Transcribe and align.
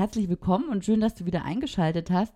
herzlich 0.00 0.30
willkommen 0.30 0.70
und 0.70 0.82
schön, 0.82 1.02
dass 1.02 1.14
du 1.14 1.26
wieder 1.26 1.44
eingeschaltet 1.44 2.10
hast. 2.10 2.32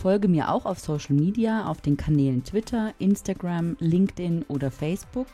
Folge 0.00 0.28
mir 0.28 0.52
auch 0.52 0.64
auf 0.64 0.78
Social 0.78 1.16
Media 1.16 1.66
auf 1.66 1.80
den 1.80 1.96
Kanälen 1.96 2.44
Twitter, 2.44 2.94
Instagram, 3.00 3.76
LinkedIn 3.80 4.44
oder 4.46 4.70
Facebook. 4.70 5.26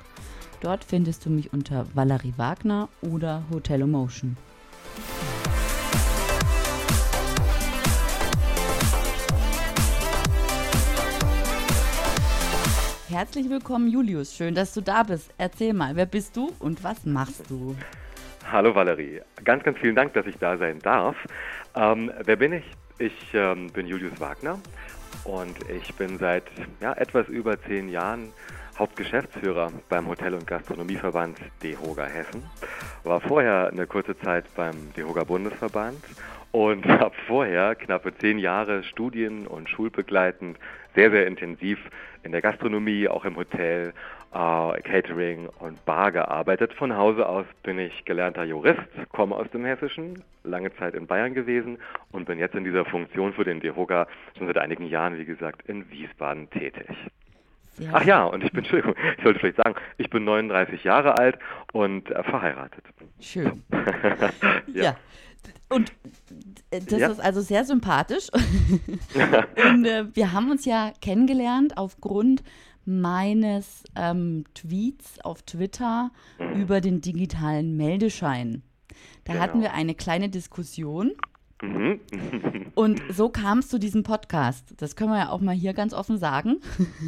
Dort 0.62 0.83
findest 0.83 1.27
du 1.27 1.31
mich 1.31 1.53
unter 1.53 1.85
Valerie 1.95 2.33
Wagner 2.39 2.89
oder 3.03 3.43
Hotel 3.53 3.83
Emotion. 3.83 4.39
Herzlich 13.10 13.50
willkommen, 13.50 13.88
Julius. 13.88 14.34
Schön, 14.34 14.55
dass 14.55 14.72
du 14.72 14.80
da 14.80 15.02
bist. 15.02 15.30
Erzähl 15.36 15.74
mal, 15.74 15.94
wer 15.94 16.06
bist 16.06 16.34
du 16.38 16.52
und 16.58 16.83
was 16.83 17.05
machst 17.05 17.50
du? 17.50 17.77
Hallo 18.50 18.74
Valerie. 18.74 19.20
Ganz, 19.44 19.62
ganz 19.62 19.78
vielen 19.78 19.94
Dank, 19.94 20.15
dass 20.15 20.25
ich 20.26 20.38
da 20.38 20.56
sein 20.56 20.78
darf. 20.78 21.14
Ähm, 21.76 22.10
wer 22.25 22.37
bin 22.37 22.54
ich? 22.54 22.64
Ich 22.98 23.12
ähm, 23.34 23.70
bin 23.70 23.87
Julius 23.87 24.19
Wagner 24.20 24.59
und 25.25 25.54
ich 25.69 25.94
bin 25.97 26.16
seit 26.16 26.44
ja, 26.81 26.94
etwas 26.94 27.28
über 27.28 27.60
zehn 27.60 27.91
Jahren 27.91 28.32
Hauptgeschäftsführer 28.78 29.70
beim 29.91 30.09
Hotel- 30.09 30.32
und 30.32 30.47
Gastronomieverband 30.47 31.38
DEHOGA 31.62 32.06
Hessen. 32.06 32.43
War 33.03 33.20
vorher 33.20 33.69
eine 33.70 33.87
kurze 33.87 34.16
Zeit 34.19 34.47
beim 34.56 34.94
DEHOGA 34.97 35.25
Bundesverband 35.25 36.03
und 36.53 36.87
habe 36.88 37.14
vorher 37.26 37.75
knappe 37.75 38.16
zehn 38.16 38.38
Jahre 38.38 38.82
Studien- 38.82 39.47
und 39.47 39.69
Schulbegleitend 39.69 40.56
sehr, 40.94 41.10
sehr 41.10 41.27
intensiv 41.27 41.78
in 42.22 42.32
der 42.32 42.43
Gastronomie, 42.43 43.09
auch 43.09 43.25
im 43.25 43.37
Hotel, 43.37 43.93
äh, 44.32 44.81
Catering 44.82 45.49
und 45.60 45.84
Bar 45.84 46.12
gearbeitet. 46.12 46.72
Von 46.75 46.97
Hause 46.97 47.28
aus 47.28 47.47
bin 47.62 47.78
ich 47.78 48.05
gelernter 48.05 48.44
Jurist, 48.44 48.81
komme 49.12 49.37
aus 49.37 49.49
dem 49.50 49.65
Hessischen, 49.65 50.22
lange 50.43 50.75
Zeit 50.77 50.94
in 50.94 51.06
Bayern 51.06 51.34
gewesen 51.34 51.78
und 52.12 52.25
bin 52.27 52.38
jetzt 52.38 52.55
in 52.55 52.65
dieser 52.65 52.84
Funktion 52.84 53.32
für 53.32 53.44
den 53.44 53.60
DEHOGA 53.60 54.06
schon 54.37 54.47
seit 54.47 54.59
einigen 54.59 54.87
Jahren, 54.87 55.19
wie 55.19 55.25
gesagt, 55.25 55.69
in 55.69 55.88
Wiesbaden 55.91 56.50
tätig. 56.50 56.88
Sehr 57.75 57.91
Ach 57.93 58.05
ja, 58.05 58.25
und 58.25 58.44
ich 58.44 58.53
bin, 58.53 58.59
Entschuldigung, 58.65 58.94
ich 59.16 59.22
sollte 59.22 59.41
vielleicht 59.41 59.56
sagen, 59.56 59.75
ich 59.99 60.09
bin 60.11 60.25
39 60.25 60.84
Jahre 60.84 61.19
alt 61.19 61.38
und 61.72 62.11
äh, 62.11 62.22
verheiratet. 62.22 62.84
Schön. 63.21 63.62
ja. 64.66 64.82
ja. 64.82 64.97
Und 65.75 65.93
äh, 66.71 66.81
das 66.81 67.01
ja. 67.01 67.09
ist 67.09 67.21
also 67.21 67.41
sehr 67.41 67.65
sympathisch. 67.65 68.29
und 69.73 69.85
äh, 69.85 70.07
wir 70.15 70.33
haben 70.33 70.51
uns 70.51 70.65
ja 70.65 70.93
kennengelernt 71.01 71.77
aufgrund 71.77 72.43
meines 72.85 73.85
ähm, 73.97 74.45
Tweets 74.55 75.21
auf 75.21 75.43
Twitter 75.43 76.11
mhm. 76.39 76.61
über 76.61 76.81
den 76.81 77.01
digitalen 77.01 77.77
Meldeschein. 77.77 78.62
Da 79.25 79.33
genau. 79.33 79.45
hatten 79.45 79.61
wir 79.61 79.73
eine 79.73 79.95
kleine 79.95 80.29
Diskussion. 80.29 81.12
Mhm. 81.62 82.01
und 82.75 83.01
so 83.11 83.31
kam 83.31 83.61
es 83.61 83.69
zu 83.69 83.79
diesem 83.79 84.03
Podcast. 84.03 84.75
Das 84.79 84.97
können 84.97 85.11
wir 85.11 85.19
ja 85.19 85.29
auch 85.31 85.41
mal 85.41 85.55
hier 85.55 85.73
ganz 85.73 85.95
offen 85.95 86.19
sagen. 86.19 86.61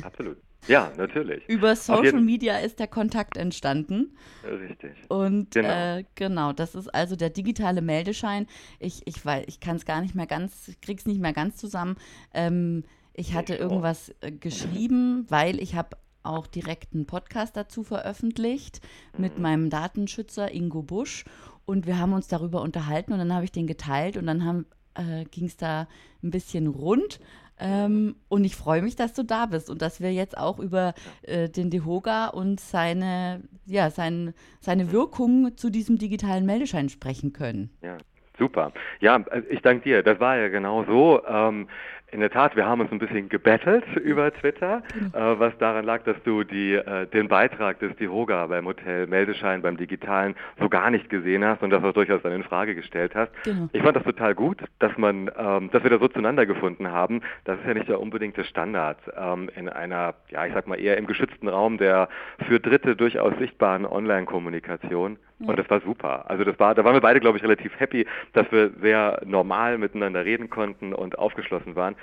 Absolut. 0.02 0.38
Ja, 0.68 0.92
natürlich. 0.96 1.48
Über 1.48 1.76
Social 1.76 2.20
Media 2.20 2.58
ist 2.58 2.78
der 2.78 2.88
Kontakt 2.88 3.36
entstanden. 3.36 4.16
Richtig. 4.44 4.92
Und 5.08 5.52
genau. 5.52 5.98
Äh, 5.98 6.04
genau, 6.14 6.52
das 6.52 6.74
ist 6.74 6.92
also 6.94 7.16
der 7.16 7.30
digitale 7.30 7.82
Meldeschein. 7.82 8.46
Ich, 8.78 9.06
ich, 9.06 9.22
ich 9.46 9.60
kann 9.60 9.76
es 9.76 9.84
gar 9.84 10.00
nicht 10.00 10.14
mehr 10.14 10.26
ganz, 10.26 10.68
ich 10.68 10.80
krieg's 10.80 11.06
nicht 11.06 11.20
mehr 11.20 11.32
ganz 11.32 11.56
zusammen. 11.56 11.96
Ähm, 12.34 12.84
ich 13.14 13.34
hatte 13.34 13.54
ich 13.54 13.60
irgendwas 13.60 14.14
äh, 14.20 14.30
geschrieben, 14.30 15.26
weil 15.28 15.60
ich 15.60 15.74
habe 15.74 15.96
auch 16.22 16.46
direkt 16.46 16.92
einen 16.92 17.06
Podcast 17.06 17.56
dazu 17.56 17.82
veröffentlicht 17.82 18.80
mit 19.16 19.36
mhm. 19.36 19.42
meinem 19.42 19.70
Datenschützer 19.70 20.52
Ingo 20.52 20.82
Busch 20.82 21.24
und 21.64 21.86
wir 21.86 21.98
haben 21.98 22.12
uns 22.12 22.28
darüber 22.28 22.62
unterhalten 22.62 23.12
und 23.12 23.18
dann 23.18 23.32
habe 23.32 23.44
ich 23.44 23.52
den 23.52 23.66
geteilt 23.66 24.16
und 24.16 24.26
dann 24.26 24.66
äh, 24.94 25.24
ging 25.26 25.46
es 25.46 25.56
da 25.56 25.88
ein 26.22 26.30
bisschen 26.30 26.66
rund 26.66 27.20
ähm, 27.58 28.16
und 28.28 28.44
ich 28.44 28.56
freue 28.56 28.82
mich, 28.82 28.96
dass 28.96 29.14
du 29.14 29.22
da 29.22 29.46
bist 29.46 29.70
und 29.70 29.80
dass 29.80 30.00
wir 30.00 30.12
jetzt 30.12 30.36
auch 30.36 30.58
über 30.58 30.94
äh, 31.22 31.48
den 31.48 31.70
Dehoga 31.70 32.28
und 32.28 32.60
seine, 32.60 33.42
ja, 33.64 33.90
sein, 33.90 34.34
seine 34.60 34.92
Wirkung 34.92 35.56
zu 35.56 35.70
diesem 35.70 35.98
digitalen 35.98 36.44
Meldeschein 36.44 36.88
sprechen 36.88 37.32
können. 37.32 37.70
Ja, 37.82 37.96
super. 38.38 38.72
Ja, 39.00 39.16
äh, 39.30 39.42
ich 39.48 39.62
danke 39.62 39.84
dir. 39.84 40.02
Das 40.02 40.20
war 40.20 40.36
ja 40.36 40.48
genau 40.48 40.84
so. 40.84 41.24
Ähm, 41.26 41.68
in 42.12 42.20
der 42.20 42.30
Tat, 42.30 42.56
wir 42.56 42.66
haben 42.66 42.80
uns 42.80 42.92
ein 42.92 42.98
bisschen 42.98 43.28
gebettelt 43.28 43.84
über 43.96 44.32
Twitter, 44.32 44.82
genau. 44.92 45.32
äh, 45.32 45.40
was 45.40 45.56
daran 45.58 45.84
lag, 45.84 46.02
dass 46.04 46.16
du 46.22 46.44
die, 46.44 46.74
äh, 46.74 47.06
den 47.06 47.28
Beitrag 47.28 47.80
des 47.80 47.96
Dihoga 47.96 48.46
beim 48.46 48.66
Hotel 48.66 49.06
Meldeschein, 49.06 49.62
beim 49.62 49.76
Digitalen 49.76 50.36
so 50.60 50.68
gar 50.68 50.90
nicht 50.90 51.10
gesehen 51.10 51.44
hast 51.44 51.62
und 51.62 51.70
das 51.70 51.82
auch 51.82 51.92
durchaus 51.92 52.22
dann 52.22 52.32
in 52.32 52.44
Frage 52.44 52.74
gestellt 52.74 53.14
hast. 53.14 53.32
Genau. 53.44 53.68
Ich 53.72 53.82
fand 53.82 53.96
das 53.96 54.04
total 54.04 54.34
gut, 54.34 54.62
dass 54.78 54.96
man, 54.96 55.30
ähm, 55.36 55.70
dass 55.72 55.82
wir 55.82 55.90
da 55.90 55.98
so 55.98 56.08
zueinander 56.08 56.46
gefunden 56.46 56.90
haben. 56.90 57.22
Das 57.44 57.58
ist 57.58 57.66
ja 57.66 57.74
nicht 57.74 57.88
der 57.88 58.00
unbedingte 58.00 58.44
Standard 58.44 58.98
ähm, 59.16 59.50
in 59.56 59.68
einer, 59.68 60.14
ja, 60.30 60.46
ich 60.46 60.54
sag 60.54 60.66
mal 60.66 60.78
eher 60.78 60.96
im 60.96 61.06
geschützten 61.06 61.48
Raum 61.48 61.76
der 61.78 62.08
für 62.46 62.60
Dritte 62.60 62.94
durchaus 62.94 63.36
sichtbaren 63.38 63.84
Online-Kommunikation. 63.84 65.18
Ja. 65.38 65.48
Und 65.48 65.58
das 65.58 65.68
war 65.68 65.80
super. 65.80 66.30
Also 66.30 66.44
das 66.44 66.58
war, 66.58 66.74
da 66.74 66.84
waren 66.84 66.94
wir 66.94 67.00
beide, 67.00 67.20
glaube 67.20 67.36
ich, 67.38 67.44
relativ 67.44 67.78
happy, 67.78 68.06
dass 68.32 68.50
wir 68.50 68.72
sehr 68.80 69.20
normal 69.24 69.78
miteinander 69.78 70.24
reden 70.24 70.48
konnten 70.48 70.94
und 70.94 71.18
aufgeschlossen 71.18 71.76
waren. 71.76 71.94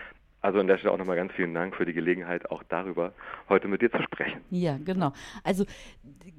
Also 0.44 0.60
an 0.60 0.68
der 0.68 0.78
Stelle 0.78 0.94
auch 0.94 0.98
nochmal 0.98 1.16
ganz 1.16 1.32
vielen 1.32 1.54
Dank 1.54 1.74
für 1.74 1.86
die 1.86 1.94
Gelegenheit, 1.94 2.52
auch 2.52 2.64
darüber 2.68 3.14
heute 3.48 3.70
mit 3.70 3.82
dir 3.82 3.90
zu 3.90 4.04
sprechen. 4.04 4.42
Ja, 4.50 4.78
genau. 4.84 5.14
Also 5.46 5.64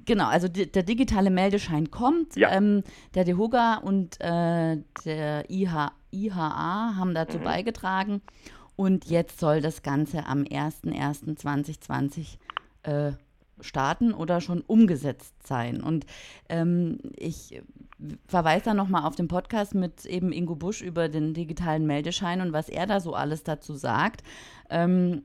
genau, 0.05 0.27
also 0.27 0.47
der 0.47 0.83
digitale 0.83 1.31
Meldeschein 1.31 1.89
kommt. 1.89 2.35
Ja. 2.35 2.51
Ähm, 2.51 2.83
der 3.15 3.23
DEHOGA 3.23 3.77
und 3.77 4.21
äh, 4.21 4.77
der 5.05 5.49
IH, 5.49 5.91
IHA 6.11 6.95
haben 6.97 7.15
dazu 7.15 7.39
mhm. 7.39 7.45
beigetragen. 7.45 8.21
Und 8.75 9.05
jetzt 9.05 9.39
soll 9.39 9.61
das 9.61 9.81
Ganze 9.81 10.27
am 10.27 10.43
01.01.2020 10.43 12.37
äh, 12.83 13.13
starten 13.61 14.13
oder 14.13 14.41
schon 14.41 14.61
umgesetzt 14.61 15.47
sein. 15.47 15.81
Und 15.81 16.05
ähm, 16.49 16.99
ich 17.17 17.61
verweise 18.27 18.65
dann 18.65 18.77
nochmal 18.77 19.05
auf 19.05 19.15
den 19.15 19.27
Podcast 19.27 19.75
mit 19.75 20.05
eben 20.05 20.31
Ingo 20.31 20.55
Busch 20.55 20.81
über 20.81 21.09
den 21.09 21.33
digitalen 21.33 21.85
Meldeschein 21.85 22.41
und 22.41 22.53
was 22.53 22.69
er 22.69 22.87
da 22.87 22.99
so 22.99 23.13
alles 23.13 23.43
dazu 23.43 23.75
sagt. 23.75 24.23
Ähm, 24.69 25.23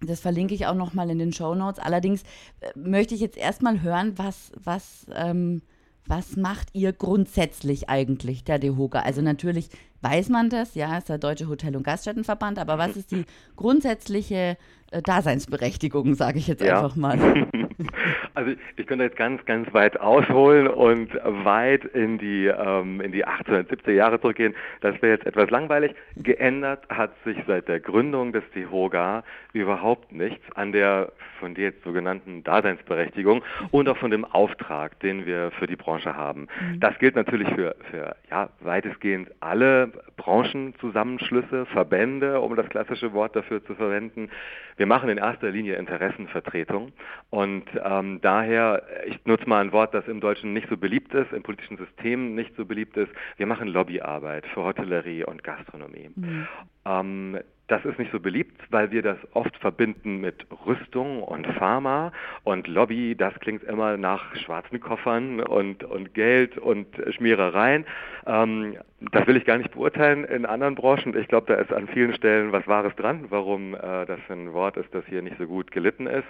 Das 0.00 0.20
verlinke 0.20 0.54
ich 0.54 0.66
auch 0.66 0.74
nochmal 0.74 1.08
in 1.10 1.18
den 1.18 1.32
Show 1.32 1.54
Notes. 1.54 1.78
Allerdings 1.80 2.22
äh, 2.60 2.78
möchte 2.78 3.14
ich 3.14 3.20
jetzt 3.22 3.38
erstmal 3.38 3.80
hören, 3.80 4.12
was, 4.16 4.52
was, 4.62 5.06
ähm, 5.14 5.62
was 6.06 6.36
macht 6.36 6.68
ihr 6.72 6.92
grundsätzlich 6.92 7.88
eigentlich, 7.88 8.44
der 8.44 8.58
DEHOGA? 8.58 9.00
Also 9.00 9.22
natürlich 9.22 9.68
weiß 10.02 10.28
man 10.28 10.50
das, 10.50 10.74
ja, 10.74 10.98
ist 10.98 11.08
der 11.08 11.18
Deutsche 11.18 11.48
Hotel- 11.48 11.76
und 11.76 11.82
Gaststättenverband, 11.82 12.58
aber 12.58 12.78
was 12.78 12.96
ist 12.96 13.10
die 13.10 13.24
grundsätzliche 13.56 14.56
äh, 14.90 15.02
Daseinsberechtigung, 15.02 16.14
sage 16.14 16.38
ich 16.38 16.46
jetzt 16.46 16.62
ja. 16.62 16.76
einfach 16.76 16.96
mal? 16.96 17.48
Also 18.34 18.52
ich 18.76 18.86
könnte 18.86 19.04
jetzt 19.04 19.16
ganz, 19.16 19.42
ganz 19.46 19.72
weit 19.72 19.98
ausholen 19.98 20.68
und 20.68 21.10
weit 21.24 21.84
in 21.86 22.18
die, 22.18 22.46
ähm, 22.46 23.00
in 23.00 23.12
die 23.12 23.26
1870er 23.26 23.92
Jahre 23.92 24.20
zurückgehen. 24.20 24.54
Das 24.82 25.00
wäre 25.00 25.14
jetzt 25.14 25.26
etwas 25.26 25.48
langweilig. 25.50 25.94
Geändert 26.16 26.86
hat 26.90 27.12
sich 27.24 27.38
seit 27.46 27.66
der 27.68 27.80
Gründung 27.80 28.32
des 28.32 28.44
DEHOGA 28.54 29.24
überhaupt 29.54 30.12
nichts 30.12 30.44
an 30.54 30.72
der 30.72 31.12
von 31.40 31.54
dir 31.54 31.64
jetzt 31.64 31.82
sogenannten 31.84 32.42
Daseinsberechtigung 32.44 33.42
und 33.70 33.88
auch 33.88 33.96
von 33.96 34.10
dem 34.10 34.24
Auftrag, 34.24 34.98
den 35.00 35.26
wir 35.26 35.50
für 35.52 35.66
die 35.66 35.76
Branche 35.76 36.16
haben. 36.16 36.48
Mhm. 36.60 36.80
Das 36.80 36.98
gilt 36.98 37.16
natürlich 37.16 37.48
für, 37.54 37.76
für 37.90 38.16
ja, 38.30 38.50
weitestgehend 38.60 39.30
alle 39.40 39.92
Branchenzusammenschlüsse, 40.16 41.66
Verbände, 41.66 42.40
um 42.40 42.56
das 42.56 42.68
klassische 42.68 43.12
Wort 43.12 43.36
dafür 43.36 43.64
zu 43.64 43.74
verwenden. 43.74 44.30
Wir 44.76 44.86
machen 44.86 45.08
in 45.08 45.18
erster 45.18 45.50
Linie 45.50 45.76
Interessenvertretung 45.76 46.92
und 47.30 47.65
ähm, 47.84 48.20
daher, 48.22 48.82
ich 49.06 49.24
nutze 49.24 49.48
mal 49.48 49.60
ein 49.60 49.72
Wort, 49.72 49.94
das 49.94 50.06
im 50.08 50.20
Deutschen 50.20 50.52
nicht 50.52 50.68
so 50.68 50.76
beliebt 50.76 51.14
ist, 51.14 51.32
im 51.32 51.42
politischen 51.42 51.76
System 51.76 52.34
nicht 52.34 52.54
so 52.56 52.64
beliebt 52.64 52.96
ist, 52.96 53.10
wir 53.36 53.46
machen 53.46 53.68
Lobbyarbeit 53.68 54.46
für 54.46 54.62
Hotellerie 54.64 55.24
und 55.24 55.42
Gastronomie. 55.44 56.10
Mhm. 56.14 56.48
Ähm, 56.84 57.38
das 57.68 57.84
ist 57.84 57.98
nicht 57.98 58.12
so 58.12 58.20
beliebt, 58.20 58.60
weil 58.70 58.92
wir 58.92 59.02
das 59.02 59.18
oft 59.32 59.56
verbinden 59.56 60.20
mit 60.20 60.46
Rüstung 60.66 61.22
und 61.22 61.46
Pharma 61.54 62.12
und 62.44 62.68
Lobby. 62.68 63.16
Das 63.16 63.34
klingt 63.40 63.64
immer 63.64 63.96
nach 63.96 64.36
schwarzen 64.36 64.78
Koffern 64.78 65.40
und, 65.40 65.82
und 65.82 66.14
Geld 66.14 66.58
und 66.58 66.86
Schmierereien. 67.10 67.84
Ähm, 68.26 68.76
das 69.00 69.26
will 69.26 69.36
ich 69.36 69.44
gar 69.44 69.58
nicht 69.58 69.72
beurteilen 69.72 70.24
in 70.24 70.46
anderen 70.46 70.76
Branchen. 70.76 71.16
Ich 71.18 71.26
glaube, 71.26 71.52
da 71.52 71.60
ist 71.60 71.72
an 71.72 71.88
vielen 71.88 72.14
Stellen 72.14 72.52
was 72.52 72.66
Wahres 72.68 72.94
dran, 72.94 73.26
warum 73.30 73.74
äh, 73.74 74.06
das 74.06 74.20
ein 74.28 74.52
Wort 74.52 74.76
ist, 74.76 74.94
das 74.94 75.04
hier 75.06 75.22
nicht 75.22 75.38
so 75.38 75.46
gut 75.46 75.72
gelitten 75.72 76.06
ist. 76.06 76.28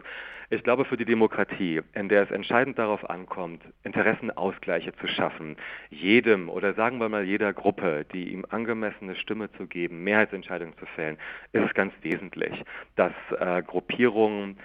Ich 0.48 0.62
glaube, 0.62 0.84
für 0.84 0.96
die 0.96 1.04
Demokratie, 1.04 1.82
in 1.94 2.08
der 2.08 2.22
es 2.22 2.30
entscheidend 2.30 2.78
darauf 2.78 3.08
ankommt, 3.10 3.62
Interessenausgleiche 3.82 4.92
zu 4.94 5.08
schaffen, 5.08 5.56
jedem 5.90 6.48
oder 6.48 6.74
sagen 6.74 6.98
wir 6.98 7.08
mal 7.08 7.24
jeder 7.24 7.52
Gruppe, 7.52 8.06
die 8.12 8.32
ihm 8.32 8.46
angemessene 8.48 9.16
Stimme 9.16 9.50
zu 9.52 9.66
geben, 9.66 10.04
Mehrheitsentscheidungen 10.04 10.76
zu 10.78 10.86
fällen, 10.86 11.18
ist 11.52 11.64
es 11.64 11.74
ganz 11.74 11.92
wesentlich, 12.02 12.52
dass 12.94 13.12
äh, 13.38 13.62
Gruppierungen 13.62 14.58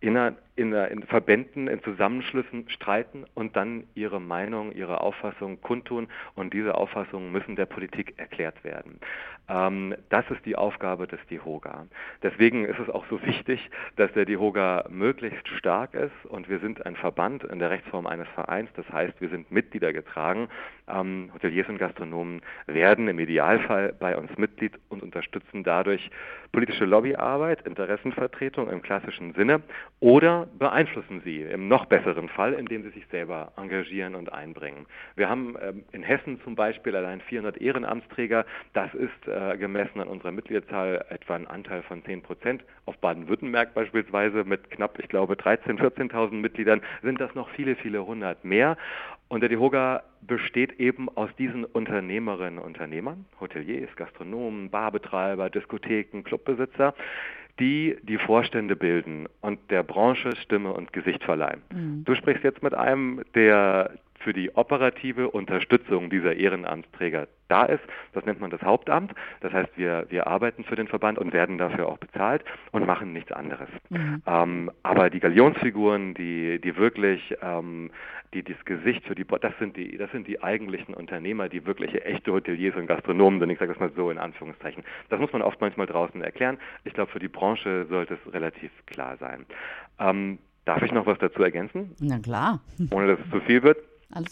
in, 0.00 0.36
in, 0.56 0.72
in, 0.72 1.02
Verbänden, 1.02 1.66
in 1.66 1.82
Zusammenschlüssen 1.82 2.68
streiten 2.68 3.24
und 3.34 3.56
dann 3.56 3.84
ihre 3.94 4.20
Meinung, 4.20 4.72
ihre 4.72 5.00
Auffassung 5.00 5.60
kundtun 5.60 6.08
und 6.34 6.52
diese 6.54 6.76
Auffassungen 6.76 7.32
müssen 7.32 7.56
der 7.56 7.66
Politik 7.66 8.14
erklärt 8.18 8.62
werden. 8.62 9.00
Ähm, 9.48 9.94
das 10.10 10.24
ist 10.30 10.44
die 10.46 10.56
Aufgabe 10.56 11.06
des 11.06 11.18
DIHOGA. 11.28 11.86
Deswegen 12.22 12.64
ist 12.64 12.78
es 12.78 12.88
auch 12.88 13.04
so 13.10 13.20
wichtig, 13.22 13.68
dass 13.96 14.12
der 14.12 14.24
DIHOGA 14.24 14.86
möglichst 14.90 15.46
stark 15.48 15.94
ist 15.94 16.24
und 16.28 16.48
wir 16.48 16.60
sind 16.60 16.86
ein 16.86 16.96
Verband 16.96 17.44
in 17.44 17.58
der 17.58 17.70
Rechtsform 17.70 18.06
eines 18.06 18.28
Vereins, 18.28 18.70
das 18.76 18.88
heißt, 18.90 19.20
wir 19.20 19.28
sind 19.28 19.50
Mitglieder 19.50 19.92
getragen. 19.92 20.48
Ähm, 20.88 21.30
Hoteliers 21.34 21.68
und 21.68 21.78
Gastronomen 21.78 22.42
werden 22.66 23.08
im 23.08 23.18
Idealfall 23.18 23.92
bei 23.98 24.16
uns 24.16 24.36
Mitglied 24.38 24.78
und 24.88 25.02
unterstützen 25.02 25.64
dadurch 25.64 26.10
politische 26.52 26.84
Lobbyarbeit, 26.84 27.66
Interessenvertretung 27.66 28.70
im 28.70 28.82
klassischen 28.82 29.34
Sinne 29.34 29.62
oder 30.00 30.43
beeinflussen 30.58 31.22
sie 31.24 31.42
im 31.42 31.68
noch 31.68 31.86
besseren 31.86 32.28
Fall, 32.28 32.52
indem 32.52 32.82
sie 32.82 32.90
sich 32.90 33.06
selber 33.08 33.52
engagieren 33.56 34.14
und 34.14 34.32
einbringen. 34.32 34.86
Wir 35.16 35.28
haben 35.28 35.56
ähm, 35.60 35.84
in 35.92 36.02
Hessen 36.02 36.40
zum 36.42 36.54
Beispiel 36.54 36.94
allein 36.94 37.20
400 37.20 37.56
Ehrenamtsträger. 37.58 38.44
Das 38.74 38.92
ist 38.94 39.28
äh, 39.28 39.56
gemessen 39.56 40.00
an 40.00 40.08
unserer 40.08 40.32
Mitgliederzahl 40.32 41.04
etwa 41.08 41.36
ein 41.36 41.46
Anteil 41.46 41.82
von 41.82 42.04
10 42.04 42.22
Prozent. 42.22 42.64
Auf 42.86 42.98
Baden-Württemberg 42.98 43.74
beispielsweise 43.74 44.44
mit 44.44 44.70
knapp, 44.70 44.98
ich 44.98 45.08
glaube, 45.08 45.34
13.000, 45.34 45.80
14.000 45.80 46.32
Mitgliedern 46.32 46.82
sind 47.02 47.20
das 47.20 47.34
noch 47.34 47.48
viele, 47.50 47.76
viele 47.76 48.04
hundert 48.04 48.44
mehr. 48.44 48.76
Und 49.28 49.40
der 49.40 49.48
DEHOGA 49.48 50.02
besteht 50.20 50.78
eben 50.78 51.08
aus 51.16 51.30
diesen 51.38 51.64
Unternehmerinnen 51.64 52.58
und 52.58 52.74
Unternehmern, 52.74 53.24
Hoteliers, 53.40 53.94
Gastronomen, 53.96 54.68
Barbetreiber, 54.70 55.48
Diskotheken, 55.48 56.22
Clubbesitzer, 56.22 56.94
die 57.60 57.96
die 58.02 58.18
Vorstände 58.18 58.76
bilden 58.76 59.26
und 59.40 59.58
der 59.70 59.82
Branche 59.82 60.34
Stimme 60.36 60.72
und 60.72 60.92
Gesicht 60.92 61.22
verleihen. 61.22 61.62
Mhm. 61.72 62.04
Du 62.04 62.14
sprichst 62.14 62.44
jetzt 62.44 62.62
mit 62.62 62.74
einem, 62.74 63.22
der 63.34 63.90
für 64.24 64.32
die 64.32 64.56
operative 64.56 65.30
Unterstützung 65.30 66.10
dieser 66.10 66.34
Ehrenamtsträger 66.34 67.28
da 67.48 67.64
ist. 67.64 67.82
Das 68.14 68.24
nennt 68.24 68.40
man 68.40 68.50
das 68.50 68.62
Hauptamt. 68.62 69.12
Das 69.40 69.52
heißt, 69.52 69.76
wir, 69.76 70.06
wir 70.08 70.26
arbeiten 70.26 70.64
für 70.64 70.76
den 70.76 70.88
Verband 70.88 71.18
und 71.18 71.32
werden 71.32 71.58
dafür 71.58 71.88
auch 71.88 71.98
bezahlt 71.98 72.42
und 72.72 72.86
machen 72.86 73.12
nichts 73.12 73.30
anderes. 73.30 73.68
Mhm. 73.90 74.22
Ähm, 74.26 74.70
aber 74.82 75.10
die 75.10 75.20
Galionsfiguren, 75.20 76.14
die, 76.14 76.58
die 76.58 76.76
wirklich 76.76 77.36
ähm, 77.42 77.90
die, 78.32 78.42
das 78.42 78.56
Gesicht 78.64 79.04
für 79.06 79.14
die, 79.14 79.24
das 79.26 79.52
sind 79.58 79.76
die, 79.76 79.96
das 79.96 80.10
sind 80.10 80.26
die 80.26 80.42
eigentlichen 80.42 80.94
Unternehmer, 80.94 81.48
die 81.48 81.64
wirkliche 81.66 82.04
echte 82.04 82.32
Hoteliers 82.32 82.74
und 82.76 82.86
Gastronomen 82.86 83.40
sind. 83.40 83.50
Ich 83.50 83.58
sage 83.58 83.72
das 83.72 83.80
mal 83.80 83.92
so 83.94 84.10
in 84.10 84.18
Anführungszeichen. 84.18 84.82
Das 85.10 85.20
muss 85.20 85.32
man 85.32 85.42
oft 85.42 85.60
manchmal 85.60 85.86
draußen 85.86 86.20
erklären. 86.22 86.58
Ich 86.84 86.94
glaube, 86.94 87.12
für 87.12 87.20
die 87.20 87.28
Branche 87.28 87.86
sollte 87.88 88.14
es 88.14 88.32
relativ 88.32 88.70
klar 88.86 89.16
sein. 89.18 89.46
Ähm, 90.00 90.38
darf 90.64 90.82
ich 90.82 90.92
noch 90.92 91.06
was 91.06 91.18
dazu 91.18 91.42
ergänzen? 91.42 91.94
Na 92.00 92.18
klar. 92.18 92.60
Ohne 92.90 93.06
dass 93.06 93.20
es 93.20 93.30
zu 93.30 93.40
viel 93.40 93.62
wird. 93.62 93.78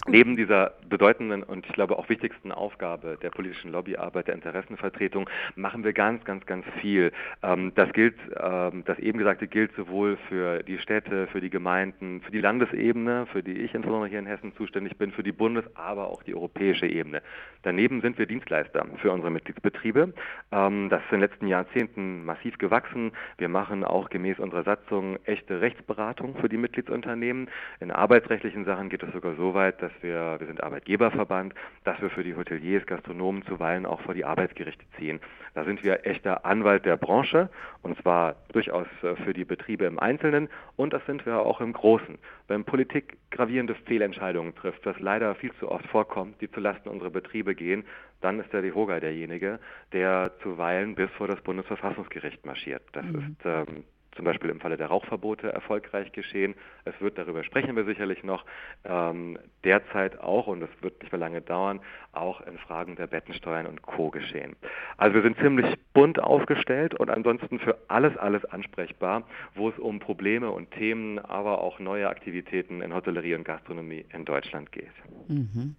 Neben 0.06 0.36
dieser 0.36 0.74
bedeutenden 0.88 1.42
und 1.42 1.66
ich 1.66 1.72
glaube 1.72 1.98
auch 1.98 2.08
wichtigsten 2.08 2.52
Aufgabe 2.52 3.18
der 3.20 3.30
politischen 3.30 3.72
Lobbyarbeit, 3.72 4.28
der 4.28 4.34
Interessenvertretung, 4.34 5.28
machen 5.56 5.82
wir 5.82 5.92
ganz, 5.92 6.24
ganz, 6.24 6.46
ganz 6.46 6.64
viel. 6.80 7.12
Ähm, 7.42 7.72
das 7.74 7.92
gilt, 7.92 8.14
ähm, 8.40 8.84
das 8.84 8.98
eben 8.98 9.18
Gesagte 9.18 9.48
gilt 9.48 9.74
sowohl 9.74 10.16
für 10.28 10.62
die 10.62 10.78
Städte, 10.78 11.26
für 11.28 11.40
die 11.40 11.50
Gemeinden, 11.50 12.20
für 12.22 12.30
die 12.30 12.40
Landesebene, 12.40 13.26
für 13.26 13.42
die 13.42 13.58
ich 13.58 13.74
insbesondere 13.74 14.10
hier 14.10 14.18
in 14.18 14.26
Hessen 14.26 14.54
zuständig 14.56 14.96
bin, 14.98 15.10
für 15.10 15.22
die 15.22 15.32
Bundes-, 15.32 15.64
aber 15.74 16.08
auch 16.08 16.22
die 16.22 16.34
europäische 16.34 16.86
Ebene. 16.86 17.22
Daneben 17.62 18.00
sind 18.02 18.18
wir 18.18 18.26
Dienstleister 18.26 18.86
für 19.00 19.10
unsere 19.10 19.30
Mitgliedsbetriebe. 19.30 20.12
Ähm, 20.52 20.88
das 20.90 21.02
ist 21.02 21.12
in 21.12 21.20
den 21.20 21.28
letzten 21.28 21.46
Jahrzehnten 21.46 22.24
massiv 22.24 22.58
gewachsen. 22.58 23.12
Wir 23.38 23.48
machen 23.48 23.84
auch 23.84 24.10
gemäß 24.10 24.38
unserer 24.38 24.64
Satzung 24.64 25.18
echte 25.24 25.60
Rechtsberatung 25.60 26.36
für 26.36 26.48
die 26.48 26.56
Mitgliedsunternehmen. 26.56 27.48
In 27.80 27.90
arbeitsrechtlichen 27.90 28.64
Sachen 28.64 28.88
geht 28.88 29.02
es 29.02 29.12
sogar 29.12 29.34
so 29.34 29.54
weit, 29.54 29.61
Arbeit, 29.62 29.80
dass 29.80 29.92
wir, 30.00 30.40
wir 30.40 30.46
sind 30.48 30.60
Arbeitgeberverband, 30.60 31.54
dass 31.84 32.00
wir 32.02 32.10
für 32.10 32.24
die 32.24 32.34
Hoteliers, 32.34 32.84
Gastronomen 32.84 33.44
zuweilen 33.44 33.86
auch 33.86 34.00
vor 34.00 34.12
die 34.12 34.24
Arbeitsgerichte 34.24 34.84
ziehen. 34.98 35.20
Da 35.54 35.64
sind 35.64 35.84
wir 35.84 36.04
echter 36.04 36.44
Anwalt 36.44 36.84
der 36.84 36.96
Branche 36.96 37.48
und 37.82 37.96
zwar 38.02 38.34
durchaus 38.52 38.88
äh, 39.02 39.14
für 39.22 39.32
die 39.32 39.44
Betriebe 39.44 39.84
im 39.84 40.00
Einzelnen 40.00 40.48
und 40.74 40.92
das 40.92 41.06
sind 41.06 41.24
wir 41.26 41.38
auch 41.46 41.60
im 41.60 41.72
Großen. 41.72 42.18
Wenn 42.48 42.64
Politik 42.64 43.18
gravierende 43.30 43.76
Fehlentscheidungen 43.86 44.56
trifft, 44.56 44.84
was 44.84 44.98
leider 44.98 45.32
viel 45.36 45.52
zu 45.60 45.70
oft 45.70 45.86
vorkommt, 45.86 46.40
die 46.40 46.50
zulasten 46.50 46.90
unserer 46.90 47.10
Betriebe 47.10 47.54
gehen, 47.54 47.84
dann 48.20 48.40
ist 48.40 48.52
der 48.52 48.62
DEHOGA 48.62 48.98
derjenige, 48.98 49.60
der 49.92 50.32
zuweilen 50.42 50.96
bis 50.96 51.10
vor 51.12 51.28
das 51.28 51.40
Bundesverfassungsgericht 51.42 52.44
marschiert. 52.44 52.82
Das 52.92 53.04
mhm. 53.04 53.36
ist 53.38 53.46
ähm, 53.46 53.84
zum 54.14 54.24
Beispiel 54.24 54.50
im 54.50 54.60
Falle 54.60 54.76
der 54.76 54.88
Rauchverbote 54.88 55.52
erfolgreich 55.52 56.12
geschehen. 56.12 56.54
Es 56.84 56.94
wird, 57.00 57.18
darüber 57.18 57.42
sprechen 57.44 57.74
wir 57.76 57.84
sicherlich 57.84 58.22
noch, 58.22 58.44
ähm, 58.84 59.38
derzeit 59.64 60.20
auch, 60.20 60.46
und 60.46 60.60
das 60.60 60.70
wird 60.80 61.00
nicht 61.00 61.12
mehr 61.12 61.18
lange 61.18 61.40
dauern, 61.40 61.80
auch 62.12 62.40
in 62.42 62.58
Fragen 62.58 62.96
der 62.96 63.06
Bettensteuern 63.06 63.66
und 63.66 63.82
Co. 63.82 64.10
geschehen. 64.10 64.56
Also 64.96 65.14
wir 65.14 65.22
sind 65.22 65.38
ziemlich 65.38 65.66
bunt 65.94 66.20
aufgestellt 66.20 66.94
und 66.94 67.10
ansonsten 67.10 67.58
für 67.58 67.78
alles, 67.88 68.16
alles 68.16 68.44
ansprechbar, 68.44 69.26
wo 69.54 69.68
es 69.68 69.78
um 69.78 69.98
Probleme 69.98 70.50
und 70.50 70.70
Themen, 70.72 71.18
aber 71.18 71.60
auch 71.60 71.78
neue 71.78 72.08
Aktivitäten 72.08 72.82
in 72.82 72.94
Hotellerie 72.94 73.34
und 73.34 73.44
Gastronomie 73.44 74.04
in 74.12 74.24
Deutschland 74.24 74.72
geht. 74.72 74.92
Mhm. 75.28 75.76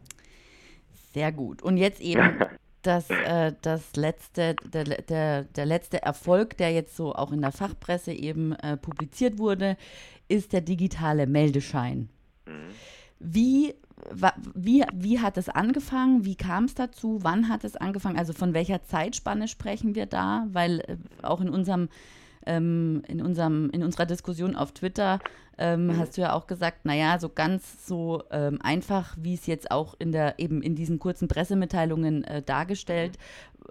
Sehr 1.13 1.31
gut. 1.31 1.61
Und 1.61 1.77
jetzt 1.77 2.01
eben 2.01 2.19
dass 2.83 3.09
äh, 3.09 3.53
das 3.61 3.95
letzte, 3.95 4.55
der, 4.65 4.83
der, 4.83 5.43
der 5.43 5.65
letzte 5.65 6.01
Erfolg, 6.01 6.57
der 6.57 6.71
jetzt 6.71 6.95
so 6.95 7.13
auch 7.13 7.31
in 7.31 7.41
der 7.41 7.51
Fachpresse 7.51 8.11
eben 8.11 8.53
äh, 8.53 8.77
publiziert 8.77 9.37
wurde, 9.37 9.77
ist 10.27 10.53
der 10.53 10.61
digitale 10.61 11.27
Meldeschein. 11.27 12.09
Mhm. 12.45 12.51
Wie, 13.19 13.73
wie, 14.53 14.83
wie 14.93 15.19
hat 15.19 15.37
es 15.37 15.49
angefangen? 15.49 16.25
Wie 16.25 16.35
kam 16.35 16.65
es 16.65 16.75
dazu? 16.75 17.19
Wann 17.21 17.49
hat 17.49 17.63
es 17.63 17.75
angefangen? 17.75 18.17
Also 18.17 18.33
von 18.33 18.53
welcher 18.53 18.83
Zeitspanne 18.83 19.47
sprechen 19.47 19.95
wir 19.95 20.05
da? 20.05 20.47
Weil 20.51 20.81
äh, 20.81 20.97
auch 21.21 21.41
in 21.41 21.49
unserem 21.49 21.89
ähm, 22.45 23.03
in, 23.07 23.21
unserem, 23.21 23.69
in 23.69 23.83
unserer 23.83 24.05
Diskussion 24.05 24.55
auf 24.55 24.73
Twitter 24.73 25.19
ähm, 25.57 25.87
mhm. 25.87 25.97
hast 25.97 26.17
du 26.17 26.21
ja 26.21 26.33
auch 26.33 26.47
gesagt, 26.47 26.85
naja, 26.85 27.19
so 27.19 27.29
ganz 27.29 27.87
so 27.87 28.23
ähm, 28.31 28.59
einfach, 28.61 29.15
wie 29.19 29.33
es 29.33 29.45
jetzt 29.45 29.71
auch 29.71 29.95
in 29.99 30.11
der 30.11 30.39
eben 30.39 30.61
in 30.61 30.75
diesen 30.75 30.99
kurzen 30.99 31.27
Pressemitteilungen 31.27 32.23
äh, 32.23 32.41
dargestellt 32.41 33.17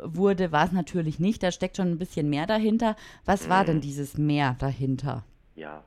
wurde, 0.02 0.52
war 0.52 0.64
es 0.64 0.72
natürlich 0.72 1.18
nicht. 1.18 1.42
Da 1.42 1.50
steckt 1.52 1.76
schon 1.76 1.88
ein 1.88 1.98
bisschen 1.98 2.30
mehr 2.30 2.46
dahinter. 2.46 2.96
Was 3.24 3.48
war 3.48 3.64
denn 3.64 3.76
mhm. 3.76 3.82
dieses 3.82 4.18
Mehr 4.18 4.56
dahinter? 4.58 5.24
Ja, 5.54 5.84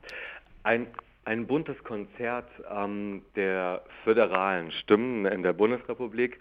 ein 0.63 0.87
ein 1.25 1.47
buntes 1.47 1.83
Konzert 1.83 2.47
ähm, 2.71 3.23
der 3.35 3.81
föderalen 4.03 4.71
Stimmen 4.71 5.25
in 5.25 5.41
der 5.41 5.53
Bundesrepublik 5.53 6.39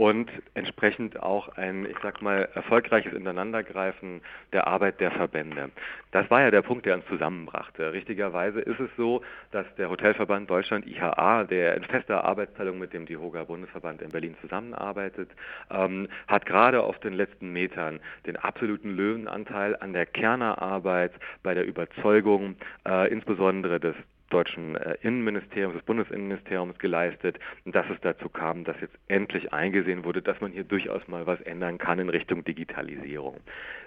und 0.00 0.30
entsprechend 0.54 1.22
auch 1.22 1.58
ein, 1.58 1.84
ich 1.84 1.98
sag 2.02 2.22
mal, 2.22 2.48
erfolgreiches 2.54 3.12
Ineinandergreifen 3.12 4.22
der 4.50 4.66
Arbeit 4.66 4.98
der 4.98 5.10
Verbände. 5.10 5.68
Das 6.10 6.30
war 6.30 6.40
ja 6.40 6.50
der 6.50 6.62
Punkt, 6.62 6.86
der 6.86 6.94
uns 6.94 7.04
zusammenbrachte. 7.04 7.92
Richtigerweise 7.92 8.62
ist 8.62 8.80
es 8.80 8.88
so, 8.96 9.20
dass 9.50 9.66
der 9.76 9.90
Hotelverband 9.90 10.48
Deutschland 10.48 10.86
IHA, 10.86 11.44
der 11.44 11.74
in 11.76 11.84
fester 11.84 12.24
Arbeitsteilung 12.24 12.78
mit 12.78 12.94
dem 12.94 13.04
DIHOGA 13.04 13.44
Bundesverband 13.44 14.00
in 14.00 14.08
Berlin 14.08 14.36
zusammenarbeitet, 14.40 15.28
ähm, 15.70 16.08
hat 16.28 16.46
gerade 16.46 16.82
auf 16.82 16.98
den 17.00 17.12
letzten 17.12 17.52
Metern 17.52 18.00
den 18.24 18.38
absoluten 18.38 18.96
Löwenanteil 18.96 19.76
an 19.80 19.92
der 19.92 20.06
Kernerarbeit 20.06 21.12
bei 21.42 21.52
der 21.52 21.66
Überzeugung, 21.66 22.56
äh, 22.88 23.12
insbesondere 23.12 23.78
des 23.78 23.96
deutschen 24.30 24.76
äh, 24.76 24.96
Innenministeriums, 25.02 25.74
des 25.74 25.84
Bundesinnenministeriums 25.84 26.78
geleistet, 26.78 27.38
dass 27.66 27.86
es 27.90 28.00
dazu 28.00 28.28
kam, 28.28 28.64
dass 28.64 28.80
jetzt 28.80 28.96
endlich 29.08 29.52
eingesehen 29.52 30.04
wurde, 30.04 30.22
dass 30.22 30.40
man 30.40 30.52
hier 30.52 30.64
durchaus 30.64 31.06
mal 31.08 31.26
was 31.26 31.40
ändern 31.42 31.78
kann 31.78 31.98
in 31.98 32.08
Richtung 32.08 32.44
Digitalisierung. 32.44 33.36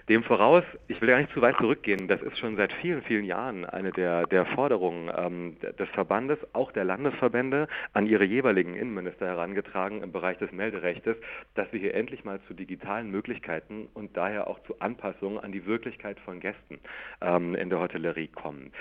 Dem 0.08 0.22
voraus, 0.22 0.64
ich 0.86 1.00
will 1.00 1.08
gar 1.08 1.18
nicht 1.18 1.32
zu 1.32 1.40
weit 1.40 1.56
zurückgehen, 1.56 2.08
das 2.08 2.20
ist 2.20 2.38
schon 2.38 2.56
seit 2.56 2.72
vielen, 2.74 3.02
vielen 3.02 3.24
Jahren 3.24 3.64
eine 3.64 3.90
der, 3.90 4.26
der 4.26 4.44
Forderungen 4.46 5.10
ähm, 5.16 5.56
des 5.78 5.88
Verbandes, 5.90 6.38
auch 6.52 6.72
der 6.72 6.84
Landesverbände, 6.84 7.68
an 7.94 8.06
ihre 8.06 8.24
jeweiligen 8.24 8.74
Innenminister 8.74 9.26
herangetragen 9.26 10.02
im 10.02 10.12
Bereich 10.12 10.36
des 10.38 10.52
Melderechtes, 10.52 11.16
dass 11.54 11.72
wir 11.72 11.80
hier 11.80 11.94
endlich 11.94 12.24
mal 12.24 12.38
zu 12.46 12.54
digitalen 12.54 13.10
Möglichkeiten 13.10 13.88
und 13.94 14.16
daher 14.16 14.46
auch 14.46 14.62
zu 14.64 14.78
Anpassungen 14.80 15.38
an 15.38 15.52
die 15.52 15.64
Wirklichkeit 15.64 16.20
von 16.20 16.40
Gästen 16.40 16.80
ähm, 17.22 17.54
in 17.54 17.70
der 17.70 17.80
Hotellerie 17.80 18.28
kommen. 18.28 18.72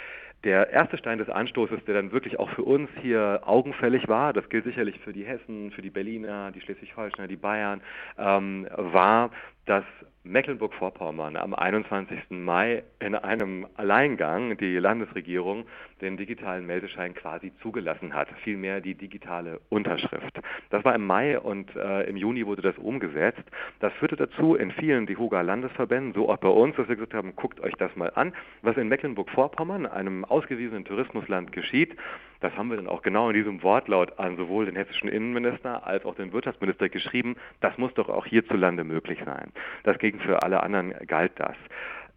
Der 0.43 0.69
erste 0.71 0.97
Stein 0.97 1.19
des 1.19 1.29
Anstoßes, 1.29 1.85
der 1.85 1.93
dann 1.93 2.11
wirklich 2.11 2.37
auch 2.37 2.49
für 2.49 2.63
uns 2.63 2.89
hier 3.01 3.41
augenfällig 3.45 4.09
war, 4.09 4.33
das 4.33 4.49
gilt 4.49 4.65
sicherlich 4.65 4.99
für 4.99 5.13
die 5.13 5.23
Hessen, 5.23 5.71
für 5.71 5.81
die 5.81 5.89
Berliner, 5.89 6.51
die 6.51 6.59
Schleswig-Holsteiner, 6.59 7.29
die 7.29 7.37
Bayern, 7.37 7.81
ähm, 8.17 8.67
war, 8.75 9.31
dass 9.65 9.85
Mecklenburg-Vorpommern 10.23 11.37
am 11.37 11.53
21. 11.53 12.19
Mai 12.31 12.83
in 12.99 13.15
einem 13.15 13.67
Alleingang 13.75 14.57
die 14.57 14.77
Landesregierung 14.77 15.65
den 16.03 16.17
digitalen 16.17 16.65
Meldeschein 16.67 17.13
quasi 17.13 17.51
zugelassen 17.61 18.13
hat, 18.13 18.27
vielmehr 18.43 18.81
die 18.81 18.93
digitale 18.93 19.59
Unterschrift. 19.69 20.39
Das 20.69 20.83
war 20.85 20.93
im 20.93 21.05
Mai 21.05 21.39
und 21.39 21.75
äh, 21.75 22.03
im 22.03 22.17
Juni 22.17 22.45
wurde 22.45 22.61
das 22.61 22.77
umgesetzt. 22.77 23.43
Das 23.79 23.93
führte 23.93 24.15
dazu 24.15 24.55
in 24.55 24.71
vielen 24.71 25.07
DIHOGA-Landesverbänden, 25.07 26.13
so 26.13 26.29
auch 26.29 26.37
bei 26.37 26.49
uns, 26.49 26.75
dass 26.75 26.87
wir 26.87 26.95
gesagt 26.95 27.13
haben, 27.13 27.35
guckt 27.35 27.59
euch 27.61 27.73
das 27.75 27.95
mal 27.95 28.11
an, 28.15 28.33
was 28.61 28.77
in 28.77 28.89
Mecklenburg-Vorpommern, 28.89 29.85
einem 29.85 30.25
ausgewiesenen 30.25 30.85
Tourismusland, 30.85 31.51
geschieht. 31.51 31.95
Das 32.41 32.55
haben 32.57 32.69
wir 32.69 32.75
dann 32.75 32.87
auch 32.87 33.01
genau 33.01 33.29
in 33.29 33.35
diesem 33.35 33.63
Wortlaut 33.63 34.19
an 34.19 34.35
sowohl 34.35 34.65
den 34.65 34.75
hessischen 34.75 35.07
Innenminister 35.07 35.87
als 35.87 36.05
auch 36.05 36.15
den 36.15 36.33
Wirtschaftsminister 36.33 36.89
geschrieben. 36.89 37.35
Das 37.61 37.77
muss 37.77 37.93
doch 37.93 38.09
auch 38.09 38.25
hierzulande 38.25 38.83
möglich 38.83 39.19
sein. 39.23 39.51
Das 39.83 39.97
ging 39.97 40.19
für 40.19 40.43
alle 40.43 40.61
anderen 40.61 40.93
galt 41.07 41.31
das. 41.37 41.55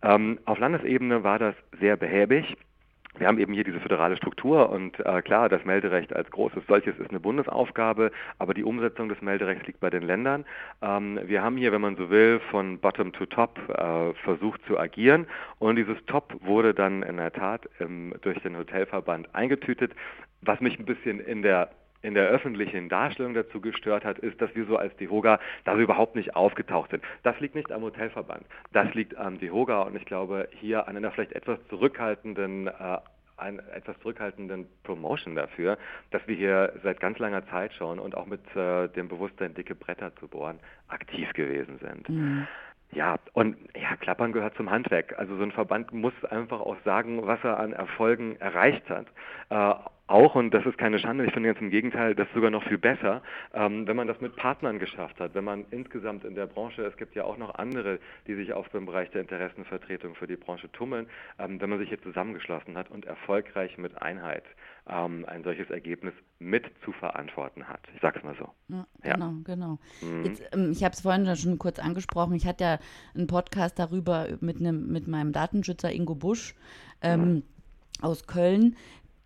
Ähm, 0.03 0.39
auf 0.45 0.59
Landesebene 0.59 1.23
war 1.23 1.39
das 1.39 1.55
sehr 1.81 1.97
behäbig. 1.97 2.57
Wir 3.19 3.29
haben 3.29 3.39
eben 3.39 3.55
hier 3.55 3.65
diese 3.65 3.81
föderale 3.81 4.17
Struktur 4.17 4.71
und 4.71 4.99
äh, 5.01 5.23
klar, 5.23 5.49
das 5.49 5.65
Melderecht 5.65 6.15
als 6.15 6.31
großes 6.31 6.63
solches 6.69 6.99
ist 6.99 7.11
eine 7.11 7.21
Bundesaufgabe, 7.21 8.13
aber 8.39 8.53
die 8.53 8.65
Umsetzung 8.65 9.09
des 9.09 9.21
Melderechts 9.23 9.67
liegt 9.67 9.81
bei 9.81 9.91
den 9.91 10.03
Ländern. 10.03 10.45
Ähm, 10.83 11.19
wir 11.25 11.43
haben 11.43 11.57
hier, 11.57 11.73
wenn 11.73 11.81
man 11.81 11.97
so 11.97 12.11
will, 12.11 12.41
von 12.51 12.79
Bottom 12.79 13.13
to 13.13 13.27
Top 13.27 13.59
äh, 13.69 14.13
versucht 14.25 14.61
zu 14.67 14.79
agieren 14.79 15.27
und 15.59 15.77
dieses 15.77 15.97
Top 16.07 16.35
wurde 16.41 16.75
dann 16.75 17.03
in 17.03 17.17
der 17.17 17.33
Tat 17.33 17.69
ähm, 17.81 18.15
durch 18.21 18.39
den 18.43 18.57
Hotelverband 18.57 19.35
eingetütet, 19.35 19.93
was 20.43 20.61
mich 20.61 20.79
ein 20.79 20.85
bisschen 20.85 21.21
in 21.21 21.43
der 21.43 21.71
in 22.07 22.15
der 22.15 22.29
öffentlichen 22.29 22.89
Darstellung 22.89 23.35
dazu 23.35 23.61
gestört 23.61 24.05
hat, 24.05 24.21
ist, 24.21 24.41
dass 24.41 24.55
wir 24.55 24.65
so 24.67 24.77
als 24.77 24.97
DEHOGA 24.97 25.41
da 25.65 25.77
überhaupt 25.77 26.15
nicht 26.15 26.37
aufgetaucht 26.37 26.91
sind. 26.91 27.03
Das 27.25 27.39
liegt 27.41 27.57
nicht 27.57 27.73
am 27.73 27.83
Hotelverband, 27.83 28.47
das 28.73 28.95
liegt 28.95 29.17
am 29.17 29.41
DEHOGA 29.41 29.83
und 29.83 29.97
ich 29.97 30.05
glaube 30.05 30.49
hier 30.53 30.87
an 30.87 30.97
einer 30.97 31.11
vielleicht 31.11 31.33
etwas 31.33 31.59
zurückhaltenden 31.69 32.69
äh, 32.69 32.99
einen 33.39 33.59
etwas 33.59 33.99
zurückhaltenden 34.01 34.67
Promotion 34.83 35.35
dafür, 35.35 35.77
dass 36.11 36.27
wir 36.27 36.37
hier 36.37 36.73
seit 36.83 37.01
ganz 37.01 37.19
langer 37.19 37.47
Zeit 37.49 37.75
schon 37.75 37.99
und 37.99 38.17
auch 38.17 38.25
mit 38.25 38.41
äh, 38.57 38.89
dem 38.89 39.09
Bewusstsein, 39.09 39.53
dicke 39.53 39.75
Bretter 39.75 40.15
zu 40.17 40.29
bohren, 40.29 40.59
aktiv 40.89 41.31
gewesen 41.35 41.79
sind. 41.79 42.09
Mhm. 42.09 42.47
Ja, 42.93 43.17
und 43.33 43.57
ja, 43.75 43.97
Klappern 43.97 44.33
gehört 44.33 44.57
zum 44.57 44.71
Handwerk. 44.71 45.19
Also 45.19 45.37
so 45.37 45.43
ein 45.43 45.53
Verband 45.53 45.93
muss 45.93 46.15
einfach 46.31 46.61
auch 46.61 46.77
sagen, 46.85 47.27
was 47.27 47.43
er 47.43 47.59
an 47.59 47.73
Erfolgen 47.73 48.37
erreicht 48.37 48.89
hat. 48.89 49.07
Äh, 49.51 49.75
auch, 50.09 50.37
und 50.37 50.53
das 50.55 50.65
ist 50.65 50.79
keine 50.79 51.01
Schande, 51.01 51.25
ich 51.27 51.33
finde 51.33 51.49
jetzt 51.49 51.61
im 51.61 51.71
Gegenteil, 51.71 52.15
das 52.15 52.29
ist 52.29 52.35
sogar 52.35 52.51
noch 52.51 52.63
viel 52.63 52.79
besser, 52.79 53.23
ähm, 53.53 53.89
wenn 53.89 53.97
man 53.97 54.07
das 54.07 54.21
mit 54.21 54.37
Partnern 54.37 54.79
geschafft 54.79 55.19
hat, 55.19 55.35
wenn 55.35 55.43
man 55.43 55.65
insgesamt 55.73 56.25
in 56.25 56.37
der 56.37 56.47
Branche, 56.47 56.85
es 56.85 56.97
gibt 56.97 57.17
ja 57.17 57.25
auch 57.25 57.37
noch 57.37 57.57
andere, 57.57 57.99
die 58.29 58.35
sich 58.37 58.53
auf 58.53 58.69
dem 58.69 58.87
Bereich 58.87 59.11
der 59.11 59.23
Interessenvertretung 59.23 60.15
für 60.15 60.29
die 60.29 60.37
Branche 60.37 60.71
tummeln, 60.71 61.09
ähm, 61.41 61.61
wenn 61.61 61.71
man 61.71 61.81
sich 61.81 61.89
hier 61.89 62.01
zusammengeschlossen 62.03 62.79
hat 62.79 62.89
und 62.89 63.05
erfolgreich 63.05 63.79
mit 63.79 64.01
Einheit 64.01 64.45
ähm, 64.89 65.25
ein 65.27 65.43
solches 65.45 65.71
Ergebnis 65.71 66.15
mit 66.39 66.65
zu 66.85 66.93
verantworten 66.93 67.69
hat. 67.69 67.81
Ich 67.95 68.01
sage 68.01 68.19
es 68.19 68.25
mal 68.25 68.37
so. 68.39 68.49
Ja, 68.69 68.87
genau, 69.03 69.31
ja. 69.31 69.37
genau. 69.45 69.79
Mhm. 70.01 70.25
Jetzt, 70.25 70.43
ähm, 70.53 70.71
ich 70.73 70.85
habe 70.85 70.95
es 70.95 71.01
vorhin 71.01 71.35
schon 71.37 71.59
kurz 71.59 71.79
angesprochen, 71.79 72.35
ich 72.35 72.47
hatte 72.47 72.65
ja 72.65 72.79
einen 73.15 73.27
Podcast 73.27 73.79
darüber 73.79 74.29
mit, 74.41 74.59
einem, 74.59 74.89
mit 74.89 75.09
meinem 75.09 75.33
Datenschützer 75.33 75.93
Ingo 75.93 76.15
Busch. 76.15 76.55
Mhm 77.05 77.43
aus 78.01 78.27
Köln, 78.27 78.77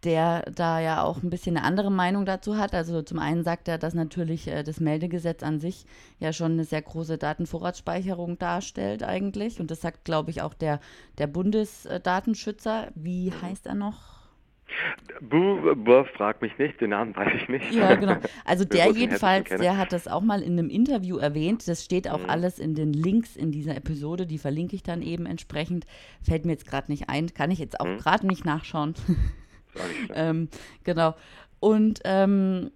der 0.05 0.43
da 0.55 0.81
ja 0.81 1.03
auch 1.03 1.23
ein 1.23 1.29
bisschen 1.29 1.57
eine 1.57 1.67
andere 1.67 1.91
Meinung 1.91 2.25
dazu 2.25 2.57
hat. 2.57 2.75
Also 2.75 3.03
zum 3.03 3.19
einen 3.19 3.45
sagt 3.45 3.69
er, 3.69 3.77
dass 3.77 3.93
natürlich 3.93 4.49
äh, 4.49 4.63
das 4.63 4.81
Meldegesetz 4.81 5.43
an 5.43 5.61
sich 5.61 5.85
ja 6.19 6.33
schon 6.33 6.53
eine 6.53 6.65
sehr 6.65 6.81
große 6.81 7.19
Datenvorratsspeicherung 7.19 8.39
darstellt 8.39 9.03
eigentlich. 9.03 9.61
Und 9.61 9.71
das 9.71 9.83
sagt, 9.83 10.05
glaube 10.05 10.31
ich, 10.31 10.41
auch 10.41 10.55
der, 10.55 10.81
der 11.19 11.27
Bundesdatenschützer. 11.27 12.89
Wie 12.95 13.33
heißt 13.43 13.67
er 13.67 13.75
noch? 13.75 14.20
Buh, 15.21 15.75
buh, 15.75 16.05
frag 16.05 16.41
mich 16.41 16.57
nicht, 16.59 16.81
den 16.81 16.91
Namen 16.91 17.15
weiß 17.15 17.33
ich 17.35 17.49
nicht. 17.49 17.73
Ja, 17.73 17.95
genau. 17.95 18.17
Also 18.45 18.65
der 18.67 18.91
jedenfalls, 18.93 19.49
der 19.49 19.77
hat 19.77 19.93
das 19.93 20.09
auch 20.09 20.23
mal 20.23 20.43
in 20.43 20.59
einem 20.59 20.71
Interview 20.71 21.19
erwähnt. 21.19 21.67
Das 21.69 21.85
steht 21.85 22.09
auch 22.09 22.21
mhm. 22.21 22.31
alles 22.31 22.59
in 22.59 22.75
den 22.75 22.93
Links 22.93 23.37
in 23.37 23.53
dieser 23.53 23.77
Episode. 23.77 24.27
Die 24.27 24.39
verlinke 24.39 24.77
ich 24.77 24.83
dann 24.83 25.03
eben 25.03 25.27
entsprechend. 25.27 25.87
Fällt 26.23 26.47
mir 26.47 26.53
jetzt 26.53 26.67
gerade 26.67 26.91
nicht 26.91 27.09
ein. 27.09 27.33
Kann 27.35 27.51
ich 27.51 27.59
jetzt 27.59 27.81
auch 27.81 27.87
mhm. 27.87 27.99
gerade 27.99 28.27
nicht 28.27 28.45
nachschauen. 28.45 28.95
ähm, 30.15 30.49
genau. 30.85 31.15
Und 31.61 32.01
ähm, 32.05 32.71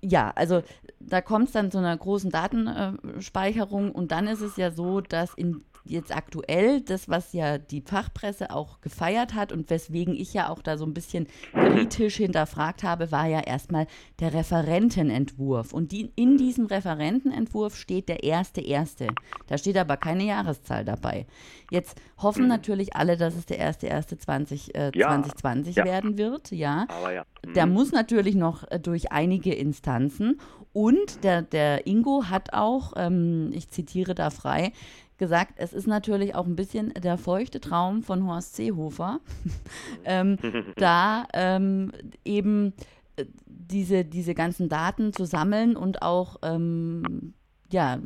ja, 0.00 0.32
also 0.34 0.62
da 1.00 1.20
kommt 1.20 1.46
es 1.46 1.52
dann 1.52 1.70
zu 1.70 1.78
einer 1.78 1.96
großen 1.96 2.30
Datenspeicherung 2.30 3.92
und 3.92 4.12
dann 4.12 4.26
ist 4.26 4.40
es 4.40 4.56
ja 4.56 4.70
so, 4.70 5.00
dass 5.00 5.34
in 5.34 5.64
jetzt 5.88 6.14
aktuell 6.14 6.80
das, 6.80 7.08
was 7.08 7.32
ja 7.32 7.58
die 7.58 7.80
Fachpresse 7.80 8.50
auch 8.50 8.80
gefeiert 8.80 9.34
hat 9.34 9.52
und 9.52 9.70
weswegen 9.70 10.14
ich 10.14 10.34
ja 10.34 10.48
auch 10.48 10.62
da 10.62 10.76
so 10.76 10.84
ein 10.84 10.94
bisschen 10.94 11.26
kritisch 11.52 12.16
hinterfragt 12.16 12.82
habe, 12.82 13.10
war 13.12 13.26
ja 13.26 13.40
erstmal 13.40 13.86
der 14.20 14.34
Referentenentwurf. 14.34 15.72
Und 15.72 15.92
die, 15.92 16.12
in 16.16 16.36
diesem 16.36 16.66
Referentenentwurf 16.66 17.76
steht 17.76 18.08
der 18.08 18.22
erste 18.22 18.60
erste. 18.60 19.08
Da 19.46 19.58
steht 19.58 19.76
aber 19.76 19.96
keine 19.96 20.24
Jahreszahl 20.24 20.84
dabei. 20.84 21.26
Jetzt 21.70 22.00
hoffen 22.18 22.44
mhm. 22.44 22.48
natürlich 22.48 22.94
alle, 22.96 23.16
dass 23.16 23.34
es 23.34 23.46
der 23.46 23.58
erste 23.58 23.86
erste 23.86 24.18
20, 24.18 24.74
äh, 24.74 24.90
ja. 24.94 25.08
2020 25.08 25.76
ja. 25.76 25.84
werden 25.84 26.18
wird, 26.18 26.50
ja. 26.50 26.86
Aber 26.88 27.12
ja. 27.12 27.24
Mhm. 27.46 27.54
Der 27.54 27.66
muss 27.66 27.92
natürlich 27.92 28.34
noch 28.34 28.70
äh, 28.70 28.78
durch 28.78 29.12
einige 29.12 29.54
Instanzen 29.54 30.40
und 30.72 31.24
der, 31.24 31.42
der 31.42 31.86
Ingo 31.86 32.24
hat 32.26 32.52
auch, 32.52 32.92
ähm, 32.96 33.50
ich 33.52 33.68
zitiere 33.70 34.14
da 34.14 34.30
frei, 34.30 34.72
gesagt, 35.18 35.54
es 35.56 35.72
ist 35.72 35.86
natürlich 35.86 36.34
auch 36.34 36.46
ein 36.46 36.56
bisschen 36.56 36.92
der 36.94 37.18
feuchte 37.18 37.60
Traum 37.60 38.02
von 38.02 38.26
Horst 38.26 38.56
Seehofer, 38.56 39.20
ähm, 40.04 40.38
da 40.76 41.26
ähm, 41.34 41.92
eben 42.24 42.72
äh, 43.16 43.24
diese, 43.46 44.04
diese 44.04 44.34
ganzen 44.34 44.68
Daten 44.68 45.12
zu 45.12 45.24
sammeln 45.26 45.76
und 45.76 46.02
auch 46.02 46.36
ähm, 46.42 47.34
ja, 47.70 47.98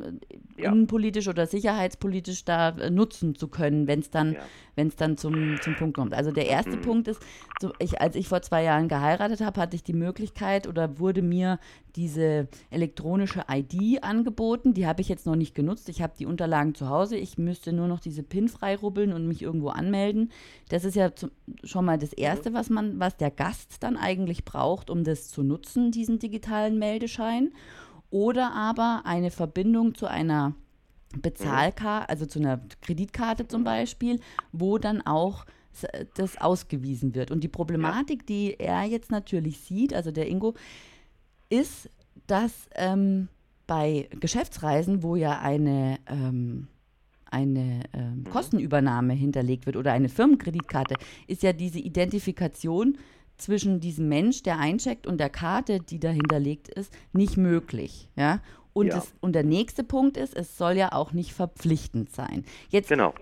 ja, 0.57 0.73
innenpolitisch 0.73 1.29
oder 1.29 1.47
sicherheitspolitisch 1.47 2.45
da 2.45 2.71
äh, 2.71 2.91
nutzen 2.91 3.37
zu 3.37 3.49
können, 3.49 3.87
wenn 3.87 4.01
es 4.01 4.11
dann, 4.11 4.35
ja. 4.35 4.85
dann 4.97 5.17
zum, 5.17 5.61
zum 5.63 5.77
Punkt 5.77 5.97
kommt. 5.97 6.15
Also 6.15 6.33
der 6.33 6.47
erste 6.47 6.77
mhm. 6.77 6.83
Punkt 6.83 7.09
ist, 7.09 7.21
so 7.61 7.73
ich, 7.79 8.01
als 8.01 8.17
ich 8.17 8.29
vor 8.29 8.43
zwei 8.43 8.65
Jahren 8.65 8.89
geheiratet 8.89 9.41
habe, 9.41 9.61
hatte 9.61 9.77
ich 9.77 9.85
die 9.85 9.93
Möglichkeit 9.93 10.67
oder 10.67 10.99
wurde 10.99 11.23
mir 11.23 11.59
diese 11.95 12.49
elektronische 12.71 13.45
ID 13.51 14.03
angeboten. 14.03 14.75
Die 14.75 14.87
habe 14.87 15.01
ich 15.01 15.09
jetzt 15.09 15.27
noch 15.27 15.37
nicht 15.37 15.55
genutzt. 15.55 15.89
Ich 15.89 16.03
habe 16.03 16.15
die 16.19 16.27
Unterlagen 16.27 16.75
zu 16.75 16.89
Hause. 16.89 17.17
Ich 17.17 17.39
müsste 17.39 17.73
nur 17.73 17.87
noch 17.87 18.01
diese 18.01 18.23
PIN 18.23 18.49
freirubbeln 18.49 19.13
und 19.13 19.29
mich 19.29 19.43
irgendwo 19.43 19.69
anmelden. 19.69 20.33
Das 20.71 20.85
ist 20.85 20.97
ja 20.97 21.15
zum, 21.15 21.31
schon 21.63 21.85
mal 21.85 21.99
das 21.99 22.11
mhm. 22.11 22.23
Erste, 22.23 22.53
was 22.53 22.69
man, 22.69 22.99
was 22.99 23.17
der 23.17 23.31
Gast 23.31 23.77
dann 23.81 23.97
eigentlich 23.97 24.45
braucht, 24.45 24.91
um 24.91 25.05
das 25.05 25.29
zu 25.29 25.45
nutzen, 25.45 25.93
diesen 25.93 26.19
digitalen 26.19 26.79
Meldeschein 26.79 27.53
oder 28.13 28.53
aber 28.53 29.03
eine 29.05 29.31
Verbindung 29.31 29.95
zu 29.95 30.07
einer 30.07 30.55
Bezahlkarte, 31.21 32.09
also 32.09 32.27
zu 32.27 32.39
einer 32.39 32.61
Kreditkarte 32.83 33.49
zum 33.49 33.65
Beispiel, 33.65 34.21
wo 34.53 34.79
dann 34.79 35.01
auch 35.01 35.47
das 36.15 36.39
ausgewiesen 36.39 37.15
wird. 37.15 37.31
Und 37.31 37.43
die 37.43 37.49
Problematik, 37.49 38.27
die 38.27 38.55
er 38.59 38.85
jetzt 38.85 39.11
natürlich 39.11 39.61
sieht, 39.61 39.95
also 39.95 40.11
der 40.11 40.29
Ingo, 40.29 40.55
ist, 41.49 41.89
dass 42.27 42.53
ähm, 42.75 43.29
bei 43.67 44.09
Geschäftsreisen, 44.21 45.03
wo 45.03 45.17
ja 45.17 45.41
eine, 45.41 45.99
ähm, 46.07 46.69
eine 47.31 47.85
ähm, 47.95 48.19
mhm. 48.19 48.25
Kostenübernahme 48.25 49.15
hinterlegt 49.15 49.65
wird 49.65 49.77
oder 49.77 49.93
eine 49.93 50.11
Firmenkreditkarte, 50.11 50.97
ist 51.27 51.43
ja 51.43 51.55
diese 51.55 51.79
Identifikation 51.79 52.99
zwischen 53.43 53.81
diesem 53.81 54.09
Mensch, 54.09 54.43
der 54.43 54.59
eincheckt, 54.59 55.07
und 55.07 55.19
der 55.19 55.31
Karte, 55.31 55.81
die 55.81 55.99
dahinterlegt 55.99 56.69
ist, 56.69 56.93
nicht 57.13 57.37
möglich. 57.37 58.09
Ja? 58.17 58.41
Und, 58.73 58.89
ja. 58.89 58.99
Es, 58.99 59.13
und 59.21 59.35
der 59.35 59.45
nächste 59.45 59.85
Punkt 59.85 60.17
ist, 60.17 60.35
es 60.35 60.57
soll 60.57 60.77
ja 60.77 60.93
auch 60.93 61.13
nicht 61.13 61.35
verpflichtend 61.35 62.11
sein. 62.15 62.45
Jetzt 62.71 62.89
genau. 62.89 63.15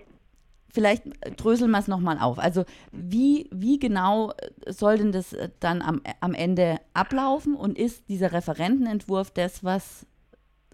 Vielleicht 0.73 1.03
dröseln 1.35 1.71
wir 1.71 1.79
es 1.79 1.89
nochmal 1.89 2.17
auf. 2.17 2.39
Also 2.39 2.63
wie, 2.93 3.49
wie 3.51 3.77
genau 3.77 4.33
soll 4.67 4.97
denn 4.97 5.11
das 5.11 5.33
äh, 5.33 5.49
dann 5.59 5.81
am, 5.81 6.01
am 6.21 6.33
Ende 6.33 6.79
ablaufen 6.93 7.55
und 7.55 7.77
ist 7.77 8.07
dieser 8.07 8.31
Referentenentwurf 8.31 9.31
das, 9.31 9.65
was, 9.65 10.05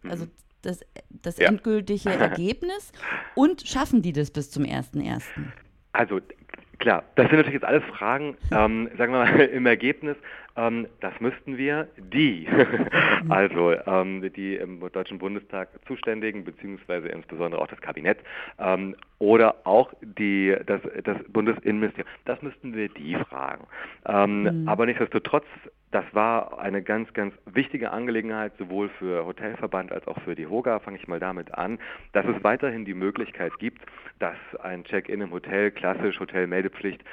also 0.03 0.25
mhm. 0.25 0.31
das, 0.61 0.81
das 1.09 1.37
ja. 1.37 1.47
endgültige 1.47 2.09
Ergebnis 2.13 2.91
und 3.33 3.67
schaffen 3.67 4.03
die 4.03 4.13
das 4.13 4.29
bis 4.29 4.51
zum 4.51 4.65
1.1.? 4.65 5.23
Also 5.93 6.19
Klar, 6.79 7.03
das 7.15 7.27
sind 7.27 7.37
natürlich 7.37 7.55
jetzt 7.55 7.65
alles 7.65 7.83
Fragen, 7.85 8.37
ähm, 8.51 8.89
sagen 8.97 9.13
wir 9.13 9.19
mal 9.19 9.39
im 9.53 9.65
Ergebnis, 9.65 10.17
das 10.57 11.19
müssten 11.19 11.57
wir 11.57 11.87
die, 11.97 12.47
also 13.29 13.73
ähm, 13.85 14.31
die 14.35 14.55
im 14.55 14.79
Deutschen 14.91 15.19
Bundestag 15.19 15.69
zuständigen, 15.85 16.43
beziehungsweise 16.43 17.09
insbesondere 17.09 17.61
auch 17.61 17.67
das 17.67 17.79
Kabinett 17.79 18.17
ähm, 18.57 18.95
oder 19.19 19.57
auch 19.65 19.93
die, 20.01 20.55
das, 20.65 20.81
das 21.03 21.17
Bundesinnenministerium, 21.27 22.11
das 22.25 22.41
müssten 22.41 22.75
wir 22.75 22.89
die 22.89 23.15
fragen. 23.29 23.67
Ähm, 24.07 24.63
mhm. 24.63 24.67
Aber 24.67 24.87
nichtsdestotrotz 24.87 25.45
das 25.91 26.03
war 26.11 26.59
eine 26.59 26.81
ganz, 26.81 27.13
ganz 27.13 27.33
wichtige 27.45 27.91
Angelegenheit, 27.91 28.51
sowohl 28.57 28.89
für 28.89 29.25
Hotelverband 29.25 29.91
als 29.93 30.05
auch 30.07 30.19
für 30.21 30.35
die 30.35 30.45
HOGA, 30.45 30.79
fange 30.79 30.97
ich 30.97 31.07
mal 31.07 31.19
damit 31.19 31.53
an, 31.53 31.79
dass 32.11 32.25
es 32.25 32.43
weiterhin 32.43 32.83
die 32.83 32.93
Möglichkeit 32.93 33.57
gibt, 33.59 33.81
dass 34.19 34.35
ein 34.61 34.83
Check-in 34.83 35.21
im 35.21 35.31
Hotel, 35.31 35.71
klassisch 35.71 36.19
Hotelmeldepflicht, 36.19 37.03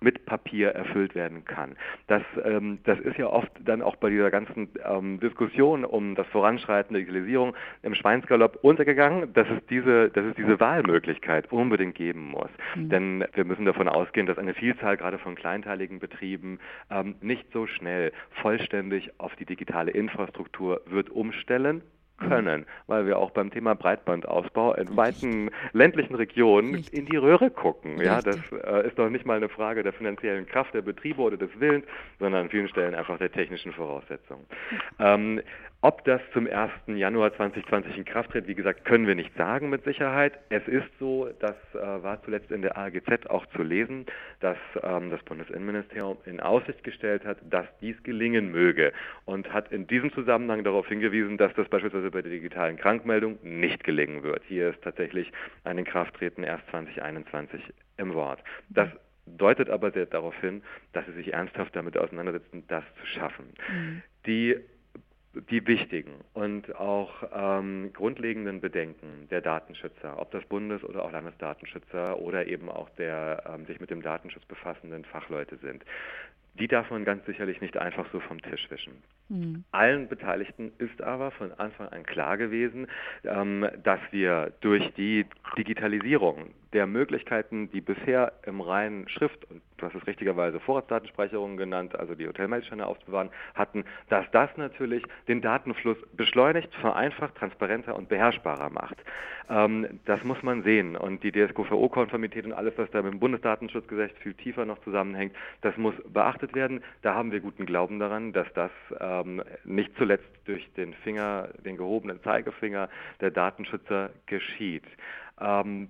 mit 0.00 0.26
Papier 0.26 0.70
erfüllt 0.70 1.14
werden 1.14 1.44
kann. 1.44 1.76
Das, 2.06 2.22
ähm, 2.44 2.78
das 2.84 2.98
ist 3.00 3.16
ja 3.16 3.26
oft 3.26 3.50
dann 3.64 3.82
auch 3.82 3.96
bei 3.96 4.10
dieser 4.10 4.30
ganzen 4.30 4.68
ähm, 4.84 5.20
Diskussion 5.20 5.84
um 5.84 6.14
das 6.14 6.26
Voranschreiten 6.28 6.94
der 6.94 7.00
Digitalisierung 7.02 7.54
im 7.82 7.94
Schweinsgalopp 7.94 8.58
untergegangen, 8.62 9.32
dass 9.32 9.48
es 9.48 9.64
diese, 9.70 10.10
dass 10.10 10.24
es 10.26 10.34
diese 10.34 10.60
Wahlmöglichkeit 10.60 11.50
unbedingt 11.50 11.94
geben 11.94 12.28
muss. 12.28 12.50
Mhm. 12.74 12.88
Denn 12.90 13.24
wir 13.32 13.44
müssen 13.44 13.64
davon 13.64 13.88
ausgehen, 13.88 14.26
dass 14.26 14.38
eine 14.38 14.54
Vielzahl 14.54 14.96
gerade 14.96 15.18
von 15.18 15.34
kleinteiligen 15.34 15.98
Betrieben 15.98 16.58
ähm, 16.90 17.16
nicht 17.20 17.50
so 17.52 17.66
schnell 17.66 18.12
vollständig 18.42 19.10
auf 19.18 19.34
die 19.36 19.46
digitale 19.46 19.90
Infrastruktur 19.92 20.82
wird 20.86 21.10
umstellen 21.10 21.82
können, 22.18 22.66
weil 22.86 23.06
wir 23.06 23.18
auch 23.18 23.30
beim 23.30 23.50
Thema 23.50 23.74
Breitbandausbau 23.74 24.74
in 24.74 24.96
weiten 24.96 25.50
ländlichen 25.72 26.14
Regionen 26.14 26.74
Richtig. 26.74 26.98
in 26.98 27.06
die 27.06 27.16
Röhre 27.16 27.50
gucken. 27.50 28.00
Ja, 28.00 28.20
das 28.22 28.38
äh, 28.52 28.86
ist 28.86 28.98
doch 28.98 29.10
nicht 29.10 29.26
mal 29.26 29.36
eine 29.36 29.48
Frage 29.48 29.82
der 29.82 29.92
finanziellen 29.92 30.46
Kraft 30.46 30.74
der 30.74 30.82
Betriebe 30.82 31.20
oder 31.20 31.36
des 31.36 31.50
Willens, 31.58 31.84
sondern 32.18 32.44
an 32.44 32.50
vielen 32.50 32.68
Stellen 32.68 32.94
einfach 32.94 33.18
der 33.18 33.30
technischen 33.32 33.72
Voraussetzungen. 33.72 34.44
Ähm, 34.98 35.40
ob 35.86 36.02
das 36.02 36.20
zum 36.32 36.48
1. 36.48 36.72
Januar 36.88 37.32
2020 37.36 37.96
in 37.96 38.04
Kraft 38.04 38.32
tritt, 38.32 38.48
wie 38.48 38.56
gesagt, 38.56 38.84
können 38.84 39.06
wir 39.06 39.14
nicht 39.14 39.32
sagen 39.36 39.70
mit 39.70 39.84
Sicherheit. 39.84 40.32
Es 40.48 40.66
ist 40.66 40.88
so, 40.98 41.28
das 41.38 41.54
äh, 41.74 42.02
war 42.02 42.20
zuletzt 42.24 42.50
in 42.50 42.62
der 42.62 42.76
AGZ 42.76 43.28
auch 43.28 43.46
zu 43.54 43.62
lesen, 43.62 44.04
dass 44.40 44.56
ähm, 44.82 45.10
das 45.10 45.22
Bundesinnenministerium 45.22 46.16
in 46.24 46.40
Aussicht 46.40 46.82
gestellt 46.82 47.24
hat, 47.24 47.38
dass 47.48 47.66
dies 47.80 48.02
gelingen 48.02 48.50
möge 48.50 48.92
und 49.26 49.52
hat 49.52 49.70
in 49.70 49.86
diesem 49.86 50.12
Zusammenhang 50.12 50.64
darauf 50.64 50.88
hingewiesen, 50.88 51.36
dass 51.38 51.54
das 51.54 51.68
beispielsweise 51.68 52.10
bei 52.10 52.20
der 52.20 52.32
digitalen 52.32 52.78
Krankmeldung 52.78 53.38
nicht 53.44 53.84
gelingen 53.84 54.24
wird. 54.24 54.42
Hier 54.48 54.70
ist 54.70 54.82
tatsächlich 54.82 55.30
ein 55.62 55.78
Inkrafttreten 55.78 56.42
erst 56.42 56.68
2021 56.70 57.62
im 57.98 58.12
Wort. 58.12 58.42
Das 58.70 58.88
deutet 59.26 59.70
aber 59.70 59.92
sehr 59.92 60.06
darauf 60.06 60.34
hin, 60.40 60.62
dass 60.94 61.06
sie 61.06 61.12
sich 61.12 61.32
ernsthaft 61.32 61.76
damit 61.76 61.96
auseinandersetzen, 61.96 62.64
das 62.66 62.82
zu 63.00 63.06
schaffen. 63.06 63.52
Mhm. 63.70 64.02
Die 64.26 64.56
die 65.50 65.66
wichtigen 65.66 66.12
und 66.34 66.74
auch 66.76 67.10
ähm, 67.34 67.92
grundlegenden 67.92 68.60
Bedenken 68.60 69.28
der 69.30 69.40
Datenschützer, 69.40 70.18
ob 70.18 70.30
das 70.30 70.44
Bundes- 70.44 70.84
oder 70.84 71.04
auch 71.04 71.12
Landesdatenschützer 71.12 72.18
oder 72.18 72.46
eben 72.46 72.68
auch 72.68 72.88
der 72.90 73.42
ähm, 73.46 73.66
sich 73.66 73.80
mit 73.80 73.90
dem 73.90 74.02
Datenschutz 74.02 74.44
befassenden 74.46 75.04
Fachleute 75.04 75.56
sind, 75.58 75.84
die 76.58 76.68
darf 76.68 76.90
man 76.90 77.04
ganz 77.04 77.24
sicherlich 77.26 77.60
nicht 77.60 77.76
einfach 77.76 78.06
so 78.12 78.20
vom 78.20 78.40
Tisch 78.40 78.70
wischen. 78.70 79.02
Mhm. 79.28 79.64
Allen 79.72 80.08
Beteiligten 80.08 80.72
ist 80.78 81.02
aber 81.02 81.30
von 81.30 81.52
Anfang 81.52 81.88
an 81.88 82.04
klar 82.04 82.38
gewesen, 82.38 82.86
ähm, 83.24 83.68
dass 83.82 84.00
wir 84.10 84.52
durch 84.60 84.92
die 84.94 85.26
Digitalisierung 85.56 86.54
der 86.72 86.86
Möglichkeiten, 86.86 87.70
die 87.70 87.80
bisher 87.80 88.32
im 88.44 88.60
reinen 88.60 89.08
Schrift 89.08 89.44
und 89.50 89.62
du 89.76 89.86
hast 89.86 89.94
es 89.94 90.06
richtigerweise 90.06 90.60
Vorratsdatenspeicherung 90.60 91.56
genannt, 91.56 91.98
also 91.98 92.14
die 92.14 92.26
Hotelmeldscheine 92.26 92.86
aufzubewahren, 92.86 93.30
hatten, 93.54 93.84
dass 94.08 94.24
das 94.32 94.50
natürlich 94.56 95.02
den 95.28 95.40
Datenfluss 95.40 95.98
beschleunigt, 96.12 96.74
vereinfacht, 96.76 97.34
transparenter 97.36 97.96
und 97.96 98.08
beherrschbarer 98.08 98.70
macht. 98.70 98.96
Ähm, 99.48 100.00
das 100.04 100.22
muss 100.24 100.42
man 100.42 100.62
sehen 100.62 100.96
und 100.96 101.22
die 101.22 101.32
DSGVO-Konformität 101.32 102.44
und 102.44 102.52
alles, 102.52 102.74
was 102.76 102.90
da 102.90 103.02
mit 103.02 103.12
dem 103.12 103.20
Bundesdatenschutzgesetz 103.20 104.12
viel 104.18 104.34
tiefer 104.34 104.64
noch 104.64 104.80
zusammenhängt, 104.82 105.34
das 105.60 105.76
muss 105.76 105.94
beachtet 106.08 106.54
werden. 106.54 106.82
Da 107.02 107.14
haben 107.14 107.32
wir 107.32 107.40
guten 107.40 107.66
Glauben 107.66 107.98
daran, 107.98 108.32
dass 108.32 108.52
das 108.54 108.70
ähm, 109.00 109.42
nicht 109.64 109.96
zuletzt 109.96 110.28
durch 110.46 110.66
den 110.74 110.94
Finger, 110.94 111.48
den 111.64 111.76
gehobenen 111.76 112.22
Zeigefinger 112.22 112.88
der 113.20 113.30
Datenschützer 113.30 114.10
geschieht. 114.26 114.84
Ähm, 115.40 115.88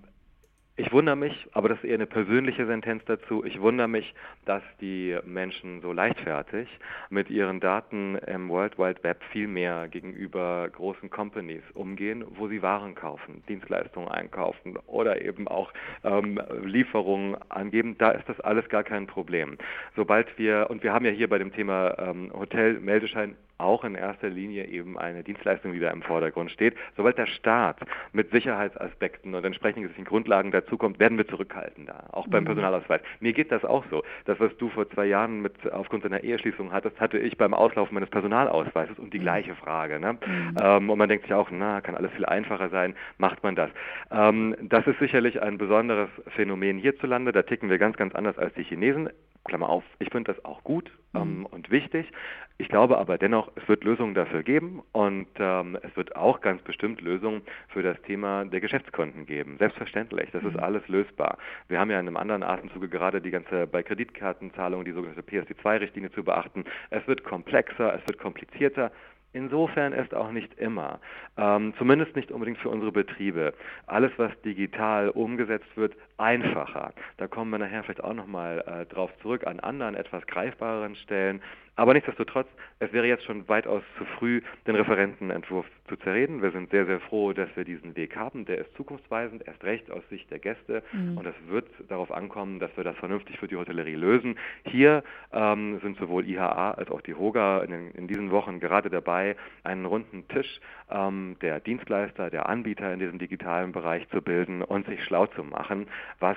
ich 0.78 0.92
wundere 0.92 1.16
mich, 1.16 1.48
aber 1.52 1.70
das 1.70 1.78
ist 1.78 1.84
eher 1.84 1.94
eine 1.94 2.06
persönliche 2.06 2.66
Sentenz 2.66 3.02
dazu, 3.06 3.44
ich 3.44 3.60
wundere 3.60 3.88
mich, 3.88 4.14
dass 4.44 4.62
die 4.80 5.16
Menschen 5.24 5.80
so 5.80 5.92
leichtfertig 5.92 6.68
mit 7.08 7.30
ihren 7.30 7.60
Daten 7.60 8.16
im 8.26 8.50
World 8.50 8.78
Wide 8.78 9.02
Web 9.02 9.22
viel 9.32 9.48
mehr 9.48 9.88
gegenüber 9.88 10.68
großen 10.70 11.08
Companies 11.08 11.62
umgehen, 11.72 12.24
wo 12.36 12.48
sie 12.48 12.60
Waren 12.60 12.94
kaufen, 12.94 13.42
Dienstleistungen 13.48 14.08
einkaufen 14.08 14.76
oder 14.86 15.22
eben 15.22 15.48
auch 15.48 15.72
ähm, 16.04 16.40
Lieferungen 16.62 17.36
angeben. 17.48 17.96
Da 17.96 18.10
ist 18.10 18.28
das 18.28 18.38
alles 18.40 18.68
gar 18.68 18.84
kein 18.84 19.06
Problem. 19.06 19.56
Sobald 19.94 20.38
wir, 20.38 20.66
und 20.68 20.82
wir 20.82 20.92
haben 20.92 21.06
ja 21.06 21.10
hier 21.10 21.28
bei 21.28 21.38
dem 21.38 21.52
Thema 21.52 21.98
ähm, 21.98 22.30
Hotel-Meldeschein 22.34 23.34
auch 23.58 23.84
in 23.84 23.94
erster 23.94 24.28
Linie 24.28 24.66
eben 24.66 24.98
eine 24.98 25.22
Dienstleistung, 25.22 25.72
die 25.72 25.80
da 25.80 25.90
im 25.90 26.02
Vordergrund 26.02 26.50
steht. 26.50 26.74
Sobald 26.96 27.18
der 27.18 27.26
Staat 27.26 27.78
mit 28.12 28.30
Sicherheitsaspekten 28.30 29.34
und 29.34 29.44
entsprechenden 29.44 30.04
Grundlagen 30.04 30.50
dazukommt, 30.50 30.98
werden 30.98 31.18
wir 31.18 31.26
zurückhaltender, 31.26 32.04
auch 32.12 32.28
beim 32.28 32.44
mhm. 32.44 32.48
Personalausweis. 32.48 33.00
Mir 33.20 33.32
geht 33.32 33.52
das 33.52 33.64
auch 33.64 33.84
so. 33.90 34.02
Das, 34.24 34.38
was 34.40 34.56
du 34.58 34.68
vor 34.70 34.88
zwei 34.90 35.06
Jahren 35.06 35.40
mit 35.40 35.72
aufgrund 35.72 36.04
deiner 36.04 36.22
Eheschließung 36.22 36.72
hattest, 36.72 37.00
hatte 37.00 37.18
ich 37.18 37.38
beim 37.38 37.54
Auslaufen 37.54 37.94
meines 37.94 38.10
Personalausweises 38.10 38.98
und 38.98 39.12
die 39.12 39.18
mhm. 39.18 39.22
gleiche 39.22 39.54
Frage. 39.54 39.98
Ne? 39.98 40.12
Mhm. 40.12 40.56
Ähm, 40.60 40.90
und 40.90 40.98
man 40.98 41.08
denkt 41.08 41.24
sich 41.24 41.34
auch, 41.34 41.50
na, 41.50 41.80
kann 41.80 41.94
alles 41.94 42.12
viel 42.12 42.26
einfacher 42.26 42.68
sein, 42.68 42.94
macht 43.18 43.42
man 43.42 43.56
das. 43.56 43.70
Ähm, 44.10 44.54
das 44.62 44.86
ist 44.86 44.98
sicherlich 44.98 45.40
ein 45.42 45.58
besonderes 45.58 46.10
Phänomen 46.28 46.78
hierzulande. 46.78 47.32
Da 47.32 47.42
ticken 47.42 47.70
wir 47.70 47.78
ganz, 47.78 47.96
ganz 47.96 48.14
anders 48.14 48.38
als 48.38 48.54
die 48.54 48.64
Chinesen. 48.64 49.08
Klammer 49.46 49.68
auf, 49.68 49.84
ich 49.98 50.10
finde 50.10 50.32
das 50.32 50.44
auch 50.44 50.62
gut 50.64 50.90
ähm, 51.14 51.40
mhm. 51.40 51.46
und 51.46 51.70
wichtig. 51.70 52.10
Ich 52.58 52.68
glaube 52.68 52.96
aber 52.96 53.18
dennoch, 53.18 53.50
es 53.56 53.68
wird 53.68 53.84
Lösungen 53.84 54.14
dafür 54.14 54.42
geben 54.42 54.82
und 54.92 55.26
ähm, 55.38 55.76
es 55.82 55.94
wird 55.96 56.16
auch 56.16 56.40
ganz 56.40 56.62
bestimmt 56.62 57.02
Lösungen 57.02 57.42
für 57.68 57.82
das 57.82 58.00
Thema 58.02 58.46
der 58.46 58.60
Geschäftskonten 58.60 59.26
geben. 59.26 59.56
Selbstverständlich, 59.58 60.30
das 60.30 60.42
mhm. 60.42 60.50
ist 60.50 60.58
alles 60.58 60.86
lösbar. 60.88 61.36
Wir 61.68 61.78
haben 61.78 61.90
ja 61.90 62.00
in 62.00 62.06
einem 62.06 62.16
anderen 62.16 62.42
Atemzuge 62.42 62.88
gerade 62.88 63.20
die 63.20 63.30
ganze 63.30 63.66
bei 63.66 63.82
Kreditkartenzahlung 63.82 64.84
die 64.84 64.92
sogenannte 64.92 65.22
PSD2-Richtlinie 65.22 66.12
zu 66.12 66.24
beachten. 66.24 66.64
Es 66.90 67.06
wird 67.06 67.24
komplexer, 67.24 67.94
es 67.94 68.06
wird 68.08 68.18
komplizierter. 68.18 68.90
Insofern 69.36 69.92
ist 69.92 70.14
auch 70.14 70.32
nicht 70.32 70.58
immer, 70.58 70.98
ähm, 71.36 71.74
zumindest 71.76 72.16
nicht 72.16 72.32
unbedingt 72.32 72.56
für 72.56 72.70
unsere 72.70 72.90
Betriebe, 72.90 73.52
alles, 73.86 74.10
was 74.16 74.32
digital 74.46 75.10
umgesetzt 75.10 75.76
wird, 75.76 75.94
einfacher. 76.16 76.94
Da 77.18 77.26
kommen 77.26 77.50
wir 77.50 77.58
nachher 77.58 77.82
vielleicht 77.82 78.02
auch 78.02 78.14
nochmal 78.14 78.64
äh, 78.66 78.86
drauf 78.86 79.10
zurück 79.20 79.46
an 79.46 79.60
anderen, 79.60 79.94
etwas 79.94 80.26
greifbareren 80.26 80.96
Stellen. 80.96 81.42
Aber 81.76 81.92
nichtsdestotrotz, 81.92 82.48
es 82.78 82.92
wäre 82.92 83.06
jetzt 83.06 83.24
schon 83.24 83.48
weitaus 83.48 83.82
zu 83.98 84.04
früh, 84.18 84.40
den 84.66 84.76
Referentenentwurf 84.76 85.66
zu 85.88 85.96
zerreden. 85.96 86.42
Wir 86.42 86.50
sind 86.50 86.70
sehr, 86.70 86.86
sehr 86.86 87.00
froh, 87.00 87.34
dass 87.34 87.54
wir 87.54 87.64
diesen 87.64 87.94
Weg 87.96 88.16
haben. 88.16 88.46
Der 88.46 88.58
ist 88.58 88.74
zukunftsweisend, 88.76 89.46
erst 89.46 89.62
recht 89.62 89.90
aus 89.90 90.02
Sicht 90.08 90.30
der 90.30 90.38
Gäste. 90.38 90.82
Mhm. 90.92 91.18
Und 91.18 91.26
es 91.26 91.34
wird 91.48 91.68
darauf 91.88 92.10
ankommen, 92.10 92.58
dass 92.60 92.74
wir 92.76 92.84
das 92.84 92.96
vernünftig 92.96 93.38
für 93.38 93.46
die 93.46 93.56
Hotellerie 93.56 93.94
lösen. 93.94 94.38
Hier 94.64 95.04
ähm, 95.32 95.78
sind 95.80 95.98
sowohl 95.98 96.26
IHA 96.26 96.72
als 96.72 96.90
auch 96.90 97.02
die 97.02 97.14
HOGA 97.14 97.62
in, 97.62 97.90
in, 97.92 98.08
diesen 98.08 98.30
Wochen 98.30 98.58
gerade 98.58 98.88
dabei, 98.88 99.36
einen 99.62 99.84
runden 99.84 100.26
Tisch 100.28 100.60
ähm, 100.90 101.36
der 101.42 101.60
Dienstleister, 101.60 102.30
der 102.30 102.48
Anbieter 102.48 102.92
in 102.92 103.00
diesem 103.00 103.18
digitalen 103.18 103.72
Bereich 103.72 104.08
zu 104.08 104.22
bilden 104.22 104.62
und 104.62 104.86
sich 104.86 105.04
schlau 105.04 105.26
zu 105.26 105.44
machen, 105.44 105.88
was 106.20 106.36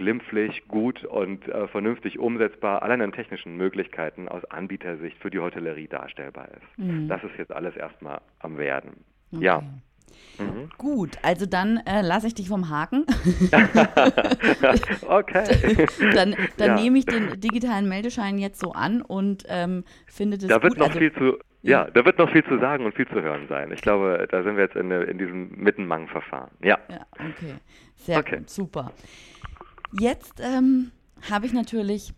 glimpflich, 0.00 0.66
gut 0.66 1.04
und 1.04 1.46
äh, 1.46 1.68
vernünftig 1.68 2.18
umsetzbar, 2.18 2.82
allein 2.82 3.02
an 3.02 3.12
technischen 3.12 3.58
Möglichkeiten 3.58 4.28
aus 4.28 4.42
Anbietersicht 4.46 5.18
für 5.18 5.30
die 5.30 5.38
Hotellerie 5.38 5.88
darstellbar 5.88 6.48
ist. 6.48 6.78
Mhm. 6.78 7.06
Das 7.06 7.22
ist 7.22 7.32
jetzt 7.36 7.52
alles 7.52 7.76
erstmal 7.76 8.22
am 8.38 8.56
Werden. 8.56 9.04
Okay. 9.30 9.44
Ja. 9.44 9.62
Mhm. 10.38 10.70
Gut, 10.78 11.18
also 11.22 11.44
dann 11.44 11.82
äh, 11.84 12.00
lasse 12.00 12.28
ich 12.28 12.34
dich 12.34 12.48
vom 12.48 12.70
Haken. 12.70 13.04
okay. 15.06 15.86
dann 16.14 16.34
dann 16.56 16.68
ja. 16.68 16.74
nehme 16.76 16.98
ich 16.98 17.04
den 17.04 17.38
digitalen 17.38 17.86
Meldeschein 17.86 18.38
jetzt 18.38 18.58
so 18.58 18.72
an 18.72 19.02
und 19.02 19.44
ähm, 19.48 19.84
finde 20.06 20.38
das 20.38 20.48
da 20.48 20.54
gut. 20.54 20.64
Wird 20.64 20.78
noch 20.78 20.86
also, 20.86 20.98
viel 20.98 21.12
zu, 21.12 21.36
ja, 21.60 21.90
da 21.90 22.06
wird 22.06 22.18
noch 22.18 22.32
viel 22.32 22.44
zu 22.44 22.58
sagen 22.58 22.86
und 22.86 22.94
viel 22.94 23.06
zu 23.06 23.20
hören 23.20 23.48
sein. 23.48 23.70
Ich 23.70 23.82
glaube, 23.82 24.26
da 24.30 24.42
sind 24.42 24.56
wir 24.56 24.64
jetzt 24.64 24.76
in, 24.76 24.90
in 24.90 25.18
diesem 25.18 25.50
Mittenmang-Verfahren. 25.56 26.52
Ja. 26.62 26.78
ja. 26.88 27.00
Okay, 27.12 27.56
sehr 27.96 28.18
okay. 28.18 28.38
gut, 28.38 28.48
super. 28.48 28.92
Jetzt 29.92 30.34
ähm, 30.40 30.92
habe 31.28 31.46
ich 31.46 31.52
natürlich, 31.52 32.12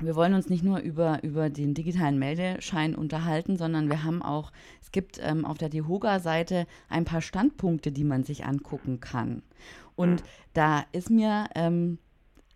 wir 0.00 0.14
wollen 0.14 0.34
uns 0.34 0.48
nicht 0.48 0.62
nur 0.62 0.78
über, 0.78 1.22
über 1.22 1.50
den 1.50 1.74
digitalen 1.74 2.18
Meldeschein 2.18 2.94
unterhalten, 2.94 3.56
sondern 3.56 3.90
wir 3.90 4.04
haben 4.04 4.22
auch, 4.22 4.52
es 4.80 4.92
gibt 4.92 5.18
ähm, 5.22 5.44
auf 5.44 5.58
der 5.58 5.68
DEHOGA-Seite 5.68 6.66
ein 6.88 7.04
paar 7.04 7.20
Standpunkte, 7.20 7.92
die 7.92 8.04
man 8.04 8.24
sich 8.24 8.44
angucken 8.44 9.00
kann. 9.00 9.42
Und 9.96 10.22
da 10.54 10.84
ist 10.92 11.10
mir 11.10 11.48
ähm, 11.54 11.98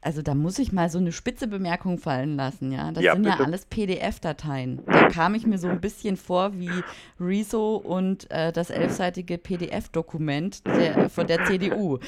also 0.06 0.22
da 0.22 0.36
muss 0.36 0.60
ich 0.60 0.72
mal 0.72 0.88
so 0.88 0.98
eine 0.98 1.10
spitze 1.10 1.48
Bemerkung 1.48 1.98
fallen 1.98 2.36
lassen, 2.36 2.70
ja. 2.70 2.92
Das 2.92 3.02
ja, 3.02 3.14
sind 3.14 3.24
bitte. 3.24 3.38
ja 3.38 3.44
alles 3.44 3.66
PDF-Dateien. 3.66 4.82
Da 4.86 5.08
kam 5.08 5.34
ich 5.34 5.46
mir 5.46 5.58
so 5.58 5.66
ein 5.66 5.80
bisschen 5.80 6.16
vor 6.16 6.56
wie 6.60 6.70
Rezo 7.18 7.74
und 7.76 8.30
äh, 8.30 8.52
das 8.52 8.70
elfseitige 8.70 9.36
PDF-Dokument 9.36 10.62
von 11.08 11.26
der 11.26 11.44
CDU. 11.46 11.98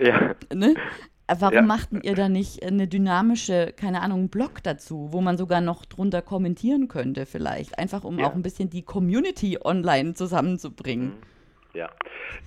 Ja. 0.00 0.34
Ne? 0.54 0.74
Warum 1.40 1.54
ja. 1.54 1.62
machten 1.62 2.00
ihr 2.02 2.14
da 2.14 2.28
nicht 2.28 2.64
eine 2.64 2.88
dynamische, 2.88 3.72
keine 3.76 4.02
Ahnung, 4.02 4.20
einen 4.20 4.28
Blog 4.28 4.62
dazu, 4.62 5.08
wo 5.12 5.20
man 5.20 5.36
sogar 5.36 5.60
noch 5.60 5.84
drunter 5.84 6.22
kommentieren 6.22 6.88
könnte 6.88 7.26
vielleicht? 7.26 7.78
Einfach 7.78 8.04
um 8.04 8.18
ja. 8.18 8.26
auch 8.26 8.34
ein 8.34 8.42
bisschen 8.42 8.70
die 8.70 8.82
Community 8.82 9.58
online 9.62 10.14
zusammenzubringen. 10.14 11.08
Mhm. 11.08 11.32
Ja, 11.74 11.88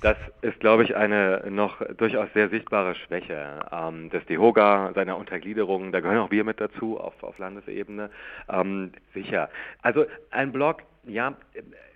das 0.01 0.17
ist, 0.41 0.59
glaube 0.59 0.83
ich, 0.83 0.95
eine 0.95 1.43
noch 1.49 1.81
durchaus 1.97 2.27
sehr 2.33 2.49
sichtbare 2.49 2.93
Schwäche 2.93 3.59
ähm, 3.71 4.11
des 4.11 4.23
DEHOGA, 4.25 4.91
seiner 4.93 5.17
Untergliederung. 5.17 5.91
Da 5.91 5.99
gehören 5.99 6.19
auch 6.19 6.31
wir 6.31 6.43
mit 6.43 6.61
dazu 6.61 6.99
auf, 6.99 7.23
auf 7.23 7.37
Landesebene. 7.39 8.11
Ähm, 8.47 8.91
sicher. 9.15 9.49
Also 9.81 10.05
ein 10.29 10.51
Blog 10.51 10.83
ja, 11.07 11.35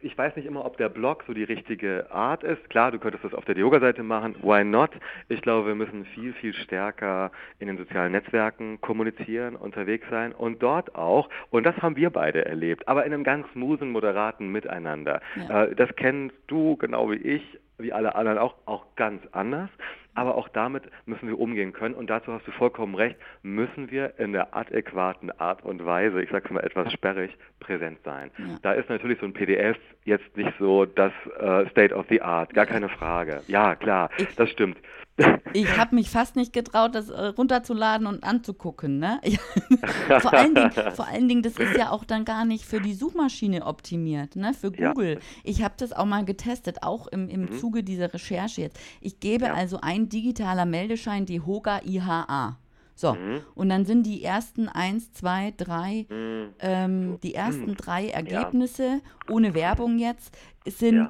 ich 0.02 0.18
weiß 0.18 0.36
nicht 0.36 0.46
immer, 0.46 0.66
ob 0.66 0.78
der 0.78 0.90
Blog 0.90 1.24
so 1.28 1.34
die 1.34 1.44
richtige 1.44 2.08
Art 2.12 2.44
ist. 2.44 2.70
Klar, 2.70 2.92
du 2.92 3.00
könntest 3.00 3.24
das 3.24 3.34
auf 3.34 3.46
der 3.46 3.58
Yoga-Seite 3.58 4.04
machen. 4.04 4.36
Why 4.42 4.64
not? 4.64 4.92
Ich 5.28 5.42
glaube, 5.42 5.68
wir 5.68 5.76
müssen 5.76 6.06
viel, 6.06 6.34
viel 6.34 6.54
stärker 6.54 7.32
in 7.60 7.68
den 7.68 7.78
sozialen 7.78 8.12
Netzwerken 8.12 8.80
kommunizieren, 8.82 9.56
unterwegs 9.56 10.08
sein 10.10 10.32
und 10.32 10.62
dort 10.62 10.96
auch, 10.96 11.30
und 11.50 11.66
das 11.66 11.78
haben 11.78 11.96
wir 11.96 12.10
beide 12.10 12.46
erlebt, 12.46 12.88
aber 12.88 13.06
in 13.06 13.14
einem 13.14 13.24
ganz 13.24 13.46
smoothen, 13.54 13.92
moderaten 13.92 14.52
Miteinander. 14.52 15.22
Ja. 15.36 15.64
Äh, 15.64 15.76
das 15.76 15.90
kennst 15.96 16.36
du 16.48 16.78
genau 16.78 17.12
wie 17.12 17.16
ich, 17.16 17.60
wie 17.78 17.94
alle 17.94 18.16
anderen 18.16 18.38
auch, 18.38 18.56
auch 18.66 18.86
ganz 18.96 19.22
anders. 19.32 19.70
Aber 20.20 20.36
auch 20.36 20.50
damit 20.50 20.84
müssen 21.06 21.28
wir 21.28 21.40
umgehen 21.40 21.74
können. 21.74 21.96
Und 21.96 22.10
dazu 22.10 22.34
hast 22.34 22.48
du 22.48 22.52
vollkommen 22.52 22.96
recht, 22.96 23.16
müssen 23.42 23.90
wir 23.92 24.20
in 24.20 24.34
der 24.34 24.56
adäquaten 24.56 25.32
Art 25.40 25.64
und 25.64 25.86
Weise, 25.86 26.22
ich 26.22 26.30
sage 26.30 26.46
es 26.46 26.52
mal 26.52 26.64
etwas 26.64 26.92
sperrig, 26.92 27.38
präsent 27.60 28.00
sein. 28.04 28.32
Ja. 28.38 28.46
Da 28.62 28.72
ist 28.74 28.90
natürlich 28.90 29.20
so 29.20 29.26
ein 29.26 29.34
PDF 29.34 29.78
jetzt 30.04 30.36
nicht 30.36 30.54
so 30.60 30.86
das 30.86 31.12
äh, 31.40 31.70
State 31.70 31.94
of 31.96 32.06
the 32.10 32.22
Art, 32.22 32.54
gar 32.54 32.66
keine 32.66 32.90
Frage. 32.90 33.42
Ja, 33.48 33.76
klar, 33.76 34.10
das 34.36 34.50
stimmt. 34.50 34.78
Ich 35.54 35.78
habe 35.78 35.96
mich 35.96 36.10
fast 36.10 36.36
nicht 36.36 36.54
getraut, 36.54 36.96
das 36.96 37.10
äh, 37.10 37.28
runterzuladen 37.28 38.08
und 38.08 38.24
anzugucken. 38.24 39.00
Ne? 39.00 39.20
vor, 40.20 40.34
allen 40.34 40.56
Dingen, 40.56 40.72
vor 40.94 41.08
allen 41.08 41.28
Dingen, 41.28 41.42
das 41.42 41.58
ist 41.58 41.78
ja 41.78 41.92
auch 41.92 42.04
dann 42.04 42.26
gar 42.26 42.46
nicht 42.46 42.66
für 42.66 42.80
die 42.80 42.94
Suchmaschine 42.94 43.66
optimiert, 43.66 44.36
ne? 44.36 44.54
für 44.54 44.72
Google. 44.72 45.16
Ja. 45.16 45.20
Ich 45.44 45.64
habe 45.64 45.74
das 45.78 45.94
auch 45.94 46.06
mal 46.06 46.26
getestet, 46.26 46.84
auch 46.84 47.08
im, 47.08 47.30
im 47.30 47.42
mhm. 47.42 47.60
Zuge 47.60 47.84
dieser 47.84 48.14
Recherche 48.14 48.62
jetzt. 48.62 48.80
Ich 49.02 49.20
gebe 49.20 49.46
ja. 49.46 49.54
also 49.54 49.80
ein 49.82 50.10
digitaler 50.10 50.66
Meldeschein, 50.66 51.26
die 51.26 51.42
HOGA 51.42 51.82
IHA. 51.84 52.58
So, 52.96 53.14
mhm. 53.14 53.40
und 53.56 53.70
dann 53.70 53.86
sind 53.86 54.04
die 54.04 54.24
ersten 54.26 54.68
eins, 54.68 55.14
zwei, 55.14 55.54
drei, 55.56 56.06
mhm. 56.10 56.50
ähm, 56.60 57.20
die 57.24 57.34
ersten 57.34 57.76
drei 57.76 58.10
Ergebnisse, 58.10 58.84
ja. 58.84 59.34
ohne 59.34 59.54
Werbung 59.54 60.00
jetzt, 60.00 60.38
sind 60.66 61.10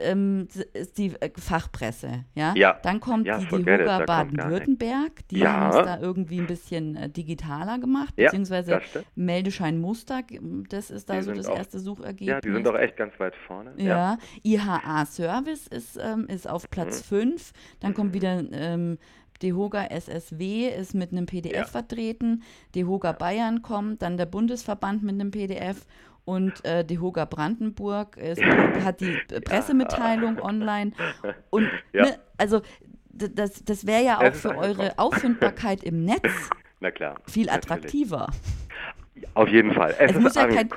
ähm, 0.00 0.48
ist 0.72 0.98
die 0.98 1.14
äh, 1.20 1.30
Fachpresse, 1.36 2.24
ja? 2.34 2.54
ja. 2.56 2.78
Dann 2.82 3.00
kommt 3.00 3.26
ja, 3.26 3.38
die, 3.38 3.46
die 3.46 3.56
Huga 3.56 4.04
Baden-Württemberg, 4.04 5.28
die 5.28 5.40
ja. 5.40 5.52
haben 5.52 5.78
es 5.78 5.84
da 5.84 5.98
irgendwie 6.00 6.40
ein 6.40 6.46
bisschen 6.46 6.96
äh, 6.96 7.08
digitaler 7.08 7.78
gemacht, 7.78 8.16
beziehungsweise 8.16 8.80
Meldeschein 9.14 9.80
Muster, 9.80 10.22
das 10.68 10.90
ist 10.90 11.08
da 11.08 11.16
die 11.16 11.22
so 11.22 11.32
das 11.32 11.46
auch, 11.46 11.56
erste 11.56 11.78
Suchergebnis. 11.78 12.28
Ja, 12.28 12.40
die 12.40 12.52
sind 12.52 12.66
doch 12.66 12.76
echt 12.76 12.96
ganz 12.96 13.18
weit 13.18 13.34
vorne. 13.36 13.72
Ja, 13.76 14.18
IHA 14.42 15.06
Service 15.06 15.66
ist, 15.66 15.98
ähm, 16.02 16.26
ist 16.26 16.48
auf 16.48 16.70
Platz 16.70 17.02
5, 17.02 17.52
mhm. 17.52 17.56
dann 17.80 17.94
kommt 17.94 18.14
wieder 18.14 18.42
ähm, 18.52 18.98
DEHOGA 19.42 19.86
SSW 19.86 20.68
ist 20.68 20.94
mit 20.94 21.12
einem 21.12 21.26
PDF 21.26 21.52
ja. 21.52 21.64
vertreten, 21.64 22.42
DEHOGA 22.74 23.12
Bayern 23.12 23.62
kommt, 23.62 24.02
dann 24.02 24.16
der 24.16 24.26
Bundesverband 24.26 25.02
mit 25.02 25.14
einem 25.14 25.30
PDF 25.30 25.86
und 26.28 26.62
äh, 26.66 26.84
die 26.84 26.98
Hoga 26.98 27.24
Brandenburg 27.24 28.18
ist, 28.18 28.42
hat 28.84 29.00
die 29.00 29.16
Pressemitteilung 29.46 30.38
online. 30.38 30.92
Und 31.48 31.70
ja. 31.94 32.04
ne, 32.04 32.18
also 32.36 32.60
das, 33.10 33.64
das 33.64 33.86
wäre 33.86 34.04
ja 34.04 34.20
auch 34.20 34.34
für 34.34 34.54
eure 34.54 34.98
Auffindbarkeit 34.98 35.82
im 35.82 36.04
Netz 36.04 36.50
viel 37.26 37.48
attraktiver. 37.48 38.28
Auf 39.34 39.48
jeden 39.48 39.72
Fall. 39.72 39.94
Es, 39.98 40.12
es 40.12 40.20
muss, 40.20 40.34
ja 40.34 40.46
kein, 40.46 40.68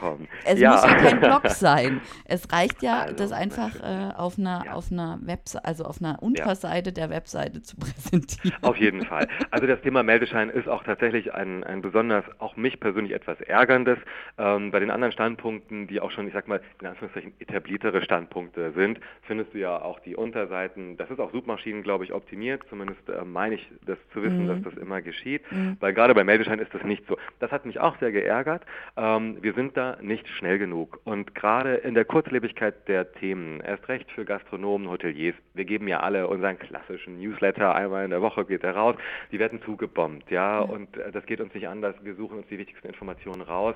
es 0.45 0.59
ja. 0.59 0.71
muss 0.71 0.83
ja 0.83 0.95
kein 0.95 1.19
Blog 1.21 1.47
sein. 1.49 2.01
Es 2.25 2.51
reicht 2.51 2.81
ja, 2.81 3.01
also, 3.01 3.15
das 3.15 3.31
einfach 3.31 3.75
äh, 3.75 4.13
auf 4.15 4.37
einer, 4.37 4.63
ja. 4.65 4.73
auf 4.73 4.91
einer 4.91 5.19
Webseite, 5.21 5.65
also 5.65 5.85
auf 5.85 6.01
einer 6.01 6.21
Unterseite 6.21 6.91
der 6.91 7.09
Webseite 7.09 7.61
zu 7.61 7.75
präsentieren. 7.79 8.57
Auf 8.63 8.77
jeden 8.77 9.05
Fall. 9.05 9.27
Also 9.51 9.67
das 9.67 9.81
Thema 9.81 10.03
Meldeschein 10.03 10.49
ist 10.49 10.67
auch 10.67 10.83
tatsächlich 10.83 11.33
ein, 11.33 11.63
ein 11.63 11.81
besonders, 11.81 12.25
auch 12.39 12.55
mich 12.55 12.79
persönlich 12.79 13.13
etwas 13.13 13.39
ärgerndes. 13.41 13.97
Ähm, 14.37 14.71
bei 14.71 14.79
den 14.79 14.91
anderen 14.91 15.11
Standpunkten, 15.11 15.87
die 15.87 16.01
auch 16.01 16.11
schon, 16.11 16.27
ich 16.27 16.33
sag 16.33 16.47
mal, 16.47 16.61
in 16.79 16.87
Anführungszeichen 16.87 17.33
etabliertere 17.39 18.01
Standpunkte 18.01 18.71
sind, 18.71 18.99
findest 19.23 19.53
du 19.53 19.59
ja 19.59 19.81
auch 19.81 19.99
die 19.99 20.15
Unterseiten. 20.15 20.97
Das 20.97 21.09
ist 21.09 21.19
auch 21.19 21.31
Suchmaschinen, 21.31 21.83
glaube 21.83 22.03
ich, 22.03 22.13
optimiert. 22.13 22.63
Zumindest 22.69 23.07
äh, 23.09 23.23
meine 23.23 23.55
ich 23.55 23.67
das 23.85 23.97
zu 24.13 24.23
wissen, 24.23 24.43
mhm. 24.43 24.47
dass 24.47 24.73
das 24.73 24.81
immer 24.81 25.01
geschieht. 25.01 25.49
Mhm. 25.51 25.77
Weil 25.79 25.93
gerade 25.93 26.13
bei 26.13 26.23
Meldeschein 26.23 26.59
ist 26.59 26.73
das 26.73 26.83
nicht 26.83 27.05
so. 27.07 27.17
Das 27.39 27.51
hat 27.51 27.65
mich 27.65 27.79
auch 27.79 27.97
sehr 27.99 28.11
geärgert 28.11 28.30
geärgert. 28.31 28.63
Ähm, 28.95 29.37
wir 29.41 29.53
sind 29.53 29.75
da 29.75 29.97
nicht 30.01 30.27
schnell 30.29 30.57
genug. 30.57 30.99
Und 31.03 31.35
gerade 31.35 31.75
in 31.75 31.93
der 31.93 32.05
Kurzlebigkeit 32.05 32.87
der 32.87 33.11
Themen, 33.13 33.59
erst 33.61 33.87
recht 33.89 34.09
für 34.11 34.25
Gastronomen, 34.25 34.89
Hoteliers, 34.89 35.35
wir 35.53 35.65
geben 35.65 35.87
ja 35.87 35.99
alle 35.99 36.27
unseren 36.27 36.57
klassischen 36.57 37.19
Newsletter, 37.19 37.75
einmal 37.75 38.05
in 38.05 38.11
der 38.11 38.21
Woche 38.21 38.45
geht 38.45 38.63
er 38.63 38.75
raus, 38.75 38.95
die 39.31 39.39
werden 39.39 39.61
zugebombt, 39.63 40.31
ja, 40.31 40.59
und 40.59 40.95
äh, 40.97 41.11
das 41.11 41.25
geht 41.25 41.41
uns 41.41 41.53
nicht 41.53 41.67
anders, 41.67 41.95
wir 42.01 42.15
suchen 42.15 42.37
uns 42.37 42.47
die 42.47 42.57
wichtigsten 42.57 42.87
Informationen 42.87 43.41
raus 43.41 43.75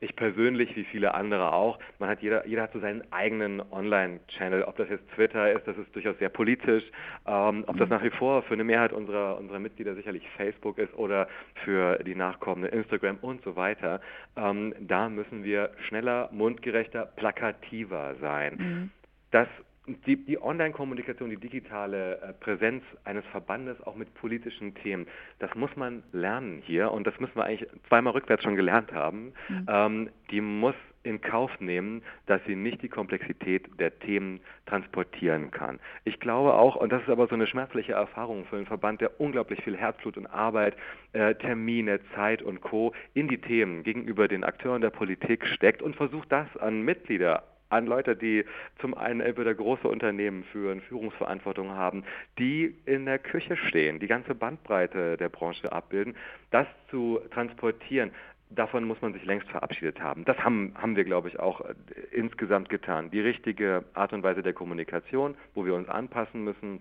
ich 0.00 0.16
persönlich 0.16 0.74
wie 0.76 0.84
viele 0.84 1.14
andere 1.14 1.52
auch, 1.52 1.78
man 1.98 2.08
hat 2.08 2.20
jeder, 2.20 2.46
jeder 2.46 2.62
hat 2.62 2.72
so 2.72 2.80
seinen 2.80 3.02
eigenen 3.12 3.60
Online-Channel, 3.72 4.64
ob 4.64 4.76
das 4.76 4.88
jetzt 4.88 5.08
Twitter 5.14 5.52
ist, 5.52 5.66
das 5.66 5.76
ist 5.76 5.94
durchaus 5.94 6.18
sehr 6.18 6.28
politisch, 6.28 6.84
ähm, 7.26 7.64
ob 7.66 7.76
das 7.76 7.88
mhm. 7.88 7.94
nach 7.94 8.02
wie 8.02 8.10
vor 8.10 8.42
für 8.42 8.54
eine 8.54 8.64
Mehrheit 8.64 8.92
unserer, 8.92 9.38
unserer 9.38 9.58
Mitglieder 9.58 9.94
sicherlich 9.94 10.28
Facebook 10.36 10.78
ist 10.78 10.94
oder 10.94 11.28
für 11.64 11.98
die 12.04 12.14
nachkommende 12.14 12.68
Instagram 12.68 13.18
und 13.22 13.42
so 13.44 13.56
weiter. 13.56 14.00
Ähm, 14.36 14.74
da 14.80 15.08
müssen 15.08 15.44
wir 15.44 15.70
schneller, 15.88 16.28
mundgerechter, 16.32 17.06
plakativer 17.06 18.16
sein. 18.20 18.56
Mhm. 18.56 18.90
Das 19.30 19.48
die, 19.86 20.16
die 20.16 20.40
Online-Kommunikation, 20.40 21.30
die 21.30 21.36
digitale 21.36 22.20
äh, 22.20 22.32
Präsenz 22.32 22.82
eines 23.04 23.24
Verbandes 23.26 23.80
auch 23.82 23.96
mit 23.96 24.14
politischen 24.14 24.74
Themen, 24.74 25.06
das 25.38 25.54
muss 25.54 25.74
man 25.76 26.02
lernen 26.12 26.62
hier 26.64 26.90
und 26.90 27.06
das 27.06 27.18
müssen 27.20 27.36
wir 27.36 27.44
eigentlich 27.44 27.68
zweimal 27.88 28.14
rückwärts 28.14 28.42
schon 28.44 28.56
gelernt 28.56 28.92
haben. 28.92 29.32
Mhm. 29.48 29.66
Ähm, 29.68 30.10
die 30.30 30.40
muss 30.40 30.74
in 31.02 31.20
Kauf 31.20 31.50
nehmen, 31.60 32.02
dass 32.26 32.40
sie 32.46 32.56
nicht 32.56 32.80
die 32.80 32.88
Komplexität 32.88 33.68
der 33.78 33.98
Themen 33.98 34.40
transportieren 34.64 35.50
kann. 35.50 35.78
Ich 36.04 36.18
glaube 36.18 36.54
auch, 36.54 36.76
und 36.76 36.90
das 36.90 37.02
ist 37.02 37.10
aber 37.10 37.26
so 37.26 37.34
eine 37.34 37.46
schmerzliche 37.46 37.92
Erfahrung 37.92 38.46
für 38.46 38.56
einen 38.56 38.64
Verband, 38.64 39.02
der 39.02 39.20
unglaublich 39.20 39.62
viel 39.62 39.76
Herzblut 39.76 40.16
und 40.16 40.26
Arbeit, 40.26 40.76
äh, 41.12 41.34
Termine, 41.34 42.00
Zeit 42.14 42.40
und 42.40 42.62
Co. 42.62 42.94
in 43.12 43.28
die 43.28 43.38
Themen 43.38 43.82
gegenüber 43.82 44.28
den 44.28 44.44
Akteuren 44.44 44.80
der 44.80 44.90
Politik 44.90 45.46
steckt 45.46 45.82
und 45.82 45.94
versucht 45.94 46.32
das 46.32 46.56
an 46.56 46.80
Mitglieder 46.80 47.42
an 47.74 47.86
Leute, 47.86 48.16
die 48.16 48.44
zum 48.80 48.94
einen 48.94 49.20
entweder 49.20 49.54
große 49.54 49.88
Unternehmen 49.88 50.44
führen, 50.44 50.80
Führungsverantwortung 50.82 51.70
haben, 51.70 52.04
die 52.38 52.74
in 52.86 53.04
der 53.04 53.18
Küche 53.18 53.56
stehen, 53.56 53.98
die 53.98 54.06
ganze 54.06 54.34
Bandbreite 54.34 55.16
der 55.16 55.28
Branche 55.28 55.70
abbilden, 55.72 56.14
das 56.50 56.66
zu 56.90 57.20
transportieren 57.32 58.12
davon 58.50 58.84
muss 58.84 59.00
man 59.02 59.12
sich 59.12 59.24
längst 59.24 59.48
verabschiedet 59.48 60.00
haben. 60.00 60.24
Das 60.24 60.38
haben, 60.38 60.74
haben 60.76 60.96
wir, 60.96 61.04
glaube 61.04 61.28
ich, 61.28 61.40
auch 61.40 61.60
äh, 61.62 61.74
insgesamt 62.12 62.68
getan. 62.68 63.10
Die 63.10 63.20
richtige 63.20 63.84
Art 63.94 64.12
und 64.12 64.22
Weise 64.22 64.42
der 64.42 64.52
Kommunikation, 64.52 65.34
wo 65.54 65.64
wir 65.64 65.74
uns 65.74 65.88
anpassen 65.88 66.44
müssen 66.44 66.80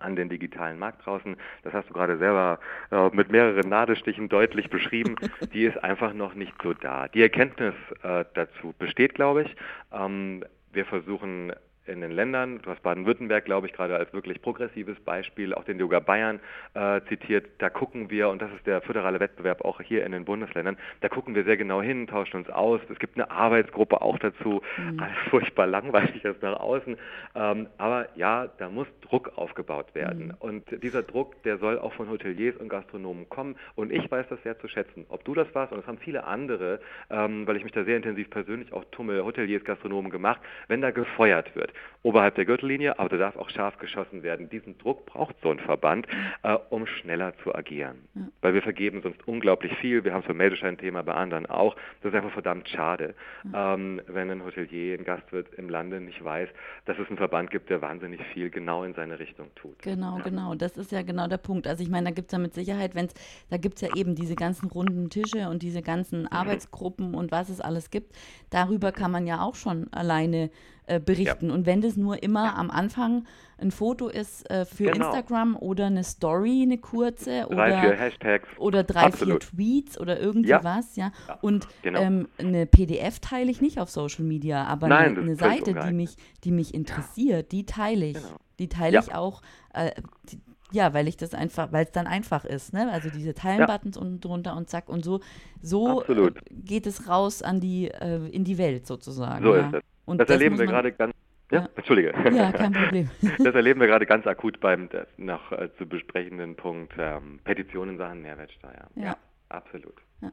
an 0.00 0.16
den 0.16 0.28
digitalen 0.28 0.78
Markt 0.78 1.04
draußen, 1.06 1.36
das 1.62 1.72
hast 1.72 1.88
du 1.88 1.94
gerade 1.94 2.18
selber 2.18 2.58
äh, 2.90 3.08
mit 3.12 3.30
mehreren 3.30 3.68
Nadelstichen 3.68 4.28
deutlich 4.28 4.70
beschrieben, 4.70 5.16
die 5.52 5.64
ist 5.64 5.82
einfach 5.82 6.12
noch 6.12 6.34
nicht 6.34 6.54
so 6.62 6.74
da. 6.74 7.08
Die 7.08 7.22
Erkenntnis 7.22 7.74
äh, 8.02 8.24
dazu 8.34 8.74
besteht, 8.78 9.14
glaube 9.14 9.42
ich. 9.42 9.56
Ähm, 9.92 10.44
wir 10.72 10.84
versuchen 10.86 11.52
in 11.92 12.00
den 12.00 12.10
Ländern, 12.10 12.60
du 12.62 12.70
hast 12.70 12.82
Baden-Württemberg, 12.82 13.44
glaube 13.44 13.66
ich, 13.66 13.72
gerade 13.72 13.96
als 13.96 14.12
wirklich 14.12 14.42
progressives 14.42 14.98
Beispiel, 15.00 15.54
auch 15.54 15.64
den 15.64 15.78
Yoga 15.78 16.00
Bayern 16.00 16.40
äh, 16.74 17.00
zitiert, 17.08 17.46
da 17.58 17.70
gucken 17.70 18.10
wir, 18.10 18.28
und 18.30 18.42
das 18.42 18.50
ist 18.52 18.66
der 18.66 18.80
föderale 18.80 19.20
Wettbewerb 19.20 19.64
auch 19.64 19.80
hier 19.80 20.04
in 20.04 20.12
den 20.12 20.24
Bundesländern, 20.24 20.76
da 21.00 21.08
gucken 21.08 21.34
wir 21.34 21.44
sehr 21.44 21.56
genau 21.56 21.82
hin, 21.82 22.06
tauschen 22.06 22.38
uns 22.38 22.50
aus. 22.50 22.80
Es 22.90 22.98
gibt 22.98 23.16
eine 23.16 23.30
Arbeitsgruppe 23.30 24.00
auch 24.00 24.18
dazu, 24.18 24.62
mhm. 24.76 25.00
alles 25.00 25.16
furchtbar 25.30 25.66
langweilig 25.66 26.24
ist 26.24 26.42
nach 26.42 26.58
außen. 26.58 26.96
Ähm, 27.34 27.68
aber 27.78 28.08
ja, 28.16 28.48
da 28.58 28.68
muss 28.68 28.86
Druck 29.02 29.32
aufgebaut 29.36 29.94
werden. 29.94 30.28
Mhm. 30.28 30.34
Und 30.38 30.82
dieser 30.82 31.02
Druck, 31.02 31.42
der 31.42 31.58
soll 31.58 31.78
auch 31.78 31.92
von 31.92 32.08
Hoteliers 32.08 32.56
und 32.56 32.68
Gastronomen 32.68 33.28
kommen. 33.28 33.56
Und 33.74 33.92
ich 33.92 34.10
weiß 34.10 34.26
das 34.28 34.42
sehr 34.42 34.58
zu 34.58 34.68
schätzen. 34.68 35.04
Ob 35.08 35.24
du 35.24 35.34
das 35.34 35.54
warst, 35.54 35.72
und 35.72 35.78
das 35.78 35.86
haben 35.86 35.98
viele 35.98 36.24
andere, 36.24 36.80
ähm, 37.10 37.46
weil 37.46 37.56
ich 37.56 37.64
mich 37.64 37.72
da 37.72 37.84
sehr 37.84 37.96
intensiv 37.96 38.30
persönlich 38.30 38.72
auch 38.72 38.84
tummel, 38.90 39.22
Hoteliers, 39.24 39.64
Gastronomen 39.64 40.10
gemacht, 40.10 40.40
wenn 40.68 40.80
da 40.80 40.90
gefeuert 40.90 41.54
wird 41.54 41.72
oberhalb 42.02 42.34
der 42.34 42.44
Gürtellinie, 42.44 42.98
aber 42.98 43.10
da 43.10 43.16
darf 43.16 43.36
auch 43.36 43.48
scharf 43.50 43.78
geschossen 43.78 44.22
werden. 44.22 44.48
Diesen 44.50 44.76
Druck 44.78 45.06
braucht 45.06 45.36
so 45.42 45.50
ein 45.50 45.58
Verband, 45.58 46.06
äh, 46.42 46.56
um 46.70 46.86
schneller 46.86 47.32
zu 47.42 47.54
agieren. 47.54 48.08
Ja. 48.14 48.22
Weil 48.40 48.54
wir 48.54 48.62
vergeben 48.62 49.02
sonst 49.02 49.26
unglaublich 49.26 49.72
viel. 49.78 50.04
Wir 50.04 50.12
haben 50.12 50.22
so 50.22 50.30
ein 50.30 50.36
Meldeschein-Thema 50.36 51.02
bei 51.02 51.14
anderen 51.14 51.46
auch. 51.46 51.76
Das 52.02 52.12
ist 52.12 52.16
einfach 52.16 52.32
verdammt 52.32 52.68
schade, 52.68 53.14
ja. 53.52 53.74
ähm, 53.74 54.00
wenn 54.06 54.30
ein 54.30 54.44
Hotelier, 54.44 54.98
ein 54.98 55.04
Gastwirt 55.04 55.54
im 55.56 55.68
Lande 55.68 56.00
nicht 56.00 56.22
weiß, 56.22 56.48
dass 56.86 56.98
es 56.98 57.08
einen 57.08 57.18
Verband 57.18 57.50
gibt, 57.50 57.70
der 57.70 57.80
wahnsinnig 57.80 58.20
viel 58.32 58.50
genau 58.50 58.84
in 58.84 58.94
seine 58.94 59.18
Richtung 59.18 59.54
tut. 59.54 59.78
Genau, 59.82 60.18
ja. 60.18 60.24
genau. 60.24 60.54
Das 60.54 60.76
ist 60.76 60.90
ja 60.90 61.02
genau 61.02 61.28
der 61.28 61.38
Punkt. 61.38 61.66
Also 61.66 61.82
ich 61.82 61.90
meine, 61.90 62.08
da 62.08 62.14
gibt 62.14 62.28
es 62.28 62.32
ja 62.32 62.38
mit 62.38 62.54
Sicherheit, 62.54 62.94
wenn 62.94 63.06
es, 63.06 63.14
da 63.50 63.56
gibt 63.56 63.76
es 63.76 63.82
ja 63.82 63.94
eben 63.94 64.14
diese 64.14 64.34
ganzen 64.34 64.68
runden 64.68 65.08
Tische 65.08 65.48
und 65.48 65.62
diese 65.62 65.82
ganzen 65.82 66.22
mhm. 66.22 66.28
Arbeitsgruppen 66.28 67.14
und 67.14 67.30
was 67.30 67.48
es 67.48 67.60
alles 67.60 67.90
gibt. 67.90 68.16
Darüber 68.50 68.90
kann 68.90 69.12
man 69.12 69.26
ja 69.26 69.40
auch 69.40 69.54
schon 69.54 69.92
alleine 69.92 70.50
äh, 70.86 71.00
berichten. 71.00 71.48
Ja. 71.48 71.54
Und 71.54 71.66
wenn 71.66 71.80
das 71.80 71.96
nur 71.96 72.22
immer 72.22 72.46
ja. 72.46 72.54
am 72.54 72.70
Anfang 72.70 73.24
ein 73.58 73.70
Foto 73.70 74.08
ist 74.08 74.48
äh, 74.50 74.64
für 74.64 74.90
genau. 74.90 75.06
Instagram 75.06 75.56
oder 75.56 75.86
eine 75.86 76.04
Story, 76.04 76.62
eine 76.62 76.78
kurze 76.78 77.42
drei, 77.42 77.46
oder, 77.46 77.80
vier 77.80 77.96
Hashtags. 77.96 78.48
oder 78.58 78.82
drei, 78.82 79.02
Absolut. 79.02 79.44
vier 79.44 79.56
Tweets 79.56 80.00
oder 80.00 80.18
irgendwie 80.18 80.50
ja. 80.50 80.64
was, 80.64 80.96
ja. 80.96 81.12
Und 81.40 81.68
genau. 81.82 82.00
ähm, 82.00 82.28
eine 82.38 82.66
PDF 82.66 83.20
teile 83.20 83.50
ich 83.50 83.60
nicht 83.60 83.78
auf 83.78 83.90
Social 83.90 84.24
Media, 84.24 84.64
aber 84.64 84.88
Nein, 84.88 85.12
eine, 85.12 85.20
eine 85.20 85.36
Seite, 85.36 85.74
die 85.74 85.92
mich, 85.92 86.16
die 86.44 86.50
mich 86.50 86.74
interessiert, 86.74 87.52
die 87.52 87.64
teile 87.64 88.06
ich. 88.06 88.14
Genau. 88.14 88.36
Die 88.58 88.68
teile 88.68 88.98
ich 88.98 89.14
auch. 89.14 89.42
Äh, 89.72 89.92
die, 90.24 90.40
ja, 90.72 90.94
weil 90.94 91.06
ich 91.06 91.16
das 91.16 91.34
einfach, 91.34 91.70
weil 91.70 91.84
es 91.84 91.92
dann 91.92 92.06
einfach 92.06 92.44
ist, 92.44 92.72
ne? 92.72 92.90
Also 92.90 93.10
diese 93.10 93.34
Teilen-Buttons 93.34 93.96
ja. 93.96 94.02
unten 94.02 94.20
drunter 94.20 94.56
und 94.56 94.70
zack 94.70 94.88
und 94.88 95.04
so, 95.04 95.20
so 95.60 96.02
äh, 96.04 96.32
geht 96.50 96.86
es 96.86 97.08
raus 97.08 97.42
an 97.42 97.60
die, 97.60 97.88
äh, 97.88 98.26
in 98.28 98.44
die 98.44 98.58
Welt 98.58 98.86
sozusagen. 98.86 99.44
So 99.44 99.54
ja. 99.54 99.66
ist 99.68 99.74
es. 99.74 99.82
Und 100.04 100.18
das, 100.18 100.26
das 100.26 100.36
erleben 100.36 100.58
wir 100.58 100.66
gerade 100.66 100.92
ganz. 100.92 101.14
Ja, 101.50 101.68
Entschuldige. 101.76 102.14
Ja, 102.34 102.50
kein 102.50 102.72
Problem. 102.72 103.10
das 103.38 103.54
erleben 103.54 103.80
wir 103.80 103.86
gerade 103.86 104.06
ganz 104.06 104.26
akut 104.26 104.58
beim 104.60 104.88
noch 105.18 105.52
äh, 105.52 105.68
zu 105.76 105.86
besprechenden 105.86 106.56
Punkt 106.56 106.94
ähm, 106.98 107.40
Petitionen 107.44 107.90
in 107.92 107.98
Sachen 107.98 108.22
Mehrwertsteuer. 108.22 108.88
Ja, 108.94 109.02
ja 109.02 109.16
absolut. 109.50 109.94
Ja. 110.22 110.30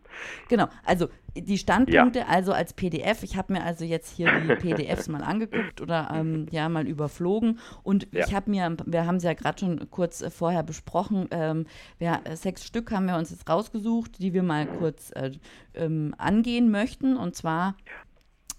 Genau, 0.49 0.67
also 0.86 1.10
die 1.36 1.58
Standpunkte 1.58 2.19
ja. 2.19 2.25
also 2.27 2.53
als 2.53 2.73
PDF. 2.73 3.23
Ich 3.23 3.36
habe 3.36 3.53
mir 3.53 3.63
also 3.63 3.86
jetzt 3.86 4.15
hier 4.15 4.32
die 4.41 4.55
PDFs 4.55 5.08
mal 5.08 5.23
angeguckt 5.23 5.82
oder 5.82 6.12
ähm, 6.13 6.45
ja 6.51 6.69
mal 6.69 6.88
überflogen 6.88 7.60
und 7.82 8.08
ich 8.13 8.34
habe 8.34 8.51
mir, 8.51 8.77
wir 8.86 9.05
haben 9.08 9.15
es 9.15 9.23
ja 9.23 9.34
gerade 9.34 9.60
schon 9.60 9.89
kurz 9.89 10.21
äh, 10.21 10.29
vorher 10.29 10.62
besprochen, 10.62 11.27
ähm, 11.32 11.65
wir, 11.97 12.21
äh, 12.23 12.36
sechs 12.36 12.65
Stück 12.65 12.91
haben 12.91 13.08
wir 13.08 13.15
uns 13.15 13.32
jetzt 13.32 13.49
rausgesucht, 13.49 14.19
die 14.19 14.34
wir 14.34 14.43
mal 14.43 14.67
kurz 14.67 15.12
äh, 15.15 15.32
ähm, 15.73 16.13
angehen 16.17 16.69
möchten 16.69 17.17
und 17.17 17.36
zwar 17.36 17.75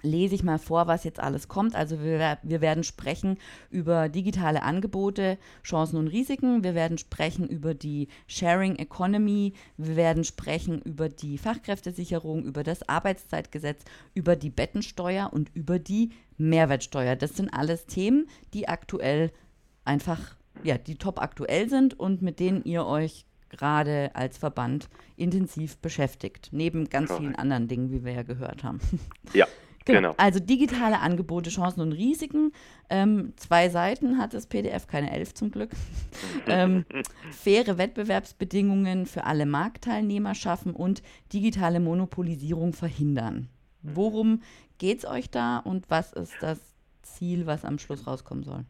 lese 0.02 0.34
ich 0.34 0.42
mal 0.42 0.58
vor, 0.58 0.86
was 0.86 1.04
jetzt 1.04 1.20
alles 1.20 1.48
kommt. 1.48 1.74
Also 1.74 2.02
wir, 2.02 2.38
wir, 2.42 2.60
werden 2.60 2.84
sprechen 2.84 3.38
über 3.70 4.08
digitale 4.08 4.62
Angebote, 4.62 5.38
Chancen 5.62 5.96
und 5.96 6.08
Risiken. 6.08 6.64
Wir 6.64 6.74
werden 6.74 6.98
sprechen 6.98 7.48
über 7.48 7.74
die 7.74 8.08
Sharing 8.26 8.76
Economy. 8.76 9.54
Wir 9.76 9.96
werden 9.96 10.24
sprechen 10.24 10.80
über 10.82 11.08
die 11.08 11.38
Fachkräftesicherung, 11.38 12.44
über 12.44 12.62
das 12.62 12.88
Arbeitszeitgesetz, 12.88 13.84
über 14.14 14.36
die 14.36 14.50
Bettensteuer 14.50 15.30
und 15.32 15.50
über 15.54 15.78
die 15.78 16.10
Mehrwertsteuer. 16.38 17.16
Das 17.16 17.36
sind 17.36 17.52
alles 17.52 17.86
Themen, 17.86 18.28
die 18.54 18.68
aktuell 18.68 19.32
einfach, 19.84 20.36
ja, 20.62 20.78
die 20.78 20.96
top 20.96 21.20
aktuell 21.20 21.68
sind 21.68 21.98
und 21.98 22.22
mit 22.22 22.40
denen 22.40 22.64
ihr 22.64 22.86
euch 22.86 23.26
gerade 23.50 24.10
als 24.14 24.38
Verband 24.38 24.88
intensiv 25.16 25.76
beschäftigt, 25.78 26.50
neben 26.52 26.88
ganz 26.88 27.12
vielen 27.12 27.34
anderen 27.34 27.66
Dingen, 27.66 27.90
wie 27.90 28.04
wir 28.04 28.12
ja 28.12 28.22
gehört 28.22 28.62
haben. 28.62 28.80
Ja, 29.34 29.46
Genau. 29.92 30.10
genau. 30.10 30.14
Also 30.18 30.40
digitale 30.40 31.00
Angebote, 31.00 31.50
Chancen 31.50 31.80
und 31.80 31.92
Risiken. 31.92 32.52
Ähm, 32.88 33.32
zwei 33.36 33.68
Seiten 33.68 34.18
hat 34.18 34.34
das 34.34 34.46
PDF, 34.46 34.86
keine 34.86 35.12
elf 35.12 35.34
zum 35.34 35.50
Glück. 35.50 35.70
ähm, 36.46 36.84
faire 37.30 37.78
Wettbewerbsbedingungen 37.78 39.06
für 39.06 39.24
alle 39.24 39.46
Marktteilnehmer 39.46 40.34
schaffen 40.34 40.74
und 40.74 41.02
digitale 41.32 41.80
Monopolisierung 41.80 42.72
verhindern. 42.72 43.48
Worum 43.82 44.42
geht 44.78 44.98
es 44.98 45.04
euch 45.06 45.30
da 45.30 45.58
und 45.58 45.88
was 45.90 46.12
ist 46.12 46.36
das 46.40 46.60
Ziel, 47.02 47.46
was 47.46 47.64
am 47.64 47.78
Schluss 47.78 48.06
rauskommen 48.06 48.44
soll? 48.44 48.64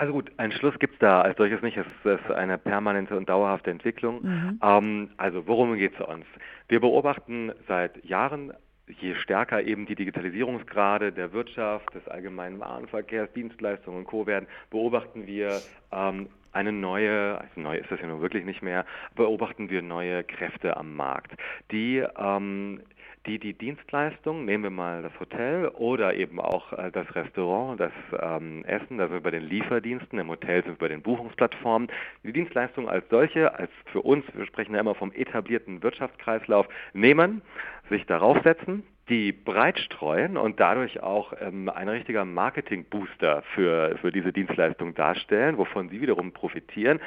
Also 0.00 0.14
gut, 0.14 0.32
einen 0.38 0.52
Schluss 0.52 0.78
gibt 0.78 0.94
es 0.94 0.98
da 0.98 1.20
als 1.20 1.36
solches 1.36 1.60
nicht. 1.60 1.76
Es 1.76 1.86
ist 2.04 2.30
eine 2.30 2.56
permanente 2.56 3.14
und 3.14 3.28
dauerhafte 3.28 3.70
Entwicklung. 3.70 4.22
Mhm. 4.22 4.60
Ähm, 4.62 5.10
also 5.18 5.46
worum 5.46 5.76
geht 5.76 5.92
es 5.92 6.00
uns? 6.00 6.24
Wir 6.68 6.80
beobachten 6.80 7.52
seit 7.68 8.02
Jahren 8.02 8.54
je 9.00 9.14
stärker 9.14 9.66
eben 9.66 9.86
die 9.86 9.94
Digitalisierungsgrade 9.94 11.12
der 11.12 11.32
Wirtschaft, 11.32 11.94
des 11.94 12.06
allgemeinen 12.08 12.60
Warenverkehrs, 12.60 13.32
Dienstleistungen 13.32 13.98
und 13.98 14.04
Co. 14.04 14.26
werden, 14.26 14.46
beobachten 14.70 15.26
wir 15.26 15.60
ähm, 15.92 16.28
eine 16.52 16.72
neue, 16.72 17.38
also 17.40 17.60
neu 17.60 17.76
ist 17.76 17.90
das 17.90 18.00
ja 18.00 18.06
nun 18.06 18.20
wirklich 18.20 18.44
nicht 18.44 18.62
mehr, 18.62 18.84
beobachten 19.14 19.70
wir 19.70 19.82
neue 19.82 20.24
Kräfte 20.24 20.76
am 20.76 20.94
Markt, 20.94 21.32
die 21.70 22.04
ähm, 22.18 22.80
die 23.26 23.38
die 23.38 23.52
Dienstleistung, 23.52 24.44
nehmen 24.44 24.64
wir 24.64 24.70
mal 24.70 25.02
das 25.02 25.12
Hotel 25.20 25.68
oder 25.68 26.14
eben 26.14 26.40
auch 26.40 26.72
äh, 26.72 26.90
das 26.90 27.14
Restaurant, 27.14 27.78
das 27.78 27.92
ähm, 28.18 28.64
Essen, 28.64 28.98
da 28.98 29.04
sind 29.04 29.14
wir 29.14 29.20
bei 29.20 29.30
den 29.30 29.44
Lieferdiensten, 29.44 30.18
im 30.18 30.28
Hotel 30.28 30.62
sind 30.62 30.72
wir 30.72 30.78
bei 30.78 30.88
den 30.88 31.02
Buchungsplattformen, 31.02 31.88
die 32.24 32.32
Dienstleistung 32.32 32.88
als 32.88 33.04
solche, 33.10 33.52
als 33.54 33.70
für 33.92 34.00
uns, 34.00 34.24
wir 34.34 34.46
sprechen 34.46 34.74
ja 34.74 34.80
immer 34.80 34.94
vom 34.94 35.12
etablierten 35.12 35.82
Wirtschaftskreislauf, 35.82 36.66
nehmen, 36.94 37.42
sich 37.90 38.06
darauf 38.06 38.42
setzen, 38.42 38.84
die 39.10 39.32
breit 39.32 39.78
streuen 39.78 40.36
und 40.36 40.60
dadurch 40.60 41.02
auch 41.02 41.34
ähm, 41.40 41.68
ein 41.68 41.88
richtiger 41.88 42.24
Marketing-Booster 42.24 43.42
für, 43.54 43.98
für 44.00 44.12
diese 44.12 44.32
Dienstleistung 44.32 44.94
darstellen, 44.94 45.58
wovon 45.58 45.88
sie 45.90 46.00
wiederum 46.00 46.32
profitieren 46.32 47.00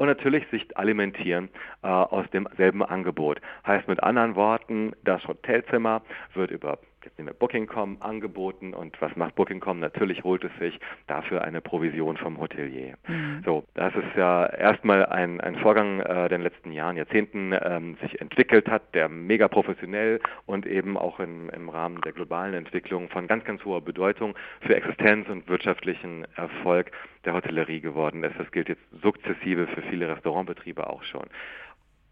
und 0.00 0.06
natürlich 0.06 0.48
sich 0.50 0.74
alimentieren 0.78 1.50
äh, 1.82 1.86
aus 1.88 2.24
demselben 2.30 2.82
Angebot. 2.82 3.38
Heißt 3.66 3.86
mit 3.86 4.02
anderen 4.02 4.34
Worten, 4.34 4.92
das 5.04 5.22
Hotelzimmer 5.28 6.00
wird 6.32 6.50
über 6.50 6.78
jetzt 7.04 7.18
nehmen 7.18 7.28
wir 7.28 7.34
Booking.com 7.34 7.98
angeboten 8.00 8.74
und 8.74 9.00
was 9.00 9.14
macht 9.16 9.34
Booking.com? 9.34 9.80
Natürlich 9.80 10.24
holt 10.24 10.44
es 10.44 10.50
sich 10.58 10.78
dafür 11.06 11.42
eine 11.42 11.60
Provision 11.60 12.16
vom 12.16 12.38
Hotelier. 12.38 12.94
Mhm. 13.08 13.42
So, 13.44 13.64
das 13.74 13.94
ist 13.94 14.16
ja 14.16 14.46
erstmal 14.46 15.06
ein, 15.06 15.40
ein 15.40 15.56
Vorgang, 15.56 16.00
äh, 16.00 16.04
der 16.04 16.24
in 16.24 16.28
den 16.28 16.42
letzten 16.42 16.72
Jahren, 16.72 16.96
Jahrzehnten 16.96 17.54
ähm, 17.60 17.96
sich 18.02 18.20
entwickelt 18.20 18.68
hat, 18.68 18.94
der 18.94 19.08
mega 19.08 19.48
professionell 19.48 20.20
und 20.46 20.66
eben 20.66 20.96
auch 20.96 21.20
in, 21.20 21.48
im 21.50 21.68
Rahmen 21.68 22.00
der 22.02 22.12
globalen 22.12 22.54
Entwicklung 22.54 23.08
von 23.08 23.26
ganz, 23.26 23.44
ganz 23.44 23.64
hoher 23.64 23.80
Bedeutung 23.80 24.34
für 24.60 24.74
Existenz 24.74 25.28
und 25.28 25.48
wirtschaftlichen 25.48 26.26
Erfolg 26.36 26.90
der 27.24 27.34
Hotellerie 27.34 27.80
geworden 27.80 28.24
ist. 28.24 28.38
Das 28.38 28.50
gilt 28.50 28.68
jetzt 28.68 28.82
sukzessive 29.02 29.66
für 29.66 29.82
viele 29.82 30.08
Restaurantbetriebe 30.08 30.88
auch 30.88 31.02
schon. 31.04 31.26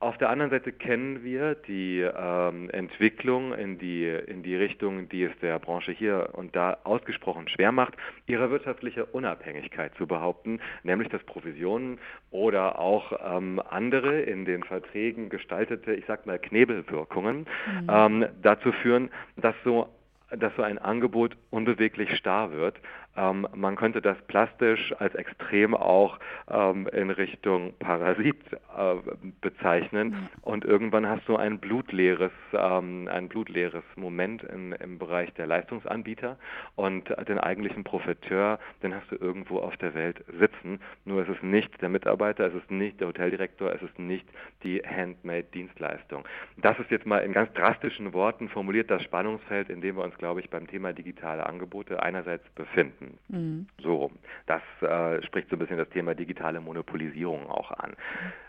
Auf 0.00 0.16
der 0.16 0.30
anderen 0.30 0.52
Seite 0.52 0.70
kennen 0.70 1.24
wir 1.24 1.56
die 1.56 2.00
ähm, 2.00 2.70
Entwicklung 2.70 3.52
in 3.52 3.78
die, 3.78 4.06
in 4.06 4.44
die 4.44 4.54
Richtung, 4.54 5.08
die 5.08 5.24
es 5.24 5.36
der 5.40 5.58
Branche 5.58 5.90
hier 5.90 6.30
und 6.34 6.54
da 6.54 6.78
ausgesprochen 6.84 7.48
schwer 7.48 7.72
macht, 7.72 7.94
ihre 8.26 8.48
wirtschaftliche 8.52 9.06
Unabhängigkeit 9.06 9.92
zu 9.96 10.06
behaupten, 10.06 10.60
nämlich 10.84 11.08
dass 11.08 11.20
Provisionen 11.24 11.98
oder 12.30 12.78
auch 12.78 13.12
ähm, 13.24 13.60
andere 13.68 14.20
in 14.20 14.44
den 14.44 14.62
Verträgen 14.62 15.30
gestaltete, 15.30 15.94
ich 15.94 16.04
sag 16.06 16.26
mal, 16.26 16.38
Knebelwirkungen 16.38 17.38
mhm. 17.38 17.88
ähm, 17.90 18.26
dazu 18.40 18.70
führen, 18.70 19.10
dass 19.36 19.56
so 19.64 19.88
dass 20.30 20.54
so 20.56 20.62
ein 20.62 20.76
Angebot 20.76 21.38
unbeweglich 21.48 22.14
starr 22.16 22.52
wird 22.52 22.76
ähm, 23.16 23.46
man 23.54 23.76
könnte 23.76 24.00
das 24.00 24.16
plastisch 24.28 24.94
als 24.98 25.14
extrem 25.14 25.74
auch 25.74 26.18
ähm, 26.50 26.86
in 26.88 27.10
Richtung 27.10 27.74
Parasit 27.78 28.36
äh, 28.52 28.94
bezeichnen. 29.40 30.10
Mhm. 30.10 30.28
Und 30.42 30.64
irgendwann 30.64 31.06
hast 31.06 31.28
du 31.28 31.36
ein 31.36 31.58
blutleeres, 31.58 32.32
ähm, 32.52 33.08
ein 33.10 33.28
blutleeres 33.28 33.84
Moment 33.96 34.44
in, 34.44 34.72
im 34.72 34.98
Bereich 34.98 35.32
der 35.34 35.46
Leistungsanbieter 35.46 36.38
und 36.76 37.08
den 37.28 37.38
eigentlichen 37.38 37.84
Profiteur, 37.84 38.58
den 38.82 38.94
hast 38.94 39.10
du 39.10 39.16
irgendwo 39.16 39.58
auf 39.58 39.76
der 39.78 39.94
Welt 39.94 40.24
sitzen. 40.38 40.80
Nur 41.04 41.22
es 41.22 41.28
ist 41.28 41.42
nicht 41.42 41.80
der 41.82 41.88
Mitarbeiter, 41.88 42.46
es 42.46 42.54
ist 42.54 42.70
nicht 42.70 43.00
der 43.00 43.08
Hoteldirektor, 43.08 43.72
es 43.72 43.82
ist 43.82 43.98
nicht 43.98 44.26
die 44.62 44.80
Handmade-Dienstleistung. 44.80 46.24
Das 46.56 46.78
ist 46.78 46.90
jetzt 46.90 47.06
mal 47.06 47.18
in 47.18 47.32
ganz 47.32 47.52
drastischen 47.54 48.12
Worten 48.12 48.48
formuliert 48.48 48.90
das 48.90 49.02
Spannungsfeld, 49.02 49.70
in 49.70 49.80
dem 49.80 49.96
wir 49.96 50.04
uns, 50.04 50.16
glaube 50.18 50.40
ich, 50.40 50.50
beim 50.50 50.66
Thema 50.66 50.92
digitale 50.92 51.46
Angebote 51.46 52.02
einerseits 52.02 52.48
befinden. 52.50 53.07
Mhm. 53.28 53.66
So, 53.82 54.10
das 54.46 54.62
äh, 54.80 55.22
spricht 55.26 55.48
so 55.50 55.56
ein 55.56 55.58
bisschen 55.58 55.78
das 55.78 55.88
Thema 55.90 56.14
digitale 56.14 56.60
Monopolisierung 56.60 57.48
auch 57.48 57.70
an. 57.72 57.94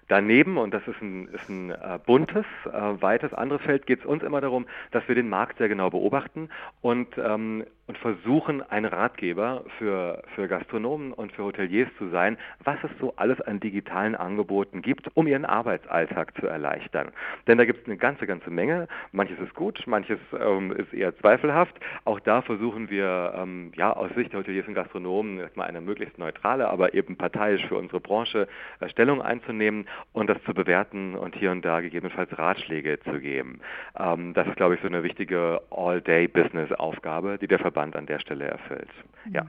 Daneben, 0.10 0.58
und 0.58 0.74
das 0.74 0.86
ist 0.88 1.00
ein, 1.04 1.28
ist 1.28 1.48
ein 1.50 1.70
äh, 1.70 2.00
buntes, 2.04 2.46
äh, 2.66 2.72
weites 2.72 3.32
anderes 3.32 3.62
Feld, 3.62 3.86
geht 3.86 4.00
es 4.00 4.06
uns 4.08 4.24
immer 4.24 4.42
darum, 4.42 4.66
dass 4.90 5.08
wir 5.08 5.14
den 5.14 5.30
Markt 5.30 5.60
sehr 5.60 5.70
genau 5.70 5.92
beobachten 5.92 6.50
und, 6.82 7.08
ähm, 7.20 7.64
und 7.86 7.98
versuchen, 8.00 8.64
ein 8.64 8.86
Ratgeber 8.86 9.66
für, 9.78 10.24
für 10.34 10.48
Gastronomen 10.48 11.14
und 11.14 11.32
für 11.32 11.44
Hoteliers 11.44 11.90
zu 12.00 12.10
sein, 12.10 12.38
was 12.64 12.78
es 12.84 12.90
so 13.00 13.14
alles 13.18 13.40
an 13.42 13.60
digitalen 13.60 14.16
Angeboten 14.16 14.82
gibt, 14.82 15.16
um 15.16 15.28
ihren 15.28 15.46
Arbeitsalltag 15.46 16.36
zu 16.40 16.48
erleichtern. 16.48 17.10
Denn 17.48 17.60
da 17.60 17.66
gibt 17.66 17.82
es 17.82 17.86
eine 17.86 17.98
ganze, 17.98 18.26
ganze 18.26 18.50
Menge. 18.50 18.88
Manches 19.12 19.40
ist 19.40 19.54
gut, 19.54 19.84
manches 19.86 20.20
ähm, 20.40 20.72
ist 20.72 20.92
eher 20.92 21.16
zweifelhaft. 21.18 21.80
Auch 22.06 22.20
da 22.20 22.42
versuchen 22.42 22.90
wir, 22.90 23.34
ähm, 23.36 23.74
ja, 23.76 23.94
aus 23.94 24.10
Sicht 24.16 24.34
der 24.34 24.40
Hoteliers 24.40 24.68
und 24.68 24.74
Gastronomen 24.74 25.40
erstmal 25.40 25.68
eine 25.68 25.82
möglichst 25.82 26.18
neutrale, 26.18 26.68
aber 26.68 26.96
eben 26.96 27.16
parteiisch 27.16 27.64
für 27.68 27.76
unsere 27.76 28.00
Branche 28.00 28.48
äh, 28.80 28.90
Stellung 28.90 29.22
einzunehmen 29.22 29.86
und 30.14 30.28
das 30.28 30.42
zu 30.44 30.54
bewerten 30.54 31.16
und 31.16 31.36
hier 31.36 31.52
und 31.52 31.64
da 31.64 31.82
gegebenenfalls 31.82 32.38
Ratschläge 32.38 33.00
zu 33.02 33.20
geben. 33.20 33.60
Ähm, 33.98 34.34
das 34.34 34.48
ist, 34.48 34.56
glaube 34.56 34.76
ich, 34.76 34.82
so 34.82 34.88
eine 34.88 35.04
wichtige 35.04 35.62
All-Day-Business-Aufgabe, 35.72 37.38
die 37.38 37.48
der 37.48 37.60
Verband 37.60 37.96
an 37.96 38.06
der 38.06 38.20
Stelle 38.20 38.46
erfüllt. 38.46 38.90
Mhm. 39.26 39.34
Ja. 39.34 39.46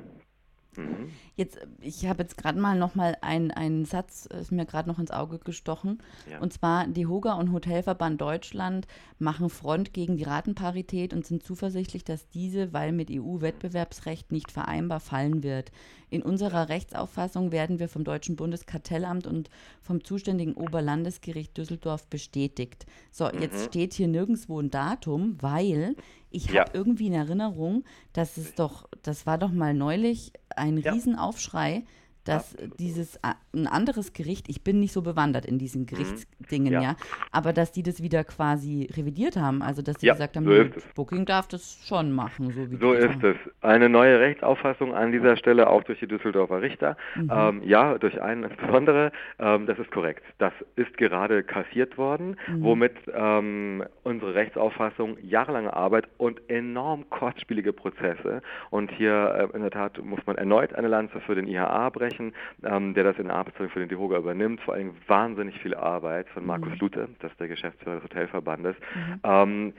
Mhm. 0.76 1.11
Jetzt, 1.37 1.59
ich 1.80 2.06
habe 2.06 2.22
jetzt 2.22 2.37
gerade 2.37 2.61
mal 2.61 2.78
noch 2.78 2.94
mal 2.94 3.16
einen, 3.22 3.50
einen 3.50 3.85
Satz, 3.85 4.26
ist 4.26 4.52
mir 4.52 4.66
gerade 4.66 4.88
noch 4.88 4.98
ins 4.98 5.11
Auge 5.11 5.38
gestochen. 5.38 6.02
Ja. 6.30 6.38
Und 6.40 6.52
zwar, 6.52 6.87
die 6.87 7.06
Hoga 7.06 7.35
und 7.35 7.52
Hotelverband 7.52 8.20
Deutschland 8.20 8.87
machen 9.18 9.50
Front 9.50 9.92
gegen 9.92 10.16
die 10.16 10.24
Ratenparität 10.24 11.12
und 11.12 11.26
sind 11.26 11.42
zuversichtlich, 11.42 12.04
dass 12.04 12.28
diese, 12.28 12.72
weil 12.72 12.92
mit 12.92 13.11
EU-Wettbewerbsrecht 13.11 14.33
nicht 14.33 14.52
vereinbar, 14.52 15.00
fallen 15.00 15.42
wird. 15.42 15.72
In 16.11 16.22
unserer 16.22 16.68
Rechtsauffassung 16.68 17.52
werden 17.52 17.78
wir 17.78 17.88
vom 17.88 18.02
Deutschen 18.02 18.35
Bundeskartellamt 18.37 19.26
und 19.26 19.48
vom 19.80 20.02
zuständigen 20.02 20.54
Oberlandesgericht 20.54 21.56
Düsseldorf 21.56 22.06
bestätigt. 22.09 22.85
So, 23.12 23.26
mhm. 23.26 23.42
jetzt 23.42 23.66
steht 23.66 23.94
hier 23.94 24.09
nirgendwo 24.09 24.61
ein 24.61 24.70
Datum, 24.70 25.37
weil 25.40 25.94
ich 26.31 26.49
habe 26.49 26.57
ja. 26.57 26.64
irgendwie 26.73 27.09
in 27.09 27.14
Erinnerung, 27.14 27.85
dass 28.12 28.37
es 28.37 28.55
doch, 28.55 28.88
das 29.03 29.27
war 29.27 29.38
doch 29.38 29.51
mal 29.51 29.75
neulich 29.75 30.33
ein 30.55 30.79
ja. 30.79 30.93
Riesenaufschrei, 30.93 31.85
dass 32.31 32.57
dieses 32.79 33.21
ein 33.53 33.66
anderes 33.66 34.12
Gericht, 34.12 34.49
ich 34.49 34.62
bin 34.62 34.81
nicht 34.81 34.93
so 34.93 35.03
bewandert 35.03 35.45
in 35.45 35.59
diesen 35.59 35.83
mhm. 35.83 35.87
Gerichtsdingen, 35.87 36.73
ja. 36.73 36.81
ja. 36.81 36.97
aber 37.33 37.53
dass 37.53 37.73
die 37.73 37.83
das 37.83 38.03
wieder 38.03 38.25
quasi 38.25 38.88
revidiert 38.97 39.37
haben, 39.37 39.62
also 39.62 39.83
dass 39.83 39.97
die 39.97 40.07
ja, 40.07 40.14
gesagt 40.14 40.37
haben, 40.37 40.45
so 40.45 40.81
Booking 40.95 41.27
darf 41.27 41.49
das 41.49 41.81
schon 41.87 42.12
machen, 42.12 42.53
so 42.53 42.71
wie 42.71 42.77
So 42.77 42.93
ist 42.93 43.23
es. 43.23 43.37
Eine 43.61 43.88
neue 43.88 44.21
Rechtsauffassung 44.21 44.95
an 44.95 45.12
dieser 45.12 45.37
Stelle 45.37 45.69
auch 45.69 45.83
durch 45.85 45.99
die 45.99 46.07
Düsseldorfer 46.07 46.62
Richter. 46.62 46.97
Mhm. 47.16 47.31
Ähm, 47.33 47.62
ja, 47.64 47.99
durch 47.99 48.21
einen 48.21 48.45
insbesondere, 48.45 49.12
ähm, 49.38 49.66
das 49.66 49.79
ist 49.79 49.90
korrekt. 49.90 50.23
Das 50.38 50.53
ist 50.77 50.97
gerade 50.97 51.43
kassiert 51.43 51.99
worden, 51.99 52.37
mhm. 52.47 52.62
womit 52.62 52.93
ähm, 53.12 53.85
unsere 54.05 54.35
Rechtsauffassung 54.35 55.16
jahrelange 55.23 55.75
Arbeit 55.75 56.09
und 56.19 56.40
enorm 56.49 57.09
kostspielige 57.11 57.73
Prozesse 57.73 58.43
und 58.71 58.90
hier 58.93 59.51
äh, 59.53 59.57
in 59.57 59.62
der 59.62 59.71
Tat 59.71 60.03
muss 60.05 60.21
man 60.27 60.37
erneut 60.37 60.75
eine 60.75 60.88
Lanze 60.88 61.21
für 61.21 61.35
den 61.35 61.47
IHA 61.47 61.90
brechen 61.90 62.19
sprechen, 62.20 62.33
ähm, 62.64 62.94
der 62.94 63.04
das 63.04 63.18
in 63.18 63.26
der 63.26 63.37
Arbeitsbeziehung 63.37 63.70
für 63.70 63.80
den 63.80 63.88
DEHOGA 63.88 64.18
übernimmt. 64.18 64.61
Vor 64.61 64.74
allem 64.74 64.94
wahnsinnig 65.06 65.59
viel 65.61 65.74
Arbeit 65.74 66.28
von 66.30 66.46
Markus 66.46 66.72
mhm. 66.72 66.78
Lute, 66.80 67.09
das 67.20 67.30
ist 67.33 67.40
der 67.40 67.48
Geschäftsführer 67.48 67.96
des 67.96 68.04
Hotelverbandes, 68.04 68.76
mhm. 68.94 69.20
ähm, 69.24 69.72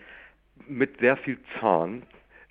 mit 0.67 0.99
sehr 0.99 1.17
viel 1.17 1.37
Zorn 1.59 2.03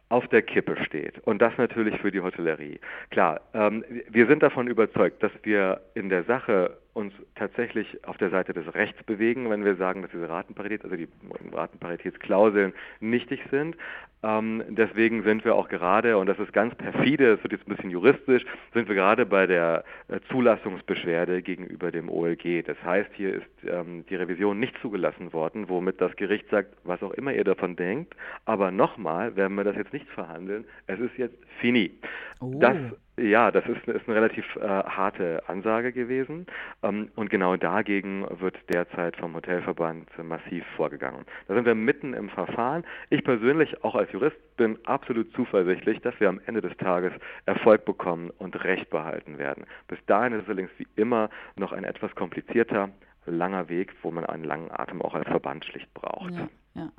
auf 0.09 0.26
der 0.29 0.42
Kippe 0.42 0.76
steht. 0.85 1.18
Und 1.20 1.40
das 1.40 1.57
natürlich 1.57 1.96
für 2.00 2.11
die 2.11 2.20
Hotellerie. 2.20 2.81
Klar, 3.11 3.40
ähm, 3.55 3.85
wir 4.09 4.26
sind 4.26 4.42
davon 4.42 4.66
überzeugt, 4.66 5.22
dass 5.22 5.31
wir 5.44 5.81
in 5.94 6.09
der 6.09 6.24
Sache 6.24 6.76
uns 6.92 7.12
tatsächlich 7.35 8.07
auf 8.07 8.18
der 8.18 8.31
Seite 8.31 8.53
des 8.53 8.74
Rechts 8.74 9.03
bewegen, 9.05 9.48
wenn 9.50 9.64
wir 9.64 9.76
sagen, 9.76 10.03
dass 10.03 10.11
diese 10.11 10.29
Ratenparität, 10.29 10.85
also 10.85 10.96
die 10.96 11.09
Ratenparitätsklauseln 11.53 12.72
nichtig 13.00 13.40
sind. 13.50 13.76
Ähm, 14.22 14.62
deswegen 14.68 15.22
sind 15.22 15.44
wir 15.44 15.55
auch 15.55 15.68
gerade, 15.68 16.18
und 16.18 16.26
das 16.26 16.38
ist 16.38 16.53
ganz 16.53 16.74
perfide, 16.74 17.33
es 17.33 17.42
wird 17.42 17.53
jetzt 17.53 17.66
ein 17.66 17.74
bisschen 17.74 17.90
juristisch, 17.90 18.44
sind 18.74 18.87
wir 18.88 18.94
gerade 18.94 19.24
bei 19.24 19.46
der 19.46 19.85
äh, 20.09 20.20
Zulassungsbeschwerde 20.31 21.40
gegenüber 21.42 21.90
dem 21.90 22.11
OLG. 22.11 22.64
Das 22.66 22.76
heißt, 22.83 23.11
hier 23.14 23.35
ist 23.35 23.46
ähm, 23.66 24.05
die 24.11 24.16
Revision 24.16 24.61
nicht 24.61 24.76
zugelassen 24.83 25.33
worden, 25.33 25.68
womit 25.70 26.00
das 26.00 26.14
Gericht 26.16 26.50
sagt, 26.50 26.76
was 26.85 27.03
auch 27.03 27.12
immer 27.12 27.33
ihr 27.33 27.44
davon 27.44 27.76
denkt, 27.76 28.14
aber 28.44 28.70
nochmal 28.70 29.37
werden 29.37 29.55
wir 29.55 29.64
das 29.64 29.76
jetzt 29.76 29.92
nicht 29.92 30.09
verhandeln, 30.09 30.66
es 30.87 31.00
ist 31.00 31.16
jetzt 31.16 31.37
fini. 31.61 31.92
Oh. 32.40 32.59
Das 32.61 32.76
ja, 33.20 33.50
das 33.50 33.64
ist, 33.66 33.87
ist 33.87 34.09
eine 34.09 34.16
relativ 34.16 34.44
äh, 34.56 34.61
harte 34.66 35.42
Ansage 35.48 35.92
gewesen 35.92 36.46
ähm, 36.83 37.11
und 37.16 37.30
genau 37.30 37.56
dagegen 37.56 38.26
wird 38.40 38.56
derzeit 38.72 39.16
vom 39.16 39.35
Hotelverband 39.35 40.09
massiv 40.22 40.64
vorgegangen. 40.76 41.24
Da 41.46 41.54
sind 41.54 41.66
wir 41.66 41.74
mitten 41.74 42.14
im 42.14 42.28
Verfahren. 42.30 42.85
Ich 43.11 43.22
persönlich, 43.24 43.85
auch 43.85 43.94
als 43.94 44.11
Jurist, 44.12 44.37
bin 44.56 44.78
absolut 44.87 45.33
zuversichtlich, 45.35 46.00
dass 46.00 46.18
wir 46.20 46.28
am 46.28 46.40
Ende 46.46 46.61
des 46.61 46.76
Tages 46.78 47.12
Erfolg 47.46 47.85
bekommen 47.85 48.30
und 48.38 48.62
Recht 48.64 48.90
behalten 48.90 49.38
werden. 49.38 49.64
Bis 49.88 49.98
dahin 50.06 50.33
ist 50.33 50.42
es 50.42 50.48
allerdings 50.48 50.70
wie 50.78 50.87
immer 50.96 51.30
noch 51.56 51.72
ein 51.72 51.85
etwas 51.85 52.14
komplizierter, 52.14 52.90
langer 53.26 53.68
Weg, 53.68 53.92
wo 54.02 54.11
man 54.11 54.24
einen 54.24 54.44
langen 54.44 54.70
Atem 54.70 55.02
auch 55.02 55.14
als 55.14 55.26
Verband 55.26 55.64
schlicht 55.64 55.92
braucht. 55.94 56.33
Ja, 56.33 56.48
ja. 56.74 56.92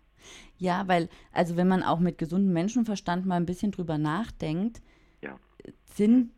ja 0.57 0.83
weil, 0.87 1.09
also 1.33 1.57
wenn 1.57 1.67
man 1.67 1.83
auch 1.83 1.99
mit 1.99 2.17
gesundem 2.17 2.53
Menschenverstand 2.53 3.25
mal 3.25 3.37
ein 3.37 3.45
bisschen 3.45 3.71
drüber 3.71 3.97
nachdenkt, 3.97 4.81
ja. 5.21 5.35
Sind 5.95 6.31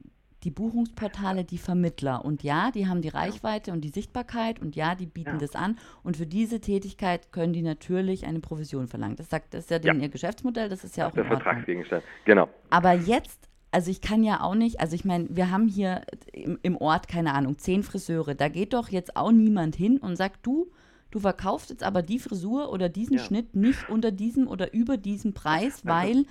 die 0.43 0.51
Buchungsportale 0.51 1.43
die 1.43 1.57
Vermittler. 1.57 2.23
Und 2.25 2.43
ja, 2.43 2.71
die 2.71 2.87
haben 2.87 3.01
die 3.01 3.09
Reichweite 3.09 3.71
und 3.71 3.81
die 3.81 3.89
Sichtbarkeit 3.89 4.59
und 4.59 4.75
ja, 4.75 4.95
die 4.95 5.05
bieten 5.05 5.31
ja. 5.31 5.37
das 5.37 5.55
an. 5.55 5.77
Und 6.03 6.17
für 6.17 6.25
diese 6.25 6.59
Tätigkeit 6.59 7.31
können 7.31 7.53
die 7.53 7.61
natürlich 7.61 8.25
eine 8.25 8.39
Provision 8.39 8.87
verlangen. 8.87 9.15
Das 9.15 9.29
sagt, 9.29 9.53
das 9.53 9.65
ist 9.65 9.69
ja, 9.71 9.79
ja. 9.79 9.93
ihr 9.93 10.09
Geschäftsmodell, 10.09 10.69
das 10.69 10.83
ist 10.83 10.97
ja 10.97 11.07
auch 11.07 11.13
der 11.13 11.25
Vertragsgegenstand. 11.25 12.03
Genau. 12.25 12.49
Aber 12.69 12.93
jetzt, 12.93 13.49
also 13.71 13.89
ich 13.89 14.01
kann 14.01 14.23
ja 14.23 14.41
auch 14.41 14.55
nicht, 14.55 14.79
also 14.81 14.95
ich 14.95 15.05
meine, 15.05 15.27
wir 15.29 15.49
haben 15.49 15.67
hier 15.67 16.01
im, 16.33 16.59
im 16.61 16.77
Ort, 16.77 17.07
keine 17.07 17.33
Ahnung, 17.33 17.57
zehn 17.57 17.83
Friseure. 17.83 18.35
Da 18.35 18.49
geht 18.49 18.73
doch 18.73 18.89
jetzt 18.89 19.15
auch 19.15 19.31
niemand 19.31 19.75
hin 19.75 19.97
und 19.97 20.17
sagt, 20.17 20.45
du, 20.45 20.71
du 21.11 21.19
verkaufst 21.19 21.69
jetzt 21.69 21.83
aber 21.83 22.01
die 22.01 22.19
Frisur 22.19 22.71
oder 22.71 22.89
diesen 22.89 23.17
ja. 23.17 23.23
Schnitt 23.23 23.55
nicht 23.55 23.89
unter 23.89 24.11
diesem 24.11 24.47
oder 24.47 24.73
über 24.73 24.97
diesem 24.97 25.33
Preis, 25.33 25.85
also 25.85 25.87
weil 25.87 26.17
also 26.17 26.25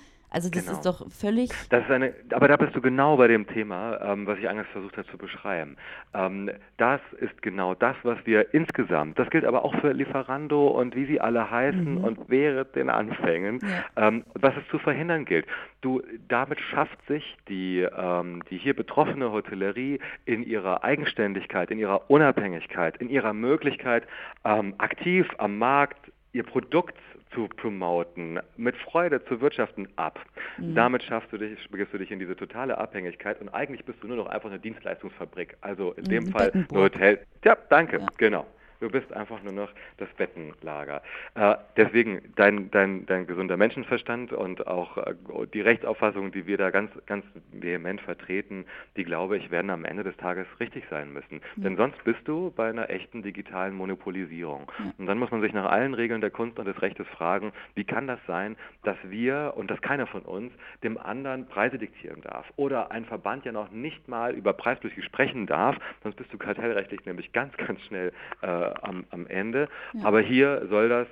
das 0.49 0.65
genau. 0.65 0.71
ist 0.73 0.85
doch 0.85 1.09
völlig. 1.11 1.51
Das 1.69 1.83
ist 1.83 1.91
eine, 1.91 2.13
aber 2.31 2.47
da 2.47 2.57
bist 2.57 2.75
du 2.75 2.81
genau 2.81 3.17
bei 3.17 3.27
dem 3.27 3.45
Thema, 3.47 4.01
ähm, 4.01 4.25
was 4.25 4.39
ich 4.39 4.49
eingangs 4.49 4.69
versucht 4.69 4.97
habe 4.97 5.07
zu 5.07 5.17
beschreiben. 5.17 5.77
Ähm, 6.13 6.49
das 6.77 6.99
ist 7.19 7.41
genau 7.43 7.75
das, 7.75 7.95
was 8.01 8.17
wir 8.25 8.53
insgesamt, 8.53 9.19
das 9.19 9.29
gilt 9.29 9.45
aber 9.45 9.63
auch 9.63 9.75
für 9.79 9.91
Lieferando 9.91 10.67
und 10.67 10.95
wie 10.95 11.05
sie 11.05 11.21
alle 11.21 11.49
heißen 11.49 11.99
mhm. 11.99 12.03
und 12.03 12.19
während 12.29 12.75
den 12.75 12.89
Anfängen, 12.89 13.59
ja. 13.61 14.07
ähm, 14.07 14.23
was 14.33 14.55
es 14.57 14.67
zu 14.69 14.79
verhindern 14.79 15.25
gilt. 15.25 15.45
Du, 15.81 16.01
damit 16.27 16.59
schafft 16.59 16.97
sich 17.07 17.37
die, 17.47 17.81
ähm, 17.81 18.41
die 18.49 18.57
hier 18.57 18.75
betroffene 18.75 19.31
Hotellerie 19.31 19.99
in 20.25 20.43
ihrer 20.43 20.83
Eigenständigkeit, 20.83 21.69
in 21.69 21.77
ihrer 21.77 22.09
Unabhängigkeit, 22.09 22.97
in 22.97 23.09
ihrer 23.09 23.33
Möglichkeit, 23.33 24.07
ähm, 24.43 24.73
aktiv 24.79 25.27
am 25.37 25.59
Markt 25.59 26.11
ihr 26.33 26.43
Produkt 26.43 26.97
zu 27.33 27.47
promoten, 27.47 28.39
mit 28.57 28.75
Freude 28.77 29.23
zu 29.25 29.41
wirtschaften 29.41 29.87
ab. 29.95 30.19
Mhm. 30.57 30.75
Damit 30.75 31.03
schaffst 31.03 31.31
du 31.31 31.37
dich, 31.37 31.69
begibst 31.69 31.93
du 31.93 31.97
dich 31.97 32.11
in 32.11 32.19
diese 32.19 32.35
totale 32.35 32.77
Abhängigkeit 32.77 33.39
und 33.41 33.49
eigentlich 33.49 33.85
bist 33.85 34.01
du 34.01 34.07
nur 34.07 34.17
noch 34.17 34.27
einfach 34.27 34.49
eine 34.49 34.59
Dienstleistungsfabrik. 34.59 35.57
Also 35.61 35.93
in 35.93 36.03
mhm, 36.03 36.09
dem 36.09 36.27
Fall 36.31 36.51
ein 36.53 36.67
Hotel. 36.71 37.19
Ja, 37.43 37.57
danke, 37.69 37.99
ja. 37.99 38.07
genau. 38.17 38.45
Du 38.83 38.89
bist 38.89 39.13
einfach 39.13 39.41
nur 39.43 39.53
noch 39.53 39.69
das 39.95 40.09
Bettenlager. 40.17 41.01
Äh, 41.35 41.55
deswegen 41.77 42.21
dein, 42.35 42.69
dein, 42.69 43.05
dein 43.05 43.25
gesunder 43.27 43.55
Menschenverstand 43.55 44.33
und 44.33 44.67
auch 44.67 44.97
äh, 44.97 45.13
die 45.53 45.61
Rechtsauffassung, 45.61 46.33
die 46.33 46.47
wir 46.47 46.57
da 46.57 46.69
ganz, 46.69 46.91
ganz 47.05 47.23
vehement 47.53 48.01
vertreten, 48.01 48.65
die 48.97 49.05
glaube 49.05 49.37
ich, 49.37 49.51
werden 49.51 49.69
am 49.69 49.85
Ende 49.85 50.03
des 50.03 50.17
Tages 50.17 50.47
richtig 50.59 50.83
sein 50.89 51.13
müssen. 51.13 51.39
Mhm. 51.55 51.63
Denn 51.63 51.77
sonst 51.77 52.03
bist 52.03 52.27
du 52.27 52.51
bei 52.53 52.67
einer 52.67 52.89
echten 52.89 53.23
digitalen 53.23 53.73
Monopolisierung. 53.73 54.69
Mhm. 54.77 54.93
Und 54.97 55.05
dann 55.05 55.17
muss 55.17 55.31
man 55.31 55.39
sich 55.39 55.53
nach 55.53 55.71
allen 55.71 55.93
Regeln 55.93 56.19
der 56.19 56.31
Kunst 56.31 56.59
und 56.59 56.65
des 56.65 56.81
Rechtes 56.81 57.07
fragen, 57.07 57.53
wie 57.75 57.85
kann 57.85 58.05
das 58.05 58.19
sein, 58.27 58.57
dass 58.83 58.97
wir 59.05 59.53
und 59.55 59.71
dass 59.71 59.81
keiner 59.81 60.07
von 60.07 60.23
uns 60.23 60.51
dem 60.83 60.97
anderen 60.97 61.47
Preise 61.47 61.77
diktieren 61.77 62.19
darf 62.19 62.51
oder 62.57 62.91
ein 62.91 63.05
Verband 63.05 63.45
ja 63.45 63.53
noch 63.53 63.71
nicht 63.71 64.09
mal 64.09 64.33
über 64.33 64.51
Preispolitik 64.51 65.05
sprechen 65.05 65.47
darf, 65.47 65.77
sonst 66.03 66.17
bist 66.17 66.33
du 66.33 66.37
kartellrechtlich 66.37 67.05
nämlich 67.05 67.31
ganz, 67.31 67.55
ganz 67.55 67.79
schnell 67.83 68.11
äh, 68.41 68.72
am, 68.81 69.05
am 69.09 69.27
Ende. 69.27 69.69
Ja. 69.93 70.05
Aber 70.05 70.21
hier 70.21 70.67
soll 70.69 70.89
das 70.89 71.07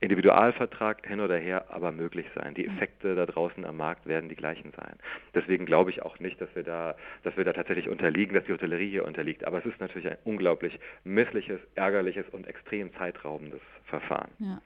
Individualvertrag 0.00 1.06
hin 1.06 1.20
oder 1.20 1.36
her 1.36 1.66
aber 1.68 1.92
möglich 1.92 2.26
sein. 2.34 2.54
Die 2.54 2.66
Effekte 2.66 3.14
da 3.14 3.26
draußen 3.26 3.64
am 3.66 3.76
Markt 3.76 4.06
werden 4.06 4.30
die 4.30 4.36
gleichen 4.36 4.72
sein. 4.74 4.96
Deswegen 5.34 5.66
glaube 5.66 5.90
ich 5.90 6.02
auch 6.02 6.18
nicht, 6.18 6.40
dass 6.40 6.48
wir 6.54 6.62
da, 6.62 6.96
dass 7.22 7.36
wir 7.36 7.44
da 7.44 7.52
tatsächlich 7.52 7.88
unterliegen, 7.88 8.34
dass 8.34 8.44
die 8.44 8.52
Hotellerie 8.52 8.88
hier 8.88 9.04
unterliegt. 9.04 9.44
Aber 9.44 9.58
es 9.58 9.66
ist 9.66 9.78
natürlich 9.78 10.08
ein 10.08 10.16
unglaublich 10.24 10.80
missliches, 11.04 11.60
ärgerliches 11.74 12.24
und 12.30 12.46
extrem 12.46 12.92
zeitraubendes 12.94 13.60
Verfahren. 13.84 14.30
Ja. 14.38 14.62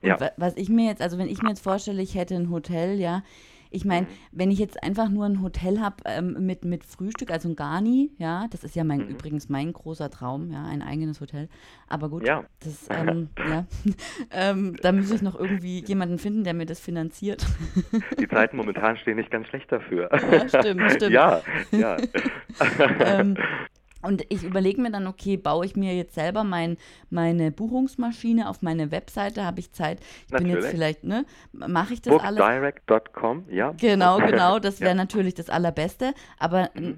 Und 0.00 0.08
ja. 0.08 0.30
was 0.36 0.56
ich 0.56 0.68
mir 0.68 0.88
jetzt, 0.88 1.02
also 1.02 1.18
wenn 1.18 1.28
ich 1.28 1.40
mir 1.42 1.50
jetzt 1.50 1.62
vorstelle, 1.62 2.02
ich 2.02 2.16
hätte 2.16 2.34
ein 2.34 2.50
Hotel, 2.50 2.98
ja, 2.98 3.22
ich 3.74 3.84
meine, 3.84 4.06
mhm. 4.06 4.10
wenn 4.32 4.50
ich 4.50 4.58
jetzt 4.58 4.82
einfach 4.82 5.08
nur 5.08 5.26
ein 5.26 5.42
Hotel 5.42 5.80
habe 5.80 5.96
ähm, 6.04 6.46
mit, 6.46 6.64
mit 6.64 6.84
Frühstück, 6.84 7.30
also 7.30 7.48
ein 7.48 7.56
Garni, 7.56 8.12
ja, 8.18 8.46
das 8.50 8.64
ist 8.64 8.76
ja 8.76 8.84
mein, 8.84 9.00
mhm. 9.00 9.08
übrigens 9.08 9.48
mein 9.48 9.72
großer 9.72 10.10
Traum, 10.10 10.50
ja, 10.50 10.64
ein 10.64 10.82
eigenes 10.82 11.20
Hotel. 11.20 11.48
Aber 11.88 12.08
gut, 12.08 12.26
ja. 12.26 12.44
das, 12.60 12.86
ähm, 12.90 13.28
ja, 13.38 13.66
ähm, 14.30 14.76
da 14.80 14.92
muss 14.92 15.10
ich 15.10 15.22
noch 15.22 15.38
irgendwie 15.38 15.84
jemanden 15.84 16.18
finden, 16.18 16.44
der 16.44 16.54
mir 16.54 16.66
das 16.66 16.80
finanziert. 16.80 17.44
Die 18.18 18.28
Zeiten 18.28 18.56
momentan 18.56 18.96
stehen 18.98 19.16
nicht 19.16 19.30
ganz 19.30 19.48
schlecht 19.48 19.70
dafür. 19.70 20.08
Ja, 20.12 20.48
stimmt, 20.48 20.90
stimmt. 20.92 21.12
Ja, 21.12 21.42
ja. 21.72 21.96
Und 24.04 24.24
ich 24.28 24.42
überlege 24.42 24.80
mir 24.80 24.90
dann, 24.90 25.06
okay, 25.06 25.36
baue 25.36 25.64
ich 25.66 25.76
mir 25.76 25.94
jetzt 25.94 26.14
selber 26.14 26.44
mein, 26.44 26.76
meine 27.10 27.50
Buchungsmaschine 27.50 28.48
auf 28.48 28.62
meine 28.62 28.90
Webseite, 28.90 29.44
habe 29.44 29.60
ich 29.60 29.72
Zeit. 29.72 30.00
Ich 30.26 30.32
natürlich. 30.32 30.52
bin 30.52 30.62
jetzt 30.62 30.70
vielleicht, 30.70 31.04
ne, 31.04 31.24
mache 31.52 31.94
ich 31.94 32.02
das 32.02 32.20
alles. 32.20 32.38
Bookdirect.com, 32.38 33.44
ja. 33.50 33.72
Genau, 33.72 34.18
genau, 34.26 34.58
das 34.58 34.80
wäre 34.80 34.90
ja. 34.90 34.94
natürlich 34.94 35.34
das 35.34 35.50
Allerbeste. 35.50 36.14
Aber 36.38 36.70
mhm. 36.74 36.96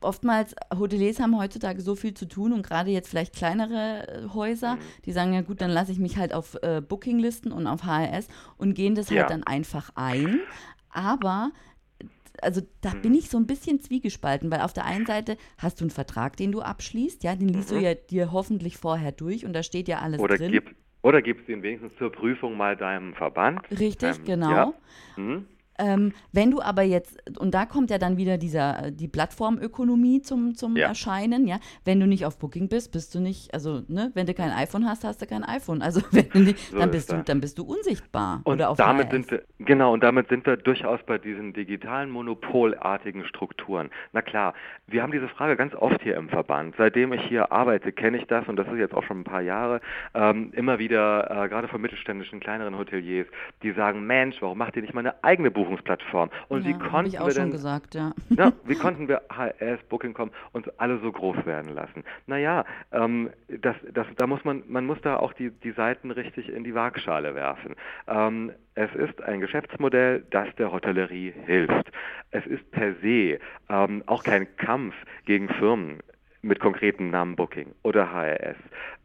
oftmals, 0.00 0.54
Hoteliers 0.76 1.20
haben 1.20 1.38
heutzutage 1.38 1.80
so 1.80 1.94
viel 1.94 2.14
zu 2.14 2.26
tun 2.26 2.52
und 2.52 2.66
gerade 2.66 2.90
jetzt 2.90 3.08
vielleicht 3.08 3.34
kleinere 3.34 4.08
äh, 4.08 4.28
Häuser, 4.34 4.76
mhm. 4.76 4.80
die 5.04 5.12
sagen, 5.12 5.32
ja 5.34 5.42
gut, 5.42 5.60
dann 5.60 5.70
lasse 5.70 5.92
ich 5.92 5.98
mich 5.98 6.16
halt 6.16 6.32
auf 6.34 6.56
äh, 6.62 6.80
Bookinglisten 6.80 7.52
und 7.52 7.66
auf 7.66 7.84
HRS 7.84 8.28
und 8.56 8.74
gehen 8.74 8.94
das 8.94 9.08
halt 9.08 9.16
ja. 9.16 9.22
halt 9.22 9.30
dann 9.30 9.42
einfach 9.44 9.90
ein. 9.94 10.40
Aber 10.90 11.50
also 12.42 12.62
da 12.80 12.94
mhm. 12.94 13.02
bin 13.02 13.14
ich 13.14 13.28
so 13.28 13.38
ein 13.38 13.46
bisschen 13.46 13.80
zwiegespalten, 13.80 14.50
weil 14.50 14.60
auf 14.60 14.72
der 14.72 14.84
einen 14.84 15.06
Seite 15.06 15.36
hast 15.58 15.80
du 15.80 15.84
einen 15.84 15.90
Vertrag, 15.90 16.36
den 16.36 16.52
du 16.52 16.60
abschließt, 16.60 17.24
ja, 17.24 17.34
den 17.34 17.48
liest 17.48 17.70
mhm. 17.70 17.76
du 17.76 17.80
ja 17.82 17.94
dir 17.94 18.32
hoffentlich 18.32 18.76
vorher 18.76 19.12
durch 19.12 19.44
und 19.44 19.52
da 19.52 19.62
steht 19.62 19.88
ja 19.88 19.98
alles 19.98 20.20
oder 20.20 20.36
drin. 20.36 20.52
Gib, 20.52 20.74
oder 21.02 21.22
gibst 21.22 21.46
du 21.48 21.52
ihn 21.52 21.62
wenigstens 21.62 21.92
zur 21.98 22.10
Prüfung 22.10 22.56
mal 22.56 22.76
deinem 22.76 23.14
Verband. 23.14 23.60
Richtig, 23.70 24.18
ähm, 24.18 24.24
genau. 24.24 24.50
Ja. 24.50 24.72
Mhm. 25.16 25.46
Ähm, 25.78 26.12
wenn 26.32 26.50
du 26.50 26.60
aber 26.60 26.82
jetzt, 26.82 27.18
und 27.38 27.54
da 27.54 27.66
kommt 27.66 27.90
ja 27.90 27.98
dann 27.98 28.16
wieder 28.16 28.38
dieser, 28.38 28.90
die 28.90 29.08
Plattformökonomie 29.08 30.22
zum, 30.22 30.54
zum 30.54 30.76
ja. 30.76 30.88
Erscheinen, 30.88 31.46
ja. 31.46 31.58
Wenn 31.84 32.00
du 32.00 32.06
nicht 32.06 32.24
auf 32.24 32.38
Booking 32.38 32.68
bist, 32.68 32.92
bist 32.92 33.14
du 33.14 33.20
nicht, 33.20 33.52
also, 33.52 33.82
ne, 33.88 34.10
wenn 34.14 34.26
du 34.26 34.34
kein 34.34 34.50
iPhone 34.50 34.88
hast, 34.88 35.04
hast 35.04 35.20
du 35.22 35.26
kein 35.26 35.44
iPhone. 35.44 35.82
Also 35.82 36.00
wenn 36.12 36.28
du 36.30 36.38
nicht, 36.40 36.58
so 36.58 36.78
dann 36.78 36.90
bist 36.90 37.12
du, 37.12 37.22
dann 37.22 37.40
bist 37.40 37.58
du 37.58 37.64
unsichtbar. 37.64 38.40
Und 38.44 38.54
oder 38.54 38.70
auf 38.70 38.78
damit 38.78 39.10
sind 39.10 39.30
wir, 39.30 39.42
genau, 39.58 39.92
und 39.92 40.02
damit 40.02 40.28
sind 40.28 40.46
wir 40.46 40.56
durchaus 40.56 41.00
bei 41.06 41.18
diesen 41.18 41.52
digitalen 41.52 42.10
monopolartigen 42.10 43.24
Strukturen. 43.26 43.90
Na 44.12 44.22
klar, 44.22 44.54
wir 44.86 45.02
haben 45.02 45.12
diese 45.12 45.28
Frage 45.28 45.56
ganz 45.56 45.74
oft 45.74 46.02
hier 46.02 46.16
im 46.16 46.28
Verband. 46.28 46.74
Seitdem 46.78 47.12
ich 47.12 47.22
hier 47.22 47.52
arbeite, 47.52 47.92
kenne 47.92 48.18
ich 48.18 48.26
das, 48.26 48.46
und 48.48 48.56
das 48.56 48.66
ist 48.68 48.78
jetzt 48.78 48.94
auch 48.94 49.04
schon 49.04 49.20
ein 49.20 49.24
paar 49.24 49.42
Jahre, 49.42 49.80
ähm, 50.14 50.52
immer 50.52 50.78
wieder, 50.78 51.44
äh, 51.44 51.48
gerade 51.48 51.68
von 51.68 51.80
mittelständischen, 51.80 52.40
kleineren 52.40 52.78
Hoteliers, 52.78 53.26
die 53.62 53.72
sagen, 53.72 54.06
Mensch, 54.06 54.36
warum 54.40 54.58
macht 54.58 54.76
ihr 54.76 54.82
nicht 54.82 54.94
mal 54.94 55.00
eine 55.00 55.22
eigene 55.22 55.50
Buchung? 55.50 55.65
Buchungsplattform. 55.66 56.30
Und 56.48 56.64
ja, 56.64 56.68
wie 56.68 56.78
konnten 56.78 57.10
ich 57.10 57.18
auch 57.18 57.26
wir 57.26 57.32
schon 57.32 57.44
denn, 57.44 57.50
gesagt, 57.50 57.94
ja. 57.94 58.12
ja. 58.30 58.52
Wie 58.64 58.74
konnten 58.74 59.08
wir 59.08 59.22
HRS, 59.30 59.80
Booking.com 59.88 60.30
uns 60.52 60.68
alle 60.78 60.98
so 60.98 61.10
groß 61.12 61.44
werden 61.44 61.74
lassen? 61.74 62.04
Naja, 62.26 62.64
ähm, 62.92 63.30
das, 63.48 63.76
das, 63.92 64.06
da 64.16 64.26
muss 64.26 64.44
man, 64.44 64.62
man 64.68 64.86
muss 64.86 64.98
da 65.02 65.16
auch 65.16 65.32
die, 65.32 65.50
die 65.50 65.72
Seiten 65.72 66.10
richtig 66.10 66.48
in 66.48 66.64
die 66.64 66.74
Waagschale 66.74 67.34
werfen. 67.34 67.74
Ähm, 68.06 68.52
es 68.74 68.94
ist 68.94 69.22
ein 69.22 69.40
Geschäftsmodell, 69.40 70.24
das 70.30 70.48
der 70.56 70.72
Hotellerie 70.72 71.32
hilft. 71.46 71.90
Es 72.30 72.46
ist 72.46 72.70
per 72.70 72.94
se 73.02 73.38
ähm, 73.68 74.02
auch 74.06 74.22
kein 74.22 74.56
Kampf 74.56 74.94
gegen 75.24 75.48
Firmen 75.48 76.00
mit 76.42 76.60
konkreten 76.60 77.10
Namen 77.10 77.36
Booking 77.36 77.74
oder 77.82 78.12
HRS. 78.12 78.56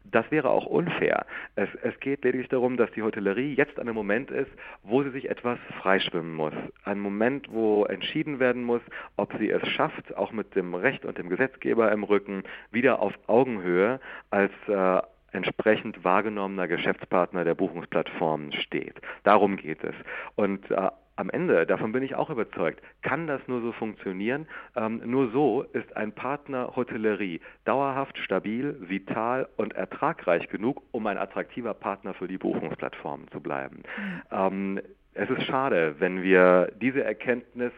Das 0.04 0.30
wäre 0.30 0.50
auch 0.50 0.66
unfair. 0.66 1.24
Es, 1.54 1.68
es, 1.82 1.98
geht 2.00 2.24
lediglich 2.24 2.48
darum, 2.48 2.76
dass 2.76 2.90
die 2.92 3.02
Hotellerie 3.02 3.54
jetzt 3.54 3.78
an 3.78 3.88
einem 3.88 3.94
Moment 3.94 4.30
ist, 4.30 4.50
wo 4.82 5.02
sie 5.02 5.10
sich 5.10 5.30
etwas 5.30 5.58
freischwimmen 5.80 6.34
muss. 6.34 6.52
Ein 6.84 7.00
Moment, 7.00 7.50
wo 7.50 7.84
entschieden 7.84 8.38
werden 8.38 8.62
muss, 8.62 8.82
ob 9.16 9.32
sie 9.38 9.50
es 9.50 9.66
schafft, 9.68 10.14
auch 10.16 10.32
mit 10.32 10.54
dem 10.54 10.74
Recht 10.74 11.04
und 11.04 11.16
dem 11.16 11.28
Gesetzgeber 11.28 11.90
im 11.92 12.04
Rücken, 12.04 12.42
wieder 12.70 13.00
auf 13.00 13.14
Augenhöhe 13.26 14.00
als 14.30 14.52
äh, 14.68 15.00
entsprechend 15.32 16.04
wahrgenommener 16.04 16.68
Geschäftspartner 16.68 17.44
der 17.44 17.54
Buchungsplattformen 17.54 18.52
steht. 18.52 19.00
Darum 19.24 19.56
geht 19.56 19.82
es. 19.82 19.94
Und 20.36 20.70
äh, 20.70 20.90
am 21.22 21.30
Ende, 21.30 21.66
davon 21.66 21.92
bin 21.92 22.02
ich 22.02 22.16
auch 22.16 22.30
überzeugt, 22.30 22.82
kann 23.00 23.28
das 23.28 23.40
nur 23.46 23.60
so 23.62 23.72
funktionieren. 23.72 24.46
Ähm, 24.76 25.00
nur 25.04 25.30
so 25.30 25.62
ist 25.62 25.96
ein 25.96 26.12
Partner 26.12 26.74
Hotellerie 26.74 27.40
dauerhaft, 27.64 28.18
stabil, 28.18 28.76
vital 28.80 29.48
und 29.56 29.72
ertragreich 29.74 30.48
genug, 30.48 30.82
um 30.90 31.06
ein 31.06 31.16
attraktiver 31.16 31.74
Partner 31.74 32.12
für 32.14 32.26
die 32.26 32.38
Buchungsplattformen 32.38 33.28
zu 33.28 33.40
bleiben. 33.40 33.84
Ähm, 34.32 34.80
es 35.14 35.30
ist 35.30 35.44
schade, 35.44 35.94
wenn 35.98 36.22
wir 36.22 36.72
diese 36.80 37.04
Erkenntnis 37.04 37.72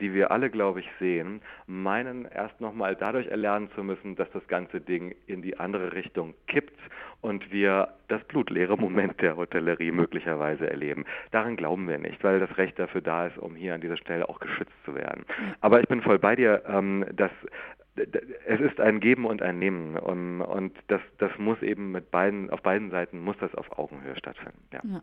die 0.00 0.14
wir 0.14 0.30
alle, 0.30 0.50
glaube 0.50 0.80
ich, 0.80 0.88
sehen, 0.98 1.42
meinen 1.66 2.24
erst 2.24 2.60
nochmal 2.60 2.96
dadurch 2.96 3.26
erlernen 3.26 3.70
zu 3.74 3.84
müssen, 3.84 4.16
dass 4.16 4.30
das 4.32 4.46
ganze 4.48 4.80
Ding 4.80 5.14
in 5.26 5.42
die 5.42 5.58
andere 5.58 5.92
Richtung 5.92 6.34
kippt 6.46 6.78
und 7.20 7.50
wir 7.52 7.88
das 8.08 8.22
blutleere 8.24 8.76
Moment 8.76 9.20
der 9.20 9.36
Hotellerie 9.36 9.92
möglicherweise 9.92 10.68
erleben. 10.70 11.04
Daran 11.30 11.56
glauben 11.56 11.88
wir 11.88 11.98
nicht, 11.98 12.22
weil 12.24 12.40
das 12.40 12.56
Recht 12.56 12.78
dafür 12.78 13.02
da 13.02 13.26
ist, 13.26 13.38
um 13.38 13.54
hier 13.54 13.74
an 13.74 13.80
dieser 13.80 13.96
Stelle 13.96 14.28
auch 14.28 14.40
geschützt 14.40 14.72
zu 14.84 14.94
werden. 14.94 15.24
Aber 15.60 15.80
ich 15.80 15.88
bin 15.88 16.02
voll 16.02 16.18
bei 16.18 16.36
dir, 16.36 16.62
ähm, 16.66 17.04
dass 17.12 17.32
es 17.96 18.60
ist 18.60 18.80
ein 18.80 19.00
Geben 19.00 19.26
und 19.26 19.42
ein 19.42 19.58
Nehmen 19.58 19.96
und, 19.96 20.40
und 20.40 20.72
das, 20.86 21.00
das 21.18 21.30
muss 21.38 21.60
eben 21.60 21.90
mit 21.90 22.10
beiden, 22.10 22.48
auf 22.50 22.62
beiden 22.62 22.90
Seiten 22.90 23.20
muss 23.20 23.36
das 23.40 23.54
auf 23.54 23.78
Augenhöhe 23.78 24.16
stattfinden. 24.16 24.62
Ja. 24.72 24.80
ja. 24.84 25.02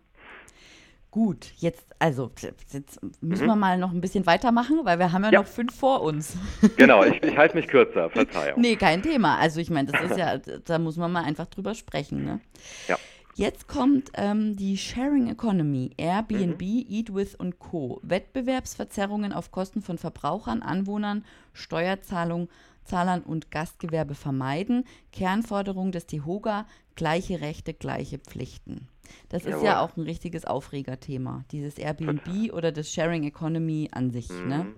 Gut, 1.18 1.52
jetzt, 1.58 1.88
also, 1.98 2.30
jetzt 2.72 3.02
müssen 3.24 3.46
mhm. 3.46 3.50
wir 3.50 3.56
mal 3.56 3.80
noch 3.80 3.92
ein 3.92 4.02
bisschen 4.02 4.28
weitermachen, 4.28 4.82
weil 4.84 5.00
wir 5.00 5.12
haben 5.12 5.24
ja, 5.24 5.32
ja. 5.32 5.40
noch 5.40 5.48
fünf 5.48 5.74
vor 5.76 6.04
uns. 6.04 6.38
Genau, 6.76 7.04
ich, 7.04 7.24
ich 7.24 7.36
halte 7.40 7.56
mich 7.56 7.68
kürzer, 7.68 8.12
Verzeihung. 8.12 8.62
Nee, 8.62 8.76
kein 8.76 9.02
Thema. 9.02 9.40
Also 9.40 9.60
ich 9.60 9.72
meine, 9.72 9.92
das 9.92 10.12
ist 10.12 10.18
ja, 10.20 10.38
da 10.38 10.78
muss 10.78 10.96
man 10.96 11.12
mal 11.12 11.24
einfach 11.24 11.48
drüber 11.48 11.74
sprechen. 11.74 12.24
Ne? 12.24 12.40
Ja. 12.88 13.00
Jetzt 13.34 13.68
kommt 13.68 14.12
ähm, 14.14 14.56
die 14.58 14.78
Sharing 14.78 15.28
Economy, 15.28 15.90
Airbnb, 15.98 16.62
mhm. 16.62 16.86
Eat 16.88 17.12
With 17.12 17.34
und 17.34 17.58
Co. 17.58 18.00
Wettbewerbsverzerrungen 18.04 19.34
auf 19.34 19.52
Kosten 19.52 19.82
von 19.82 19.98
Verbrauchern, 19.98 20.62
Anwohnern, 20.62 21.26
Steuerzahlung, 21.54 22.48
Zahlern 22.84 23.24
und 23.24 23.50
Gastgewerbe 23.50 24.14
vermeiden. 24.14 24.86
Kernforderung 25.12 25.92
des 25.92 26.06
DEHOGA, 26.06 26.68
gleiche 26.96 27.42
Rechte, 27.42 27.74
gleiche 27.74 28.20
Pflichten. 28.20 28.88
Das 29.30 29.44
Jawohl. 29.44 29.58
ist 29.58 29.64
ja 29.64 29.82
auch 29.82 29.96
ein 29.98 30.04
richtiges 30.04 30.46
Aufregerthema, 30.46 31.44
dieses 31.52 31.78
Airbnb 31.78 32.54
oder 32.54 32.72
das 32.72 32.92
Sharing 32.92 33.24
Economy 33.24 33.90
an 33.92 34.12
sich. 34.12 34.30
Ne? 34.30 34.36
Mhm. 34.44 34.50
Ne? 34.50 34.74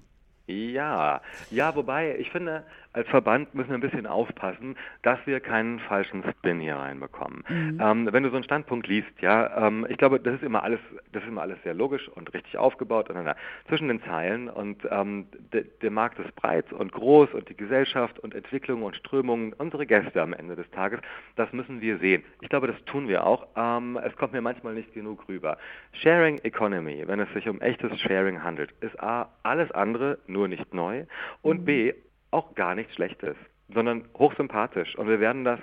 Ja, 0.50 1.22
ja, 1.52 1.76
wobei 1.76 2.18
ich 2.18 2.32
finde, 2.32 2.64
als 2.94 3.08
Verband 3.10 3.54
müssen 3.54 3.70
wir 3.70 3.78
ein 3.78 3.82
bisschen 3.82 4.08
aufpassen, 4.08 4.76
dass 5.04 5.20
wir 5.26 5.40
keinen 5.40 5.80
falschen 5.80 6.24
Spin 6.32 6.60
hier 6.60 6.76
reinbekommen. 6.76 7.44
Mhm. 7.48 7.80
Ähm, 7.82 8.10
wenn 8.12 8.24
du 8.24 8.30
so 8.30 8.36
einen 8.36 8.44
Standpunkt 8.44 8.88
liest, 8.88 9.10
ja, 9.22 9.68
ähm, 9.68 9.86
ich 9.90 9.98
glaube, 9.98 10.20
das 10.20 10.36
ist 10.36 10.44
immer 10.44 10.64
alles, 10.64 10.80
das 11.12 11.24
ist 11.24 11.30
immer 11.30 11.42
alles 11.42 11.62
sehr 11.64 11.74
logisch 11.74 12.10
und 12.10 12.34
richtig 12.34 12.58
aufgebaut 12.58 13.10
und 13.10 13.30
zwischen 13.68 13.90
den 13.90 14.02
Zeilen 14.04 14.50
und 14.50 14.88
ähm, 14.90 15.28
de, 15.54 15.66
der 15.82 15.92
Markt 15.92 16.18
ist 16.20 16.36
breit 16.36 16.74
und 16.74 16.92
groß 16.92 17.34
und 17.34 17.48
die 17.50 17.56
Gesellschaft 17.56 18.18
und 18.20 18.34
Entwicklungen 18.34 18.84
und 18.84 18.96
Strömungen, 18.96 19.54
unsere 19.54 19.86
Gäste 19.86 20.22
am 20.22 20.34
Ende 20.34 20.56
des 20.56 20.70
Tages, 20.72 21.00
das 21.36 21.52
müssen 21.54 21.82
wir 21.82 22.00
sehen. 22.00 22.24
Ich 22.42 22.50
glaube, 22.50 22.68
das 22.68 22.84
tun 22.86 23.08
wir 23.08 23.26
auch. 23.26 23.48
Ähm, 23.56 24.00
es 24.04 24.16
kommt 24.16 24.34
mir 24.34 24.42
manchmal 24.42 24.74
nicht 24.74 24.94
genug 24.94 25.28
rüber. 25.28 25.58
Sharing 25.92 26.40
Economy, 26.40 27.04
wenn 27.06 27.20
es 27.20 27.32
sich 27.34 27.48
um 27.48 27.62
echtes 27.62 28.00
Sharing 28.02 28.44
handelt, 28.44 28.74
ist 28.82 29.00
A, 29.00 29.30
alles 29.44 29.72
andere, 29.72 30.18
nur 30.28 30.48
nicht 30.48 30.74
neu 30.74 31.06
und 31.42 31.62
mhm. 31.62 31.66
B, 31.66 31.94
auch 32.32 32.56
gar 32.56 32.76
nichts 32.76 32.94
Schlechtes, 32.96 33.36
sondern 33.74 34.06
hochsympathisch. 34.18 34.96
Und 34.96 35.08
wir 35.08 35.20
werden 35.20 35.44
das 35.44 35.60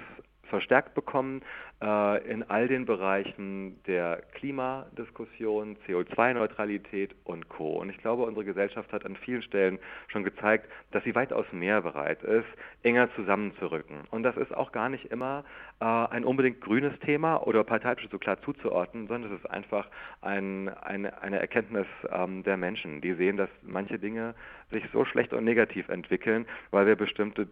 verstärkt 0.49 0.95
bekommen 0.95 1.43
äh, 1.83 2.31
in 2.31 2.43
all 2.45 2.69
den 2.69 2.87
Bereichen 2.87 3.83
der 3.85 4.23
Klimadiskussion, 4.35 5.77
CO2-Neutralität 5.87 7.15
und 7.25 7.49
Co. 7.49 7.79
Und 7.79 7.91
ich 7.91 7.99
glaube, 7.99 8.23
unsere 8.25 8.45
Gesellschaft 8.45 8.93
hat 8.93 9.05
an 9.05 9.17
vielen 9.17 9.43
Stellen 9.43 9.79
schon 10.09 10.25
gezeigt, 10.25 10.71
dass 10.93 11.05
sie 11.05 11.15
weitaus 11.15 11.47
mehr 11.53 11.83
bereit 11.83 12.23
ist, 12.23 12.47
enger 12.83 13.13
zusammenzurücken. 13.15 14.03
Und 14.11 14.23
das 14.23 14.37
ist 14.37 14.55
auch 14.55 14.73
gar 14.73 14.89
nicht 14.89 15.07
immer 15.07 15.45
äh, 15.81 15.85
ein 15.85 16.25
unbedingt 16.25 16.61
grünes 16.61 16.99
Thema 17.01 17.37
oder 17.47 17.65
parteiisch 17.65 18.09
so 18.11 18.19
klar 18.19 18.41
zuzuordnen, 18.43 19.09
sondern 19.09 19.33
es 19.33 19.41
ist 19.41 19.51
einfach 19.51 19.89
ein, 20.23 20.69
eine, 20.69 21.21
eine 21.23 21.39
Erkenntnis 21.41 21.87
ähm, 22.11 22.43
der 22.43 22.57
Menschen, 22.57 23.01
die 23.01 23.15
sehen, 23.15 23.37
dass 23.37 23.51
manche 23.63 23.99
Dinge 23.99 24.35
sich 24.71 24.85
so 24.93 25.05
schlecht 25.05 25.33
und 25.33 25.45
negativ 25.45 25.89
entwickeln, 25.89 26.47
weil 26.71 26.87
wir 26.87 26.97
bestimmte 26.97 27.49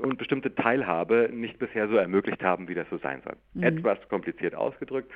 und 0.00 0.18
bestimmte 0.18 0.54
Teilhabe 0.54 1.30
nicht 1.32 1.58
bisher 1.58 1.88
so 1.88 1.96
ermöglicht 1.96 2.42
haben, 2.42 2.68
wie 2.68 2.74
das 2.74 2.88
so 2.90 2.98
sein 2.98 3.22
soll. 3.24 3.36
Mhm. 3.54 3.62
Etwas 3.62 3.98
kompliziert 4.08 4.54
ausgedrückt. 4.54 5.10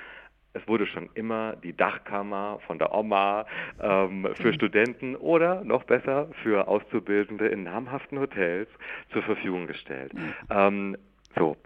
Es 0.55 0.67
wurde 0.69 0.87
schon 0.87 1.09
immer 1.15 1.57
die 1.57 1.75
Dachkammer 1.75 2.61
von 2.67 2.79
der 2.79 2.95
Oma 2.95 3.47
ähm, 3.81 4.29
für 4.35 4.49
mhm. 4.49 4.53
Studenten 4.53 5.17
oder 5.17 5.65
noch 5.65 5.85
besser 5.85 6.29
für 6.43 6.69
Auszubildende 6.69 7.49
in 7.49 7.63
namhaften 7.63 8.19
Hotels 8.19 8.69
zur 9.13 9.23
Verfügung 9.23 9.67
gestellt. 9.67 10.13
Mhm. 10.13 10.35
Ähm, 10.51 10.97
so 11.37 11.57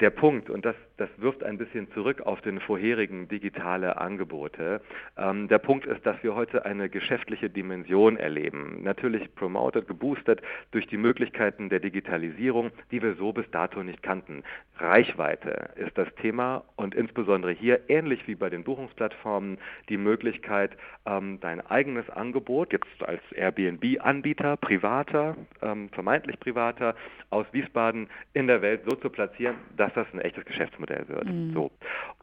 der 0.00 0.10
Punkt, 0.10 0.50
und 0.50 0.64
das, 0.64 0.74
das 1.00 1.08
wirft 1.16 1.42
ein 1.42 1.56
bisschen 1.56 1.90
zurück 1.92 2.20
auf 2.20 2.42
den 2.42 2.60
vorherigen 2.60 3.26
digitale 3.26 3.96
Angebote, 3.96 4.82
ähm, 5.16 5.48
der 5.48 5.56
Punkt 5.56 5.86
ist, 5.86 6.04
dass 6.04 6.22
wir 6.22 6.34
heute 6.34 6.66
eine 6.66 6.90
geschäftliche 6.90 7.48
Dimension 7.48 8.18
erleben. 8.18 8.82
Natürlich 8.82 9.34
promoted, 9.34 9.88
geboostet 9.88 10.42
durch 10.72 10.86
die 10.88 10.98
Möglichkeiten 10.98 11.70
der 11.70 11.80
Digitalisierung, 11.80 12.70
die 12.90 13.02
wir 13.02 13.14
so 13.14 13.32
bis 13.32 13.50
dato 13.50 13.82
nicht 13.82 14.02
kannten. 14.02 14.42
Reichweite 14.76 15.70
ist 15.76 15.96
das 15.96 16.14
Thema 16.16 16.64
und 16.76 16.94
insbesondere 16.94 17.52
hier, 17.52 17.80
ähnlich 17.88 18.28
wie 18.28 18.34
bei 18.34 18.50
den 18.50 18.62
Buchungsplattformen, 18.62 19.56
die 19.88 19.96
Möglichkeit, 19.96 20.76
ähm, 21.06 21.40
dein 21.40 21.66
eigenes 21.66 22.10
Angebot, 22.10 22.74
jetzt 22.74 23.02
als 23.02 23.22
Airbnb-Anbieter, 23.32 24.58
privater, 24.58 25.34
ähm, 25.62 25.88
vermeintlich 25.90 26.38
privater, 26.38 26.94
aus 27.30 27.46
Wiesbaden 27.52 28.10
in 28.34 28.48
der 28.48 28.60
Welt 28.60 28.82
so 28.86 28.96
zu 28.96 29.08
platzieren, 29.08 29.56
dass 29.78 29.94
das 29.94 30.06
ein 30.12 30.20
echtes 30.20 30.44
Geschäftsmodell 30.44 30.89
wird. 31.08 31.26
Mhm. 31.26 31.52
So. 31.52 31.70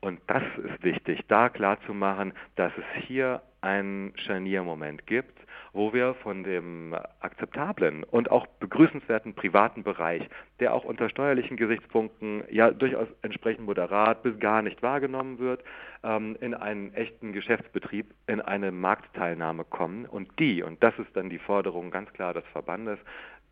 Und 0.02 0.20
das 0.28 0.44
ist 0.58 0.84
wichtig, 0.84 1.22
da 1.28 1.50
klar 1.50 1.78
zu 1.86 1.94
machen, 1.94 2.34
dass 2.56 2.72
es 2.78 3.04
hier 3.06 3.42
einen 3.62 4.14
Scharniermoment 4.18 5.08
gibt, 5.08 5.38
wo 5.74 5.94
wir 5.94 6.16
von 6.16 6.44
dem 6.44 6.96
akzeptablen 7.20 8.04
und 8.04 8.32
auch 8.32 8.48
begrüßenswerten 8.48 9.34
privaten 9.34 9.84
Bereich, 9.84 10.28
der 10.60 10.74
auch 10.74 10.84
unter 10.84 11.10
steuerlichen 11.10 11.58
Gesichtspunkten 11.58 12.44
ja 12.50 12.72
durchaus 12.72 13.08
entsprechend 13.22 13.66
moderat 13.66 14.24
bis 14.24 14.40
gar 14.40 14.62
nicht 14.62 14.82
wahrgenommen 14.82 15.40
wird, 15.40 15.64
ähm, 16.04 16.36
in 16.42 16.54
einen 16.54 16.94
echten 16.94 17.34
Geschäftsbetrieb, 17.34 18.14
in 18.28 18.42
eine 18.42 18.72
Marktteilnahme 18.72 19.66
kommen. 19.66 20.06
Und 20.06 20.40
die, 20.40 20.64
und 20.64 20.82
das 20.84 20.98
ist 20.98 21.16
dann 21.16 21.30
die 21.30 21.40
Forderung 21.40 21.92
ganz 21.92 22.12
klar 22.14 22.34
des 22.34 22.46
Verbandes, 22.54 23.00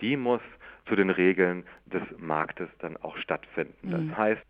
die 0.01 0.17
muss 0.17 0.41
zu 0.87 0.95
den 0.95 1.09
Regeln 1.09 1.63
des 1.85 2.03
Marktes 2.17 2.69
dann 2.79 2.97
auch 2.97 3.17
stattfinden. 3.17 3.91
Das 3.91 4.01
mhm. 4.01 4.17
heißt, 4.17 4.41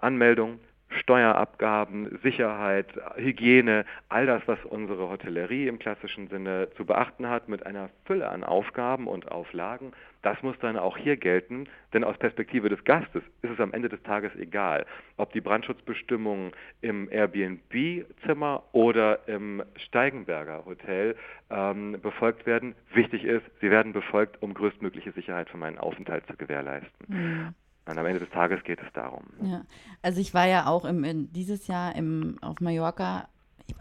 Anmeldung, 0.00 0.60
Steuerabgaben, 1.00 2.18
Sicherheit, 2.22 2.86
Hygiene, 3.16 3.84
all 4.08 4.26
das, 4.26 4.42
was 4.46 4.58
unsere 4.64 5.08
Hotellerie 5.08 5.66
im 5.66 5.78
klassischen 5.78 6.28
Sinne 6.28 6.68
zu 6.76 6.84
beachten 6.84 7.28
hat, 7.28 7.48
mit 7.48 7.66
einer 7.66 7.90
Fülle 8.04 8.28
an 8.28 8.44
Aufgaben 8.44 9.08
und 9.08 9.30
Auflagen, 9.30 9.92
das 10.22 10.42
muss 10.42 10.58
dann 10.60 10.78
auch 10.78 10.96
hier 10.96 11.16
gelten, 11.18 11.68
denn 11.92 12.02
aus 12.02 12.16
Perspektive 12.16 12.70
des 12.70 12.82
Gastes 12.84 13.22
ist 13.42 13.50
es 13.50 13.60
am 13.60 13.74
Ende 13.74 13.90
des 13.90 14.02
Tages 14.04 14.34
egal, 14.36 14.86
ob 15.18 15.32
die 15.32 15.42
Brandschutzbestimmungen 15.42 16.52
im 16.80 17.10
Airbnb-Zimmer 17.10 18.62
oder 18.72 19.28
im 19.28 19.62
Steigenberger 19.76 20.64
Hotel 20.64 21.14
ähm, 21.50 21.98
befolgt 22.00 22.46
werden. 22.46 22.74
Wichtig 22.94 23.24
ist, 23.24 23.44
sie 23.60 23.70
werden 23.70 23.92
befolgt, 23.92 24.42
um 24.42 24.54
größtmögliche 24.54 25.12
Sicherheit 25.12 25.50
für 25.50 25.58
meinen 25.58 25.78
Aufenthalt 25.78 26.26
zu 26.26 26.36
gewährleisten. 26.36 27.06
Mhm. 27.06 27.54
Und 27.86 27.98
am 27.98 28.06
Ende 28.06 28.20
des 28.20 28.30
Tages 28.30 28.62
geht 28.64 28.80
es 28.80 28.92
darum. 28.94 29.24
Ja, 29.42 29.62
also 30.02 30.20
ich 30.20 30.32
war 30.32 30.46
ja 30.46 30.66
auch 30.66 30.84
im, 30.84 31.32
dieses 31.32 31.66
Jahr 31.66 31.94
im, 31.94 32.38
auf 32.40 32.60
Mallorca. 32.60 33.28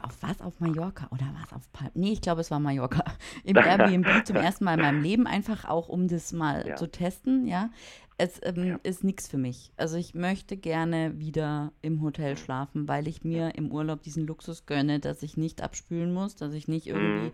Auf 0.01 0.21
was? 0.21 0.41
Auf 0.41 0.59
Mallorca 0.59 1.07
oder 1.11 1.25
was? 1.41 1.53
Auf 1.53 1.71
Palm? 1.73 1.91
Nee, 1.93 2.13
ich 2.13 2.21
glaube, 2.21 2.41
es 2.41 2.51
war 2.51 2.59
Mallorca. 2.59 3.03
Im 3.43 3.55
Airbnb 3.57 4.25
zum 4.25 4.35
ersten 4.35 4.65
Mal 4.65 4.75
in 4.75 4.81
meinem 4.81 5.01
Leben, 5.01 5.27
einfach 5.27 5.65
auch, 5.65 5.89
um 5.89 6.07
das 6.07 6.33
mal 6.33 6.65
ja. 6.67 6.75
zu 6.75 6.89
testen, 6.89 7.47
ja. 7.47 7.69
Es 8.18 8.39
ähm, 8.43 8.64
ja. 8.64 8.80
ist 8.84 9.03
nichts 9.03 9.28
für 9.28 9.38
mich. 9.38 9.72
Also 9.76 9.97
ich 9.97 10.14
möchte 10.14 10.55
gerne 10.57 11.20
wieder 11.20 11.72
im 11.82 12.01
Hotel 12.01 12.38
schlafen, 12.38 12.88
weil 12.88 13.07
ich 13.07 13.24
mir 13.24 13.55
im 13.55 13.72
Urlaub 13.72 14.03
diesen 14.03 14.28
Luxus 14.28 14.66
gönne, 14.66 14.99
dass 14.99 15.24
ich 15.24 15.38
nicht 15.38 15.61
abspülen 15.61 16.14
muss, 16.14 16.36
dass 16.36 16.53
ich 16.53 16.68
nicht 16.68 16.88
irgendwie 16.88 17.28
mhm. 17.28 17.32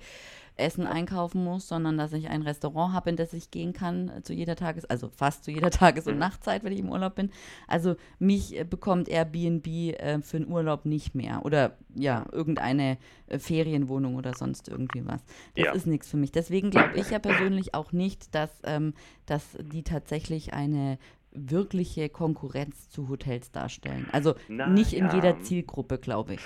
Essen 0.60 0.86
einkaufen 0.86 1.44
muss, 1.44 1.68
sondern 1.68 1.98
dass 1.98 2.14
ich 2.14 2.30
ein 2.30 2.42
Restaurant 2.42 2.94
habe, 2.94 3.10
in 3.10 3.16
das 3.16 3.34
ich 3.34 3.50
gehen 3.52 3.74
kann 3.74 4.10
äh, 4.10 4.22
zu 4.22 4.34
jeder 4.34 4.56
Tages-, 4.56 4.86
also 4.86 5.10
fast 5.10 5.44
zu 5.44 5.52
jeder 5.52 5.72
Tages- 5.72 6.08
und 6.08 6.14
mhm. 6.14 6.20
Nachtzeit, 6.20 6.64
wenn 6.64 6.74
ich 6.74 6.80
im 6.80 6.90
Urlaub 6.90 7.16
bin. 7.16 7.32
Also 7.68 7.96
mich 8.20 8.58
äh, 8.58 8.64
bekommt 8.64 9.08
Airbnb 9.10 9.68
äh, 9.68 10.22
für 10.22 10.40
den 10.40 10.50
Urlaub 10.50 10.86
nicht 10.86 11.16
mehr 11.16 11.46
oder 11.46 11.78
ja, 11.96 12.26
irgendeine 12.32 12.98
äh, 13.28 13.40
Ferienwohnung 13.40 14.16
oder 14.16 14.34
sonst 14.34 14.68
irgendwie 14.68 15.06
was. 15.06 15.24
Das 15.56 15.66
ja. 15.66 15.72
ist 15.74 15.88
nichts 15.88 16.10
für 16.10 16.18
mich. 16.18 16.32
Deswegen 16.32 16.70
glaube 16.70 16.96
ich 16.96 17.10
ja 17.10 17.20
persönlich 17.20 17.74
auch 17.74 17.92
nicht, 17.92 18.36
dass, 18.36 18.52
ähm, 18.64 18.94
dass 19.26 19.58
die 19.60 19.84
tatsächlich 19.84 20.54
eine 20.74 20.98
wirkliche 21.32 22.10
Konkurrenz 22.10 22.90
zu 22.90 23.10
Hotels 23.10 23.52
darstellen. 23.52 24.08
Also 24.12 24.36
Na, 24.48 24.68
nicht 24.68 24.94
in 24.94 25.06
ja. 25.06 25.16
jeder 25.16 25.40
Zielgruppe, 25.42 25.98
glaube 26.00 26.36
ich. 26.36 26.42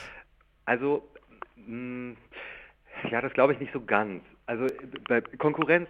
Also 0.66 1.08
mh, 1.56 2.16
ja, 3.10 3.22
das 3.22 3.34
glaube 3.34 3.54
ich 3.54 3.60
nicht 3.60 3.74
so 3.74 3.82
ganz. 3.82 4.24
Also 4.46 4.68
bei 5.08 5.22
Konkurrenz, 5.22 5.90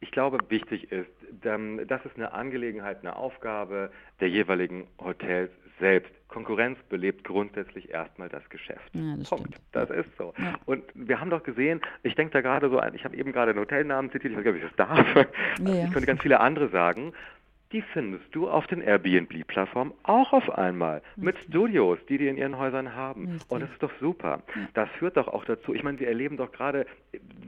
ich 0.00 0.10
glaube, 0.12 0.38
wichtig 0.48 0.90
ist, 0.92 1.10
das 1.42 2.04
ist 2.04 2.16
eine 2.16 2.32
Angelegenheit, 2.32 3.00
eine 3.00 3.16
Aufgabe 3.16 3.90
der 4.20 4.28
jeweiligen 4.28 4.86
Hotels 4.98 5.50
selbst. 5.78 6.12
Konkurrenz 6.28 6.78
belebt 6.88 7.24
grundsätzlich 7.24 7.90
erstmal 7.90 8.28
das 8.28 8.48
Geschäft. 8.50 8.94
Ja, 8.94 9.16
das 9.16 9.28
Punkt. 9.28 9.48
Stimmt. 9.48 9.60
Das 9.72 9.90
ist 9.90 10.16
so. 10.16 10.32
Ja. 10.38 10.54
Und 10.66 10.84
wir 10.94 11.20
haben 11.20 11.30
doch 11.30 11.42
gesehen, 11.42 11.80
ich 12.04 12.14
denke 12.14 12.32
da 12.32 12.40
gerade 12.40 12.70
so 12.70 12.78
an, 12.78 12.94
ich 12.94 13.04
habe 13.04 13.16
eben 13.16 13.32
gerade 13.32 13.50
einen 13.50 13.60
Hotelnamen 13.60 14.12
zitiert, 14.12 14.32
ich 14.32 14.38
weiß 14.38 14.44
gar 14.44 14.52
nicht, 14.52 14.64
ob 14.64 14.70
ich 14.70 14.76
das 14.76 14.88
darf. 14.88 15.26
Ja, 15.60 15.84
ich 15.84 15.92
könnte 15.92 16.06
ganz 16.06 16.22
viele 16.22 16.38
andere 16.40 16.68
sagen 16.68 17.12
die 17.72 17.82
findest 17.82 18.24
du 18.32 18.48
auf 18.48 18.66
den 18.66 18.80
Airbnb-Plattformen 18.80 19.92
auch 20.02 20.32
auf 20.32 20.50
einmal 20.58 21.02
mit 21.16 21.38
Studios, 21.48 21.98
die 22.08 22.18
die 22.18 22.26
in 22.26 22.36
ihren 22.36 22.58
Häusern 22.58 22.96
haben. 22.96 23.28
Richtig. 23.28 23.50
Und 23.50 23.60
das 23.60 23.70
ist 23.70 23.82
doch 23.82 23.92
super. 24.00 24.42
Das 24.74 24.88
führt 24.98 25.16
doch 25.16 25.28
auch 25.28 25.44
dazu. 25.44 25.72
Ich 25.72 25.84
meine, 25.84 26.00
wir 26.00 26.08
erleben 26.08 26.36
doch 26.36 26.50
gerade, 26.50 26.86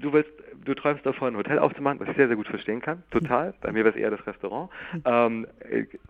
du 0.01 0.13
willst, 0.13 0.31
du 0.65 0.75
träumst 0.75 1.05
davon, 1.05 1.35
ein 1.35 1.37
Hotel 1.37 1.59
aufzumachen, 1.59 1.99
was 1.99 2.09
ich 2.09 2.17
sehr, 2.17 2.29
sehr 2.29 2.37
gut 2.37 2.47
verstehen 2.47 2.81
kann. 2.81 3.03
Total. 3.11 3.55
Bei 3.61 3.73
mir 3.73 3.85
wäre 3.85 3.91
es 3.91 3.97
eher 3.97 4.11
das 4.11 4.27
Restaurant. 4.27 4.71
Ähm, 5.05 5.49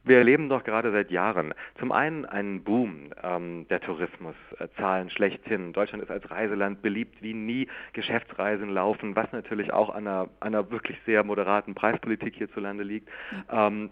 wir 0.04 0.18
erleben 0.18 0.48
doch 0.48 0.64
gerade 0.64 0.92
seit 0.92 1.10
Jahren 1.10 1.54
zum 1.78 1.92
einen 1.92 2.26
einen 2.26 2.62
Boom 2.62 3.10
ähm, 3.22 3.66
der 3.68 3.80
Tourismuszahlen 3.80 5.08
schlechthin. 5.08 5.72
Deutschland 5.72 6.02
ist 6.02 6.10
als 6.10 6.30
Reiseland 6.30 6.82
beliebt 6.82 7.22
wie 7.22 7.32
nie. 7.32 7.68
Geschäftsreisen 7.94 8.68
laufen, 8.68 9.16
was 9.16 9.32
natürlich 9.32 9.72
auch 9.72 9.88
an 9.90 10.06
einer, 10.06 10.28
einer 10.40 10.70
wirklich 10.70 10.98
sehr 11.06 11.24
moderaten 11.24 11.74
Preispolitik 11.74 12.36
hierzulande 12.36 12.82
liegt. 12.82 13.08
Ähm, 13.50 13.90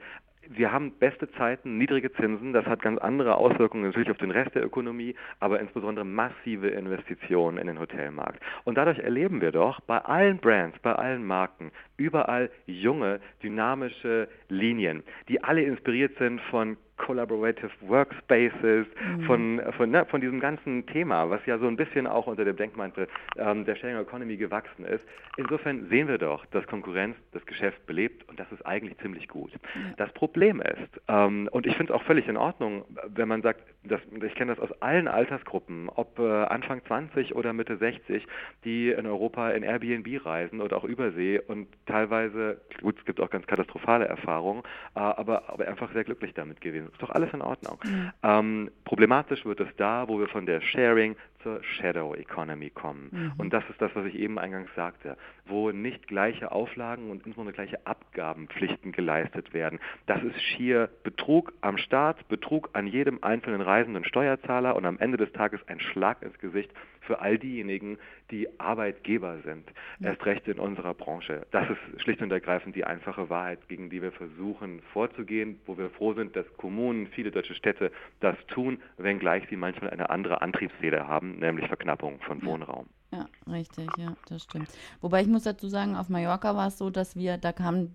wir 0.48 0.72
haben 0.72 0.92
beste 0.98 1.30
Zeiten, 1.32 1.78
niedrige 1.78 2.12
Zinsen, 2.12 2.52
das 2.52 2.66
hat 2.66 2.82
ganz 2.82 2.98
andere 3.00 3.36
Auswirkungen 3.36 3.84
natürlich 3.84 4.10
auf 4.10 4.18
den 4.18 4.30
Rest 4.30 4.54
der 4.54 4.64
Ökonomie, 4.64 5.14
aber 5.38 5.60
insbesondere 5.60 6.04
massive 6.04 6.68
Investitionen 6.68 7.58
in 7.58 7.66
den 7.66 7.78
Hotelmarkt. 7.78 8.42
Und 8.64 8.76
dadurch 8.76 8.98
erleben 8.98 9.40
wir 9.40 9.52
doch 9.52 9.80
bei 9.80 9.98
allen 9.98 10.38
Brands, 10.38 10.78
bei 10.80 10.92
allen 10.92 11.24
Marken 11.24 11.70
überall 11.96 12.50
junge, 12.66 13.20
dynamische 13.42 14.28
Linien, 14.48 15.02
die 15.28 15.42
alle 15.44 15.62
inspiriert 15.62 16.16
sind 16.18 16.40
von 16.50 16.76
Collaborative 17.00 17.70
Workspaces, 17.80 18.86
mhm. 18.86 19.22
von, 19.22 19.62
von, 19.76 19.90
ne, 19.90 20.04
von 20.04 20.20
diesem 20.20 20.38
ganzen 20.38 20.86
Thema, 20.86 21.30
was 21.30 21.44
ja 21.46 21.58
so 21.58 21.66
ein 21.66 21.76
bisschen 21.76 22.06
auch 22.06 22.26
unter 22.26 22.44
dem 22.44 22.56
Denkmantel 22.56 23.08
ähm, 23.38 23.64
der 23.64 23.74
Sharing 23.76 23.96
Economy 23.96 24.36
gewachsen 24.36 24.84
ist. 24.84 25.04
Insofern 25.38 25.88
sehen 25.88 26.08
wir 26.08 26.18
doch, 26.18 26.44
dass 26.46 26.66
Konkurrenz 26.66 27.16
das 27.32 27.44
Geschäft 27.46 27.86
belebt 27.86 28.28
und 28.28 28.38
das 28.38 28.52
ist 28.52 28.66
eigentlich 28.66 28.98
ziemlich 28.98 29.28
gut. 29.28 29.50
Mhm. 29.74 29.94
Das 29.96 30.12
Problem 30.12 30.60
ist, 30.60 31.00
ähm, 31.08 31.48
und 31.52 31.66
ich 31.66 31.74
finde 31.76 31.94
es 31.94 31.98
auch 31.98 32.04
völlig 32.04 32.28
in 32.28 32.36
Ordnung, 32.36 32.84
wenn 33.08 33.28
man 33.28 33.40
sagt, 33.40 33.62
dass, 33.84 34.00
ich 34.22 34.34
kenne 34.34 34.54
das 34.54 34.60
aus 34.62 34.82
allen 34.82 35.08
Altersgruppen, 35.08 35.88
ob 35.88 36.18
äh, 36.18 36.22
Anfang 36.22 36.84
20 36.84 37.34
oder 37.34 37.54
Mitte 37.54 37.78
60, 37.78 38.26
die 38.64 38.90
in 38.90 39.06
Europa 39.06 39.50
in 39.50 39.62
Airbnb 39.62 40.26
reisen 40.26 40.60
oder 40.60 40.76
auch 40.76 40.84
Übersee 40.84 41.40
und 41.40 41.66
teilweise, 41.86 42.60
gut, 42.82 42.98
es 42.98 43.04
gibt 43.06 43.20
auch 43.20 43.30
ganz 43.30 43.46
katastrophale 43.46 44.04
Erfahrungen, 44.04 44.62
äh, 44.94 45.00
aber, 45.00 45.48
aber 45.48 45.66
einfach 45.66 45.90
sehr 45.94 46.04
glücklich 46.04 46.34
damit 46.34 46.60
gewesen 46.60 46.89
ist 46.92 47.02
doch 47.02 47.10
alles 47.10 47.32
in 47.32 47.42
Ordnung. 47.42 47.78
Mhm. 47.84 48.12
Ähm, 48.22 48.70
problematisch 48.90 49.44
wird 49.44 49.60
es 49.60 49.68
da, 49.76 50.08
wo 50.08 50.18
wir 50.18 50.26
von 50.26 50.46
der 50.46 50.60
Sharing 50.60 51.14
zur 51.44 51.62
Shadow 51.62 52.12
Economy 52.12 52.70
kommen. 52.70 53.08
Mhm. 53.12 53.32
Und 53.38 53.52
das 53.52 53.62
ist 53.70 53.80
das, 53.80 53.92
was 53.94 54.04
ich 54.06 54.16
eben 54.16 54.36
eingangs 54.36 54.68
sagte, 54.74 55.16
wo 55.46 55.70
nicht 55.70 56.08
gleiche 56.08 56.50
Auflagen 56.50 57.08
und 57.08 57.24
insbesondere 57.24 57.54
gleiche 57.54 57.86
Abgabenpflichten 57.86 58.90
geleistet 58.90 59.54
werden. 59.54 59.78
Das 60.06 60.20
ist 60.24 60.42
schier 60.42 60.90
Betrug 61.04 61.52
am 61.60 61.78
Staat, 61.78 62.26
Betrug 62.26 62.70
an 62.72 62.88
jedem 62.88 63.22
einzelnen 63.22 63.60
reisenden 63.60 64.04
Steuerzahler 64.04 64.74
und 64.74 64.84
am 64.84 64.98
Ende 64.98 65.18
des 65.18 65.32
Tages 65.32 65.60
ein 65.68 65.78
Schlag 65.78 66.20
ins 66.22 66.38
Gesicht 66.40 66.72
für 67.00 67.20
all 67.20 67.38
diejenigen, 67.38 67.98
die 68.30 68.48
Arbeitgeber 68.60 69.38
sind, 69.44 69.64
erst 70.00 70.24
recht 70.26 70.46
in 70.46 70.60
unserer 70.60 70.94
Branche. 70.94 71.46
Das 71.50 71.68
ist 71.68 72.02
schlicht 72.02 72.22
und 72.22 72.30
ergreifend 72.30 72.76
die 72.76 72.84
einfache 72.84 73.28
Wahrheit, 73.30 73.68
gegen 73.68 73.90
die 73.90 74.02
wir 74.02 74.12
versuchen 74.12 74.80
vorzugehen, 74.92 75.58
wo 75.66 75.76
wir 75.76 75.90
froh 75.90 76.14
sind, 76.14 76.36
dass 76.36 76.46
Kommunen, 76.56 77.08
viele 77.08 77.30
deutsche 77.32 77.54
Städte 77.54 77.90
das 78.20 78.36
tun, 78.46 78.79
wenngleich 78.96 79.44
sie 79.48 79.56
manchmal 79.56 79.90
eine 79.90 80.10
andere 80.10 80.42
Antriebsfeder 80.42 81.06
haben, 81.06 81.38
nämlich 81.38 81.66
Verknappung 81.66 82.20
von 82.20 82.44
Wohnraum. 82.44 82.86
Ja, 83.12 83.26
richtig, 83.50 83.88
ja, 83.96 84.14
das 84.28 84.44
stimmt. 84.44 84.68
Wobei 85.00 85.22
ich 85.22 85.26
muss 85.26 85.42
dazu 85.42 85.68
sagen, 85.68 85.96
auf 85.96 86.08
Mallorca 86.08 86.54
war 86.54 86.68
es 86.68 86.78
so, 86.78 86.90
dass 86.90 87.16
wir, 87.16 87.38
da 87.38 87.52
kam, 87.52 87.88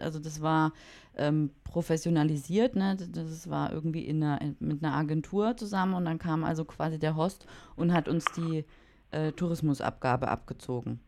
also 0.00 0.20
das 0.20 0.42
war 0.42 0.72
ähm, 1.16 1.50
professionalisiert, 1.64 2.76
ne? 2.76 2.96
Das 2.96 3.50
war 3.50 3.72
irgendwie 3.72 4.06
in 4.06 4.22
einer, 4.22 4.54
mit 4.60 4.84
einer 4.84 4.94
Agentur 4.94 5.56
zusammen 5.56 5.94
und 5.94 6.04
dann 6.04 6.18
kam 6.18 6.44
also 6.44 6.64
quasi 6.64 7.00
der 7.00 7.16
Host 7.16 7.46
und 7.74 7.92
hat 7.92 8.08
uns 8.08 8.24
die 8.36 8.64
äh, 9.10 9.32
Tourismusabgabe 9.32 10.28
abgezogen. 10.28 11.00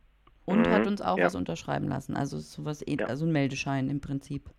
Und 0.45 0.67
mhm, 0.67 0.73
hat 0.73 0.87
uns 0.89 1.01
auch 1.01 1.19
ja. 1.19 1.27
was 1.27 1.37
unterschreiben 1.37 1.87
lassen. 1.87 2.17
Also 2.17 2.41
sowas, 2.41 2.85
ja. 2.87 3.07
also 3.07 3.27
ein 3.27 3.33
Meldeschein 3.33 3.89
im 3.89 4.01
Prinzip. 4.01 4.51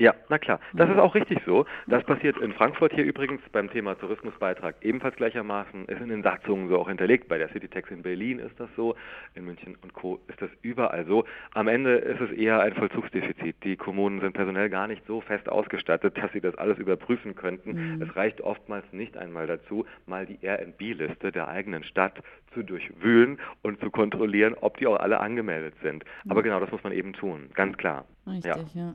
Ja, 0.00 0.14
na 0.30 0.38
klar. 0.38 0.60
Das 0.72 0.88
ist 0.88 0.96
auch 0.96 1.14
richtig 1.14 1.40
so. 1.44 1.66
Das 1.86 2.02
passiert 2.04 2.38
in 2.38 2.54
Frankfurt 2.54 2.94
hier 2.94 3.04
übrigens 3.04 3.42
beim 3.52 3.68
Thema 3.70 3.94
Tourismusbeitrag 3.96 4.76
ebenfalls 4.80 5.14
gleichermaßen. 5.16 5.84
Ist 5.84 6.00
in 6.00 6.08
den 6.08 6.22
Satzungen 6.22 6.70
so 6.70 6.78
auch 6.78 6.88
hinterlegt. 6.88 7.28
Bei 7.28 7.36
der 7.36 7.50
Citytex 7.50 7.90
in 7.90 8.00
Berlin 8.00 8.38
ist 8.38 8.58
das 8.58 8.70
so. 8.76 8.94
In 9.34 9.44
München 9.44 9.76
und 9.82 9.92
Co. 9.92 10.18
ist 10.28 10.40
das 10.40 10.48
überall 10.62 11.04
so. 11.04 11.26
Am 11.52 11.68
Ende 11.68 11.96
ist 11.96 12.18
es 12.18 12.30
eher 12.30 12.60
ein 12.60 12.72
Vollzugsdefizit. 12.72 13.62
Die 13.62 13.76
Kommunen 13.76 14.22
sind 14.22 14.32
personell 14.32 14.70
gar 14.70 14.86
nicht 14.86 15.04
so 15.06 15.20
fest 15.20 15.50
ausgestattet, 15.50 16.16
dass 16.16 16.32
sie 16.32 16.40
das 16.40 16.54
alles 16.54 16.78
überprüfen 16.78 17.34
könnten. 17.34 17.96
Mhm. 17.96 18.02
Es 18.02 18.16
reicht 18.16 18.40
oftmals 18.40 18.90
nicht 18.92 19.18
einmal 19.18 19.46
dazu, 19.46 19.84
mal 20.06 20.24
die 20.24 20.38
RB-Liste 20.42 21.30
der 21.30 21.48
eigenen 21.48 21.84
Stadt 21.84 22.22
zu 22.54 22.62
durchwühlen 22.62 23.38
und 23.60 23.78
zu 23.80 23.90
kontrollieren, 23.90 24.54
ob 24.62 24.78
die 24.78 24.86
auch 24.86 24.98
alle 24.98 25.20
angemeldet 25.20 25.74
sind. 25.82 26.04
Aber 26.26 26.42
genau 26.42 26.58
das 26.58 26.70
muss 26.70 26.82
man 26.82 26.94
eben 26.94 27.12
tun. 27.12 27.50
Ganz 27.52 27.76
klar. 27.76 28.06
Richtig, 28.26 28.74
ja. 28.74 28.82
ja. 28.82 28.94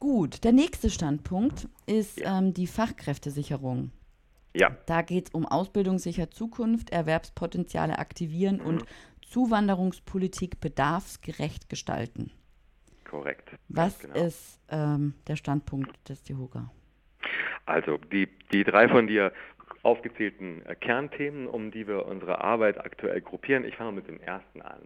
Gut, 0.00 0.44
der 0.44 0.52
nächste 0.52 0.88
Standpunkt 0.88 1.68
ist 1.86 2.18
ja. 2.18 2.38
ähm, 2.38 2.54
die 2.54 2.66
Fachkräftesicherung. 2.66 3.92
Ja. 4.54 4.76
Da 4.86 5.02
geht 5.02 5.28
es 5.28 5.34
um 5.34 5.46
Ausbildungssicher 5.46 6.30
Zukunft, 6.30 6.90
Erwerbspotenziale 6.90 7.98
aktivieren 7.98 8.56
mhm. 8.56 8.66
und 8.66 8.84
Zuwanderungspolitik 9.20 10.58
bedarfsgerecht 10.58 11.68
gestalten. 11.68 12.32
Korrekt. 13.04 13.50
Was 13.68 13.98
genau. 14.00 14.14
ist 14.14 14.60
ähm, 14.70 15.14
der 15.26 15.36
Standpunkt 15.36 16.08
des 16.08 16.22
DEHOGA? 16.24 16.70
Also 17.66 17.98
die, 17.98 18.26
die 18.52 18.64
drei 18.64 18.88
von 18.88 19.06
dir 19.06 19.32
aufgezählten 19.82 20.64
äh, 20.66 20.74
Kernthemen, 20.74 21.46
um 21.46 21.70
die 21.70 21.86
wir 21.86 22.06
unsere 22.06 22.42
Arbeit 22.42 22.78
aktuell 22.78 23.20
gruppieren. 23.20 23.64
Ich 23.64 23.76
fange 23.76 23.92
mit 23.92 24.08
dem 24.08 24.20
ersten 24.20 24.60
an. 24.62 24.80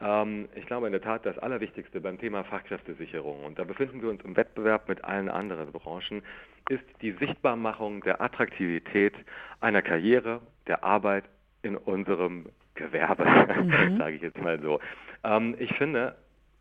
Ähm, 0.00 0.48
ich 0.54 0.66
glaube 0.66 0.86
in 0.86 0.92
der 0.92 1.02
Tat 1.02 1.24
das 1.24 1.38
Allerwichtigste 1.38 2.00
beim 2.00 2.18
Thema 2.18 2.44
Fachkräftesicherung, 2.44 3.44
und 3.44 3.58
da 3.58 3.64
befinden 3.64 4.02
wir 4.02 4.10
uns 4.10 4.22
im 4.24 4.36
Wettbewerb 4.36 4.88
mit 4.88 5.04
allen 5.04 5.28
anderen 5.28 5.70
Branchen, 5.72 6.22
ist 6.68 6.84
die 7.00 7.12
Sichtbarmachung 7.12 8.02
der 8.02 8.20
Attraktivität 8.20 9.14
einer 9.60 9.82
Karriere, 9.82 10.40
der 10.66 10.82
Arbeit 10.84 11.24
in 11.62 11.76
unserem 11.76 12.46
Gewerbe, 12.74 13.24
mhm. 13.24 13.96
sage 13.98 14.16
ich 14.16 14.22
jetzt 14.22 14.40
mal 14.40 14.60
so. 14.60 14.80
Ähm, 15.24 15.54
ich 15.58 15.72
finde, 15.74 16.16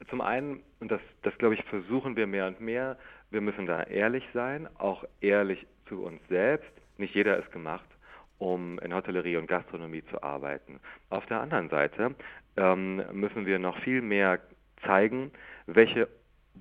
zum 0.10 0.22
einen, 0.22 0.62
und 0.80 0.92
das, 0.92 1.02
das 1.24 1.38
glaube 1.38 1.56
ich, 1.56 1.64
versuchen 1.66 2.16
wir 2.16 2.28
mehr 2.28 2.48
und 2.48 2.62
mehr, 2.62 2.98
wir 3.32 3.42
müssen 3.42 3.66
da 3.66 3.84
ehrlich 3.84 4.24
sein, 4.34 4.68
auch 4.78 5.04
ehrlich 5.22 5.66
zu 5.88 6.04
uns 6.04 6.20
selbst 6.30 6.72
nicht 7.00 7.16
jeder 7.16 7.38
ist 7.38 7.52
gemacht, 7.52 7.90
um 8.38 8.80
in 8.80 8.94
Hotellerie 8.94 9.38
und 9.38 9.48
Gastronomie 9.48 10.04
zu 10.06 10.22
arbeiten. 10.24 10.80
Auf 11.10 11.26
der 11.28 11.42
anderen 11.42 11.70
Seite 11.70 12.16
ähm, 12.58 13.04
müssen 13.12 13.46
wir 13.46 13.60
noch 13.60 13.78
viel 13.80 14.02
mehr 14.02 14.40
zeigen, 14.86 15.32
welche 15.66 16.08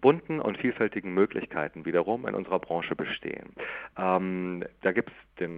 bunten 0.00 0.40
und 0.40 0.58
vielfältigen 0.58 1.12
Möglichkeiten 1.12 1.84
wiederum 1.84 2.26
in 2.26 2.34
unserer 2.34 2.58
Branche 2.58 2.94
bestehen. 2.94 3.50
Ähm, 3.96 4.64
da 4.82 4.92
gibt 4.92 5.10
es 5.10 5.48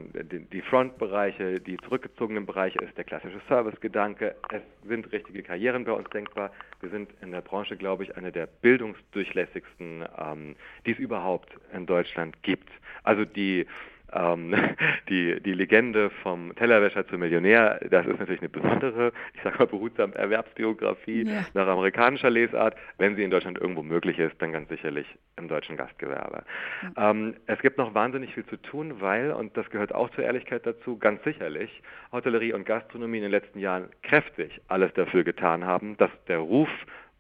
die 0.53 0.63
Frontbereiche, 0.63 1.61
die 1.61 1.77
zurückgezogenen 1.79 2.47
Bereiche 2.47 2.79
ist 2.81 2.97
der 2.97 3.05
klassische 3.05 3.41
Servicegedanke. 3.49 4.37
Es 4.51 4.63
sind 4.87 5.11
richtige 5.13 5.43
Karrieren 5.43 5.85
bei 5.85 5.93
uns 5.93 6.09
denkbar. 6.11 6.53
Wir 6.81 6.91
sind 6.91 7.11
in 7.23 7.33
der 7.33 7.41
Branche, 7.41 7.77
glaube 7.77 8.05
ich, 8.05 8.17
eine 8.17 8.33
der 8.33 8.47
bildungsdurchlässigsten, 8.47 10.05
ähm, 10.19 10.57
die 10.87 10.93
es 10.93 10.99
überhaupt 10.99 11.51
in 11.73 11.87
Deutschland 11.87 12.43
gibt. 12.43 12.71
Also 13.03 13.25
die 13.25 13.67
ähm, 14.13 14.55
die, 15.09 15.41
die 15.41 15.53
Legende 15.53 16.11
vom 16.23 16.55
Tellerwäscher 16.57 17.07
zum 17.07 17.21
Millionär, 17.21 17.81
das 17.91 18.07
ist 18.07 18.19
natürlich 18.19 18.41
eine 18.41 18.49
besondere, 18.49 19.13
ich 19.35 19.43
sage 19.43 19.59
mal 19.59 19.67
behutsam, 19.67 20.13
Erwerbsbiografie 20.13 21.27
ja. 21.27 21.45
nach 21.55 21.67
amerikanischer 21.67 22.31
Lesart. 22.31 22.77
Wenn 22.99 23.17
sie 23.17 23.23
in 23.23 23.31
Deutschland 23.31 23.59
irgendwo 23.59 23.83
möglich 23.83 24.19
ist, 24.19 24.41
dann 24.41 24.53
ganz 24.53 24.69
sicherlich 24.69 25.07
im 25.37 25.49
deutschen 25.49 25.77
Gastgewerbe. 25.77 26.45
Mhm. 26.83 26.95
Ähm, 26.97 27.35
es 27.47 27.59
gibt 27.61 27.79
noch 27.79 27.95
wahnsinnig 27.95 28.35
viel 28.35 28.47
zu 28.47 28.57
tun, 28.57 29.01
weil, 29.01 29.33
und 29.33 29.57
das 29.57 29.69
gehört 29.71 29.95
auch 29.95 30.11
zur 30.11 30.25
Ehrlichkeit 30.25 30.67
dazu, 30.67 30.99
ganz 30.99 31.23
sicherlich 31.25 31.83
Hotellerie 32.13 32.53
und 32.53 32.65
Gastronomie 32.65 33.19
in 33.19 33.25
den 33.25 33.33
letzten 33.33 33.59
Jahren 33.59 33.89
kräftig 34.03 34.61
alles 34.69 34.93
dafür 34.95 35.25
getan 35.25 35.65
haben, 35.65 35.97
dass 35.97 36.11
der 36.29 36.39
Ruf 36.39 36.69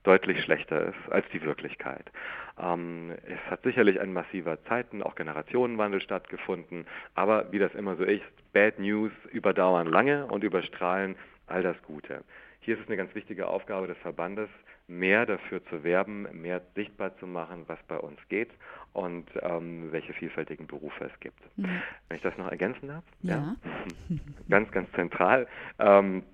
deutlich 0.03 0.42
schlechter 0.42 0.86
ist 0.86 1.12
als 1.12 1.26
die 1.32 1.42
Wirklichkeit. 1.42 2.11
Ähm, 2.59 3.12
es 3.26 3.51
hat 3.51 3.62
sicherlich 3.62 4.01
ein 4.01 4.12
massiver 4.12 4.62
Zeiten, 4.64 5.03
auch 5.03 5.14
Generationenwandel 5.14 6.01
stattgefunden, 6.01 6.86
aber 7.14 7.51
wie 7.53 7.59
das 7.59 7.74
immer 7.74 7.96
so 7.96 8.05
ist, 8.05 8.24
Bad 8.53 8.78
News 8.78 9.12
überdauern 9.30 9.86
lange 9.86 10.26
und 10.26 10.44
überstrahlen 10.44 11.16
all 11.46 11.62
das 11.62 11.80
Gute. 11.82 12.22
Hier 12.61 12.74
ist 12.74 12.82
es 12.82 12.88
eine 12.88 12.96
ganz 12.96 13.14
wichtige 13.14 13.48
Aufgabe 13.48 13.86
des 13.86 13.96
Verbandes, 13.98 14.48
mehr 14.86 15.24
dafür 15.24 15.64
zu 15.66 15.82
werben, 15.82 16.26
mehr 16.32 16.61
sichtbar 16.74 17.16
zu 17.18 17.26
machen, 17.26 17.64
was 17.68 17.78
bei 17.88 17.96
uns 17.96 18.18
geht 18.28 18.51
und 18.92 19.26
ähm, 19.40 19.92
welche 19.92 20.12
vielfältigen 20.12 20.66
Berufe 20.66 21.05
es 21.05 21.20
gibt. 21.20 21.40
Mhm. 21.57 21.80
Wenn 22.09 22.16
ich 22.16 22.22
das 22.22 22.36
noch 22.36 22.51
ergänzen 22.51 22.88
darf? 22.88 23.05
Ja. 23.22 23.36
ja. 23.36 24.16
ganz, 24.51 24.70
ganz 24.72 24.90
zentral. 24.92 25.46
Ähm, 25.78 26.24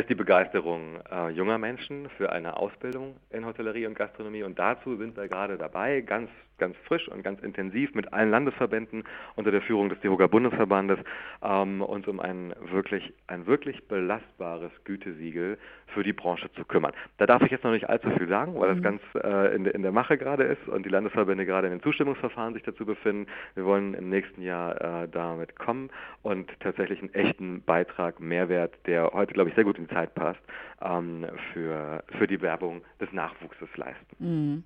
ist 0.00 0.10
die 0.10 0.16
Begeisterung 0.16 1.00
äh, 1.10 1.28
junger 1.30 1.56
Menschen 1.56 2.10
für 2.10 2.32
eine 2.32 2.56
Ausbildung 2.56 3.16
in 3.30 3.46
Hotellerie 3.46 3.86
und 3.86 3.94
Gastronomie. 3.94 4.42
Und 4.42 4.58
dazu 4.58 4.96
sind 4.96 5.16
wir 5.16 5.28
gerade 5.28 5.56
dabei, 5.56 6.00
ganz 6.00 6.30
ganz 6.58 6.76
frisch 6.84 7.08
und 7.08 7.22
ganz 7.22 7.40
intensiv 7.42 7.94
mit 7.94 8.12
allen 8.12 8.30
Landesverbänden 8.30 9.04
unter 9.36 9.50
der 9.50 9.62
Führung 9.62 9.88
des 9.88 10.00
DEHOGA 10.00 10.26
Bundesverbandes 10.26 10.98
ähm, 11.42 11.82
uns 11.82 12.06
um 12.06 12.20
ein 12.20 12.54
wirklich, 12.70 13.12
ein 13.26 13.46
wirklich 13.46 13.86
belastbares 13.88 14.72
Gütesiegel 14.84 15.58
für 15.88 16.02
die 16.02 16.12
Branche 16.12 16.50
zu 16.52 16.64
kümmern. 16.64 16.92
Da 17.18 17.26
darf 17.26 17.42
ich 17.42 17.50
jetzt 17.50 17.64
noch 17.64 17.72
nicht 17.72 17.88
allzu 17.88 18.10
viel 18.10 18.28
sagen, 18.28 18.54
weil 18.58 18.74
mhm. 18.74 18.74
das 18.74 18.82
ganz 18.82 19.02
äh, 19.24 19.54
in, 19.54 19.66
in, 19.66 19.82
der 19.82 19.92
Mache 19.92 20.18
gerade 20.18 20.44
ist 20.44 20.68
und 20.68 20.84
die 20.84 20.90
Landesverbände 20.90 21.46
gerade 21.46 21.66
in 21.66 21.72
den 21.72 21.82
Zustimmungsverfahren 21.82 22.54
sich 22.54 22.62
dazu 22.62 22.84
befinden. 22.84 23.26
Wir 23.54 23.64
wollen 23.64 23.94
im 23.94 24.08
nächsten 24.08 24.42
Jahr 24.42 25.02
äh, 25.04 25.08
damit 25.08 25.56
kommen 25.56 25.90
und 26.22 26.50
tatsächlich 26.60 27.00
einen 27.00 27.14
echten 27.14 27.62
Beitrag, 27.62 28.20
Mehrwert, 28.20 28.74
der 28.86 29.10
heute, 29.12 29.34
glaube 29.34 29.50
ich, 29.50 29.54
sehr 29.54 29.64
gut 29.64 29.78
in 29.78 29.86
die 29.86 29.94
Zeit 29.94 30.14
passt, 30.14 30.40
ähm, 30.82 31.26
für, 31.52 32.02
für 32.18 32.26
die 32.26 32.40
Werbung 32.40 32.82
des 33.00 33.12
Nachwuchses 33.12 33.68
leisten. 33.76 34.16
Mhm. 34.18 34.64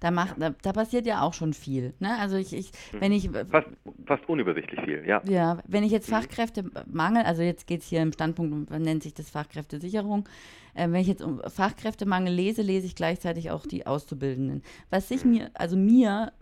Da, 0.00 0.10
macht, 0.10 0.36
da, 0.38 0.50
da, 0.50 0.72
passiert 0.72 1.06
ja 1.06 1.22
auch 1.22 1.34
schon 1.34 1.52
viel. 1.52 1.94
Ne? 1.98 2.16
Also 2.18 2.36
ich, 2.36 2.52
ich, 2.52 2.72
mhm. 2.92 3.00
wenn 3.00 3.12
ich 3.12 3.30
fast, 3.50 3.68
fast 4.06 4.28
unübersichtlich 4.28 4.80
viel, 4.82 5.04
ja. 5.06 5.22
Ja, 5.28 5.58
wenn 5.66 5.84
ich 5.84 5.92
jetzt 5.92 6.08
mhm. 6.08 6.14
Fachkräftemangel, 6.14 7.22
also 7.24 7.42
jetzt 7.42 7.66
geht 7.66 7.82
es 7.82 7.88
hier 7.88 8.02
im 8.02 8.12
Standpunkt, 8.12 8.70
man 8.70 8.82
nennt 8.82 9.02
sich 9.02 9.14
das 9.14 9.30
Fachkräftesicherung, 9.30 10.28
äh, 10.74 10.88
wenn 10.88 11.00
ich 11.00 11.08
jetzt 11.08 11.22
um 11.22 11.40
Fachkräftemangel 11.46 12.32
lese, 12.32 12.62
lese 12.62 12.86
ich 12.86 12.94
gleichzeitig 12.94 13.50
auch 13.50 13.66
die 13.66 13.86
Auszubildenden. 13.86 14.62
Was 14.90 15.08
sich 15.08 15.24
mhm. 15.24 15.30
mir, 15.30 15.50
also 15.54 15.76
mir, 15.76 16.32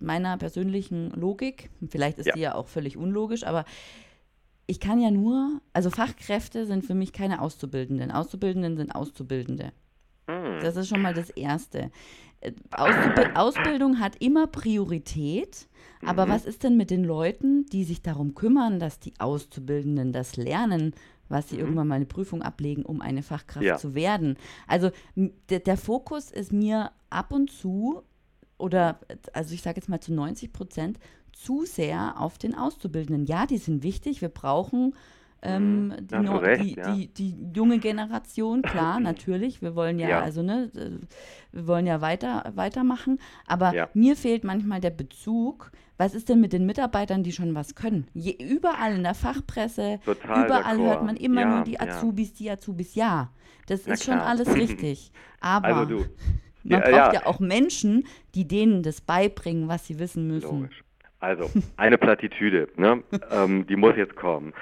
meiner 0.00 0.38
persönlichen 0.38 1.10
Logik, 1.10 1.70
vielleicht 1.88 2.18
ist 2.18 2.26
ja. 2.26 2.34
die 2.34 2.40
ja 2.40 2.54
auch 2.54 2.68
völlig 2.68 2.96
unlogisch, 2.96 3.44
aber 3.44 3.64
ich 4.66 4.80
kann 4.80 5.00
ja 5.00 5.10
nur, 5.10 5.60
also 5.72 5.90
Fachkräfte 5.90 6.66
sind 6.66 6.84
für 6.84 6.94
mich 6.94 7.12
keine 7.12 7.42
Auszubildenden. 7.42 8.10
Auszubildenden 8.10 8.76
sind 8.76 8.94
Auszubildende. 8.94 9.72
Mhm. 10.26 10.60
Das 10.60 10.76
ist 10.76 10.88
schon 10.88 11.02
mal 11.02 11.14
das 11.14 11.30
Erste. 11.30 11.90
Ausbildung 13.34 14.00
hat 14.00 14.16
immer 14.16 14.46
Priorität, 14.46 15.66
aber 16.04 16.26
mhm. 16.26 16.30
was 16.30 16.44
ist 16.44 16.62
denn 16.62 16.76
mit 16.76 16.90
den 16.90 17.04
Leuten, 17.04 17.66
die 17.66 17.84
sich 17.84 18.02
darum 18.02 18.34
kümmern, 18.34 18.78
dass 18.78 19.00
die 19.00 19.14
Auszubildenden 19.18 20.12
das 20.12 20.36
lernen, 20.36 20.94
was 21.28 21.48
sie 21.48 21.56
mhm. 21.56 21.62
irgendwann 21.62 21.88
mal 21.88 21.94
eine 21.94 22.04
Prüfung 22.04 22.42
ablegen, 22.42 22.84
um 22.84 23.00
eine 23.00 23.22
Fachkraft 23.22 23.64
ja. 23.64 23.76
zu 23.76 23.94
werden? 23.94 24.36
Also 24.66 24.90
der 25.48 25.76
Fokus 25.76 26.30
ist 26.30 26.52
mir 26.52 26.90
ab 27.08 27.32
und 27.32 27.50
zu 27.50 28.02
oder 28.58 29.00
also 29.32 29.54
ich 29.54 29.62
sage 29.62 29.76
jetzt 29.80 29.88
mal 29.88 30.00
zu 30.00 30.12
90 30.12 30.52
Prozent 30.52 30.98
zu 31.32 31.64
sehr 31.64 32.20
auf 32.20 32.38
den 32.38 32.54
Auszubildenden. 32.54 33.26
Ja, 33.26 33.46
die 33.46 33.58
sind 33.58 33.82
wichtig, 33.82 34.20
wir 34.20 34.28
brauchen 34.28 34.94
Ähm, 35.44 35.94
die, 36.00 36.14
Hast 36.14 36.26
du 36.26 36.32
no- 36.32 36.38
recht, 36.38 36.64
die, 36.64 36.74
ja. 36.76 36.94
die, 36.94 37.08
die 37.14 37.36
junge 37.54 37.78
Generation, 37.78 38.62
klar, 38.62 38.98
natürlich. 39.00 39.60
Wir 39.62 39.74
wollen 39.76 39.98
ja, 39.98 40.08
Ja. 40.08 40.20
also 40.20 40.42
ne, 40.42 40.70
äh, 40.74 40.90
wir 41.52 41.66
wollen 41.66 41.86
ja 41.86 42.00
weiter, 42.00 42.50
weitermachen. 42.54 43.18
Aber 43.46 43.74
Ja. 43.74 43.88
mir 43.94 44.16
fehlt 44.16 44.44
manchmal 44.44 44.80
der 44.80 44.90
Bezug. 44.90 45.70
Was 45.96 46.14
ist 46.14 46.28
denn 46.28 46.40
mit 46.40 46.52
den 46.52 46.66
Mitarbeitern, 46.66 47.22
die 47.22 47.30
schon 47.30 47.54
was 47.54 47.76
können? 47.76 48.08
Je, 48.14 48.32
überall 48.32 48.94
in 48.96 49.04
der 49.04 49.14
Fachpresse, 49.14 50.00
Total 50.04 50.44
überall 50.46 50.78
hört 50.78 51.04
man 51.04 51.16
immer 51.16 51.44
nur 51.44 51.64
die. 51.64 51.78
Azubis, 51.78 52.32
die 52.34 52.50
Azubis. 52.50 52.96
Ja, 52.96 53.30
das 53.68 53.86
Na 53.86 53.94
ist 53.94 54.04
schon 54.04 54.14
klar. 54.14 54.26
alles 54.26 54.52
richtig. 54.56 55.12
Aber 55.40 55.66
Also 55.68 55.84
du, 55.98 56.04
man 56.64 56.80
braucht 56.80 56.90
ja. 56.90 57.12
ja. 57.12 57.26
auch 57.26 57.38
Menschen, 57.38 58.04
die 58.34 58.48
denen 58.48 58.82
das 58.82 59.00
beibringen, 59.02 59.68
was 59.68 59.86
sie 59.86 59.98
wissen 60.00 60.26
müssen. 60.26 60.62
Logisch. 60.62 60.82
Also, 61.20 61.48
eine 61.78 61.96
Plattitüde, 61.96 62.68
ne? 62.76 63.02
ähm, 63.30 63.66
die 63.66 63.76
muss 63.76 63.96
jetzt 63.96 64.14
kommen. 64.16 64.52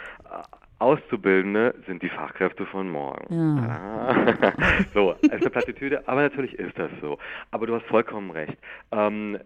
Auszubildende 0.83 1.75
sind 1.87 2.03
die 2.03 2.09
Fachkräfte 2.09 2.67
von 2.67 2.91
morgen. 2.91 3.33
Ja. 3.33 4.07
Ah. 4.09 4.53
so, 4.95 5.13
ist 5.21 5.31
eine 5.31 5.51
Plattitüde, 5.51 6.07
aber 6.09 6.23
natürlich 6.23 6.55
ist 6.55 6.77
das 6.77 6.91
so. 7.01 7.19
Aber 7.53 7.67
du 7.67 7.77
hast 7.77 7.87
vollkommen 7.87 8.33
recht. 8.33 8.59
Ähm, 8.91 9.39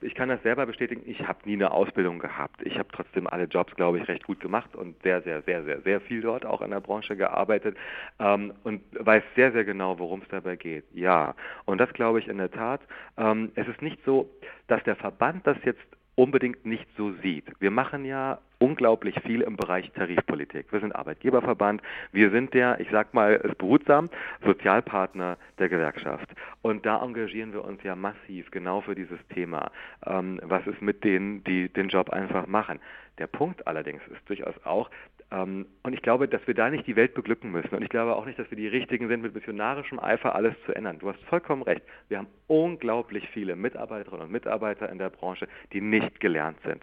ich 0.00 0.14
kann 0.14 0.28
das 0.28 0.42
selber 0.42 0.66
bestätigen, 0.66 1.02
ich 1.06 1.26
habe 1.26 1.38
nie 1.44 1.54
eine 1.54 1.70
Ausbildung 1.70 2.18
gehabt. 2.18 2.60
Ich 2.64 2.76
habe 2.76 2.88
trotzdem 2.92 3.28
alle 3.28 3.44
Jobs, 3.44 3.74
glaube 3.76 3.98
ich, 3.98 4.08
recht 4.08 4.24
gut 4.24 4.40
gemacht 4.40 4.74
und 4.74 5.00
sehr, 5.02 5.22
sehr, 5.22 5.42
sehr, 5.42 5.62
sehr, 5.64 5.80
sehr 5.82 6.00
viel 6.00 6.22
dort 6.22 6.44
auch 6.44 6.60
in 6.60 6.70
der 6.70 6.80
Branche 6.80 7.16
gearbeitet 7.16 7.76
ähm, 8.18 8.52
und 8.64 8.82
weiß 8.92 9.22
sehr, 9.36 9.52
sehr 9.52 9.64
genau, 9.64 9.98
worum 9.98 10.22
es 10.22 10.28
dabei 10.28 10.56
geht. 10.56 10.84
Ja, 10.92 11.34
und 11.66 11.78
das 11.78 11.92
glaube 11.92 12.18
ich 12.18 12.28
in 12.28 12.38
der 12.38 12.50
Tat. 12.50 12.80
Ähm, 13.16 13.52
es 13.54 13.68
ist 13.68 13.80
nicht 13.80 14.04
so, 14.04 14.28
dass 14.66 14.82
der 14.82 14.96
Verband 14.96 15.46
das 15.46 15.56
jetzt 15.64 15.80
unbedingt 16.16 16.66
nicht 16.66 16.86
so 16.96 17.12
sieht. 17.22 17.46
Wir 17.60 17.70
machen 17.70 18.04
ja 18.04 18.38
unglaublich 18.60 19.18
viel 19.26 19.40
im 19.40 19.56
Bereich 19.56 19.90
Tarifpolitik. 19.92 20.70
Wir 20.70 20.80
sind 20.80 20.94
Arbeitgeberverband, 20.94 21.82
wir 22.12 22.30
sind 22.30 22.54
der, 22.54 22.78
ich 22.78 22.88
sag 22.92 23.14
mal 23.14 23.40
es 23.42 23.54
behutsam, 23.56 24.10
Sozialpartner 24.44 25.38
der 25.58 25.68
Gewerkschaft. 25.68 26.28
Und 26.62 26.84
da 26.86 27.02
engagieren 27.02 27.52
wir 27.52 27.64
uns 27.64 27.82
ja 27.82 27.96
massiv 27.96 28.50
genau 28.50 28.82
für 28.82 28.94
dieses 28.94 29.18
Thema. 29.34 29.70
Ähm, 30.06 30.40
was 30.42 30.66
ist 30.66 30.82
mit 30.82 31.02
denen, 31.04 31.42
die 31.44 31.68
den 31.70 31.88
Job 31.88 32.10
einfach 32.10 32.46
machen? 32.46 32.78
Der 33.18 33.26
Punkt 33.26 33.66
allerdings 33.66 34.02
ist 34.08 34.28
durchaus 34.28 34.54
auch, 34.64 34.90
und 35.32 35.92
ich 35.92 36.02
glaube, 36.02 36.26
dass 36.26 36.44
wir 36.48 36.54
da 36.54 36.70
nicht 36.70 36.88
die 36.88 36.96
Welt 36.96 37.14
beglücken 37.14 37.52
müssen. 37.52 37.72
Und 37.72 37.82
ich 37.82 37.88
glaube 37.88 38.16
auch 38.16 38.26
nicht, 38.26 38.36
dass 38.36 38.50
wir 38.50 38.56
die 38.56 38.66
Richtigen 38.66 39.06
sind, 39.06 39.22
mit 39.22 39.32
missionarischem 39.32 40.00
Eifer 40.00 40.34
alles 40.34 40.54
zu 40.66 40.74
ändern. 40.74 40.98
Du 40.98 41.08
hast 41.08 41.22
vollkommen 41.24 41.62
recht. 41.62 41.82
Wir 42.08 42.18
haben 42.18 42.26
unglaublich 42.48 43.28
viele 43.28 43.54
Mitarbeiterinnen 43.54 44.26
und 44.26 44.32
Mitarbeiter 44.32 44.88
in 44.88 44.98
der 44.98 45.10
Branche, 45.10 45.46
die 45.72 45.80
nicht 45.80 46.18
gelernt 46.18 46.58
sind. 46.64 46.82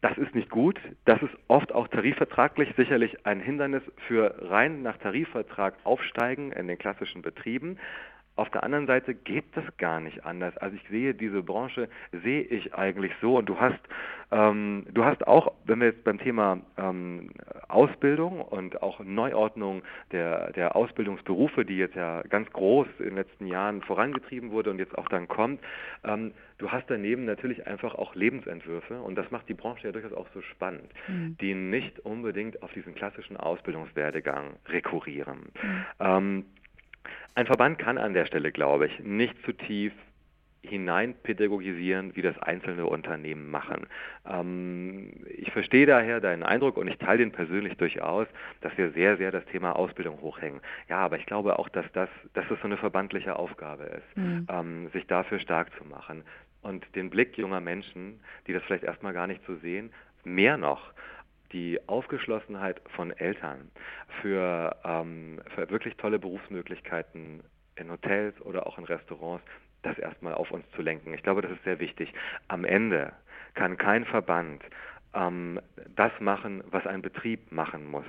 Das 0.00 0.16
ist 0.16 0.32
nicht 0.32 0.48
gut. 0.48 0.78
Das 1.06 1.20
ist 1.22 1.36
oft 1.48 1.74
auch 1.74 1.88
tarifvertraglich 1.88 2.72
sicherlich 2.76 3.26
ein 3.26 3.40
Hindernis 3.40 3.82
für 4.06 4.48
rein 4.48 4.82
nach 4.82 4.98
Tarifvertrag 4.98 5.74
aufsteigen 5.82 6.52
in 6.52 6.68
den 6.68 6.78
klassischen 6.78 7.22
Betrieben. 7.22 7.78
Auf 8.38 8.50
der 8.50 8.62
anderen 8.62 8.86
Seite 8.86 9.14
geht 9.14 9.46
das 9.56 9.64
gar 9.78 9.98
nicht 9.98 10.24
anders. 10.24 10.56
Also 10.58 10.76
ich 10.76 10.88
sehe 10.88 11.12
diese 11.12 11.42
Branche, 11.42 11.88
sehe 12.22 12.42
ich 12.42 12.72
eigentlich 12.72 13.10
so. 13.20 13.36
Und 13.36 13.48
du 13.48 13.58
hast, 13.58 13.80
ähm, 14.30 14.86
du 14.94 15.04
hast 15.04 15.26
auch, 15.26 15.52
wenn 15.64 15.80
wir 15.80 15.88
jetzt 15.88 16.04
beim 16.04 16.20
Thema 16.20 16.60
ähm, 16.76 17.30
Ausbildung 17.66 18.40
und 18.40 18.80
auch 18.80 19.00
Neuordnung 19.00 19.82
der, 20.12 20.52
der 20.52 20.76
Ausbildungsberufe, 20.76 21.64
die 21.64 21.78
jetzt 21.78 21.96
ja 21.96 22.22
ganz 22.22 22.48
groß 22.52 22.86
in 23.00 23.06
den 23.06 23.16
letzten 23.16 23.48
Jahren 23.48 23.82
vorangetrieben 23.82 24.52
wurde 24.52 24.70
und 24.70 24.78
jetzt 24.78 24.96
auch 24.96 25.08
dann 25.08 25.26
kommt, 25.26 25.60
ähm, 26.04 26.32
du 26.58 26.70
hast 26.70 26.88
daneben 26.88 27.24
natürlich 27.24 27.66
einfach 27.66 27.96
auch 27.96 28.14
Lebensentwürfe 28.14 29.00
und 29.00 29.16
das 29.16 29.28
macht 29.32 29.48
die 29.48 29.54
Branche 29.54 29.88
ja 29.88 29.92
durchaus 29.92 30.12
auch 30.12 30.28
so 30.32 30.42
spannend, 30.42 30.92
die 31.40 31.54
nicht 31.54 32.00
unbedingt 32.00 32.62
auf 32.62 32.72
diesen 32.72 32.94
klassischen 32.94 33.36
Ausbildungswerdegang 33.36 34.56
rekurrieren. 34.68 35.46
Ähm, 36.00 36.44
ein 37.34 37.46
Verband 37.46 37.78
kann 37.78 37.98
an 37.98 38.14
der 38.14 38.26
Stelle, 38.26 38.52
glaube 38.52 38.86
ich, 38.86 39.00
nicht 39.00 39.34
zu 39.44 39.52
tief 39.52 39.92
hineinpädagogisieren, 40.62 42.16
wie 42.16 42.22
das 42.22 42.38
einzelne 42.40 42.86
Unternehmen 42.86 43.50
machen. 43.50 43.86
Ähm, 44.28 45.12
ich 45.28 45.50
verstehe 45.52 45.86
daher 45.86 46.20
deinen 46.20 46.42
Eindruck 46.42 46.76
und 46.76 46.88
ich 46.88 46.98
teile 46.98 47.18
den 47.18 47.32
persönlich 47.32 47.76
durchaus, 47.76 48.26
dass 48.60 48.76
wir 48.76 48.90
sehr, 48.90 49.16
sehr 49.16 49.30
das 49.30 49.44
Thema 49.46 49.76
Ausbildung 49.76 50.20
hochhängen. 50.20 50.60
Ja, 50.88 50.98
aber 50.98 51.18
ich 51.18 51.26
glaube 51.26 51.58
auch, 51.58 51.68
dass 51.68 51.86
das, 51.92 52.08
dass 52.34 52.44
das 52.48 52.58
so 52.60 52.66
eine 52.66 52.76
verbandliche 52.76 53.36
Aufgabe 53.36 53.84
ist, 53.84 54.16
Mhm. 54.16 54.46
ähm, 54.50 54.88
sich 54.92 55.06
dafür 55.06 55.38
stark 55.38 55.68
zu 55.78 55.84
machen 55.84 56.24
und 56.62 56.84
den 56.96 57.08
Blick 57.08 57.38
junger 57.38 57.60
Menschen, 57.60 58.20
die 58.46 58.52
das 58.52 58.62
vielleicht 58.64 58.84
erstmal 58.84 59.12
gar 59.12 59.26
nicht 59.26 59.42
so 59.46 59.54
sehen, 59.56 59.92
mehr 60.24 60.56
noch 60.56 60.92
die 61.52 61.80
Aufgeschlossenheit 61.88 62.80
von 62.94 63.10
Eltern 63.10 63.70
für, 64.20 64.76
ähm, 64.84 65.40
für 65.54 65.70
wirklich 65.70 65.96
tolle 65.96 66.18
Berufsmöglichkeiten 66.18 67.42
in 67.76 67.90
Hotels 67.90 68.40
oder 68.42 68.66
auch 68.66 68.78
in 68.78 68.84
Restaurants, 68.84 69.44
das 69.82 69.98
erstmal 69.98 70.34
auf 70.34 70.50
uns 70.50 70.64
zu 70.74 70.82
lenken. 70.82 71.14
Ich 71.14 71.22
glaube, 71.22 71.42
das 71.42 71.52
ist 71.52 71.64
sehr 71.64 71.80
wichtig. 71.80 72.12
Am 72.48 72.64
Ende 72.64 73.12
kann 73.54 73.76
kein 73.76 74.04
Verband 74.04 74.62
ähm, 75.14 75.60
das 75.94 76.12
machen, 76.20 76.62
was 76.70 76.86
ein 76.86 77.02
Betrieb 77.02 77.52
machen 77.52 77.90
muss. 77.90 78.06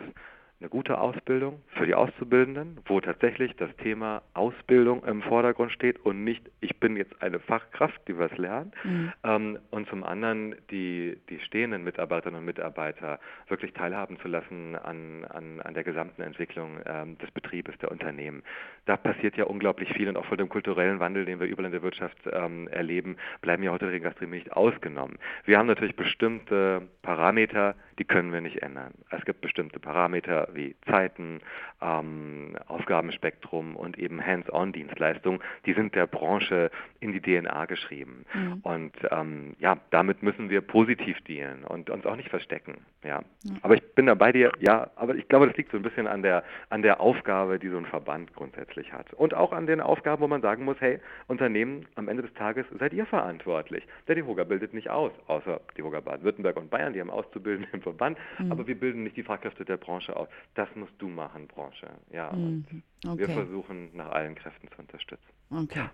Eine 0.61 0.67
gute 0.67 0.99
Ausbildung 0.99 1.61
für 1.77 1.85
die 1.85 1.95
Auszubildenden, 1.95 2.79
wo 2.85 2.99
tatsächlich 2.99 3.55
das 3.55 3.73
Thema 3.77 4.21
Ausbildung 4.33 5.05
im 5.05 5.21
Vordergrund 5.21 5.71
steht 5.71 6.05
und 6.05 6.25
nicht, 6.25 6.43
ich 6.59 6.77
bin 6.81 6.97
jetzt 6.97 7.21
eine 7.21 7.39
Fachkraft, 7.39 8.01
die 8.09 8.17
was 8.17 8.35
lernt. 8.37 8.73
Mhm. 8.83 9.13
Ähm, 9.23 9.59
und 9.71 9.87
zum 9.87 10.03
anderen 10.03 10.55
die, 10.69 11.17
die 11.29 11.39
stehenden 11.39 11.85
Mitarbeiterinnen 11.85 12.39
und 12.41 12.45
Mitarbeiter 12.45 13.21
wirklich 13.47 13.71
teilhaben 13.71 14.19
zu 14.19 14.27
lassen 14.27 14.75
an, 14.75 15.23
an, 15.29 15.61
an 15.61 15.73
der 15.73 15.85
gesamten 15.85 16.23
Entwicklung 16.23 16.79
ähm, 16.85 17.17
des 17.19 17.31
Betriebes, 17.31 17.77
der 17.77 17.89
Unternehmen. 17.89 18.43
Da 18.89 18.97
passiert 18.97 19.37
ja 19.37 19.43
unglaublich 19.43 19.93
viel 19.93 20.09
und 20.09 20.17
auch 20.17 20.25
von 20.25 20.39
dem 20.39 20.49
kulturellen 20.49 20.99
Wandel, 20.99 21.23
den 21.23 21.39
wir 21.39 21.45
überall 21.45 21.67
in 21.67 21.71
der 21.71 21.83
Wirtschaft 21.83 22.17
ähm, 22.33 22.67
erleben, 22.69 23.17
bleiben 23.39 23.61
ja 23.61 23.71
heute 23.71 23.91
die 23.91 23.99
Gastronomie 23.99 24.37
nicht 24.37 24.51
ausgenommen. 24.53 25.19
Wir 25.45 25.59
haben 25.59 25.67
natürlich 25.67 25.95
bestimmte 25.95 26.81
Parameter, 27.03 27.75
die 27.99 28.05
können 28.05 28.33
wir 28.33 28.41
nicht 28.41 28.63
ändern. 28.63 28.93
Es 29.11 29.23
gibt 29.25 29.41
bestimmte 29.41 29.79
Parameter 29.79 30.47
wie 30.53 30.75
Zeiten, 30.89 31.41
ähm, 31.83 32.55
Aufgabenspektrum 32.65 33.75
und 33.75 33.99
eben 33.99 34.25
Hands-on-Dienstleistungen, 34.25 35.39
die 35.67 35.73
sind 35.73 35.93
der 35.93 36.07
Branche 36.07 36.71
in 36.99 37.11
die 37.11 37.21
DNA 37.21 37.65
geschrieben. 37.65 38.25
Mhm. 38.33 38.53
Und 38.63 38.93
ähm, 39.11 39.55
ja, 39.59 39.77
damit 39.91 40.23
müssen 40.23 40.49
wir 40.49 40.61
positiv 40.61 41.21
dealen 41.27 41.63
und 41.63 41.91
uns 41.91 42.07
auch 42.07 42.15
nicht 42.15 42.29
verstecken. 42.29 42.77
Ja. 43.03 43.21
Aber 43.61 43.75
ich 43.75 43.93
bin 43.93 44.07
da 44.07 44.15
bei 44.15 44.31
dir, 44.31 44.51
ja, 44.59 44.89
aber 44.95 45.13
ich 45.13 45.27
glaube, 45.27 45.45
das 45.45 45.55
liegt 45.57 45.71
so 45.71 45.77
ein 45.77 45.83
bisschen 45.83 46.07
an 46.07 46.23
der, 46.23 46.43
an 46.69 46.81
der 46.81 46.99
Aufgabe, 46.99 47.59
die 47.59 47.69
so 47.69 47.77
ein 47.77 47.85
Verband 47.85 48.33
grundsätzlich 48.33 48.78
hat. 48.93 49.13
Und 49.13 49.33
auch 49.33 49.51
an 49.51 49.67
den 49.67 49.81
Aufgaben, 49.81 50.21
wo 50.21 50.27
man 50.27 50.41
sagen 50.41 50.63
muss, 50.65 50.77
hey, 50.79 50.99
Unternehmen, 51.27 51.85
am 51.95 52.07
Ende 52.07 52.23
des 52.23 52.33
Tages 52.33 52.65
seid 52.79 52.93
ihr 52.93 53.05
verantwortlich. 53.05 53.83
Der 54.07 54.15
DEHOGA 54.15 54.43
bildet 54.45 54.73
nicht 54.73 54.89
aus, 54.89 55.11
außer 55.27 55.59
DEHOGA 55.77 55.99
Baden-Württemberg 55.99 56.57
und 56.57 56.69
Bayern, 56.69 56.93
die 56.93 57.01
haben 57.01 57.09
Auszubildende 57.09 57.67
im 57.73 57.81
Verband, 57.81 58.17
aber 58.49 58.65
wir 58.67 58.79
bilden 58.79 59.03
nicht 59.03 59.17
die 59.17 59.23
Fachkräfte 59.23 59.65
der 59.65 59.77
Branche 59.77 60.15
aus. 60.15 60.27
Das 60.55 60.69
musst 60.75 60.93
du 60.99 61.07
machen, 61.07 61.47
Branche. 61.47 61.87
Ja, 62.11 62.29
und 62.29 62.65
wir 63.03 63.13
Okay. 63.25 63.33
versuchen 63.33 63.89
nach 63.95 64.09
allen 64.11 64.35
Kräften 64.35 64.67
zu 64.71 64.79
unterstützen. 64.79 65.23
Okay. 65.51 65.85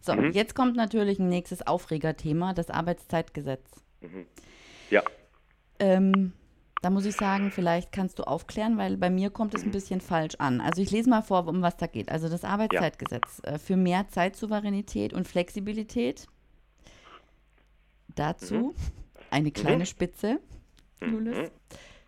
So, 0.00 0.14
Mhm. 0.14 0.32
jetzt 0.32 0.54
kommt 0.54 0.76
natürlich 0.76 1.18
ein 1.18 1.28
nächstes 1.28 1.66
Aufregerthema, 1.66 2.52
das 2.52 2.70
Arbeitszeitgesetz. 2.70 3.84
Ja, 4.90 5.02
Ähm, 5.80 6.32
da 6.82 6.90
muss 6.90 7.04
ich 7.06 7.16
sagen, 7.16 7.50
vielleicht 7.50 7.90
kannst 7.92 8.18
du 8.18 8.22
aufklären, 8.24 8.76
weil 8.78 8.96
bei 8.96 9.10
mir 9.10 9.30
kommt 9.30 9.52
Mhm. 9.54 9.58
es 9.58 9.64
ein 9.64 9.70
bisschen 9.72 10.00
falsch 10.00 10.36
an. 10.38 10.60
Also 10.60 10.80
ich 10.82 10.90
lese 10.90 11.10
mal 11.10 11.22
vor, 11.22 11.46
um 11.48 11.62
was 11.62 11.76
da 11.76 11.86
geht. 11.86 12.08
Also 12.10 12.28
das 12.28 12.44
Arbeitszeitgesetz 12.44 13.40
äh, 13.44 13.58
für 13.58 13.76
mehr 13.76 14.08
Zeitsouveränität 14.08 15.12
und 15.12 15.26
Flexibilität. 15.26 16.26
Dazu 18.14 18.74
eine 19.30 19.50
kleine 19.50 19.86
Spitze, 19.86 20.40
Julius. 21.00 21.50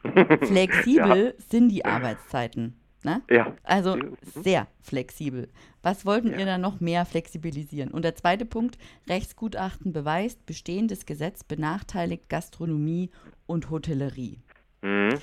Flexibel 0.42 1.34
sind 1.50 1.68
die 1.68 1.84
Arbeitszeiten. 1.84 2.76
Ne? 3.02 3.22
ja. 3.30 3.54
Also 3.62 3.96
Mhm. 3.96 4.16
sehr 4.42 4.66
flexibel. 4.82 5.48
Was 5.82 6.04
wollten 6.04 6.32
Ja. 6.32 6.38
ihr 6.40 6.44
da 6.46 6.58
noch 6.58 6.80
mehr 6.80 7.06
flexibilisieren? 7.06 7.90
Und 7.90 8.02
der 8.04 8.14
zweite 8.14 8.44
Punkt, 8.44 8.76
Rechtsgutachten 9.08 9.92
beweist, 9.94 10.44
bestehendes 10.44 11.06
Gesetz 11.06 11.42
benachteiligt 11.42 12.28
Gastronomie 12.28 13.10
und 13.46 13.70
Hotellerie. 13.70 14.38
Mhm. 14.82 15.18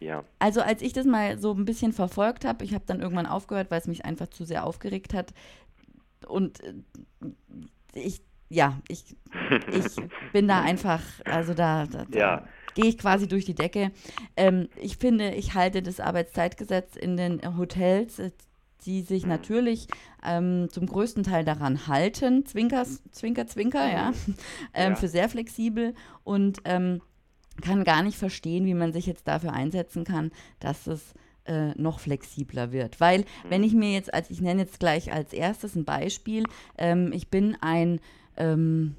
Ja. 0.00 0.24
Also 0.38 0.62
als 0.62 0.80
ich 0.82 0.92
das 0.92 1.04
mal 1.06 1.38
so 1.38 1.52
ein 1.52 1.64
bisschen 1.66 1.92
verfolgt 1.92 2.44
habe, 2.44 2.64
ich 2.64 2.72
habe 2.74 2.84
dann 2.86 3.00
irgendwann 3.00 3.26
aufgehört, 3.26 3.70
weil 3.70 3.80
es 3.80 3.86
mich 3.86 4.04
einfach 4.04 4.28
zu 4.28 4.44
sehr 4.44 4.64
aufgeregt 4.64 5.12
hat. 5.12 5.32
Und 6.26 6.60
äh, 6.64 6.74
ich, 7.94 8.22
ja, 8.48 8.78
ich, 8.88 9.16
ich 9.72 9.96
bin 10.32 10.48
da 10.48 10.62
einfach, 10.62 11.02
also 11.26 11.52
da, 11.54 11.86
da, 11.86 12.04
da 12.06 12.18
Ja. 12.18 12.44
gehe 12.74 12.86
ich 12.86 12.98
quasi 12.98 13.28
durch 13.28 13.44
die 13.44 13.54
Decke. 13.54 13.90
Ähm, 14.36 14.68
ich 14.76 14.96
finde, 14.96 15.34
ich 15.34 15.54
halte 15.54 15.82
das 15.82 16.00
Arbeitszeitgesetz 16.00 16.96
in 16.96 17.16
den 17.16 17.56
Hotels, 17.58 18.18
äh, 18.18 18.30
die 18.86 19.02
sich 19.02 19.26
natürlich 19.26 19.88
ähm, 20.24 20.68
zum 20.70 20.86
größten 20.86 21.22
Teil 21.22 21.44
daran 21.44 21.86
halten, 21.86 22.46
Zwinker, 22.46 22.86
Zwinker, 23.12 23.46
Zwinker, 23.46 23.86
ja, 23.92 24.12
ähm, 24.72 24.92
Ja. 24.92 24.94
für 24.94 25.08
sehr 25.08 25.28
flexibel 25.28 25.94
und 26.24 26.60
ähm, 26.64 27.02
kann 27.60 27.84
gar 27.84 28.02
nicht 28.02 28.16
verstehen, 28.18 28.64
wie 28.66 28.74
man 28.74 28.92
sich 28.92 29.06
jetzt 29.06 29.26
dafür 29.28 29.52
einsetzen 29.52 30.04
kann, 30.04 30.30
dass 30.60 30.86
es 30.86 31.14
äh, 31.46 31.70
noch 31.80 32.00
flexibler 32.00 32.70
wird. 32.72 33.00
Weil, 33.00 33.24
wenn 33.48 33.64
ich 33.64 33.72
mir 33.74 33.92
jetzt, 33.92 34.12
als 34.12 34.30
ich 34.30 34.40
nenne 34.40 34.62
jetzt 34.62 34.78
gleich 34.80 35.12
als 35.12 35.32
erstes 35.32 35.74
ein 35.74 35.84
Beispiel, 35.84 36.44
ähm, 36.78 37.12
ich 37.12 37.28
bin 37.28 37.56
ein, 37.60 38.00
ähm, 38.36 38.94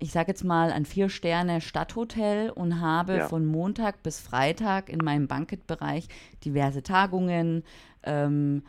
ich 0.00 0.12
sage 0.12 0.28
jetzt 0.28 0.44
mal, 0.44 0.70
ein 0.72 0.84
Vier-Sterne-Stadthotel 0.84 2.50
und 2.50 2.80
habe 2.80 3.16
Ja. 3.18 3.28
von 3.28 3.44
Montag 3.44 4.02
bis 4.02 4.20
Freitag 4.20 4.88
in 4.88 4.98
meinem 5.02 5.26
Bankettbereich 5.28 6.08
diverse 6.44 6.82
Tagungen, 6.82 7.64
ähm, 8.04 8.62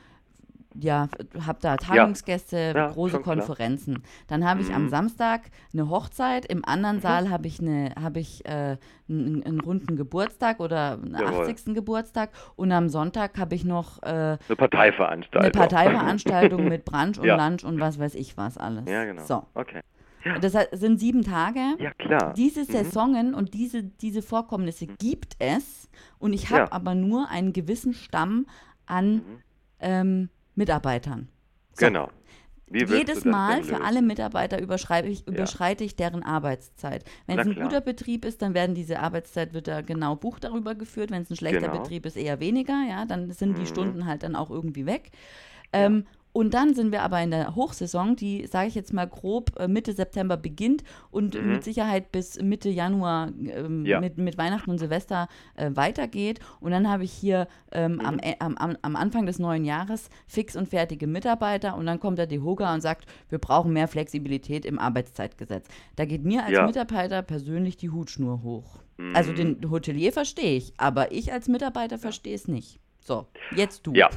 ja, 0.76 1.08
habe 1.46 1.60
da 1.62 1.78
Tagungsgäste, 1.78 2.74
Ja, 2.76 2.88
große 2.92 3.14
schon 3.16 3.24
klar. 3.24 3.36
Konferenzen. 3.38 4.04
Dann 4.28 4.48
habe 4.48 4.62
ich 4.62 4.74
am 4.74 4.84
Mhm. 4.84 4.90
Samstag 4.90 5.50
eine 5.74 5.90
Hochzeit, 5.90 6.46
im 6.46 6.64
anderen 6.64 7.00
Saal 7.02 7.30
habe 7.30 7.48
ich, 7.48 7.60
eine, 7.60 7.94
habe 8.00 8.20
ich 8.20 8.46
äh, 8.46 8.78
einen, 9.10 9.44
einen 9.44 9.60
runden 9.62 9.96
Geburtstag 9.96 10.60
oder 10.60 10.94
einen 10.94 11.14
Jawohl. 11.16 11.42
80. 11.50 11.74
Geburtstag 11.74 12.30
und 12.56 12.72
am 12.72 12.88
Sonntag 12.90 13.38
habe 13.40 13.56
ich 13.56 13.66
noch 13.66 14.02
äh, 14.04 14.08
Eine 14.08 14.38
Parteiveranstaltung. 14.56 15.42
eine 15.42 15.52
Parteiveranstaltung 15.52 16.68
mit 16.70 16.86
Brunch 16.86 17.18
und 17.20 17.26
Ja. 17.26 17.36
Lunch 17.36 17.64
und 17.64 17.80
was 17.80 17.98
weiß 18.00 18.14
ich 18.16 18.38
was 18.38 18.58
alles. 18.58 18.86
Ja, 18.88 19.06
genau. 19.06 19.24
So, 19.24 19.44
Okay. 19.56 19.82
das 20.42 20.54
heißt, 20.54 20.70
es 20.72 20.80
sind 20.82 21.00
sieben 21.00 21.24
Tage. 21.24 21.62
Ja, 21.80 21.92
klar. 21.94 22.34
Diese 22.36 22.62
Mhm. 22.62 22.66
Saisonen 22.66 23.34
und 23.34 23.56
diese, 23.56 23.84
diese 23.84 24.22
Vorkommnisse 24.22 24.86
gibt 24.86 25.36
es 25.40 25.90
und 26.20 26.34
ich 26.34 26.50
habe 26.52 26.66
Ja. 26.66 26.72
aber 26.72 26.94
nur 26.94 27.30
einen 27.30 27.54
gewissen 27.54 27.94
Stamm 27.94 28.46
an 28.86 29.14
Mhm. 29.16 29.22
ähm, 29.80 30.30
Mitarbeitern. 30.60 31.30
So. 31.74 31.86
Genau. 31.88 32.10
Jedes 32.72 33.26
Mal 33.26 33.64
für 33.64 33.82
alle 33.82 34.04
Mitarbeiter 34.04 34.58
ich, 34.58 35.22
Ja. 35.22 35.26
überschreite 35.26 35.84
ich 35.84 35.96
deren 35.96 36.22
Arbeitszeit. 36.22 37.04
Wenn 37.26 37.40
es 37.40 37.48
ein 37.48 37.56
guter 37.56 37.82
Betrieb 37.82 38.26
ist, 38.26 38.44
dann 38.44 38.54
werden 38.54 38.76
diese 38.76 39.00
Arbeitszeit 39.00 39.54
wird 39.56 39.68
da 39.68 39.82
genau 39.82 40.16
Buch 40.16 40.38
darüber 40.38 40.76
geführt. 40.76 41.10
Wenn 41.10 41.24
es 41.24 41.32
ein 41.32 41.36
schlechter 41.36 41.62
Genau. 41.70 41.80
Betrieb 41.82 42.06
ist, 42.06 42.16
eher 42.16 42.40
weniger. 42.40 42.84
Ja, 42.88 43.06
dann 43.06 43.32
sind 43.32 43.58
die 43.58 43.62
Mhm. 43.64 43.66
Stunden 43.68 44.06
halt 44.06 44.22
dann 44.22 44.36
auch 44.36 44.52
irgendwie 44.52 44.86
weg. 44.86 45.10
Ähm, 45.74 46.06
und 46.32 46.54
dann 46.54 46.74
sind 46.76 46.92
wir 46.92 47.02
aber 47.02 47.22
in 47.22 47.32
der 47.32 47.56
Hochsaison, 47.56 48.16
die, 48.16 48.46
sage 48.46 48.68
ich 48.68 48.76
jetzt 48.76 48.94
mal 48.94 49.08
grob, 49.08 49.52
äh, 49.60 49.68
Mitte 49.68 49.94
September 49.94 50.38
beginnt 50.38 50.84
und 51.12 51.34
Mhm. 51.42 51.52
mit 51.52 51.64
Sicherheit 51.64 52.12
bis 52.12 52.40
Mitte 52.42 52.70
Januar 52.70 53.30
ähm, 53.40 53.86
Ja. 53.86 54.00
mit, 54.00 54.18
mit 54.18 54.38
Weihnachten 54.38 54.70
und 54.70 54.78
Silvester 54.78 55.28
äh, 55.56 55.72
weitergeht. 55.74 56.40
Und 56.60 56.72
dann 56.72 56.88
habe 56.90 57.04
ich 57.04 57.12
hier 57.12 57.48
ähm, 57.72 57.94
Mhm. 57.94 58.02
am, 58.40 58.58
am, 58.58 58.78
am, 58.82 58.96
Anfang 58.96 59.26
des 59.26 59.40
neuen 59.40 59.66
Jahres 59.66 60.10
fix 60.28 60.56
und 60.56 60.68
fertige 60.68 61.08
Mitarbeiter 61.08 61.76
und 61.76 61.86
dann 61.88 62.00
kommt 62.00 62.20
der 62.20 62.28
DEHOGA 62.28 62.74
und 62.76 62.82
sagt, 62.82 63.06
wir 63.30 63.40
brauchen 63.40 63.74
mehr 63.74 63.88
Flexibilität 63.88 64.66
im 64.66 64.78
Arbeitszeitgesetz. 64.80 65.68
Da 65.96 66.06
geht 66.06 66.24
mir 66.24 66.44
als 66.46 66.54
Ja. 66.54 66.66
Mitarbeiter 66.66 67.22
persönlich 67.24 67.76
die 67.78 67.90
Hutschnur 67.90 68.44
hoch. 68.44 68.80
Also 69.14 69.32
den 69.34 69.72
Hotelier 69.72 70.12
verstehe 70.12 70.58
ich, 70.58 70.74
aber 70.78 71.12
ich 71.12 71.32
als 71.32 71.48
Mitarbeiter 71.48 71.98
verstehe 71.98 72.36
es 72.36 72.48
nicht. 72.50 72.80
So, 73.10 73.26
jetzt 73.56 73.88
du. 73.88 73.94
Ja, 73.94 74.08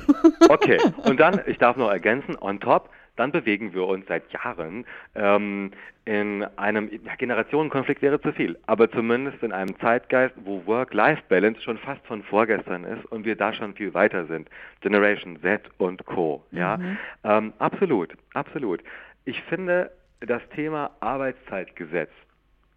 okay. 0.50 0.78
Und 1.04 1.18
dann, 1.18 1.40
ich 1.46 1.56
darf 1.56 1.78
noch 1.78 1.90
ergänzen, 1.90 2.36
on 2.38 2.60
top, 2.60 2.90
dann 3.16 3.32
bewegen 3.32 3.72
wir 3.72 3.86
uns 3.86 4.06
seit 4.06 4.30
Jahren 4.34 4.84
ähm, 5.14 5.70
in 6.04 6.44
einem, 6.56 6.90
ja, 7.02 7.14
Generationenkonflikt 7.16 8.02
wäre 8.02 8.20
zu 8.20 8.34
viel, 8.34 8.58
aber 8.66 8.90
zumindest 8.90 9.42
in 9.42 9.50
einem 9.50 9.78
Zeitgeist, 9.80 10.34
wo 10.44 10.66
Work-Life-Balance 10.66 11.62
schon 11.62 11.78
fast 11.78 12.06
von 12.06 12.22
vorgestern 12.22 12.84
ist 12.84 13.06
und 13.06 13.24
wir 13.24 13.34
da 13.34 13.54
schon 13.54 13.72
viel 13.72 13.94
weiter 13.94 14.26
sind. 14.26 14.50
Generation 14.82 15.40
Z 15.40 15.62
und 15.78 16.04
Co. 16.04 16.44
Ja, 16.50 16.78
ähm, 17.24 17.54
absolut, 17.60 18.12
absolut. 18.34 18.82
Ich 19.24 19.40
finde, 19.44 19.90
das 20.20 20.42
Thema 20.54 20.90
Arbeitszeitgesetz 21.00 22.10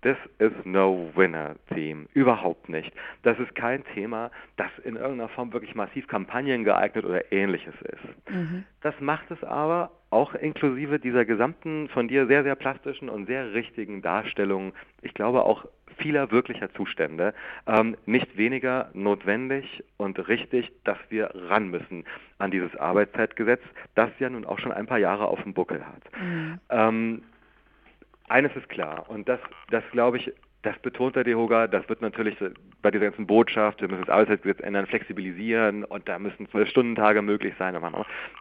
das 0.05 0.17
ist 0.37 0.67
no 0.67 1.09
winner 1.15 1.55
Team. 1.73 2.05
Überhaupt 2.13 2.69
nicht. 2.69 2.91
Das 3.23 3.39
ist 3.39 3.55
kein 3.55 3.83
Thema, 3.95 4.29
das 4.55 4.69
in 4.83 4.97
irgendeiner 4.97 5.29
Form 5.29 5.51
wirklich 5.51 5.73
massiv 5.73 6.07
Kampagnen 6.07 6.63
geeignet 6.63 7.05
oder 7.05 7.31
ähnliches 7.31 7.73
ist. 7.81 8.29
Mhm. 8.31 8.65
Das 8.81 8.93
macht 8.99 9.31
es 9.31 9.43
aber 9.43 9.89
auch 10.11 10.35
inklusive 10.35 10.99
dieser 10.99 11.25
gesamten 11.25 11.89
von 11.89 12.07
dir 12.07 12.27
sehr, 12.27 12.43
sehr 12.43 12.53
plastischen 12.53 13.09
und 13.09 13.25
sehr 13.25 13.53
richtigen 13.55 14.03
Darstellung, 14.03 14.73
ich 15.01 15.15
glaube 15.15 15.43
auch 15.43 15.65
vieler 15.97 16.29
wirklicher 16.29 16.71
Zustände, 16.75 17.33
ähm, 17.65 17.97
nicht 18.05 18.37
weniger 18.37 18.91
notwendig 18.93 19.83
und 19.97 20.27
richtig, 20.27 20.71
dass 20.83 20.99
wir 21.09 21.31
ran 21.33 21.69
müssen 21.69 22.05
an 22.37 22.51
dieses 22.51 22.75
Arbeitszeitgesetz, 22.75 23.61
das 23.95 24.11
ja 24.19 24.29
nun 24.29 24.45
auch 24.45 24.59
schon 24.59 24.71
ein 24.71 24.85
paar 24.85 24.99
Jahre 24.99 25.25
auf 25.25 25.41
dem 25.41 25.55
Buckel 25.55 25.83
hat. 25.83 26.21
Mhm. 26.21 26.59
Ähm, 26.69 27.21
eines 28.27 28.55
ist 28.55 28.69
klar, 28.69 29.09
und 29.09 29.27
das, 29.27 29.39
das 29.69 29.83
glaube 29.91 30.17
ich, 30.17 30.33
das 30.65 30.77
betont 30.79 31.15
der 31.15 31.23
DEHOGA, 31.23 31.67
das 31.67 31.87
wird 31.89 32.01
natürlich 32.01 32.35
bei 32.81 32.89
dieser 32.89 33.05
ganzen 33.05 33.27
Botschaft, 33.27 33.81
wir 33.81 33.87
müssen 33.87 34.05
das 34.05 34.09
Arbeitszeitgesetz 34.09 34.59
ändern, 34.61 34.87
flexibilisieren 34.87 35.83
und 35.83 36.09
da 36.09 36.17
müssen 36.17 36.49
zwölf 36.49 36.69
Stundentage 36.69 37.21
möglich 37.21 37.53
sein. 37.59 37.75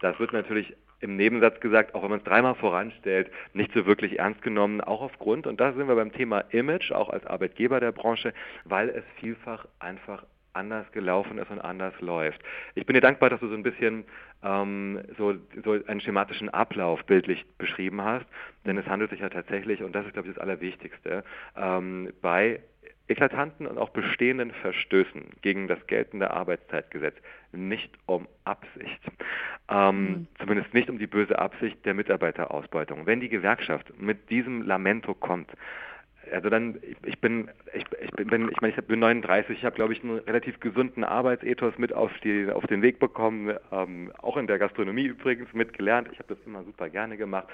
Das 0.01 0.19
wird 0.19 0.33
natürlich 0.33 0.75
im 1.01 1.17
Nebensatz 1.17 1.61
gesagt, 1.61 1.95
auch 1.95 2.03
wenn 2.03 2.11
man 2.11 2.21
es 2.21 2.25
dreimal 2.25 2.55
voranstellt, 2.55 3.31
nicht 3.53 3.73
so 3.75 3.85
wirklich 3.85 4.19
ernst 4.19 4.41
genommen, 4.41 4.81
auch 4.81 5.03
aufgrund, 5.03 5.47
und 5.47 5.61
da 5.61 5.73
sind 5.75 5.87
wir 5.87 5.95
beim 5.97 6.13
Thema 6.13 6.41
Image, 6.51 6.93
auch 6.93 7.11
als 7.11 7.27
Arbeitgeber 7.27 7.79
der 7.79 7.93
Branche, 7.93 8.33
weil 8.65 8.89
es 8.89 9.05
vielfach 9.21 9.67
einfach 9.79 10.25
anders 10.55 10.91
gelaufen 10.93 11.39
ist 11.39 11.51
und 11.51 11.61
anders 11.61 11.95
läuft. 12.01 12.41
Ich 12.75 12.87
bin 12.87 12.95
dir 12.95 13.01
dankbar, 13.01 13.31
dass 13.31 13.41
du 13.41 13.49
so 13.49 13.55
ein 13.55 13.63
bisschen 13.63 14.05
ähm, 14.43 15.01
so, 15.19 15.35
so 15.65 15.79
einen 15.87 16.01
schematischen 16.01 16.49
Ablauf 16.49 17.05
bildlich 17.05 17.45
beschrieben 17.59 18.03
hast, 18.03 18.27
denn 18.67 18.79
es 18.79 18.87
handelt 18.87 19.11
sich 19.11 19.21
ja 19.21 19.29
tatsächlich, 19.29 19.83
und 19.83 19.95
das 19.95 20.07
ist, 20.07 20.13
glaube 20.13 20.29
ich, 20.29 20.35
das 20.35 20.43
Allerwichtigste, 20.43 21.25
ähm, 21.57 22.13
bei 22.23 22.61
eklatanten 23.07 23.67
und 23.67 23.77
auch 23.77 23.91
bestehenden 23.91 24.51
Verstößen 24.51 25.23
gegen 25.43 25.69
das 25.69 25.87
geltende 25.87 26.31
Arbeitszeitgesetz 26.31 27.15
nicht 27.53 27.93
um 28.07 28.27
Absicht. 28.45 29.01
Ähm, 29.69 30.05
Mhm. 30.05 30.27
Zumindest 30.39 30.75
nicht 30.75 30.91
um 30.91 30.99
die 30.99 31.07
böse 31.07 31.39
Absicht 31.39 31.85
der 31.85 31.95
Mitarbeiterausbeutung. 31.95 33.07
Wenn 33.07 33.21
die 33.21 33.29
Gewerkschaft 33.29 33.99
mit 33.99 34.31
diesem 34.31 34.63
Lamento 34.63 35.15
kommt, 35.15 35.51
also 36.33 36.51
dann, 36.51 36.79
ich, 37.03 37.19
bin, 37.21 37.51
ich, 37.73 37.85
ich 38.01 38.11
bin, 38.13 38.49
ich 38.51 38.61
meine, 38.61 38.75
ich 38.77 38.85
bin 38.85 38.99
39, 39.01 39.59
ich 39.59 39.65
habe, 39.65 39.77
glaube 39.77 39.93
ich, 39.93 40.03
einen 40.03 40.19
relativ 40.19 40.61
gesunden 40.61 41.05
Arbeitsethos 41.05 41.79
mit 41.79 41.93
auf, 41.93 42.11
die, 42.23 42.51
auf 42.51 42.67
den 42.67 42.83
Weg 42.83 42.99
bekommen, 42.99 43.55
ähm, 43.73 44.13
auch 44.19 44.37
in 44.37 44.47
der 44.47 44.59
Gastronomie 44.59 45.05
übrigens 45.05 45.53
mitgelernt. 45.53 46.09
Ich 46.13 46.19
habe 46.19 46.35
das 46.35 46.45
immer 46.47 46.63
super 46.65 46.89
gerne 46.89 47.17
gemacht. 47.17 47.49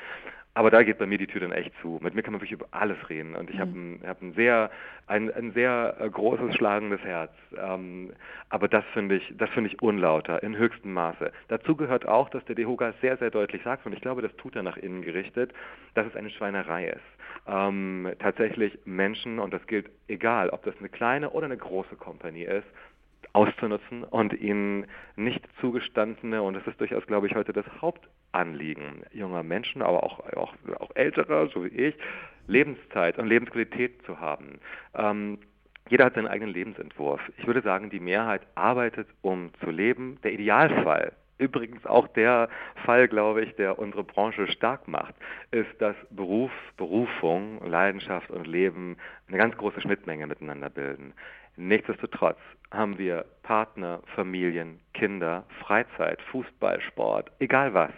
Aber 0.54 0.70
da 0.70 0.82
geht 0.82 0.98
bei 0.98 1.06
mir 1.06 1.18
die 1.18 1.28
Tür 1.28 1.42
dann 1.42 1.52
echt 1.52 1.72
zu. 1.80 2.00
Mit 2.02 2.14
mir 2.14 2.22
kann 2.22 2.32
man 2.32 2.40
wirklich 2.40 2.58
über 2.58 2.66
alles 2.72 2.96
reden. 3.08 3.36
Und 3.36 3.50
ich 3.50 3.60
habe 3.60 3.70
ein, 3.70 4.00
hab 4.04 4.20
ein 4.20 4.32
sehr, 4.34 4.70
ein, 5.06 5.32
ein 5.32 5.52
sehr 5.52 5.96
äh, 6.00 6.10
großes, 6.10 6.56
schlagendes 6.56 7.00
Herz. 7.02 7.30
Ähm, 7.56 8.12
aber 8.48 8.66
das 8.66 8.84
finde 8.92 9.16
ich, 9.16 9.34
das 9.38 9.48
finde 9.50 9.70
ich 9.70 9.80
unlauter, 9.80 10.42
in 10.42 10.56
höchstem 10.56 10.92
Maße. 10.92 11.30
Dazu 11.48 11.76
gehört 11.76 12.06
auch, 12.08 12.30
dass 12.30 12.44
der 12.46 12.56
DEHOGA 12.56 12.94
sehr, 13.00 13.16
sehr 13.18 13.30
deutlich 13.30 13.62
sagt, 13.62 13.86
und 13.86 13.92
ich 13.92 14.00
glaube, 14.00 14.22
das 14.22 14.34
tut 14.36 14.56
er 14.56 14.64
nach 14.64 14.76
innen 14.76 15.02
gerichtet, 15.02 15.52
dass 15.94 16.06
es 16.06 16.16
eine 16.16 16.30
Schweinerei 16.30 16.88
ist. 16.88 17.19
Ähm, 17.46 18.12
tatsächlich 18.18 18.78
Menschen, 18.84 19.38
und 19.38 19.52
das 19.52 19.66
gilt 19.66 19.90
egal, 20.08 20.50
ob 20.50 20.62
das 20.64 20.74
eine 20.78 20.88
kleine 20.88 21.30
oder 21.30 21.46
eine 21.46 21.56
große 21.56 21.96
Kompanie 21.96 22.44
ist, 22.44 22.66
auszunutzen 23.32 24.04
und 24.04 24.32
ihnen 24.34 24.86
nicht 25.16 25.46
zugestandene, 25.60 26.42
und 26.42 26.54
das 26.54 26.66
ist 26.66 26.80
durchaus, 26.80 27.06
glaube 27.06 27.26
ich, 27.26 27.34
heute 27.34 27.52
das 27.52 27.66
Hauptanliegen 27.80 29.04
junger 29.12 29.42
Menschen, 29.42 29.82
aber 29.82 30.02
auch, 30.02 30.20
auch, 30.34 30.54
auch 30.78 30.90
älterer, 30.94 31.48
so 31.48 31.64
wie 31.64 31.68
ich, 31.68 31.94
Lebenszeit 32.46 33.18
und 33.18 33.26
Lebensqualität 33.26 34.02
zu 34.04 34.18
haben. 34.18 34.58
Ähm, 34.94 35.38
jeder 35.88 36.04
hat 36.06 36.14
seinen 36.14 36.28
eigenen 36.28 36.52
Lebensentwurf. 36.52 37.20
Ich 37.36 37.46
würde 37.46 37.62
sagen, 37.62 37.90
die 37.90 38.00
Mehrheit 38.00 38.42
arbeitet, 38.54 39.08
um 39.22 39.50
zu 39.60 39.70
leben. 39.70 40.18
Der 40.22 40.32
Idealfall, 40.32 41.12
übrigens 41.40 41.84
auch 41.86 42.06
der 42.08 42.48
Fall, 42.84 43.08
glaube 43.08 43.42
ich, 43.42 43.54
der 43.56 43.78
unsere 43.78 44.04
Branche 44.04 44.46
stark 44.48 44.86
macht, 44.86 45.14
ist, 45.50 45.70
dass 45.78 45.96
Beruf, 46.10 46.52
Berufung, 46.76 47.60
Leidenschaft 47.66 48.30
und 48.30 48.46
Leben 48.46 48.96
eine 49.28 49.38
ganz 49.38 49.56
große 49.56 49.80
Schnittmenge 49.80 50.26
miteinander 50.26 50.70
bilden. 50.70 51.14
Nichtsdestotrotz 51.56 52.38
haben 52.70 52.98
wir 52.98 53.24
Partner, 53.42 54.00
Familien, 54.14 54.80
Kinder, 54.94 55.44
Freizeit, 55.60 56.20
Fußball, 56.30 56.80
Sport, 56.80 57.30
egal 57.40 57.74
was. 57.74 57.92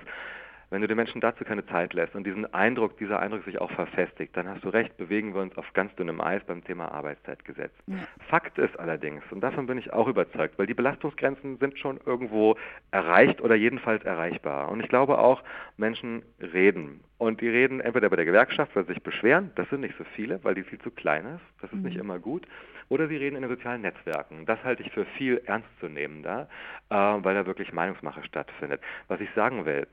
Wenn 0.73 0.81
du 0.81 0.89
den 0.89 0.97
Menschen 0.97 1.21
dazu 1.21 1.45
keine 1.45 1.67
Zeit 1.67 1.93
lässt 1.93 2.15
und 2.15 2.25
diesen 2.25 2.53
Eindruck, 2.55 2.97
dieser 2.97 3.21
Eindruck 3.21 3.45
sich 3.45 3.61
auch 3.61 3.71
verfestigt, 3.73 4.35
dann 4.35 4.49
hast 4.49 4.65
du 4.65 4.71
recht, 4.71 4.97
bewegen 4.97 5.35
wir 5.35 5.43
uns 5.43 5.55
auf 5.59 5.71
ganz 5.75 5.95
dünnem 5.97 6.23
Eis 6.23 6.43
beim 6.47 6.65
Thema 6.65 6.91
Arbeitszeitgesetz. 6.91 7.73
Ja. 7.87 7.97
Fakt 8.31 8.57
ist 8.57 8.81
allerdings, 8.81 9.23
und 9.31 9.43
davon 9.43 9.67
bin 9.67 9.77
ich 9.77 9.93
auch 9.93 10.09
überzeugt, 10.09 10.59
weil 10.59 10.67
die 10.67 10.73
Belastungsgrenzen 10.73 11.59
sind 11.59 11.79
schon 11.79 12.01
irgendwo 12.07 12.57
erreicht 12.91 13.43
oder 13.43 13.55
jedenfalls 13.55 14.03
erreichbar. 14.05 14.71
Und 14.71 14.81
ich 14.81 14.89
glaube 14.89 15.19
auch, 15.19 15.43
Menschen 15.77 16.23
reden. 16.41 17.05
Und 17.19 17.43
die 17.43 17.49
reden 17.51 17.81
entweder 17.81 18.09
bei 18.09 18.17
der 18.17 18.25
Gewerkschaft, 18.25 18.75
weil 18.75 18.87
sie 18.87 18.95
sich 18.95 19.03
beschweren, 19.03 19.51
das 19.57 19.69
sind 19.69 19.83
nicht 19.83 19.99
so 19.99 20.05
viele, 20.17 20.43
weil 20.43 20.55
die 20.55 20.63
viel 20.63 20.81
zu 20.81 20.91
klein 20.91 21.27
ist, 21.27 21.45
das 21.61 21.71
ist 21.71 21.85
nicht 21.85 21.99
immer 21.99 22.19
gut, 22.19 22.47
oder 22.89 23.09
sie 23.09 23.17
reden 23.17 23.37
in 23.37 23.43
den 23.43 23.51
sozialen 23.51 23.83
Netzwerken. 23.83 24.45
Das 24.47 24.63
halte 24.65 24.83
ich 24.83 24.91
für 24.91 25.05
viel 25.05 25.41
ernstzunehmender, 25.47 26.49
äh, 26.91 26.95
weil 26.95 27.35
da 27.35 27.47
wirklich 27.47 27.73
Meinungsmache 27.73 28.25
stattfindet. 28.25 28.81
Was 29.09 29.21
ich 29.21 29.29
sagen 29.35 29.65
will, 29.67 29.87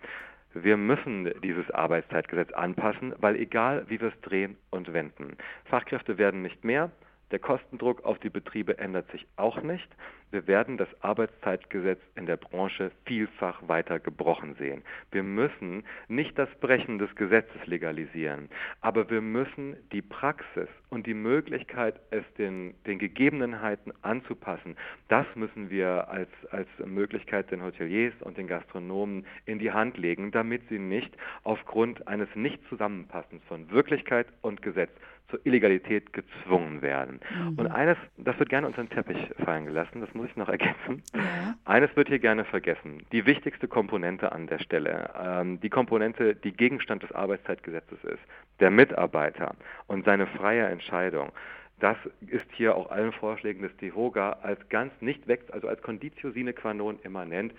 wir 0.53 0.77
müssen 0.77 1.31
dieses 1.43 1.69
Arbeitszeitgesetz 1.71 2.51
anpassen, 2.53 3.13
weil 3.19 3.35
egal 3.35 3.85
wie 3.87 4.01
wir 4.01 4.09
es 4.09 4.21
drehen 4.21 4.57
und 4.71 4.91
wenden, 4.93 5.37
Fachkräfte 5.65 6.17
werden 6.17 6.41
nicht 6.41 6.63
mehr, 6.63 6.91
Der 7.31 7.39
Kostendruck 7.39 8.05
auf 8.05 8.17
die 8.19 8.29
Betriebe 8.29 8.77
ändert 8.79 9.11
sich 9.11 9.27
auch 9.35 9.61
nicht. 9.61 9.87
Wir 10.31 10.45
werden 10.47 10.77
das 10.77 10.87
Arbeitszeitgesetz 11.01 11.99
in 12.15 12.27
der 12.27 12.37
Branche 12.37 12.91
vielfach 13.05 13.67
weiter 13.67 13.99
gebrochen 13.99 14.55
sehen. 14.59 14.83
Wir 15.11 15.23
müssen 15.23 15.83
nicht 16.07 16.37
das 16.37 16.49
Brechen 16.59 16.99
des 16.99 17.13
Gesetzes 17.15 17.65
legalisieren, 17.65 18.49
aber 18.81 19.09
wir 19.09 19.21
müssen 19.21 19.75
die 19.91 20.03
Praxis 20.03 20.67
und 20.89 21.07
die 21.07 21.15
Möglichkeit, 21.15 21.99
es 22.11 22.23
den, 22.37 22.75
den 22.85 22.99
Gegebenheiten 22.99 23.91
anzupassen, 24.03 24.75
das 25.07 25.25
müssen 25.35 25.71
wir 25.71 26.09
als, 26.09 26.29
als 26.51 26.67
Möglichkeit 26.85 27.49
den 27.49 27.63
Hoteliers 27.63 28.13
und 28.21 28.37
den 28.37 28.47
Gastronomen 28.47 29.25
in 29.45 29.57
die 29.57 29.71
Hand 29.71 29.97
legen, 29.97 30.31
damit 30.31 30.61
sie 30.69 30.79
nicht 30.79 31.15
aufgrund 31.43 32.07
eines 32.07 32.29
Nicht-Zusammenpassens 32.35 33.43
von 33.45 33.71
Wirklichkeit 33.71 34.27
und 34.41 34.61
Gesetz 34.61 34.91
zur 35.29 35.39
Illegalität 35.45 36.13
gezwungen 36.13 36.81
werden. 36.81 37.19
Mhm. 37.29 37.59
Und 37.59 37.67
eines, 37.67 37.97
das 38.17 38.37
wird 38.39 38.49
gerne 38.49 38.67
unter 38.67 38.83
den 38.83 38.89
Teppich 38.89 39.17
fallen 39.43 39.65
gelassen, 39.65 40.01
das 40.01 40.13
muss 40.13 40.27
ich 40.27 40.35
noch 40.35 40.49
ergänzen. 40.49 41.03
Ja. 41.13 41.55
Eines 41.65 41.95
wird 41.95 42.09
hier 42.09 42.19
gerne 42.19 42.45
vergessen. 42.45 43.05
Die 43.11 43.25
wichtigste 43.25 43.67
Komponente 43.67 44.31
an 44.31 44.47
der 44.47 44.59
Stelle, 44.59 45.11
ähm, 45.19 45.59
die 45.61 45.69
Komponente, 45.69 46.35
die 46.35 46.51
Gegenstand 46.51 47.03
des 47.03 47.11
Arbeitszeitgesetzes 47.11 48.03
ist, 48.03 48.23
der 48.59 48.71
Mitarbeiter 48.71 49.55
und 49.87 50.05
seine 50.05 50.27
freie 50.27 50.65
Entscheidung. 50.65 51.31
Das 51.79 51.95
ist 52.27 52.47
hier 52.51 52.75
auch 52.75 52.91
allen 52.91 53.13
Vorschlägen 53.13 53.61
des 53.61 53.75
DEHOGA 53.77 54.39
als 54.41 54.67
ganz 54.67 54.91
nicht 54.99 55.27
weg, 55.27 55.43
also 55.51 55.67
als 55.69 55.81
Conditio 55.81 56.31
sine 56.31 56.51
qua 56.51 56.73
non 56.73 56.99
immanent 57.03 57.53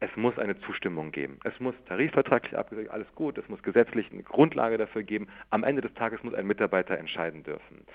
es 0.00 0.14
muss 0.16 0.38
eine 0.38 0.58
Zustimmung 0.60 1.10
geben. 1.10 1.38
Es 1.44 1.58
muss 1.58 1.74
tarifvertraglich 1.86 2.56
abgesegnet, 2.56 2.92
alles 2.92 3.12
gut, 3.14 3.38
es 3.38 3.48
muss 3.48 3.62
gesetzlich 3.62 4.10
eine 4.12 4.22
Grundlage 4.22 4.76
dafür 4.76 5.02
geben. 5.02 5.28
Am 5.50 5.64
Ende 5.64 5.80
des 5.80 5.94
Tages 5.94 6.22
muss 6.22 6.34
ein 6.34 6.46
Mitarbeiter 6.46 6.98
entscheiden 6.98 7.42
dürfen. 7.42 7.86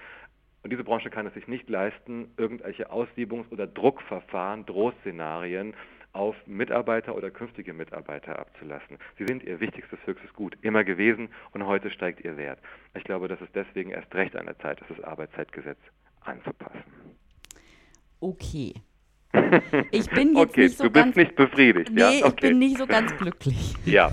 Und 0.63 0.71
diese 0.71 0.83
Branche 0.83 1.09
kann 1.09 1.25
es 1.25 1.33
sich 1.33 1.47
nicht 1.47 1.69
leisten, 1.69 2.31
irgendwelche 2.37 2.91
Aussiebungs- 2.91 3.51
oder 3.51 3.67
Druckverfahren, 3.67 4.65
Drohszenarien 4.65 5.73
auf 6.13 6.35
Mitarbeiter 6.45 7.15
oder 7.15 7.31
künftige 7.31 7.73
Mitarbeiter 7.73 8.37
abzulassen. 8.37 8.97
Sie 9.17 9.25
sind 9.25 9.43
ihr 9.43 9.59
wichtigstes 9.59 9.99
höchstes 10.05 10.33
Gut, 10.33 10.57
immer 10.61 10.83
gewesen 10.83 11.29
und 11.51 11.65
heute 11.65 11.89
steigt 11.89 12.23
ihr 12.25 12.35
Wert. 12.37 12.59
Ich 12.95 13.03
glaube, 13.03 13.27
dass 13.27 13.39
es 13.41 13.51
deswegen 13.53 13.91
erst 13.91 14.13
recht 14.13 14.35
an 14.35 14.45
der 14.45 14.59
Zeit 14.59 14.81
ist, 14.81 14.89
das 14.89 15.03
Arbeitszeitgesetz 15.03 15.79
anzupassen. 16.21 16.83
Okay, 18.19 18.73
ich 19.91 20.09
bin 20.09 20.35
jetzt 20.35 20.49
okay, 20.49 20.63
nicht 20.63 20.77
so 20.77 20.83
du 20.83 20.89
bist 20.89 21.05
ganz, 21.05 21.15
nicht 21.15 21.35
befriedigt. 21.35 21.91
Nee, 21.91 22.01
ja? 22.01 22.25
okay. 22.25 22.27
ich 22.27 22.35
bin 22.35 22.59
nicht 22.59 22.77
so 22.77 22.85
ganz 22.85 23.15
glücklich. 23.17 23.75
Ja, 23.85 24.11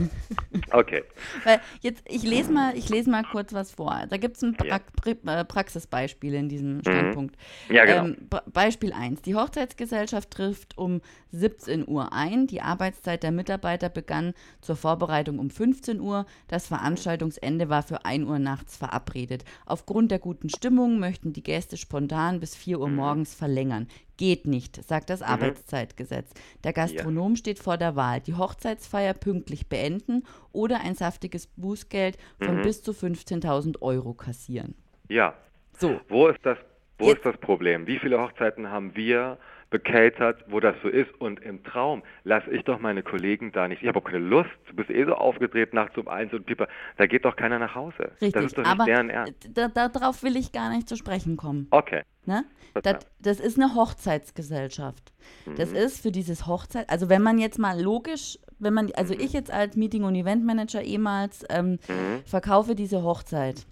okay. 0.71 1.03
Weil 1.45 1.61
jetzt, 1.81 2.05
ich 2.09 2.23
lese 2.23 2.53
mal, 2.53 2.77
ich 2.77 2.89
lese 2.89 3.11
mal 3.11 3.25
kurz 3.25 3.53
was 3.53 3.73
vor. 3.73 4.05
Da 4.09 4.17
gibt 4.17 4.37
es 4.37 4.43
ein 4.43 4.55
pra 4.55 4.67
ja. 4.67 5.41
Äh, 5.41 5.45
Praxisbeispiel 5.45 6.35
in 6.35 6.49
diesem 6.49 6.77
mhm. 6.77 6.81
Standpunkt. 6.83 7.37
Ja, 7.69 7.85
genau. 7.85 8.05
Ähm, 8.07 8.17
Beispiel 8.53 8.93
1. 8.93 9.23
Die 9.23 9.35
Hochzeitsgesellschaft 9.35 10.31
trifft 10.31 10.79
um 10.79 11.01
17 11.33 11.89
Uhr 11.89 12.13
ein. 12.13 12.47
Die 12.47 12.61
Arbeitszeit 12.61 13.23
der 13.23 13.33
Mitarbeiter 13.33 13.89
begann 13.89 14.35
zur 14.61 14.77
Vorbereitung 14.77 15.39
um 15.39 15.51
15 15.51 16.01
Uhr. 16.01 16.27
Das 16.47 16.69
Veranstaltungsende 16.69 17.69
war 17.69 17.83
für 17.83 18.05
1 18.05 18.25
Uhr 18.29 18.39
nachts 18.39 18.77
verabredet. 18.77 19.45
Aufgrund 19.67 20.11
der 20.11 20.21
guten 20.21 20.49
Stimmung 20.49 21.01
möchten 21.01 21.33
die 21.33 21.43
Gäste 21.43 21.77
spontan 21.77 22.39
bis 22.39 22.55
4 22.55 22.79
Uhr 22.79 22.89
mhm. 22.89 22.97
morgens 22.97 23.35
verlängern. 23.35 23.89
Geht 24.19 24.47
nicht, 24.47 24.85
sagt 24.85 25.09
das 25.11 25.21
mhm. 25.21 25.27
Arbeitszeitgesetz. 25.27 26.35
Der 26.65 26.75
Gastronom 26.75 27.33
ja. 27.33 27.37
steht 27.37 27.59
vor 27.61 27.79
der 27.79 27.97
Wahl, 27.97 28.21
die 28.21 28.35
Hochzeitsfeier 28.35 29.15
pünktlich 29.15 29.69
beenden 29.69 30.25
oder 30.53 30.81
ein 30.81 30.97
saftiges 30.97 31.47
Bußgeld 31.47 32.19
von 32.41 32.59
mhm. 32.59 32.63
bis 32.63 32.83
zu 32.83 32.91
15.000 32.91 33.81
Euro 33.81 34.15
kassieren. 34.15 34.75
Ja. 35.09 35.35
So. 35.79 36.01
Wo 36.09 36.27
ist 36.27 36.41
das, 36.43 36.59
wo 36.99 37.13
ist 37.13 37.25
das 37.25 37.37
Problem? 37.39 37.87
Wie 37.87 38.01
viele 38.01 38.21
Hochzeiten 38.21 38.69
haben 38.69 38.97
wir? 38.97 39.39
Bekältert, 39.71 40.45
wo 40.49 40.61
das 40.61 40.75
so 40.83 40.89
ist. 40.89 41.11
Und 41.21 41.41
im 41.41 41.63
Traum 41.65 42.03
lasse 42.25 42.51
ich 42.51 42.63
doch 42.65 42.79
meine 42.81 43.03
Kollegen 43.03 43.53
da 43.53 43.69
nicht. 43.69 43.83
Ich 43.83 43.89
habe 43.89 43.99
auch 43.99 44.05
keine 44.05 44.19
Lust. 44.19 44.51
Du 44.69 44.75
bist 44.75 44.91
eh 44.91 45.05
so 45.05 45.15
aufgedreht 45.15 45.75
nachts 45.75 45.97
um 45.99 46.09
eins 46.09 46.33
und 46.33 46.47
Pippa. 46.47 46.69
Da 46.97 47.07
geht 47.07 47.25
doch 47.25 47.37
keiner 47.37 47.59
nach 47.59 47.75
Hause. 47.75 48.13
Richtig, 48.21 48.33
das 48.33 48.45
ist 48.47 48.59
doch 48.59 48.63
nicht 48.63 48.73
aber 48.73 48.85
deren 48.85 49.11
Ernst. 49.11 49.51
darauf 49.55 50.23
will 50.23 50.37
ich 50.37 50.53
gar 50.53 50.71
nicht 50.71 50.89
zu 50.89 50.97
sprechen 50.97 51.37
kommen. 51.37 51.67
Okay. 51.71 52.03
Ne? 52.25 52.45
Das, 52.83 53.07
das 53.21 53.41
ist 53.41 53.59
eine 53.59 53.75
Hochzeitsgesellschaft. 53.75 55.13
Mhm. 55.47 55.57
Das 55.57 55.73
ist 55.73 56.03
für 56.03 56.13
dieses 56.13 56.47
Hochzeit, 56.47 56.89
also 56.91 57.09
wenn 57.09 57.23
man 57.23 57.39
jetzt 57.39 57.59
mal 57.59 57.81
logisch, 57.81 58.39
wenn 58.59 58.75
man, 58.75 58.91
also 58.97 59.15
mhm. 59.15 59.21
ich 59.21 59.33
jetzt 59.33 59.51
als 59.51 59.77
Meeting- 59.77 60.05
und 60.05 60.15
Eventmanager 60.15 60.83
ehemals 60.83 61.45
ähm, 61.49 61.79
mhm. 61.89 62.23
verkaufe 62.27 62.75
diese 62.75 63.03
Hochzeit. 63.03 63.67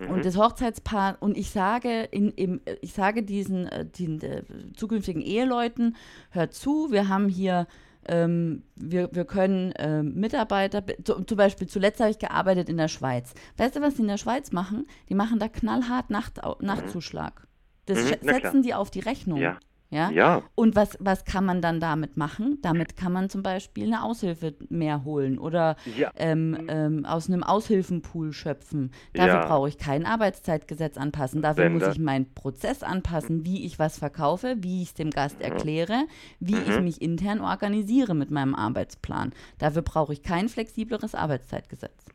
Mhm. 0.00 0.10
Und 0.10 0.24
das 0.24 0.36
Hochzeitspaar, 0.36 1.16
und 1.20 1.36
ich 1.36 1.50
sage, 1.50 2.02
in, 2.10 2.30
im, 2.30 2.60
ich 2.80 2.92
sage 2.92 3.22
diesen, 3.22 3.66
äh, 3.68 3.84
den, 3.86 4.20
äh, 4.20 4.42
zukünftigen 4.76 5.22
Eheleuten, 5.22 5.96
hört 6.30 6.54
zu, 6.54 6.90
wir 6.90 7.08
haben 7.08 7.28
hier 7.28 7.66
ähm, 8.06 8.64
wir, 8.76 9.08
wir 9.12 9.24
können 9.24 9.72
ähm, 9.78 10.14
Mitarbeiter, 10.14 10.84
zum 11.04 11.36
Beispiel 11.36 11.66
zuletzt 11.68 12.00
habe 12.00 12.10
ich 12.10 12.18
gearbeitet 12.18 12.68
in 12.68 12.76
der 12.76 12.88
Schweiz. 12.88 13.32
Weißt 13.56 13.76
du, 13.76 13.80
was 13.80 13.94
die 13.94 14.02
in 14.02 14.08
der 14.08 14.18
Schweiz 14.18 14.52
machen? 14.52 14.86
Die 15.08 15.14
machen 15.14 15.38
da 15.38 15.48
knallhart 15.48 16.10
Nacht, 16.10 16.40
Nachtzuschlag. 16.60 17.46
Das 17.86 17.98
mhm, 17.98 18.26
setzen 18.28 18.62
die 18.62 18.74
auf 18.74 18.90
die 18.90 19.00
Rechnung. 19.00 19.38
Ja. 19.38 19.58
Ja? 19.94 20.10
ja. 20.10 20.42
Und 20.56 20.74
was, 20.74 20.98
was 21.00 21.24
kann 21.24 21.44
man 21.44 21.62
dann 21.62 21.78
damit 21.78 22.16
machen? 22.16 22.58
Damit 22.62 22.96
kann 22.96 23.12
man 23.12 23.30
zum 23.30 23.42
Beispiel 23.42 23.86
eine 23.86 24.02
Aushilfe 24.02 24.54
mehr 24.68 25.04
holen 25.04 25.38
oder 25.38 25.76
ja. 25.96 26.10
ähm, 26.16 26.66
ähm, 26.68 27.06
aus 27.06 27.28
einem 27.28 27.44
Aushilfenpool 27.44 28.32
schöpfen. 28.32 28.90
Dafür 29.12 29.34
ja. 29.34 29.46
brauche 29.46 29.68
ich 29.68 29.78
kein 29.78 30.04
Arbeitszeitgesetz 30.04 30.96
anpassen. 30.96 31.42
Dafür 31.42 31.64
Wenn 31.64 31.74
muss 31.74 31.86
ich 31.86 31.98
meinen 32.00 32.34
Prozess 32.34 32.82
anpassen, 32.82 33.46
wie 33.46 33.64
ich 33.64 33.78
was 33.78 33.98
verkaufe, 33.98 34.56
wie 34.58 34.82
ich 34.82 34.88
es 34.88 34.94
dem 34.94 35.10
Gast 35.10 35.38
mhm. 35.38 35.44
erkläre, 35.44 36.04
wie 36.40 36.56
mhm. 36.56 36.62
ich 36.68 36.80
mich 36.80 37.02
intern 37.02 37.40
organisiere 37.40 38.14
mit 38.14 38.32
meinem 38.32 38.54
Arbeitsplan. 38.54 39.32
Dafür 39.58 39.82
brauche 39.82 40.12
ich 40.12 40.22
kein 40.22 40.48
flexibleres 40.48 41.14
Arbeitszeitgesetz. 41.14 42.06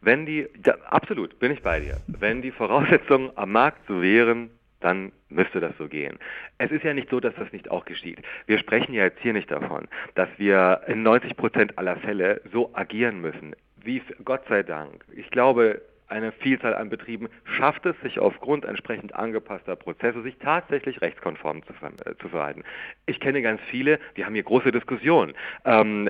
Wenn 0.00 0.26
die, 0.26 0.48
ja, 0.66 0.74
absolut, 0.88 1.38
bin 1.38 1.52
ich 1.52 1.62
bei 1.62 1.78
dir. 1.78 1.98
Wenn 2.08 2.42
die 2.42 2.50
Voraussetzungen 2.50 3.30
am 3.36 3.52
Markt 3.52 3.86
so 3.86 4.02
wären, 4.02 4.50
dann 4.82 5.12
müsste 5.28 5.60
das 5.60 5.76
so 5.78 5.88
gehen. 5.88 6.18
Es 6.58 6.70
ist 6.70 6.84
ja 6.84 6.94
nicht 6.94 7.10
so, 7.10 7.20
dass 7.20 7.34
das 7.34 7.52
nicht 7.52 7.70
auch 7.70 7.84
geschieht. 7.84 8.20
Wir 8.46 8.58
sprechen 8.58 8.92
ja 8.94 9.04
jetzt 9.04 9.20
hier 9.20 9.32
nicht 9.32 9.50
davon, 9.50 9.88
dass 10.14 10.28
wir 10.36 10.82
in 10.86 11.02
90 11.02 11.36
Prozent 11.36 11.78
aller 11.78 11.96
Fälle 11.96 12.40
so 12.52 12.70
agieren 12.74 13.20
müssen. 13.20 13.54
Wie 13.82 14.02
Gott 14.24 14.42
sei 14.48 14.62
Dank. 14.62 15.04
Ich 15.14 15.30
glaube, 15.30 15.82
eine 16.12 16.30
Vielzahl 16.30 16.74
an 16.74 16.90
Betrieben 16.90 17.28
schafft 17.56 17.86
es, 17.86 17.98
sich 18.02 18.18
aufgrund 18.18 18.64
entsprechend 18.64 19.14
angepasster 19.14 19.76
Prozesse 19.76 20.22
sich 20.22 20.36
tatsächlich 20.38 21.00
rechtskonform 21.00 21.62
zu, 21.64 21.72
äh, 21.72 22.14
zu 22.20 22.28
verhalten. 22.28 22.64
Ich 23.06 23.18
kenne 23.18 23.40
ganz 23.40 23.60
viele, 23.70 23.98
die 24.16 24.24
haben 24.24 24.34
hier 24.34 24.42
große 24.42 24.70
Diskussionen 24.70 25.32
ähm, 25.64 26.08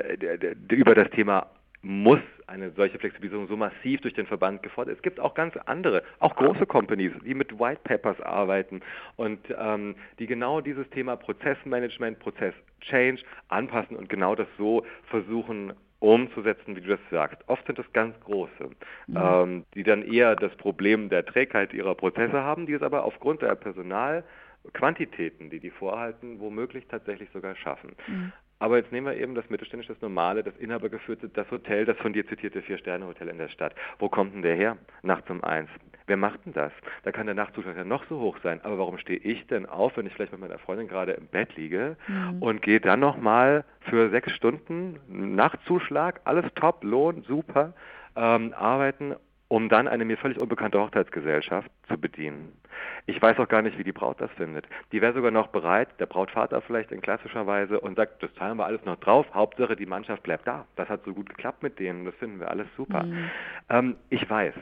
über 0.70 0.94
das 0.94 1.08
Thema 1.10 1.46
muss 1.82 2.20
eine 2.46 2.70
solche 2.72 2.98
Flexibilisierung 2.98 3.48
so 3.48 3.56
massiv 3.56 4.00
durch 4.02 4.14
den 4.14 4.26
Verband 4.26 4.62
gefordert. 4.62 4.96
Es 4.96 5.02
gibt 5.02 5.18
auch 5.18 5.34
ganz 5.34 5.56
andere, 5.66 6.02
auch 6.20 6.36
große 6.36 6.66
Companies, 6.66 7.12
die 7.24 7.34
mit 7.34 7.58
White 7.58 7.80
Papers 7.84 8.20
arbeiten 8.20 8.80
und 9.16 9.40
ähm, 9.58 9.96
die 10.18 10.26
genau 10.26 10.60
dieses 10.60 10.88
Thema 10.90 11.16
Prozessmanagement, 11.16 12.20
Prozess-Change 12.20 13.22
anpassen 13.48 13.96
und 13.96 14.08
genau 14.08 14.34
das 14.34 14.46
so 14.58 14.84
versuchen 15.08 15.72
umzusetzen, 15.98 16.76
wie 16.76 16.80
du 16.80 16.88
das 16.88 17.00
sagst. 17.10 17.38
Oft 17.48 17.64
sind 17.66 17.78
es 17.78 17.92
ganz 17.92 18.18
große, 18.20 18.70
mhm. 19.06 19.16
ähm, 19.16 19.64
die 19.74 19.84
dann 19.84 20.02
eher 20.02 20.36
das 20.36 20.54
Problem 20.56 21.08
der 21.08 21.24
Trägheit 21.24 21.72
ihrer 21.72 21.94
Prozesse 21.94 22.42
haben, 22.42 22.66
die 22.66 22.72
es 22.74 22.82
aber 22.82 23.04
aufgrund 23.04 23.42
der 23.42 23.54
Personalquantitäten, 23.54 25.48
die 25.50 25.60
die 25.60 25.70
vorhalten, 25.70 26.40
womöglich 26.40 26.86
tatsächlich 26.88 27.30
sogar 27.30 27.54
schaffen. 27.54 27.94
Mhm. 28.08 28.32
Aber 28.62 28.76
jetzt 28.76 28.92
nehmen 28.92 29.08
wir 29.08 29.16
eben 29.16 29.34
das 29.34 29.50
mittelständische, 29.50 29.92
das 29.92 30.00
normale, 30.02 30.44
das 30.44 30.56
inhabergeführte, 30.56 31.28
das 31.28 31.50
Hotel, 31.50 31.84
das 31.84 31.96
von 31.96 32.12
dir 32.12 32.24
zitierte 32.28 32.62
Vier-Sterne-Hotel 32.62 33.26
in 33.26 33.38
der 33.38 33.48
Stadt. 33.48 33.74
Wo 33.98 34.08
kommt 34.08 34.34
denn 34.34 34.42
der 34.42 34.54
her? 34.54 34.76
Nachts 35.02 35.28
um 35.30 35.42
eins. 35.42 35.68
Wer 36.06 36.16
macht 36.16 36.46
denn 36.46 36.52
das? 36.52 36.70
Da 37.02 37.10
kann 37.10 37.26
der 37.26 37.34
Nachtzuschlag 37.34 37.76
ja 37.76 37.82
noch 37.82 38.04
so 38.08 38.20
hoch 38.20 38.38
sein. 38.44 38.60
Aber 38.62 38.78
warum 38.78 38.98
stehe 38.98 39.18
ich 39.18 39.44
denn 39.48 39.66
auf, 39.66 39.96
wenn 39.96 40.06
ich 40.06 40.12
vielleicht 40.12 40.30
mit 40.30 40.40
meiner 40.40 40.60
Freundin 40.60 40.86
gerade 40.86 41.10
im 41.10 41.26
Bett 41.26 41.56
liege 41.56 41.96
mhm. 42.06 42.40
und 42.40 42.62
gehe 42.62 42.78
dann 42.78 43.00
nochmal 43.00 43.64
für 43.80 44.10
sechs 44.10 44.30
Stunden 44.30 45.00
Nachtzuschlag, 45.08 46.20
alles 46.22 46.44
top, 46.54 46.84
Lohn, 46.84 47.24
super, 47.26 47.74
ähm, 48.14 48.54
arbeiten 48.56 49.16
um 49.53 49.68
dann 49.68 49.86
eine 49.86 50.07
mir 50.07 50.16
völlig 50.16 50.40
unbekannte 50.40 50.80
Hochzeitsgesellschaft 50.80 51.70
zu 51.86 51.98
bedienen. 51.98 52.55
Ich 53.05 53.20
weiß 53.20 53.38
auch 53.38 53.48
gar 53.48 53.61
nicht, 53.61 53.76
wie 53.76 53.84
die 53.84 53.92
Braut 53.92 54.18
das 54.18 54.30
findet. 54.30 54.66
Die 54.92 55.03
wäre 55.03 55.12
sogar 55.12 55.30
noch 55.30 55.48
bereit, 55.48 55.88
der 56.00 56.07
Brautvater 56.07 56.62
vielleicht 56.62 56.90
in 56.90 57.03
klassischer 57.03 57.46
Weise, 57.46 57.78
und 57.78 57.96
sagt, 57.96 58.22
das 58.22 58.32
zahlen 58.36 58.57
wir 58.57 58.64
alles 58.64 58.82
noch 58.86 58.96
drauf, 58.96 59.26
Hauptsache 59.34 59.76
die 59.76 59.84
Mannschaft 59.84 60.22
bleibt 60.22 60.46
da. 60.46 60.64
Das 60.76 60.88
hat 60.88 61.05
so 61.05 61.12
gut 61.12 61.28
geklappt 61.28 61.62
mit 61.62 61.78
denen, 61.78 62.07
das 62.07 62.14
finden 62.14 62.40
wir 62.40 62.50
alles 62.50 62.66
super. 62.78 63.03
Mhm. 63.03 63.30
Ähm, 63.68 63.96
ich 64.09 64.28
weiß, 64.30 64.55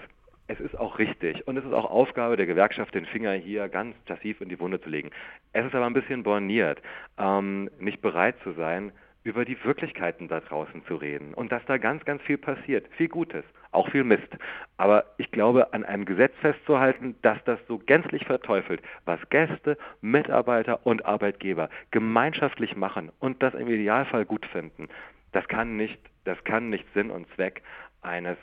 es 0.48 0.58
ist 0.58 0.76
auch 0.76 0.98
richtig 0.98 1.46
und 1.46 1.56
es 1.56 1.64
ist 1.64 1.72
auch 1.72 1.88
Aufgabe 1.88 2.36
der 2.36 2.46
Gewerkschaft, 2.46 2.92
den 2.92 3.06
Finger 3.06 3.34
hier 3.34 3.68
ganz 3.68 3.94
massiv 4.08 4.40
in 4.40 4.48
die 4.48 4.58
Wunde 4.58 4.80
zu 4.80 4.88
legen. 4.88 5.10
Es 5.52 5.64
ist 5.64 5.74
aber 5.76 5.86
ein 5.86 5.94
bisschen 5.94 6.24
borniert, 6.24 6.82
ähm, 7.16 7.70
nicht 7.78 8.02
bereit 8.02 8.34
zu 8.42 8.54
sein, 8.54 8.90
über 9.22 9.44
die 9.44 9.62
Wirklichkeiten 9.62 10.26
da 10.26 10.40
draußen 10.40 10.84
zu 10.86 10.96
reden 10.96 11.32
und 11.32 11.52
dass 11.52 11.64
da 11.66 11.78
ganz, 11.78 12.04
ganz 12.04 12.22
viel 12.22 12.38
passiert, 12.38 12.88
viel 12.96 13.08
Gutes, 13.08 13.44
auch 13.72 13.88
viel 13.90 14.04
Mist. 14.04 14.28
Aber 14.76 15.04
ich 15.18 15.30
glaube, 15.30 15.72
an 15.72 15.84
einem 15.84 16.04
Gesetz 16.04 16.32
festzuhalten, 16.40 17.16
dass 17.22 17.38
das 17.44 17.58
so 17.68 17.78
gänzlich 17.78 18.24
verteufelt, 18.24 18.82
was 19.04 19.20
Gäste, 19.30 19.76
Mitarbeiter 20.00 20.84
und 20.86 21.04
Arbeitgeber 21.04 21.68
gemeinschaftlich 21.90 22.76
machen 22.76 23.10
und 23.20 23.42
das 23.42 23.54
im 23.54 23.68
Idealfall 23.68 24.24
gut 24.24 24.46
finden, 24.46 24.88
das 25.32 25.46
kann 25.48 25.76
nicht, 25.76 26.00
das 26.24 26.42
kann 26.44 26.70
nicht 26.70 26.86
Sinn 26.94 27.10
und 27.10 27.28
Zweck 27.34 27.62
eines 28.02 28.38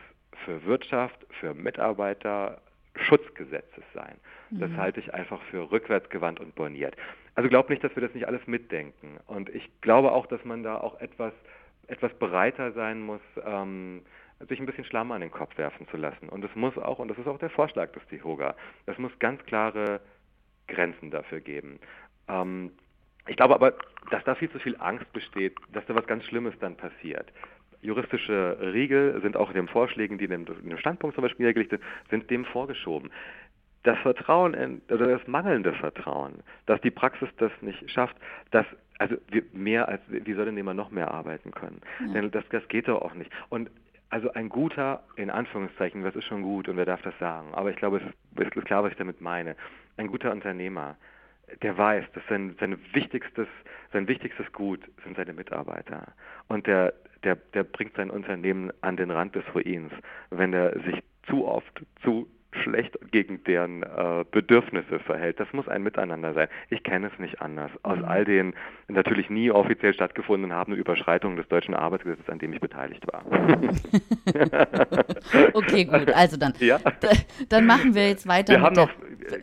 für 0.45 0.63
Wirtschaft, 0.65 1.25
für 1.39 1.53
Mitarbeiter 1.53 2.61
Schutzgesetzes 2.95 3.83
sein. 3.93 4.15
Das 4.51 4.69
mhm. 4.69 4.77
halte 4.77 4.99
ich 4.99 5.13
einfach 5.13 5.41
für 5.43 5.71
rückwärtsgewandt 5.71 6.39
und 6.39 6.55
borniert. 6.55 6.95
Also 7.35 7.49
glaub 7.49 7.69
nicht, 7.69 7.83
dass 7.83 7.95
wir 7.95 8.01
das 8.01 8.13
nicht 8.13 8.27
alles 8.27 8.45
mitdenken. 8.47 9.17
Und 9.27 9.49
ich 9.49 9.69
glaube 9.81 10.11
auch, 10.11 10.25
dass 10.25 10.43
man 10.45 10.63
da 10.63 10.77
auch 10.77 10.99
etwas, 10.99 11.33
etwas 11.87 12.13
bereiter 12.13 12.71
sein 12.71 13.01
muss, 13.01 13.21
ähm, 13.45 14.01
sich 14.47 14.59
ein 14.59 14.65
bisschen 14.65 14.85
Schlamm 14.85 15.11
an 15.11 15.21
den 15.21 15.31
Kopf 15.31 15.57
werfen 15.57 15.87
zu 15.89 15.97
lassen. 15.97 16.29
Und 16.29 16.43
es 16.43 16.55
muss 16.55 16.77
auch, 16.77 16.99
und 16.99 17.07
das 17.07 17.17
ist 17.17 17.27
auch 17.27 17.39
der 17.39 17.49
Vorschlag 17.49 17.91
des 17.93 18.05
DIHOGA, 18.07 18.55
es 18.85 18.97
muss 18.97 19.11
ganz 19.19 19.43
klare 19.45 19.99
Grenzen 20.67 21.11
dafür 21.11 21.39
geben. 21.39 21.79
Ähm, 22.27 22.71
ich 23.27 23.35
glaube 23.35 23.55
aber, 23.55 23.73
dass 24.11 24.23
da 24.23 24.35
viel 24.35 24.49
zu 24.51 24.59
viel 24.59 24.75
Angst 24.79 25.11
besteht, 25.13 25.55
dass 25.73 25.85
da 25.85 25.95
was 25.95 26.07
ganz 26.07 26.23
Schlimmes 26.25 26.53
dann 26.59 26.75
passiert. 26.75 27.31
Juristische 27.81 28.57
Riegel 28.59 29.21
sind 29.21 29.37
auch 29.37 29.49
in 29.49 29.55
den 29.55 29.67
Vorschlägen, 29.67 30.17
die 30.17 30.25
in 30.25 30.45
dem 30.45 30.77
Standpunkt 30.77 31.15
zum 31.15 31.23
Beispiel 31.23 31.45
niedergelegt 31.45 31.71
sind, 31.71 31.83
sind 32.09 32.29
dem 32.29 32.45
vorgeschoben. 32.45 33.11
Das 33.83 33.97
Vertrauen, 33.99 34.53
in, 34.53 34.81
oder 34.89 35.07
das 35.07 35.27
mangelnde 35.27 35.73
Vertrauen, 35.73 36.43
dass 36.65 36.81
die 36.81 36.91
Praxis 36.91 37.29
das 37.37 37.51
nicht 37.61 37.89
schafft, 37.91 38.17
dass 38.51 38.65
also 38.99 39.15
mehr 39.53 39.87
als, 39.87 40.01
wie 40.07 40.33
soll 40.33 40.45
denn 40.45 40.57
jemand 40.57 40.77
noch 40.77 40.89
mehr 40.89 41.11
arbeiten 41.11 41.51
können? 41.51 41.81
Ja. 41.99 42.13
Denn 42.13 42.31
das, 42.31 42.43
das 42.49 42.67
geht 42.67 42.87
doch 42.87 43.01
auch 43.01 43.13
nicht. 43.13 43.31
Und 43.49 43.69
also 44.09 44.31
ein 44.33 44.49
guter, 44.49 45.03
in 45.15 45.29
Anführungszeichen, 45.29 46.03
das 46.03 46.15
ist 46.15 46.25
schon 46.25 46.41
gut 46.41 46.69
und 46.69 46.77
wer 46.77 46.85
darf 46.85 47.01
das 47.01 47.17
sagen, 47.19 47.53
aber 47.53 47.69
ich 47.71 47.75
glaube, 47.75 48.01
es 48.35 48.55
ist 48.55 48.65
klar, 48.65 48.83
was 48.83 48.91
ich 48.91 48.97
damit 48.97 49.21
meine. 49.21 49.55
Ein 49.97 50.07
guter 50.07 50.31
Unternehmer, 50.31 50.95
der 51.61 51.77
weiß, 51.77 52.05
dass 52.13 52.23
sein, 52.29 52.55
sein, 52.59 52.77
wichtigstes, 52.93 53.47
sein 53.93 54.07
wichtigstes 54.07 54.51
Gut 54.51 54.81
sind 55.03 55.17
seine 55.17 55.33
Mitarbeiter. 55.33 56.13
Und 56.47 56.67
der, 56.67 56.93
der, 57.23 57.35
der 57.35 57.63
bringt 57.63 57.95
sein 57.95 58.09
Unternehmen 58.09 58.71
an 58.81 58.97
den 58.97 59.11
Rand 59.11 59.35
des 59.35 59.43
Ruins, 59.53 59.91
wenn 60.29 60.53
er 60.53 60.73
sich 60.81 61.01
zu 61.27 61.45
oft 61.45 61.85
zu 62.03 62.27
schlecht 62.57 62.97
gegen 63.11 63.43
deren 63.43 63.83
äh, 63.83 64.25
Bedürfnisse 64.29 64.99
verhält. 64.99 65.39
Das 65.39 65.51
muss 65.53 65.67
ein 65.67 65.83
Miteinander 65.83 66.33
sein. 66.33 66.47
Ich 66.69 66.83
kenne 66.83 67.09
es 67.11 67.19
nicht 67.19 67.41
anders. 67.41 67.71
Aus 67.83 67.97
mhm. 67.97 68.05
all 68.05 68.25
den 68.25 68.53
natürlich 68.87 69.29
nie 69.29 69.51
offiziell 69.51 69.93
stattgefunden 69.93 70.53
habenden 70.53 70.79
Überschreitungen 70.79 71.37
des 71.37 71.47
deutschen 71.47 71.73
Arbeitsgesetzes, 71.73 72.29
an 72.29 72.39
dem 72.39 72.53
ich 72.53 72.59
beteiligt 72.59 73.05
war. 73.11 73.23
okay, 75.53 75.85
gut. 75.85 76.11
Also 76.13 76.37
dann, 76.37 76.53
ja. 76.59 76.79
dann 77.49 77.65
machen 77.65 77.95
wir 77.95 78.07
jetzt 78.07 78.27
weiter. 78.27 78.53
Wir 78.53 78.61
haben 78.61 78.75
noch, 78.75 78.89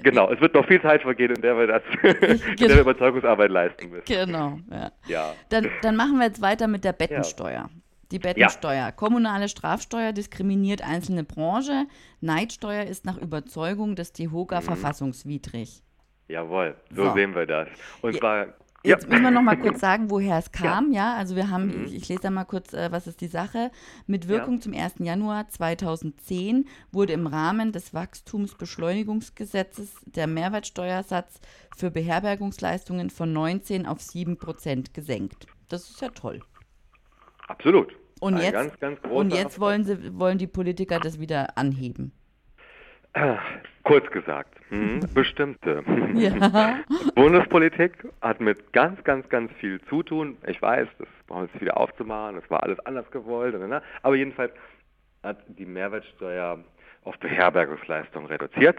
genau, 0.03 0.31
es 0.31 0.41
wird 0.41 0.55
noch 0.55 0.67
viel 0.67 0.81
Zeit 0.83 1.03
vergehen, 1.03 1.35
in 1.35 1.43
der 1.43 1.57
wir 1.57 1.67
das, 1.67 1.83
in 2.03 2.57
der 2.57 2.71
wir 2.71 2.81
Überzeugungsarbeit 2.81 3.51
leisten 3.51 3.91
müssen. 3.91 4.05
Genau, 4.07 4.59
ja. 4.71 4.93
ja. 5.07 5.35
Dann, 5.51 5.69
dann 5.83 5.97
machen 5.97 6.19
wir 6.19 6.27
jetzt 6.27 6.43
weiter 6.43 6.69
mit 6.69 6.85
der 6.85 6.93
Bettensteuer. 6.93 7.53
Ja. 7.53 7.71
Die 8.15 8.21
Bettensteuer. 8.21 8.75
Ja. 8.75 8.93
Kommunale 8.93 9.49
Strafsteuer 9.49 10.13
diskriminiert 10.13 10.83
einzelne 10.83 11.25
Branche. 11.25 11.87
Neidsteuer 12.21 12.85
ist 12.85 13.05
nach 13.05 13.19
Überzeugung 13.19 13.97
des 13.97 14.13
DEHOGA 14.13 14.61
mhm. 14.61 14.65
verfassungswidrig. 14.65 15.83
Jawohl, 16.29 16.77
so, 16.91 17.07
so, 17.07 17.15
sehen 17.15 17.35
wir 17.35 17.45
das. 17.45 17.69
Und 18.03 18.17
zwar 18.17 18.55
Jetzt 18.85 19.03
ja. 19.05 19.09
müssen 19.09 19.23
wir 19.23 19.31
noch 19.31 19.43
mal 19.43 19.57
kurz 19.57 19.81
sagen, 19.81 20.11
woher 20.11 20.37
es 20.39 20.53
kam. 20.53 20.93
Ja, 20.93 21.15
ja 21.15 21.17
also 21.17 21.35
wir 21.37 21.49
haben, 21.51 21.69
mhm. 21.69 21.87
ich, 21.87 21.95
ich, 21.97 22.07
lese 22.09 22.21
da 22.23 22.31
mal 22.31 22.45
kurz, 22.45 22.73
äh, 22.75 22.93
was 22.93 23.09
ist 23.09 23.23
die 23.23 23.27
Sache. 23.27 23.73
Mit 24.07 24.29
Wirkung 24.29 24.57
ja. 24.57 24.61
zum 24.61 24.75
1. 24.75 24.97
Januar 24.99 25.49
2010 25.49 26.69
wurde 26.93 27.15
im 27.15 27.27
Rahmen 27.27 27.73
des 27.73 27.95
Wachstumsbeschleunigungsgesetzes 27.95 29.97
der 30.05 30.29
Mehrwertsteuersatz 30.29 31.41
für 31.77 31.91
Beherbergungsleistungen 31.91 33.11
von 33.11 33.33
19 33.33 33.87
auf 33.87 34.01
7 34.03 34.37
Prozent 34.37 34.95
gesenkt. 34.95 35.47
Das 35.69 35.89
ist 35.89 36.01
ja 36.01 36.11
toll. 36.11 36.41
Absolut. 37.49 37.97
Und 38.21 38.39
jetzt, 38.39 38.53
ganz, 38.53 38.81
ganz 38.81 38.99
und 39.09 39.33
jetzt 39.33 39.61
wollen, 39.61 39.85
sie, 39.85 40.19
wollen 40.19 40.39
die 40.39 40.47
Politiker 40.47 40.99
das 41.01 41.19
wieder 41.19 41.59
anheben. 41.59 42.13
Kurz 43.85 44.11
gesagt, 44.11 44.59
hm, 44.71 45.01
bestimmte. 45.15 45.85
Ja. 46.15 46.81
Bundespolitik 47.15 48.09
hat 48.21 48.41
mit 48.41 48.73
ganz, 48.73 49.03
ganz, 49.05 49.29
ganz 49.29 49.53
viel 49.61 49.81
zu 49.83 50.03
tun. 50.03 50.37
Ich 50.47 50.61
weiß, 50.61 50.89
das 50.99 51.09
brauchen 51.27 51.49
wir 51.53 51.61
wieder 51.61 51.77
aufzumachen, 51.77 52.37
das 52.37 52.51
war 52.51 52.63
alles 52.63 52.81
anders 52.81 53.09
gewollt. 53.11 53.59
Ne? 53.59 53.83
Aber 54.03 54.17
jedenfalls 54.17 54.53
hat 55.23 55.39
die 55.47 55.67
Mehrwertsteuer 55.67 56.59
auf 57.05 57.19
Beherbergungsleistungen 57.19 58.27
reduziert. 58.27 58.79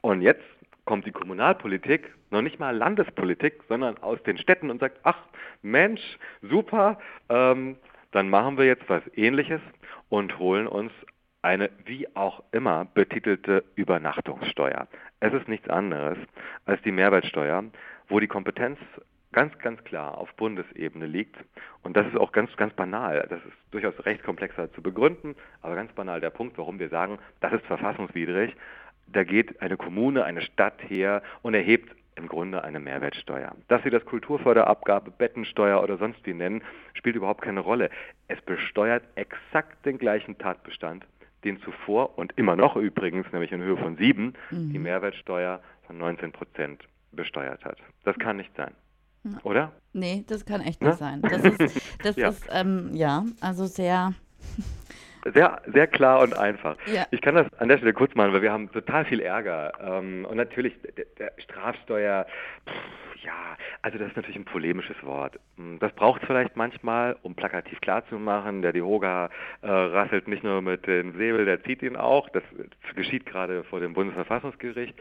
Und 0.00 0.22
jetzt 0.22 0.42
kommt 0.84 1.06
die 1.06 1.12
Kommunalpolitik, 1.12 2.14
noch 2.30 2.42
nicht 2.42 2.58
mal 2.60 2.76
Landespolitik, 2.76 3.62
sondern 3.68 3.98
aus 3.98 4.22
den 4.22 4.38
Städten 4.38 4.70
und 4.70 4.80
sagt, 4.80 4.98
ach 5.02 5.18
Mensch, 5.62 6.18
super, 6.42 6.98
ähm, 7.28 7.76
dann 8.14 8.30
machen 8.30 8.56
wir 8.56 8.64
jetzt 8.64 8.88
was 8.88 9.02
Ähnliches 9.16 9.60
und 10.08 10.38
holen 10.38 10.68
uns 10.68 10.92
eine 11.42 11.68
wie 11.84 12.06
auch 12.14 12.44
immer 12.52 12.84
betitelte 12.84 13.64
Übernachtungssteuer. 13.74 14.86
Es 15.18 15.32
ist 15.32 15.48
nichts 15.48 15.68
anderes 15.68 16.16
als 16.64 16.80
die 16.82 16.92
Mehrwertsteuer, 16.92 17.64
wo 18.08 18.20
die 18.20 18.28
Kompetenz 18.28 18.78
ganz, 19.32 19.58
ganz 19.58 19.82
klar 19.82 20.16
auf 20.16 20.32
Bundesebene 20.36 21.06
liegt. 21.06 21.36
Und 21.82 21.96
das 21.96 22.06
ist 22.06 22.16
auch 22.16 22.30
ganz, 22.30 22.56
ganz 22.56 22.72
banal. 22.74 23.26
Das 23.28 23.40
ist 23.40 23.56
durchaus 23.72 23.94
recht 24.06 24.22
komplexer 24.22 24.72
zu 24.72 24.80
begründen, 24.80 25.34
aber 25.60 25.74
ganz 25.74 25.92
banal 25.92 26.20
der 26.20 26.30
Punkt, 26.30 26.56
warum 26.56 26.78
wir 26.78 26.90
sagen, 26.90 27.18
das 27.40 27.52
ist 27.52 27.66
verfassungswidrig. 27.66 28.54
Da 29.08 29.24
geht 29.24 29.60
eine 29.60 29.76
Kommune, 29.76 30.24
eine 30.24 30.40
Stadt 30.40 30.80
her 30.88 31.20
und 31.42 31.54
erhebt 31.54 31.94
im 32.16 32.28
Grunde 32.28 32.64
eine 32.64 32.80
Mehrwertsteuer. 32.80 33.54
Dass 33.68 33.82
Sie 33.82 33.90
das 33.90 34.04
Kulturförderabgabe, 34.04 35.10
Bettensteuer 35.10 35.82
oder 35.82 35.96
sonst 35.98 36.24
wie 36.26 36.34
nennen, 36.34 36.62
spielt 36.94 37.16
überhaupt 37.16 37.42
keine 37.42 37.60
Rolle. 37.60 37.90
Es 38.28 38.40
besteuert 38.42 39.04
exakt 39.14 39.84
den 39.84 39.98
gleichen 39.98 40.38
Tatbestand, 40.38 41.04
den 41.44 41.60
zuvor 41.60 42.18
und 42.18 42.32
immer 42.36 42.56
noch 42.56 42.76
übrigens, 42.76 43.30
nämlich 43.32 43.52
in 43.52 43.62
Höhe 43.62 43.76
von 43.76 43.96
sieben, 43.96 44.34
mhm. 44.50 44.72
die 44.72 44.78
Mehrwertsteuer 44.78 45.60
von 45.86 45.98
19 45.98 46.32
Prozent 46.32 46.84
besteuert 47.12 47.64
hat. 47.64 47.78
Das 48.04 48.16
kann 48.18 48.36
nicht 48.36 48.54
sein. 48.56 48.72
Oder? 49.42 49.72
Nee, 49.92 50.24
das 50.26 50.44
kann 50.44 50.60
echt 50.60 50.82
nicht 50.82 50.90
ja? 50.90 50.96
sein. 50.96 51.22
Das 51.22 51.42
ist, 51.44 51.80
das 52.02 52.16
ja. 52.16 52.28
ist 52.28 52.46
ähm, 52.50 52.90
ja, 52.92 53.24
also 53.40 53.64
sehr 53.64 54.12
sehr, 55.32 55.62
sehr 55.66 55.86
klar 55.86 56.20
und 56.20 56.36
einfach. 56.36 56.76
Ja. 56.86 57.06
Ich 57.10 57.20
kann 57.20 57.34
das 57.34 57.46
an 57.58 57.68
der 57.68 57.78
Stelle 57.78 57.92
kurz 57.92 58.14
machen, 58.14 58.32
weil 58.32 58.42
wir 58.42 58.52
haben 58.52 58.70
total 58.70 59.04
viel 59.04 59.20
Ärger. 59.20 59.72
Ähm, 59.80 60.26
und 60.28 60.36
natürlich, 60.36 60.74
der, 60.96 61.06
der 61.18 61.32
Strafsteuer, 61.38 62.26
pff, 62.68 63.13
ja, 63.24 63.56
also 63.82 63.98
das 63.98 64.08
ist 64.08 64.16
natürlich 64.16 64.36
ein 64.36 64.44
polemisches 64.44 65.02
Wort. 65.02 65.38
Hm, 65.56 65.78
das 65.78 65.92
braucht 65.92 66.22
es 66.22 66.26
vielleicht 66.26 66.56
manchmal, 66.56 67.16
um 67.22 67.34
plakativ 67.34 67.80
klarzumachen. 67.80 68.62
Der 68.62 68.72
Dioga 68.72 69.30
äh, 69.62 69.68
rasselt 69.68 70.28
nicht 70.28 70.44
nur 70.44 70.60
mit 70.60 70.86
dem 70.86 71.12
Säbel, 71.16 71.44
der 71.44 71.62
zieht 71.64 71.82
ihn 71.82 71.96
auch. 71.96 72.28
Das 72.30 72.42
geschieht 72.94 73.26
gerade 73.26 73.64
vor 73.64 73.80
dem 73.80 73.94
Bundesverfassungsgericht 73.94 74.94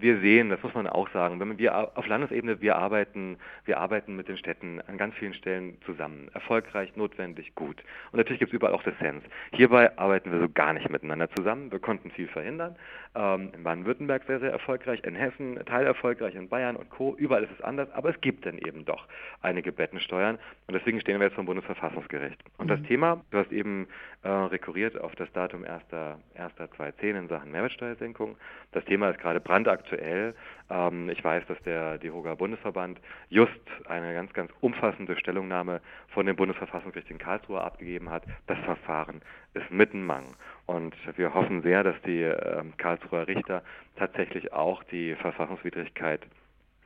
wir 0.00 0.18
sehen, 0.20 0.48
das 0.48 0.62
muss 0.62 0.74
man 0.74 0.86
auch 0.86 1.08
sagen, 1.10 1.40
wenn 1.40 1.58
wir 1.58 1.96
auf 1.96 2.06
Landesebene, 2.06 2.60
wir 2.60 2.76
arbeiten, 2.76 3.36
wir 3.64 3.78
arbeiten 3.78 4.16
mit 4.16 4.28
den 4.28 4.38
Städten 4.38 4.80
an 4.86 4.96
ganz 4.98 5.14
vielen 5.16 5.34
Stellen 5.34 5.78
zusammen. 5.84 6.28
Erfolgreich, 6.32 6.96
notwendig, 6.96 7.54
gut. 7.54 7.82
Und 8.12 8.18
natürlich 8.18 8.38
gibt 8.38 8.52
es 8.52 8.56
überall 8.56 8.74
auch 8.74 8.82
Dissens. 8.82 9.22
Hierbei 9.52 9.96
arbeiten 9.98 10.32
wir 10.32 10.40
so 10.40 10.48
gar 10.48 10.72
nicht 10.72 10.88
miteinander 10.88 11.30
zusammen. 11.30 11.70
Wir 11.70 11.78
konnten 11.78 12.10
viel 12.10 12.28
verhindern. 12.28 12.76
Ähm, 13.14 13.50
in 13.54 13.64
Baden-Württemberg 13.64 14.24
sehr, 14.26 14.40
sehr 14.40 14.52
erfolgreich, 14.52 15.02
in 15.04 15.14
Hessen 15.14 15.58
teilerfolgreich, 15.66 16.34
in 16.34 16.48
Bayern 16.48 16.76
und 16.76 16.90
Co. 16.90 17.16
Überall 17.16 17.42
ist 17.42 17.52
es 17.58 17.60
anders, 17.60 17.90
aber 17.92 18.10
es 18.10 18.20
gibt 18.20 18.46
dann 18.46 18.58
eben 18.58 18.84
doch 18.84 19.06
einige 19.42 19.72
Bettensteuern. 19.72 20.38
Und 20.68 20.74
deswegen 20.74 21.00
stehen 21.00 21.18
wir 21.18 21.26
jetzt 21.26 21.34
vom 21.34 21.46
Bundesverfassungsgericht. 21.46 22.40
Und 22.58 22.66
mhm. 22.66 22.70
das 22.70 22.82
Thema, 22.82 23.24
du 23.30 23.38
hast 23.38 23.50
eben 23.52 23.88
äh, 24.22 24.28
rekurriert 24.28 25.00
auf 25.00 25.14
das 25.16 25.30
Datum 25.32 25.64
1.1.2010 25.64 27.18
in 27.18 27.28
Sachen 27.28 27.50
Mehrwertsteuersenkung. 27.50 28.36
Das 28.72 28.84
Thema 28.84 29.10
ist 29.10 29.18
gerade 29.18 29.40
brandaktuell 29.40 29.90
aktuell. 29.90 30.34
Ich 30.70 31.24
weiß, 31.24 31.44
dass 31.48 31.60
der 31.64 31.98
DEHOGA 31.98 32.36
Bundesverband 32.36 33.00
just 33.28 33.50
eine 33.88 34.14
ganz, 34.14 34.32
ganz 34.32 34.52
umfassende 34.60 35.18
Stellungnahme 35.18 35.80
von 36.08 36.26
dem 36.26 36.36
Bundesverfassungsgericht 36.36 37.10
in 37.10 37.18
Karlsruhe 37.18 37.60
abgegeben 37.60 38.08
hat. 38.08 38.22
Das 38.46 38.58
Verfahren 38.60 39.20
ist 39.54 39.68
mittenmang. 39.72 40.36
Und 40.66 40.94
wir 41.16 41.34
hoffen 41.34 41.62
sehr, 41.62 41.82
dass 41.82 42.00
die 42.02 42.22
äh, 42.22 42.62
Karlsruher 42.76 43.26
Richter 43.26 43.64
tatsächlich 43.96 44.52
auch 44.52 44.84
die 44.84 45.16
Verfassungswidrigkeit 45.16 46.24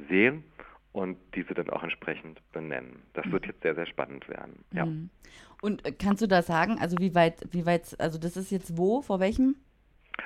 sehen 0.09 0.45
und 0.93 1.19
diese 1.35 1.53
dann 1.53 1.69
auch 1.69 1.83
entsprechend 1.83 2.41
benennen. 2.53 3.03
Das 3.13 3.31
wird 3.31 3.43
mhm. 3.43 3.51
jetzt 3.51 3.63
sehr, 3.63 3.75
sehr 3.75 3.87
spannend 3.87 4.27
werden. 4.31 4.65
Ja. 4.73 4.87
Mhm. 4.87 5.11
Und 5.61 5.85
äh, 5.85 5.93
kannst 5.93 6.23
du 6.23 6.27
da 6.27 6.41
sagen, 6.41 6.79
also 6.81 6.97
wie 6.99 7.15
weit, 7.15 7.43
wie 7.51 7.67
weit, 7.67 7.97
also 7.99 8.19
das 8.19 8.39
ist 8.39 8.51
jetzt 8.51 8.79
wo, 8.79 9.03
vor 9.03 9.21
welchem? 9.21 9.57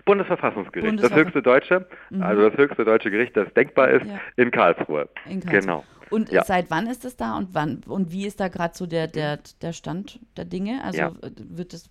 Bundesverfassungsgericht, 0.05 0.89
Bundesverfass 0.89 1.17
das 1.17 1.25
höchste 1.27 1.43
deutsche, 1.43 1.87
mhm. 2.11 2.23
also 2.23 2.49
das 2.49 2.59
höchste 2.59 2.85
deutsche 2.85 3.11
Gericht, 3.11 3.37
das 3.37 3.53
denkbar 3.55 3.91
ist, 3.91 4.07
ja. 4.07 4.21
in, 4.37 4.51
Karlsruhe. 4.51 5.09
in 5.27 5.41
Karlsruhe. 5.41 5.61
Genau. 5.61 5.85
Und 6.11 6.31
ja. 6.31 6.45
seit 6.45 6.71
wann 6.71 6.87
ist 6.87 7.05
es 7.05 7.17
da 7.17 7.37
und 7.37 7.51
wann 7.53 7.83
und 7.87 8.11
wie 8.11 8.27
ist 8.27 8.41
da 8.41 8.49
gerade 8.49 8.75
so 8.75 8.87
der, 8.87 9.09
der, 9.09 9.39
der 9.61 9.73
Stand 9.73 10.21
der 10.37 10.47
Dinge? 10.47 10.83
Also 10.83 10.99
ja. 10.99 11.13
wird 11.37 11.75
es 11.75 11.91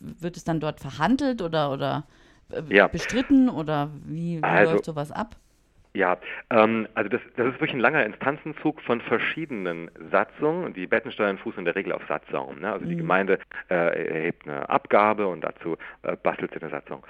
wird 0.00 0.36
es 0.36 0.44
dann 0.44 0.58
dort 0.58 0.80
verhandelt 0.80 1.42
oder, 1.42 1.70
oder 1.70 2.04
äh, 2.50 2.88
bestritten 2.88 3.48
oder 3.48 3.90
wie, 4.04 4.38
wie 4.38 4.42
also, 4.42 4.72
läuft 4.72 4.84
sowas 4.84 5.12
ab? 5.12 5.36
Ja, 5.94 6.16
ähm, 6.48 6.88
also 6.94 7.10
das, 7.10 7.20
das 7.36 7.48
ist 7.48 7.54
wirklich 7.54 7.74
ein 7.74 7.80
langer 7.80 8.04
Instanzenzug 8.06 8.80
von 8.80 9.02
verschiedenen 9.02 9.90
Satzungen. 10.10 10.72
Die 10.72 10.86
Bettensteuern 10.86 11.36
fußen 11.36 11.58
in 11.58 11.64
der 11.66 11.74
Regel 11.74 11.92
auf 11.92 12.02
Satzungen. 12.08 12.60
Ne? 12.60 12.72
Also 12.72 12.86
die 12.86 12.94
mhm. 12.94 13.00
Gemeinde 13.00 13.38
äh, 13.68 13.74
erhebt 13.74 14.48
eine 14.48 14.68
Abgabe 14.70 15.26
und 15.26 15.42
dazu 15.42 15.76
äh, 16.02 16.16
bastelt 16.16 16.52
sie 16.52 16.62
eine 16.62 16.70
Satzung. 16.70 17.04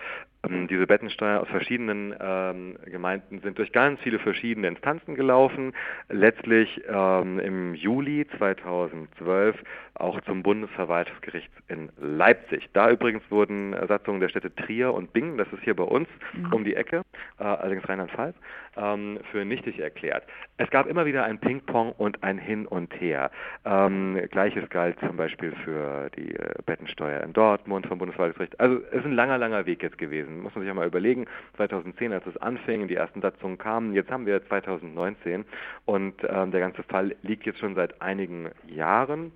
Ähm, 0.48 0.66
diese 0.69 0.86
Bettensteuer 0.86 1.40
aus 1.40 1.48
verschiedenen 1.48 2.14
ähm, 2.20 2.77
Gemeinden 2.85 3.40
sind 3.40 3.59
durch 3.59 3.73
ganz 3.73 4.01
viele 4.01 4.19
verschiedene 4.19 4.69
Instanzen 4.69 5.14
gelaufen. 5.14 5.73
Letztlich 6.09 6.82
ähm, 6.89 7.39
im 7.39 7.74
Juli 7.74 8.27
2012 8.39 9.56
auch 9.94 10.20
zum 10.23 10.43
Bundesverwaltungsgericht 10.43 11.51
in 11.69 11.90
Leipzig. 12.01 12.69
Da 12.73 12.90
übrigens 12.90 13.23
wurden 13.31 13.74
Satzungen 13.86 14.20
der 14.20 14.28
Städte 14.28 14.55
Trier 14.55 14.93
und 14.93 15.12
Bingen, 15.12 15.39
das 15.39 15.52
ist 15.52 15.62
hier 15.62 15.77
bei 15.77 15.85
uns 15.85 16.09
mhm. 16.32 16.52
um 16.52 16.64
die 16.64 16.74
Ecke, 16.74 17.02
äh, 17.39 17.44
allerdings 17.44 17.89
Rheinland-Pfalz, 17.89 18.35
ähm, 18.77 19.19
für 19.31 19.44
nichtig 19.44 19.78
erklärt. 19.78 20.24
Es 20.56 20.70
gab 20.70 20.86
immer 20.86 21.05
wieder 21.05 21.24
ein 21.24 21.39
Ping-Pong 21.39 21.93
und 21.93 22.23
ein 22.23 22.39
Hin 22.39 22.66
und 22.66 22.93
Her. 23.01 23.31
Ähm, 23.64 24.19
Gleiches 24.31 24.69
galt 24.70 24.98
zum 25.01 25.16
Beispiel 25.16 25.52
für 25.64 26.10
die 26.16 26.35
äh, 26.35 26.55
Bettensteuer 26.64 27.20
in 27.23 27.32
Dortmund 27.32 27.86
vom 27.86 27.98
Bundesverwaltungsgericht. 27.98 28.59
Also 28.60 28.81
es 28.90 29.01
ist 29.01 29.05
ein 29.05 29.12
langer, 29.12 29.39
langer 29.39 29.66
Weg 29.66 29.82
jetzt 29.82 29.98
gewesen. 29.98 30.31
Muss 30.40 30.54
man 30.54 30.62
sich 30.62 30.68
ja 30.68 30.74
mal 30.74 30.86
überlegen. 30.86 31.26
2010, 31.56 32.12
als 32.12 32.26
es 32.26 32.36
anfing, 32.38 32.88
die 32.88 32.94
ersten 32.94 33.20
Satzungen 33.20 33.59
kamen. 33.59 33.94
Jetzt 33.94 34.10
haben 34.10 34.26
wir 34.26 34.46
2019 34.46 35.44
und 35.84 36.14
ähm, 36.28 36.50
der 36.50 36.60
ganze 36.60 36.82
Fall 36.84 37.16
liegt 37.22 37.44
jetzt 37.46 37.59
schon 37.59 37.74
seit 37.74 38.00
einigen 38.00 38.50
Jahren 38.66 39.32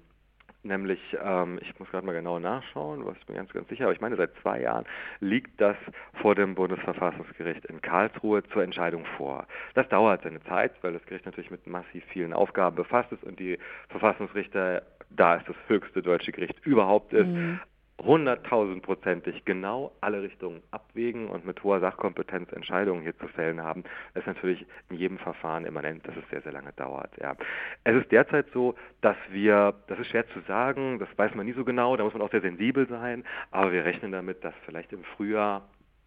nämlich, 0.67 1.01
ähm, 1.23 1.59
ich 1.63 1.79
muss 1.79 1.89
gerade 1.91 2.05
mal 2.05 2.13
genau 2.13 2.39
nachschauen, 2.39 3.07
was 3.07 3.17
ich 3.17 3.27
bin 3.27 3.37
ganz, 3.37 3.53
ganz 3.53 3.69
sicher, 3.69 3.85
aber 3.85 3.93
ich 3.93 4.01
meine, 4.01 4.17
seit 4.17 4.35
zwei 4.43 4.61
Jahren 4.61 4.85
liegt 5.21 5.61
das 5.61 5.77
vor 6.21 6.35
dem 6.35 6.55
Bundesverfassungsgericht 6.55 7.65
in 7.67 7.81
Karlsruhe 7.81 8.43
zur 8.49 8.63
Entscheidung 8.63 9.05
vor. 9.17 9.47
Das 9.75 9.89
dauert 9.89 10.23
seine 10.23 10.43
Zeit, 10.45 10.73
weil 10.83 10.93
das 10.93 11.05
Gericht 11.07 11.25
natürlich 11.25 11.51
mit 11.51 11.67
massiv 11.67 12.05
vielen 12.07 12.33
Aufgaben 12.33 12.77
befasst 12.77 13.13
ist 13.13 13.25
und 13.25 13.39
die 13.39 13.59
Verfassungsrichter, 13.89 14.83
da 15.11 15.37
es 15.37 15.45
das 15.45 15.57
höchste 15.69 16.03
deutsche 16.03 16.33
Gericht 16.33 16.59
überhaupt 16.67 17.13
ist, 17.13 17.29
mhm 17.29 17.61
hunderttausendprozentig 18.03 19.45
genau 19.45 19.93
alle 20.01 20.23
Richtungen 20.23 20.63
abwägen 20.71 21.29
und 21.29 21.47
mit 21.47 21.63
hoher 21.63 21.81
Sachkompetenz 21.81 22.53
Entscheidungen 22.53 23.03
hier 23.03 23.17
zu 23.19 23.27
fällen 23.29 23.63
haben, 23.63 23.85
ist 24.15 24.27
natürlich 24.27 24.67
in 24.91 24.97
jedem 24.97 25.19
Verfahren 25.19 25.65
immanent, 25.65 26.07
dass 26.07 26.17
es 26.17 26.29
sehr, 26.31 26.43
sehr 26.43 26.53
lange 26.53 26.73
dauert. 26.75 27.11
Ja. 27.21 27.37
Es 27.85 27.95
ist 27.97 28.13
derzeit 28.13 28.47
so, 28.53 28.75
dass 29.01 29.17
wir, 29.31 29.75
das 29.87 29.99
ist 29.99 30.09
schwer 30.09 30.29
zu 30.29 30.41
sagen, 30.41 30.99
das 30.99 31.09
weiß 31.17 31.35
man 31.35 31.47
nie 31.47 31.53
so 31.53 31.65
genau, 31.65 31.97
da 31.97 32.05
muss 32.05 32.13
man 32.13 32.23
auch 32.23 32.31
sehr 32.31 32.43
sensibel 32.43 32.87
sein, 32.87 33.25
aber 33.51 33.73
wir 33.73 33.85
rechnen 33.85 34.13
damit, 34.13 34.45
dass 34.45 34.55
vielleicht 34.67 34.93
im 34.93 35.05
Frühjahr 35.17 35.67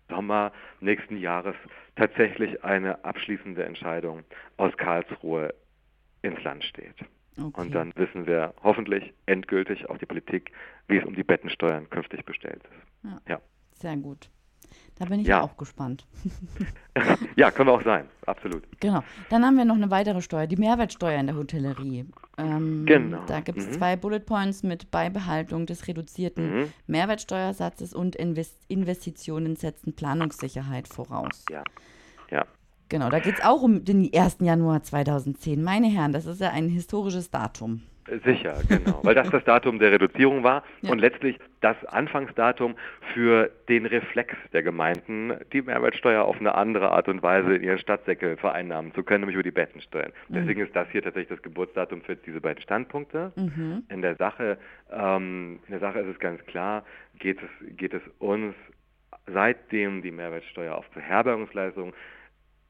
Sommer 0.09 0.51
nächsten 0.79 1.17
Jahres 1.17 1.55
tatsächlich 1.95 2.63
eine 2.63 3.03
abschließende 3.03 3.63
Entscheidung 3.63 4.23
aus 4.57 4.75
Karlsruhe 4.77 5.53
ins 6.21 6.43
Land 6.43 6.63
steht. 6.63 6.95
Okay. 7.37 7.61
Und 7.61 7.71
dann 7.73 7.93
wissen 7.95 8.27
wir 8.27 8.53
hoffentlich 8.63 9.13
endgültig 9.25 9.89
auch 9.89 9.97
die 9.97 10.05
Politik, 10.05 10.51
wie 10.87 10.97
es 10.97 11.05
um 11.05 11.15
die 11.15 11.23
Bettensteuern 11.23 11.89
künftig 11.89 12.25
bestellt 12.25 12.61
ist. 12.63 13.09
Ja. 13.09 13.21
ja. 13.27 13.41
Sehr 13.73 13.95
gut. 13.97 14.29
Da 14.95 15.05
bin 15.05 15.21
ich 15.21 15.27
ja. 15.27 15.41
auch 15.41 15.55
gespannt. 15.55 16.05
ja, 17.37 17.51
können 17.51 17.69
wir 17.69 17.73
auch 17.73 17.83
sein, 17.83 18.07
absolut. 18.25 18.63
Genau. 18.81 19.01
Dann 19.29 19.45
haben 19.45 19.55
wir 19.55 19.63
noch 19.63 19.75
eine 19.75 19.89
weitere 19.89 20.21
Steuer, 20.21 20.45
die 20.45 20.57
Mehrwertsteuer 20.57 21.17
in 21.19 21.27
der 21.27 21.37
Hotellerie. 21.37 22.05
Ähm, 22.37 22.85
genau. 22.85 23.23
Da 23.25 23.39
gibt 23.39 23.59
es 23.59 23.67
mhm. 23.67 23.71
zwei 23.71 23.95
Bullet 23.95 24.19
Points 24.19 24.61
mit 24.61 24.91
Beibehaltung 24.91 25.65
des 25.65 25.87
reduzierten 25.87 26.59
mhm. 26.59 26.73
Mehrwertsteuersatzes 26.87 27.93
und 27.93 28.17
Invest 28.17 28.59
Investitionen 28.67 29.55
setzen 29.55 29.95
Planungssicherheit 29.95 30.89
voraus. 30.89 31.45
Ja. 31.49 31.63
Genau, 32.89 33.09
da 33.09 33.19
geht 33.19 33.35
es 33.35 33.45
auch 33.45 33.61
um 33.61 33.85
den 33.85 34.09
1. 34.13 34.37
Januar 34.41 34.81
2010. 34.81 35.63
Meine 35.63 35.87
Herren, 35.87 36.11
das 36.11 36.25
ist 36.25 36.41
ja 36.41 36.49
ein 36.49 36.69
historisches 36.69 37.29
Datum. 37.29 37.81
Sicher, 38.25 38.55
genau, 38.67 39.01
weil 39.03 39.13
das 39.13 39.29
das 39.29 39.43
Datum 39.43 39.77
der 39.77 39.91
Reduzierung 39.91 40.43
war 40.43 40.63
ja. 40.81 40.91
und 40.91 40.97
letztlich 40.97 41.37
das 41.61 41.77
Anfangsdatum 41.85 42.75
für 43.13 43.51
den 43.67 43.85
Reflex 43.85 44.35
der 44.51 44.63
Gemeinden, 44.63 45.33
die 45.53 45.61
Mehrwertsteuer 45.61 46.23
auf 46.23 46.39
eine 46.39 46.55
andere 46.55 46.89
Art 46.89 47.07
und 47.07 47.21
Weise 47.21 47.55
in 47.55 47.63
ihren 47.63 47.77
Stadtsäcke 47.77 48.37
vereinnahmen 48.37 48.95
zu 48.95 49.03
können, 49.03 49.21
nämlich 49.21 49.35
über 49.35 49.43
die 49.43 49.51
Bettensteuern. 49.51 50.11
Mhm. 50.27 50.33
Deswegen 50.33 50.61
ist 50.61 50.75
das 50.75 50.87
hier 50.91 51.03
tatsächlich 51.03 51.29
das 51.29 51.43
Geburtsdatum 51.43 52.01
für 52.01 52.15
diese 52.15 52.41
beiden 52.41 52.63
Standpunkte. 52.63 53.31
Mhm. 53.35 53.83
In 53.89 54.01
der 54.01 54.15
Sache, 54.15 54.57
ähm, 54.91 55.59
in 55.67 55.71
der 55.71 55.79
Sache 55.79 55.99
ist 55.99 56.07
es 56.07 56.19
ganz 56.19 56.43
klar, 56.45 56.83
geht 57.19 57.37
es, 57.37 57.77
geht 57.77 57.93
es 57.93 58.01
uns 58.17 58.55
seitdem 59.31 60.01
die 60.01 60.11
Mehrwertsteuer 60.11 60.75
auf 60.75 60.89
Beherbergungsleistungen 60.89 61.93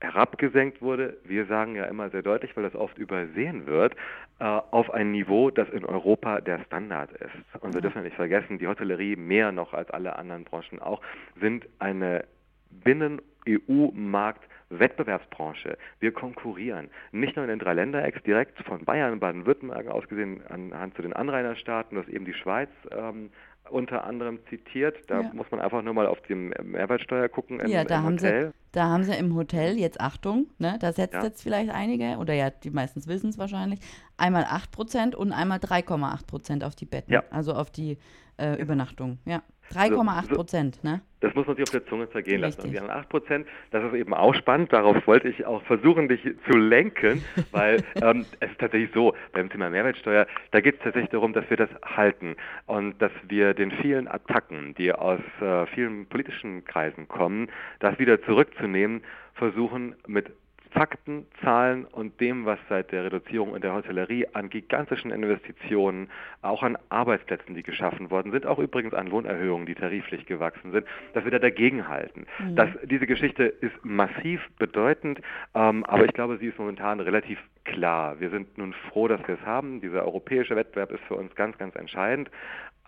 herabgesenkt 0.01 0.81
wurde, 0.81 1.17
wir 1.25 1.45
sagen 1.45 1.75
ja 1.75 1.85
immer 1.85 2.09
sehr 2.09 2.21
deutlich, 2.21 2.55
weil 2.55 2.63
das 2.63 2.75
oft 2.75 2.97
übersehen 2.97 3.65
wird, 3.65 3.95
äh, 4.39 4.45
auf 4.45 4.93
ein 4.93 5.11
Niveau, 5.11 5.49
das 5.49 5.69
in 5.69 5.85
Europa 5.85 6.41
der 6.41 6.63
Standard 6.63 7.11
ist. 7.11 7.61
Und 7.61 7.73
wir 7.73 7.81
dürfen 7.81 7.97
ja 7.97 8.03
nicht 8.03 8.15
vergessen, 8.15 8.59
die 8.59 8.67
Hotellerie 8.67 9.15
mehr 9.15 9.51
noch 9.51 9.73
als 9.73 9.89
alle 9.91 10.17
anderen 10.17 10.45
Branchen 10.45 10.79
auch, 10.79 11.01
sind 11.39 11.67
eine 11.79 12.25
Binnen-EU-Markt 12.71 14.43
Wettbewerbsbranche. 14.69 15.77
Wir 15.99 16.11
konkurrieren 16.11 16.89
nicht 17.11 17.35
nur 17.35 17.43
in 17.43 17.49
den 17.49 17.59
drei 17.59 17.73
Länderecks 17.73 18.21
direkt 18.23 18.59
von 18.63 18.85
Bayern, 18.85 19.19
Baden-Württemberg 19.19 19.87
ausgesehen 19.87 20.45
anhand 20.47 20.95
zu 20.95 21.01
den 21.01 21.13
Anrainerstaaten, 21.13 21.97
das 21.97 22.07
eben 22.07 22.25
die 22.25 22.33
Schweiz 22.33 22.69
ähm, 22.91 23.31
unter 23.71 24.03
anderem 24.03 24.39
zitiert. 24.49 24.97
Da 25.07 25.21
ja. 25.21 25.33
muss 25.33 25.49
man 25.51 25.59
einfach 25.59 25.81
nur 25.81 25.93
mal 25.93 26.07
auf 26.07 26.19
die 26.27 26.35
Mehrwertsteuer 26.35 27.29
gucken. 27.29 27.59
Im, 27.59 27.67
ja, 27.69 27.83
da, 27.83 27.97
im 27.97 28.03
haben 28.03 28.13
Hotel. 28.13 28.47
Sie, 28.47 28.53
da 28.71 28.89
haben 28.89 29.03
sie 29.03 29.15
im 29.15 29.35
Hotel, 29.35 29.77
jetzt 29.77 29.99
Achtung, 29.99 30.47
ne, 30.57 30.77
da 30.79 30.93
setzt 30.93 31.15
ja. 31.15 31.23
jetzt 31.23 31.41
vielleicht 31.41 31.71
einige, 31.71 32.17
oder 32.17 32.33
ja, 32.33 32.49
die 32.49 32.69
meistens 32.69 33.07
wissen 33.07 33.29
es 33.29 33.37
wahrscheinlich, 33.37 33.79
einmal 34.17 34.43
8% 34.43 35.15
und 35.15 35.31
einmal 35.31 35.59
3,8% 35.59 36.65
auf 36.65 36.75
die 36.75 36.85
Betten, 36.85 37.13
ja. 37.13 37.23
also 37.31 37.53
auf 37.53 37.71
die 37.71 37.97
äh, 38.39 38.55
Übernachtung. 38.55 39.19
Ja. 39.25 39.41
3,8 39.73 40.33
Prozent, 40.33 40.83
ne? 40.83 41.01
Das 41.19 41.35
muss 41.35 41.45
man 41.45 41.55
sich 41.55 41.63
auf 41.63 41.69
der 41.69 41.85
Zunge 41.85 42.09
zergehen 42.09 42.43
Richtig. 42.43 42.57
lassen. 42.57 42.67
Und 42.67 42.73
die 42.73 42.79
anderen 42.79 42.99
8 43.01 43.09
Prozent, 43.09 43.47
das 43.71 43.83
ist 43.83 43.93
eben 43.93 44.13
auch 44.13 44.33
spannend. 44.33 44.73
Darauf 44.73 45.05
wollte 45.05 45.27
ich 45.27 45.45
auch 45.45 45.61
versuchen, 45.63 46.07
dich 46.07 46.21
zu 46.49 46.57
lenken, 46.57 47.23
weil 47.51 47.83
ähm, 48.01 48.25
es 48.39 48.49
ist 48.49 48.59
tatsächlich 48.59 48.89
so, 48.93 49.13
beim 49.33 49.49
Thema 49.49 49.69
Mehrwertsteuer, 49.69 50.25
da 50.51 50.61
geht 50.61 50.75
es 50.75 50.81
tatsächlich 50.81 51.11
darum, 51.11 51.33
dass 51.33 51.47
wir 51.49 51.57
das 51.57 51.69
halten 51.83 52.35
und 52.65 52.99
dass 53.01 53.11
wir 53.27 53.53
den 53.53 53.71
vielen 53.71 54.07
Attacken, 54.07 54.73
die 54.75 54.91
aus 54.91 55.19
äh, 55.41 55.65
vielen 55.67 56.07
politischen 56.07 56.65
Kreisen 56.65 57.07
kommen, 57.07 57.49
das 57.79 57.99
wieder 57.99 58.21
zurückzunehmen, 58.23 59.01
versuchen 59.35 59.95
mit 60.07 60.31
Fakten, 60.71 61.25
Zahlen 61.43 61.85
und 61.85 62.19
dem, 62.19 62.45
was 62.45 62.59
seit 62.69 62.91
der 62.91 63.05
Reduzierung 63.05 63.55
in 63.55 63.61
der 63.61 63.73
Hotellerie 63.73 64.27
an 64.33 64.49
gigantischen 64.49 65.11
Investitionen, 65.11 66.09
auch 66.41 66.63
an 66.63 66.77
Arbeitsplätzen, 66.89 67.55
die 67.55 67.63
geschaffen 67.63 68.11
worden 68.11 68.31
sind, 68.31 68.45
auch 68.45 68.59
übrigens 68.59 68.93
an 68.93 69.07
Lohnerhöhungen, 69.07 69.65
die 69.65 69.75
tariflich 69.75 70.25
gewachsen 70.25 70.71
sind, 70.71 70.85
dass 71.13 71.23
wir 71.23 71.31
da 71.31 71.39
dagegenhalten. 71.39 72.27
Mhm. 72.39 72.55
Das, 72.55 72.69
diese 72.83 73.07
Geschichte 73.07 73.43
ist 73.43 73.83
massiv 73.83 74.41
bedeutend, 74.59 75.19
ähm, 75.55 75.83
aber 75.85 76.05
ich 76.05 76.13
glaube, 76.13 76.37
sie 76.37 76.47
ist 76.47 76.59
momentan 76.59 76.99
relativ 76.99 77.39
klar. 77.65 78.19
Wir 78.19 78.29
sind 78.29 78.57
nun 78.57 78.73
froh, 78.89 79.07
dass 79.07 79.25
wir 79.27 79.35
es 79.35 79.45
haben. 79.45 79.81
Dieser 79.81 80.05
europäische 80.05 80.55
Wettbewerb 80.55 80.91
ist 80.91 81.03
für 81.05 81.15
uns 81.15 81.33
ganz, 81.35 81.57
ganz 81.57 81.75
entscheidend. 81.75 82.29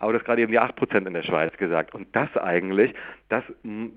Aber 0.02 0.12
das 0.12 0.24
gerade 0.24 0.42
eben 0.42 0.50
die 0.50 0.58
8% 0.58 1.06
in 1.06 1.14
der 1.14 1.22
Schweiz 1.22 1.56
gesagt. 1.58 1.94
Und 1.94 2.08
das 2.16 2.28
eigentlich, 2.36 2.92
das, 3.28 3.44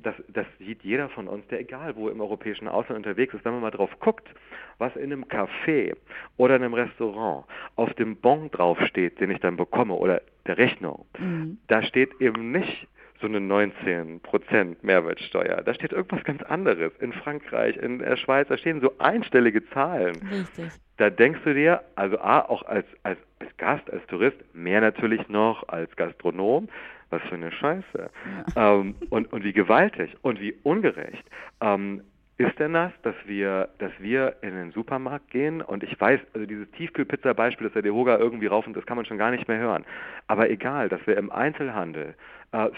das, 0.04 0.14
das 0.28 0.46
sieht 0.60 0.84
jeder 0.84 1.10
von 1.10 1.28
uns, 1.28 1.48
der 1.48 1.62
egal 1.62 1.96
wo 1.96 2.10
im 2.10 2.22
europäischen 2.22 2.68
Ausland 2.68 3.04
unterwegs 3.04 3.34
ist, 3.34 3.44
wenn 3.44 3.54
man 3.54 3.62
mal 3.64 3.72
drauf 3.72 3.90
guckt, 4.00 4.30
was 4.78 4.96
in 4.96 5.12
einem 5.12 5.24
Café 5.24 5.96
oder 6.38 6.58
in 6.58 6.64
einem 6.64 6.76
Restaurant 6.76 7.46
auf 7.76 7.92
dem 7.96 8.18
Bon 8.18 8.52
draufsteht, 8.52 9.20
den 9.20 9.32
ich 9.32 9.40
dann 9.40 9.58
bekomme, 9.58 9.96
oder 9.96 10.22
der 10.46 10.60
Rechnung, 10.60 11.08
mhm. 11.18 11.58
da 11.70 11.82
steht 11.82 12.22
eben 12.22 12.52
nicht 12.52 12.88
so 13.22 13.28
eine 13.28 13.40
19% 13.40 14.78
Mehrwertsteuer. 14.82 15.62
Da 15.64 15.74
steht 15.74 15.92
irgendwas 15.92 16.24
ganz 16.24 16.42
anderes. 16.44 16.92
In 17.00 17.14
Frankreich, 17.14 17.78
in 17.78 18.00
der 18.00 18.18
Schweiz, 18.18 18.48
da 18.48 18.58
stehen 18.58 18.82
so 18.82 18.94
einstellige 19.00 19.68
Zahlen. 19.70 20.16
Richtig. 20.30 20.72
Da 20.98 21.10
denkst 21.10 21.42
du 21.44 21.54
dir, 21.54 21.82
also 21.96 22.20
A, 22.20 22.42
auch 22.42 22.64
als, 22.64 22.86
als, 23.04 23.20
als 23.40 23.58
Gast, 23.58 23.92
als 23.92 24.06
Tourist, 24.08 24.38
mehr 24.54 24.82
natürlich 24.82 25.28
noch 25.30 25.68
als 25.68 25.94
Gastronom, 25.96 26.70
was 27.10 27.22
für 27.24 27.36
eine 27.36 27.52
Scheiße. 27.52 28.10
Ja. 28.56 28.80
Ähm, 28.80 28.96
und, 29.10 29.32
und 29.32 29.44
wie 29.44 29.54
gewaltig 29.54 30.16
und 30.22 30.40
wie 30.40 30.54
ungerecht. 30.64 31.24
Ähm, 31.62 32.02
ist 32.38 32.60
denn 32.60 32.74
das, 32.74 32.92
dass 33.04 33.16
wir, 33.26 33.70
dass 33.78 33.92
wir 34.00 34.36
in 34.42 34.54
den 34.54 34.72
Supermarkt 34.72 35.30
gehen 35.30 35.62
und 35.62 35.84
ich 35.84 36.00
weiß, 36.00 36.20
also 36.34 36.46
dieses 36.46 36.70
Tiefkühlpizza-Beispiel, 36.72 37.68
dass 37.68 37.74
der 37.74 37.82
Dehoga 37.82 38.18
irgendwie 38.18 38.48
rauf 38.48 38.68
und 38.68 38.76
das 38.76 38.86
kann 38.86 38.98
man 38.98 39.06
schon 39.06 39.18
gar 39.18 39.32
nicht 39.32 39.48
mehr 39.48 39.58
hören. 39.58 39.86
Aber 40.28 40.50
egal, 40.50 40.90
dass 40.90 41.06
wir 41.08 41.16
im 41.16 41.32
Einzelhandel 41.32 42.16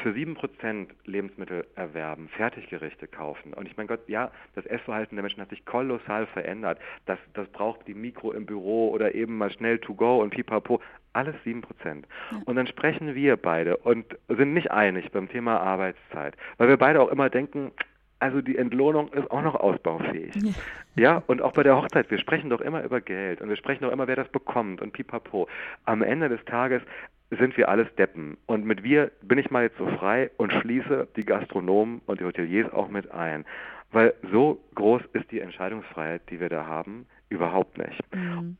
für 0.01 0.09
7% 0.09 0.87
Lebensmittel 1.05 1.65
erwerben, 1.75 2.29
Fertiggerichte 2.29 3.07
kaufen. 3.07 3.53
Und 3.53 3.67
ich 3.67 3.77
meine 3.77 3.87
Gott, 3.87 4.07
ja, 4.07 4.31
das 4.55 4.65
Essverhalten 4.65 5.15
der 5.15 5.23
Menschen 5.23 5.41
hat 5.41 5.49
sich 5.49 5.65
kolossal 5.65 6.25
verändert. 6.27 6.79
Das, 7.05 7.19
das 7.33 7.47
braucht 7.49 7.87
die 7.87 7.93
Mikro 7.93 8.31
im 8.31 8.45
Büro 8.45 8.89
oder 8.89 9.13
eben 9.13 9.37
mal 9.37 9.51
schnell 9.51 9.77
to 9.79 9.93
go 9.93 10.21
und 10.21 10.31
pipapo. 10.31 10.81
Alles 11.13 11.35
7%. 11.45 11.63
Ja. 11.85 12.41
Und 12.45 12.55
dann 12.55 12.67
sprechen 12.67 13.13
wir 13.13 13.37
beide 13.37 13.77
und 13.77 14.05
sind 14.27 14.53
nicht 14.53 14.71
einig 14.71 15.11
beim 15.11 15.29
Thema 15.29 15.59
Arbeitszeit, 15.59 16.35
weil 16.57 16.69
wir 16.69 16.77
beide 16.77 17.01
auch 17.01 17.09
immer 17.09 17.29
denken, 17.29 17.71
also 18.19 18.41
die 18.41 18.57
Entlohnung 18.57 19.09
ist 19.13 19.29
auch 19.29 19.43
noch 19.43 19.55
ausbaufähig. 19.55 20.33
Ja. 20.35 20.51
ja. 20.95 21.23
und 21.27 21.41
auch 21.41 21.53
bei 21.53 21.63
der 21.63 21.77
Hochzeit, 21.77 22.09
wir 22.09 22.17
sprechen 22.17 22.49
doch 22.49 22.61
immer 22.61 22.83
über 22.83 22.99
Geld 22.99 23.41
und 23.41 23.49
wir 23.49 23.57
sprechen 23.57 23.83
doch 23.83 23.91
immer, 23.91 24.07
wer 24.07 24.15
das 24.15 24.29
bekommt 24.29 24.81
und 24.81 24.93
pipapo. 24.93 25.47
Am 25.85 26.01
Ende 26.01 26.29
des 26.29 26.43
Tages 26.45 26.81
sind 27.29 27.57
wir 27.57 27.69
alles 27.69 27.93
Deppen. 27.95 28.37
Und 28.45 28.65
mit 28.65 28.83
wir 28.83 29.11
bin 29.21 29.37
ich 29.37 29.51
mal 29.51 29.63
jetzt 29.63 29.77
so 29.77 29.87
frei 29.97 30.31
und 30.37 30.53
schließe 30.53 31.07
die 31.15 31.25
Gastronomen 31.25 32.01
und 32.05 32.19
die 32.19 32.25
Hoteliers 32.25 32.71
auch 32.71 32.89
mit 32.89 33.11
ein. 33.11 33.45
Weil 33.91 34.13
so 34.31 34.61
groß 34.75 35.01
ist 35.13 35.31
die 35.31 35.39
Entscheidungsfreiheit, 35.39 36.21
die 36.29 36.39
wir 36.39 36.49
da 36.49 36.65
haben, 36.65 37.05
überhaupt 37.29 37.77
nicht. 37.77 38.01
Mhm. 38.13 38.57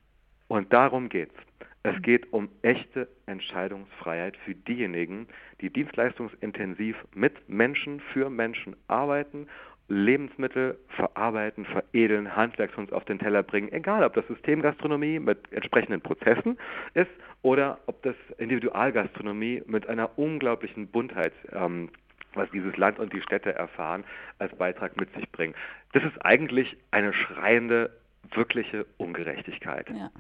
Und 0.47 0.71
darum 0.71 1.09
geht's. 1.09 1.35
Es 1.83 2.01
geht 2.01 2.33
um 2.33 2.49
echte 2.63 3.07
Entscheidungsfreiheit 3.27 4.35
für 4.37 4.55
diejenigen, 4.55 5.27
die 5.61 5.69
dienstleistungsintensiv 5.69 6.97
mit 7.13 7.47
Menschen, 7.47 8.01
für 8.11 8.29
Menschen 8.29 8.75
arbeiten, 8.87 9.47
Lebensmittel 9.87 10.77
verarbeiten, 10.89 11.65
veredeln, 11.65 12.35
Handwerkskunst 12.35 12.91
auf 12.91 13.05
den 13.05 13.19
Teller 13.19 13.41
bringen, 13.41 13.71
egal 13.71 14.03
ob 14.03 14.13
das 14.15 14.27
Systemgastronomie 14.27 15.19
mit 15.19 15.39
entsprechenden 15.53 16.01
Prozessen 16.01 16.57
ist 16.93 17.09
oder 17.41 17.79
ob 17.85 18.01
das 18.03 18.15
Individualgastronomie 18.37 19.63
mit 19.65 19.87
einer 19.87 20.17
unglaublichen 20.17 20.87
Buntheit 20.87 21.33
ähm, 21.51 21.89
was 22.37 22.49
dieses 22.51 22.77
Land 22.77 22.99
und 22.99 23.11
die 23.11 23.21
Städte 23.21 23.53
erfahren, 23.53 24.05
als 24.39 24.55
Beitrag 24.55 24.95
mit 24.95 25.13
sich 25.15 25.29
bringen. 25.31 25.55
Das 25.93 26.03
ist 26.03 26.23
eigentlich 26.23 26.77
eine 26.91 27.13
schreiende, 27.13 27.89
wirkliche 28.33 28.85
Ungerechtigkeit. 28.97 29.89
Ja. 29.89 30.11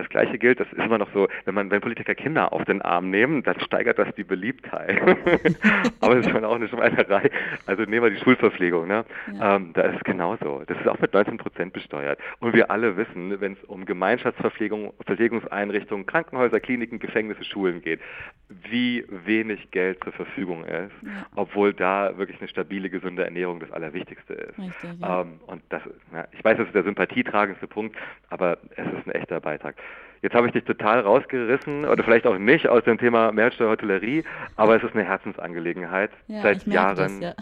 Das 0.00 0.08
Gleiche 0.08 0.38
gilt, 0.38 0.60
das 0.60 0.66
ist 0.72 0.78
immer 0.78 0.96
noch 0.96 1.12
so, 1.12 1.28
wenn 1.44 1.54
man, 1.54 1.70
wenn 1.70 1.82
Politiker 1.82 2.14
Kinder 2.14 2.54
auf 2.54 2.64
den 2.64 2.80
Arm 2.80 3.10
nehmen, 3.10 3.42
dann 3.42 3.60
steigert 3.60 3.98
das 3.98 4.08
die 4.16 4.24
Beliebtheit. 4.24 4.98
Aber 6.00 6.16
es 6.16 6.26
ist 6.26 6.32
schon 6.32 6.44
auch 6.44 6.54
eine 6.54 6.68
Schweinerei. 6.68 7.30
Also 7.66 7.82
nehmen 7.82 8.04
wir 8.04 8.10
die 8.10 8.16
Schulverpflegung, 8.16 8.88
ne? 8.88 9.04
Ja. 9.38 9.56
Ähm, 9.56 9.72
da 9.74 9.82
ist 9.82 9.96
es 9.96 10.04
genauso. 10.04 10.62
Das 10.66 10.78
ist 10.78 10.88
auch 10.88 10.98
mit 11.00 11.12
19 11.12 11.36
Prozent 11.36 11.74
besteuert. 11.74 12.18
Und 12.38 12.54
wir 12.54 12.70
alle 12.70 12.96
wissen, 12.96 13.40
wenn 13.42 13.52
es 13.52 13.64
um 13.64 13.84
Gemeinschaftsverpflegung, 13.84 14.94
Verpflegungseinrichtungen, 15.04 16.06
Krankenhäuser, 16.06 16.60
Kliniken, 16.60 16.98
Gefängnisse, 16.98 17.44
Schulen 17.44 17.82
geht, 17.82 18.00
wie 18.48 19.04
wenig 19.08 19.70
Geld 19.70 20.02
zur 20.02 20.12
Verfügung 20.12 20.64
ist, 20.64 20.92
ja. 21.02 21.26
obwohl 21.36 21.74
da 21.74 22.16
wirklich 22.16 22.40
eine 22.40 22.48
stabile, 22.48 22.88
gesunde 22.88 23.24
Ernährung 23.24 23.60
das 23.60 23.70
Allerwichtigste 23.70 24.34
ist. 24.34 24.58
Richtig, 24.58 25.00
ja. 25.00 25.20
ähm, 25.20 25.40
und 25.46 25.62
das, 25.68 25.82
ja, 26.12 26.26
ich 26.32 26.42
weiß, 26.42 26.56
das 26.56 26.66
ist 26.66 26.74
der 26.74 26.84
sympathietragendste 26.84 27.66
Punkt, 27.66 27.96
aber 28.28 28.58
es 28.76 28.86
ist 28.86 29.06
ein 29.06 29.12
echter 29.12 29.40
Beitrag. 29.40 29.76
Jetzt 30.22 30.34
habe 30.34 30.46
ich 30.46 30.52
dich 30.52 30.64
total 30.64 31.00
rausgerissen 31.00 31.84
oder 31.84 32.04
vielleicht 32.04 32.26
auch 32.26 32.38
nicht 32.38 32.68
aus 32.68 32.84
dem 32.84 32.98
Thema 32.98 33.32
Mehrwertsteuer 33.32 33.70
Hotellerie, 33.70 34.24
aber 34.56 34.76
es 34.76 34.82
ist 34.82 34.94
eine 34.94 35.04
Herzensangelegenheit 35.04 36.10
ja, 36.26 36.42
seit 36.42 36.66
Jahren. 36.66 37.20
Das, 37.20 37.36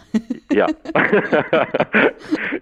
ja. 0.49 0.67
ja. 0.67 0.67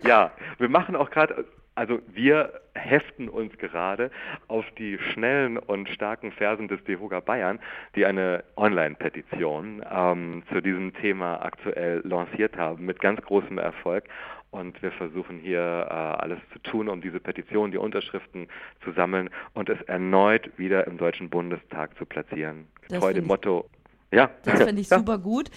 ja, 0.03 0.31
wir 0.57 0.69
machen 0.69 0.95
auch 0.95 1.09
gerade 1.09 1.45
also 1.77 1.99
wir 2.11 2.53
heften 2.73 3.29
uns 3.29 3.55
gerade 3.59 4.09
auf 4.47 4.65
die 4.79 4.97
schnellen 4.97 5.59
und 5.59 5.87
starken 5.89 6.31
Fersen 6.31 6.67
des 6.67 6.83
DEHOGA 6.85 7.19
Bayern, 7.19 7.59
die 7.95 8.07
eine 8.07 8.43
Online-Petition 8.55 9.85
ähm, 9.87 10.41
zu 10.51 10.59
diesem 10.59 10.95
Thema 10.95 11.45
aktuell 11.45 12.01
lanciert 12.03 12.57
haben, 12.57 12.83
mit 12.85 12.99
ganz 12.99 13.21
großem 13.21 13.59
Erfolg. 13.59 14.05
Und 14.49 14.81
wir 14.81 14.91
versuchen 14.91 15.39
hier 15.39 15.59
äh, 15.59 15.93
alles 15.93 16.39
zu 16.53 16.59
tun, 16.59 16.87
um 16.87 17.01
diese 17.01 17.19
Petition, 17.19 17.71
die 17.71 17.77
Unterschriften 17.77 18.47
zu 18.83 18.91
sammeln 18.93 19.29
und 19.53 19.69
es 19.69 19.81
erneut 19.83 20.57
wieder 20.57 20.87
im 20.87 20.97
Deutschen 20.97 21.29
Bundestag 21.29 21.97
zu 21.97 22.05
platzieren. 22.05 22.67
Treu 22.89 23.13
dem 23.13 23.27
Motto 23.27 23.69
ja. 24.11 24.29
Das 24.43 24.63
finde 24.63 24.81
ich 24.81 24.89
ja. 24.91 24.99
super 24.99 25.17
gut. 25.17 25.49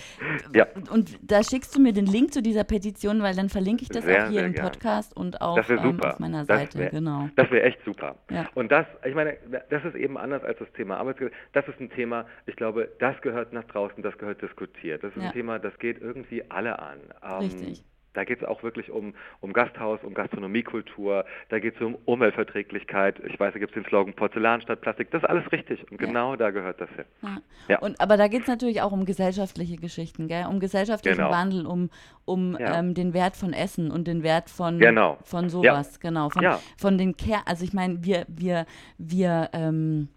Ja. 0.55 0.67
Und 0.91 1.19
da 1.23 1.43
schickst 1.43 1.75
du 1.77 1.81
mir 1.81 1.93
den 1.93 2.07
Link 2.07 2.33
zu 2.33 2.43
dieser 2.43 2.65
Petition, 2.65 3.23
weil 3.23 3.35
dann 3.35 3.49
verlinke 3.49 3.83
ich 3.83 3.89
das 3.89 4.05
sehr, 4.05 4.27
auch 4.27 4.31
hier 4.31 4.45
im 4.45 4.55
Podcast 4.55 5.17
und 5.17 5.41
auch 5.41 5.59
ähm, 5.69 6.01
auf 6.03 6.19
meiner 6.19 6.45
Seite. 6.45 6.79
Wär, 6.79 6.91
genau. 6.91 7.29
Das 7.37 7.51
wäre 7.51 7.63
echt 7.63 7.79
super. 7.85 8.17
Ja. 8.31 8.49
Und 8.55 8.73
das, 8.73 8.87
ich 9.05 9.15
meine, 9.15 9.37
das 9.69 9.85
ist 9.85 9.95
eben 9.95 10.19
anders 10.19 10.43
als 10.43 10.59
das 10.59 10.71
Thema 10.73 10.99
Arbeitsgesetz. 10.99 11.35
Das 11.53 11.69
ist 11.69 11.81
ein 11.81 11.91
Thema, 11.91 12.27
ich 12.47 12.57
glaube, 12.57 12.89
das 12.99 13.21
gehört 13.23 13.53
nach 13.53 13.65
draußen, 13.65 14.03
das 14.03 14.19
gehört 14.19 14.43
diskutiert. 14.43 15.05
Das 15.05 15.15
ist 15.15 15.23
ein 15.23 15.33
Thema, 15.33 15.59
das 15.59 15.79
geht 15.79 16.01
irgendwie 16.01 16.43
alle 16.51 16.79
an. 16.79 16.99
Ähm, 17.23 17.39
Richtig. 17.39 17.85
Da 18.15 18.25
geht 18.25 18.43
es 18.43 18.49
auch 18.49 18.63
wirklich 18.63 18.91
um, 18.91 19.15
um 19.41 19.53
Gasthaus, 19.53 20.01
um 20.03 20.15
Gastronomiekultur, 20.15 21.25
da 21.49 21.59
geht 21.59 21.77
es 21.77 21.81
um 21.81 21.97
Umweltverträglichkeit. 22.05 23.21
Ich 23.27 23.39
weiß, 23.39 23.53
da 23.53 23.59
gibt 23.59 23.77
es 23.77 23.83
den 23.83 23.89
Slogan 23.89 24.15
Porzellan 24.15 24.61
statt 24.61 24.81
Plastik. 24.81 25.11
Das 25.11 25.23
ist 25.23 25.29
alles 25.29 25.51
richtig 25.53 25.91
und 25.91 25.99
genau 25.99 26.33
ja. 26.33 26.37
da 26.37 26.51
gehört 26.51 26.81
das 26.81 26.91
hin. 26.91 27.05
Ja. 27.23 27.39
ja. 27.69 27.79
Und, 27.79 28.01
aber 28.01 28.17
da 28.17 28.29
geht 28.29 28.43
es 28.43 28.49
natürlich 28.49 28.83
auch 28.83 28.93
um 28.93 29.05
gesellschaftliche 29.05 29.77
Geschichten, 29.77 30.29
gell? 30.29 30.47
um 30.49 30.61
gesellschaftlichen 30.61 31.19
genau. 31.19 31.31
Wandel, 31.31 31.67
um, 31.67 31.91
um 32.25 32.57
ja. 32.59 32.79
ähm, 32.79 32.95
den 32.95 33.15
Wert 33.15 33.37
von 33.37 33.53
Essen 33.53 33.91
und 33.91 34.07
den 34.07 34.23
Wert 34.23 34.51
von, 34.51 34.79
genau. 34.79 35.19
von 35.25 35.49
sowas, 35.49 36.01
genau. 36.01 36.31
Von, 36.31 36.45
von 36.77 36.99
den 36.99 37.17
Ker 37.17 37.43
also 37.47 37.65
ich 37.65 37.73
meine, 37.73 38.05
wir, 38.05 38.27
wir, 38.29 38.67
wir 38.99 39.51
ähm, 39.53 40.09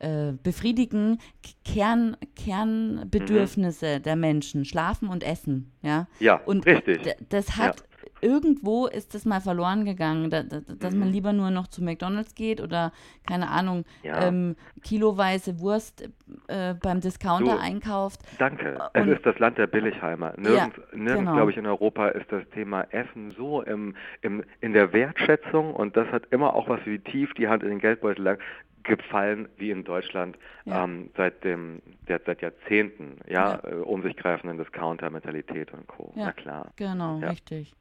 äh, 0.00 0.32
befriedigen 0.42 1.18
Kern, 1.64 2.16
Kernbedürfnisse 2.34 3.98
mhm. 3.98 4.02
der 4.02 4.16
Menschen, 4.16 4.64
schlafen 4.64 5.08
und 5.08 5.22
essen. 5.22 5.72
Ja, 5.82 6.08
ja 6.18 6.40
und 6.44 6.66
richtig. 6.66 7.14
Das 7.28 7.56
hat 7.56 7.84
irgendwo 8.20 8.86
ist 8.86 9.14
das 9.14 9.24
mal 9.24 9.40
verloren 9.40 9.84
gegangen, 9.84 10.30
da, 10.30 10.42
da, 10.42 10.60
dass 10.60 10.94
mhm. 10.94 11.00
man 11.00 11.08
lieber 11.12 11.32
nur 11.32 11.50
noch 11.50 11.66
zu 11.66 11.82
McDonalds 11.82 12.34
geht 12.34 12.60
oder, 12.60 12.92
keine 13.26 13.48
Ahnung, 13.48 13.84
ja. 14.02 14.26
ähm, 14.26 14.56
kiloweise 14.82 15.60
Wurst 15.60 16.08
äh, 16.48 16.74
beim 16.74 17.00
Discounter 17.00 17.56
du, 17.56 17.60
einkauft. 17.60 18.20
Danke. 18.38 18.78
Und, 18.94 19.08
es 19.08 19.18
ist 19.18 19.26
das 19.26 19.38
Land 19.38 19.58
der 19.58 19.66
Billigheimer. 19.66 20.34
Nirgends, 20.36 20.76
ja, 20.76 20.98
nirgends 20.98 21.18
genau. 21.18 21.34
glaube 21.34 21.50
ich, 21.50 21.56
in 21.56 21.66
Europa 21.66 22.08
ist 22.08 22.30
das 22.30 22.42
Thema 22.50 22.82
Essen 22.90 23.32
so 23.32 23.62
im, 23.62 23.94
im, 24.22 24.44
in 24.60 24.72
der 24.72 24.92
Wertschätzung 24.92 25.74
und 25.74 25.96
das 25.96 26.08
hat 26.08 26.24
immer 26.30 26.54
auch 26.54 26.68
was 26.68 26.80
wie 26.84 26.98
tief 26.98 27.32
die 27.34 27.48
Hand 27.48 27.62
in 27.62 27.70
den 27.70 27.78
Geldbeutel 27.78 28.24
lag 28.24 28.38
gefallen 28.82 29.48
wie 29.56 29.70
in 29.70 29.84
Deutschland 29.84 30.38
ja. 30.64 30.84
ähm, 30.84 31.10
seit 31.16 31.44
dem 31.44 31.82
der, 32.08 32.20
seit 32.24 32.42
Jahrzehnten 32.42 33.18
ja, 33.28 33.60
ja. 33.62 33.70
Äh, 33.70 33.74
um 33.76 34.02
sich 34.02 34.16
greifenden 34.16 34.58
Discounter-Mentalität 34.58 35.72
und 35.72 35.86
Co. 35.86 36.12
Ja, 36.16 36.26
Na 36.26 36.32
klar. 36.32 36.72
Genau, 36.76 37.18
richtig. 37.18 37.74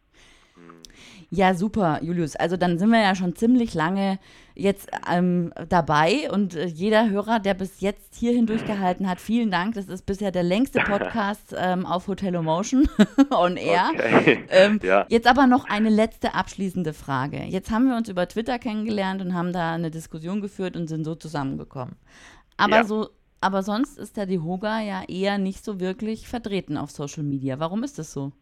Ja, 1.31 1.53
super, 1.53 1.99
Julius. 2.01 2.35
Also 2.35 2.57
dann 2.57 2.79
sind 2.79 2.89
wir 2.89 3.01
ja 3.01 3.13
schon 3.13 3.35
ziemlich 3.35 3.75
lange 3.75 4.17
jetzt 4.55 4.89
ähm, 5.09 5.53
dabei 5.69 6.29
und 6.31 6.55
äh, 6.55 6.65
jeder 6.65 7.09
Hörer, 7.09 7.39
der 7.39 7.53
bis 7.53 7.81
jetzt 7.81 8.15
hierhin 8.15 8.47
durchgehalten 8.47 9.07
hat, 9.07 9.21
vielen 9.21 9.51
Dank. 9.51 9.75
Das 9.75 9.87
ist 9.87 10.07
bisher 10.07 10.31
der 10.31 10.41
längste 10.41 10.79
Podcast 10.85 11.55
ähm, 11.55 11.85
auf 11.85 12.07
Hotel 12.07 12.33
Emotion 12.33 12.89
on 13.29 13.57
Air. 13.57 13.91
Okay. 13.93 14.43
Ähm, 14.49 14.79
ja. 14.81 15.05
Jetzt 15.09 15.27
aber 15.27 15.45
noch 15.45 15.65
eine 15.69 15.89
letzte 15.89 16.33
abschließende 16.33 16.93
Frage. 16.93 17.43
Jetzt 17.43 17.69
haben 17.69 17.87
wir 17.87 17.95
uns 17.95 18.09
über 18.09 18.27
Twitter 18.27 18.57
kennengelernt 18.57 19.21
und 19.21 19.35
haben 19.35 19.53
da 19.53 19.73
eine 19.73 19.91
Diskussion 19.91 20.41
geführt 20.41 20.75
und 20.75 20.87
sind 20.87 21.05
so 21.05 21.13
zusammengekommen. 21.13 21.95
Aber 22.57 22.77
ja. 22.77 22.83
so 22.83 23.09
aber 23.41 23.63
sonst 23.63 23.97
ist 23.97 24.17
der 24.17 24.25
Dehoga 24.25 24.81
ja 24.81 25.03
eher 25.07 25.37
nicht 25.37 25.63
so 25.63 25.79
wirklich 25.79 26.27
vertreten 26.27 26.75
auf 26.75 26.91
Social 26.91 27.23
Media. 27.23 27.59
Warum 27.59 27.83
ist 27.83 27.97
das 27.97 28.11
so? 28.11 28.33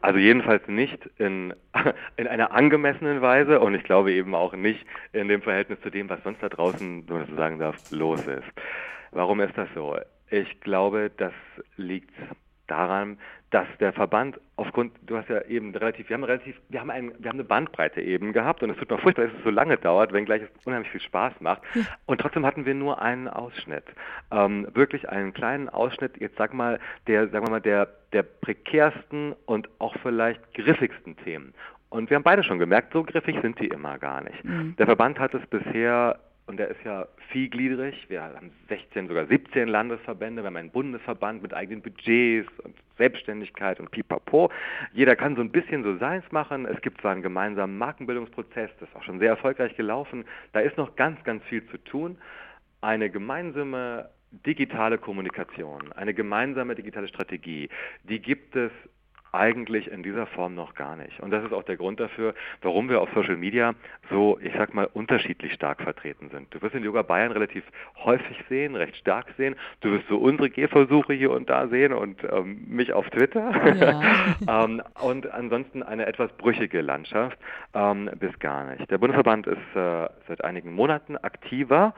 Also 0.00 0.18
jedenfalls 0.18 0.66
nicht 0.68 1.06
in, 1.18 1.54
in 2.16 2.26
einer 2.28 2.52
angemessenen 2.52 3.20
Weise 3.20 3.60
und 3.60 3.74
ich 3.74 3.82
glaube 3.82 4.12
eben 4.12 4.34
auch 4.34 4.52
nicht 4.54 4.84
in 5.12 5.28
dem 5.28 5.42
Verhältnis 5.42 5.80
zu 5.80 5.90
dem, 5.90 6.08
was 6.08 6.22
sonst 6.22 6.42
da 6.42 6.48
draußen, 6.48 7.08
wenn 7.08 7.16
man 7.16 7.26
so 7.26 7.36
sagen 7.36 7.58
darf, 7.58 7.76
los 7.90 8.26
ist. 8.26 8.46
Warum 9.10 9.40
ist 9.40 9.56
das 9.56 9.68
so? 9.74 9.96
Ich 10.30 10.60
glaube, 10.60 11.10
das 11.16 11.32
liegt 11.76 12.14
daran, 12.68 13.18
dass 13.50 13.66
der 13.80 13.92
Verband 13.92 14.38
aufgrund, 14.56 14.92
du 15.02 15.16
hast 15.16 15.28
ja 15.28 15.40
eben 15.42 15.74
relativ, 15.74 16.08
wir 16.08 16.14
haben 16.14 16.24
relativ, 16.24 16.60
wir 16.68 16.80
haben, 16.80 16.90
ein, 16.90 17.12
wir 17.18 17.30
haben 17.30 17.38
eine 17.38 17.48
Bandbreite 17.48 18.00
eben 18.00 18.32
gehabt 18.32 18.62
und 18.62 18.70
es 18.70 18.76
tut 18.76 18.90
mir 18.90 18.98
furchtbar, 18.98 19.24
dass 19.24 19.34
es 19.34 19.44
so 19.44 19.50
lange 19.50 19.76
dauert, 19.78 20.12
wenngleich 20.12 20.42
es 20.42 20.66
unheimlich 20.66 20.90
viel 20.90 21.00
Spaß 21.00 21.40
macht. 21.40 21.62
Ja. 21.74 21.82
Und 22.06 22.20
trotzdem 22.20 22.44
hatten 22.44 22.66
wir 22.66 22.74
nur 22.74 23.00
einen 23.00 23.26
Ausschnitt. 23.26 23.84
Ähm, 24.30 24.68
wirklich 24.74 25.08
einen 25.08 25.32
kleinen 25.32 25.68
Ausschnitt, 25.68 26.18
jetzt 26.20 26.36
sag 26.36 26.52
mal, 26.52 26.78
der, 27.06 27.28
sagen 27.28 27.46
wir 27.46 27.50
mal, 27.50 27.60
der, 27.60 27.88
der 28.12 28.22
prekärsten 28.22 29.34
und 29.46 29.68
auch 29.78 29.96
vielleicht 30.02 30.54
griffigsten 30.54 31.16
Themen. 31.16 31.54
Und 31.90 32.10
wir 32.10 32.16
haben 32.16 32.24
beide 32.24 32.44
schon 32.44 32.58
gemerkt, 32.58 32.92
so 32.92 33.02
griffig 33.02 33.38
sind 33.40 33.58
die 33.60 33.68
immer 33.68 33.98
gar 33.98 34.22
nicht. 34.22 34.44
Mhm. 34.44 34.76
Der 34.76 34.86
Verband 34.86 35.18
hat 35.18 35.32
es 35.32 35.46
bisher 35.46 36.18
und 36.48 36.56
der 36.56 36.68
ist 36.68 36.82
ja 36.82 37.06
vielgliedrig. 37.30 38.06
Wir 38.08 38.22
haben 38.22 38.50
16, 38.68 39.08
sogar 39.08 39.26
17 39.26 39.68
Landesverbände, 39.68 40.42
wir 40.42 40.46
haben 40.46 40.56
einen 40.56 40.70
Bundesverband 40.70 41.42
mit 41.42 41.52
eigenen 41.52 41.82
Budgets 41.82 42.48
und 42.64 42.74
Selbstständigkeit 42.96 43.78
und 43.78 43.90
pipapo. 43.90 44.50
Jeder 44.94 45.14
kann 45.14 45.36
so 45.36 45.42
ein 45.42 45.52
bisschen 45.52 45.84
so 45.84 45.98
seins 45.98 46.24
machen. 46.32 46.64
Es 46.64 46.80
gibt 46.80 47.02
zwar 47.02 47.12
einen 47.12 47.22
gemeinsamen 47.22 47.76
Markenbildungsprozess, 47.76 48.70
das 48.80 48.88
ist 48.88 48.96
auch 48.96 49.02
schon 49.02 49.18
sehr 49.18 49.28
erfolgreich 49.28 49.76
gelaufen. 49.76 50.24
Da 50.52 50.60
ist 50.60 50.78
noch 50.78 50.96
ganz, 50.96 51.22
ganz 51.22 51.44
viel 51.44 51.66
zu 51.66 51.76
tun. 51.84 52.16
Eine 52.80 53.10
gemeinsame 53.10 54.08
digitale 54.46 54.96
Kommunikation, 54.96 55.92
eine 55.92 56.14
gemeinsame 56.14 56.74
digitale 56.74 57.08
Strategie, 57.08 57.68
die 58.04 58.20
gibt 58.20 58.56
es 58.56 58.70
eigentlich 59.32 59.90
in 59.90 60.02
dieser 60.02 60.26
Form 60.26 60.54
noch 60.54 60.74
gar 60.74 60.96
nicht. 60.96 61.20
Und 61.20 61.30
das 61.30 61.44
ist 61.44 61.52
auch 61.52 61.62
der 61.62 61.76
Grund 61.76 62.00
dafür, 62.00 62.34
warum 62.62 62.88
wir 62.88 63.00
auf 63.00 63.08
Social 63.14 63.36
Media 63.36 63.74
so, 64.10 64.38
ich 64.42 64.52
sag 64.56 64.74
mal, 64.74 64.88
unterschiedlich 64.92 65.52
stark 65.52 65.82
vertreten 65.82 66.30
sind. 66.30 66.52
Du 66.54 66.62
wirst 66.62 66.74
in 66.74 66.84
Yoga 66.84 67.02
Bayern 67.02 67.32
relativ 67.32 67.64
häufig 68.04 68.42
sehen, 68.48 68.74
recht 68.74 68.96
stark 68.96 69.26
sehen. 69.36 69.56
Du 69.80 69.90
wirst 69.90 70.08
so 70.08 70.18
unsere 70.18 70.50
Gehversuche 70.50 71.12
hier 71.12 71.30
und 71.30 71.50
da 71.50 71.68
sehen 71.68 71.92
und 71.92 72.22
ähm, 72.24 72.64
mich 72.68 72.92
auf 72.92 73.08
Twitter. 73.10 73.52
Ja. 74.48 74.64
ähm, 74.64 74.82
und 75.00 75.30
ansonsten 75.30 75.82
eine 75.82 76.06
etwas 76.06 76.32
brüchige 76.32 76.80
Landschaft 76.80 77.38
ähm, 77.74 78.10
bis 78.18 78.38
gar 78.38 78.64
nicht. 78.64 78.90
Der 78.90 78.98
Bundesverband 78.98 79.46
ist 79.46 79.76
äh, 79.76 80.08
seit 80.26 80.44
einigen 80.44 80.72
Monaten 80.72 81.16
aktiver 81.16 81.94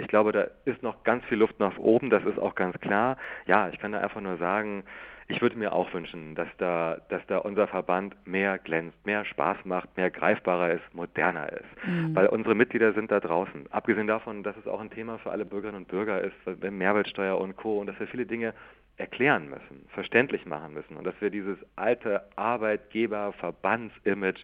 ich 0.00 0.08
glaube, 0.08 0.32
da 0.32 0.46
ist 0.64 0.82
noch 0.82 1.04
ganz 1.04 1.24
viel 1.26 1.38
Luft 1.38 1.60
nach 1.60 1.76
oben, 1.78 2.10
das 2.10 2.24
ist 2.24 2.38
auch 2.38 2.54
ganz 2.54 2.78
klar. 2.80 3.16
Ja, 3.46 3.68
ich 3.68 3.78
kann 3.78 3.92
da 3.92 3.98
einfach 4.00 4.20
nur 4.20 4.38
sagen, 4.38 4.84
ich 5.30 5.40
würde 5.40 5.56
mir 5.56 5.72
auch 5.72 5.92
wünschen, 5.94 6.34
dass 6.34 6.48
da, 6.58 6.98
dass 7.08 7.24
da 7.26 7.38
unser 7.38 7.66
Verband 7.68 8.14
mehr 8.26 8.58
glänzt, 8.58 9.06
mehr 9.06 9.24
Spaß 9.24 9.64
macht, 9.64 9.96
mehr 9.96 10.10
greifbarer 10.10 10.72
ist, 10.72 10.94
moderner 10.94 11.52
ist. 11.52 11.64
Mhm. 11.86 12.14
Weil 12.14 12.26
unsere 12.26 12.54
Mitglieder 12.54 12.92
sind 12.92 13.10
da 13.10 13.20
draußen. 13.20 13.66
Abgesehen 13.70 14.06
davon, 14.06 14.42
dass 14.42 14.56
es 14.56 14.66
auch 14.66 14.80
ein 14.80 14.90
Thema 14.90 15.18
für 15.18 15.30
alle 15.30 15.44
Bürgerinnen 15.44 15.82
und 15.82 15.88
Bürger 15.88 16.20
ist, 16.20 16.34
Mehrwertsteuer 16.60 17.38
und 17.38 17.56
Co. 17.56 17.78
und 17.78 17.86
dass 17.86 18.00
wir 18.00 18.08
viele 18.08 18.26
Dinge 18.26 18.54
erklären 18.96 19.48
müssen, 19.48 19.86
verständlich 19.94 20.46
machen 20.46 20.74
müssen 20.74 20.96
und 20.96 21.04
dass 21.04 21.14
wir 21.20 21.30
dieses 21.30 21.56
alte 21.76 22.22
Arbeitgeber-Verbandsimage 22.36 24.42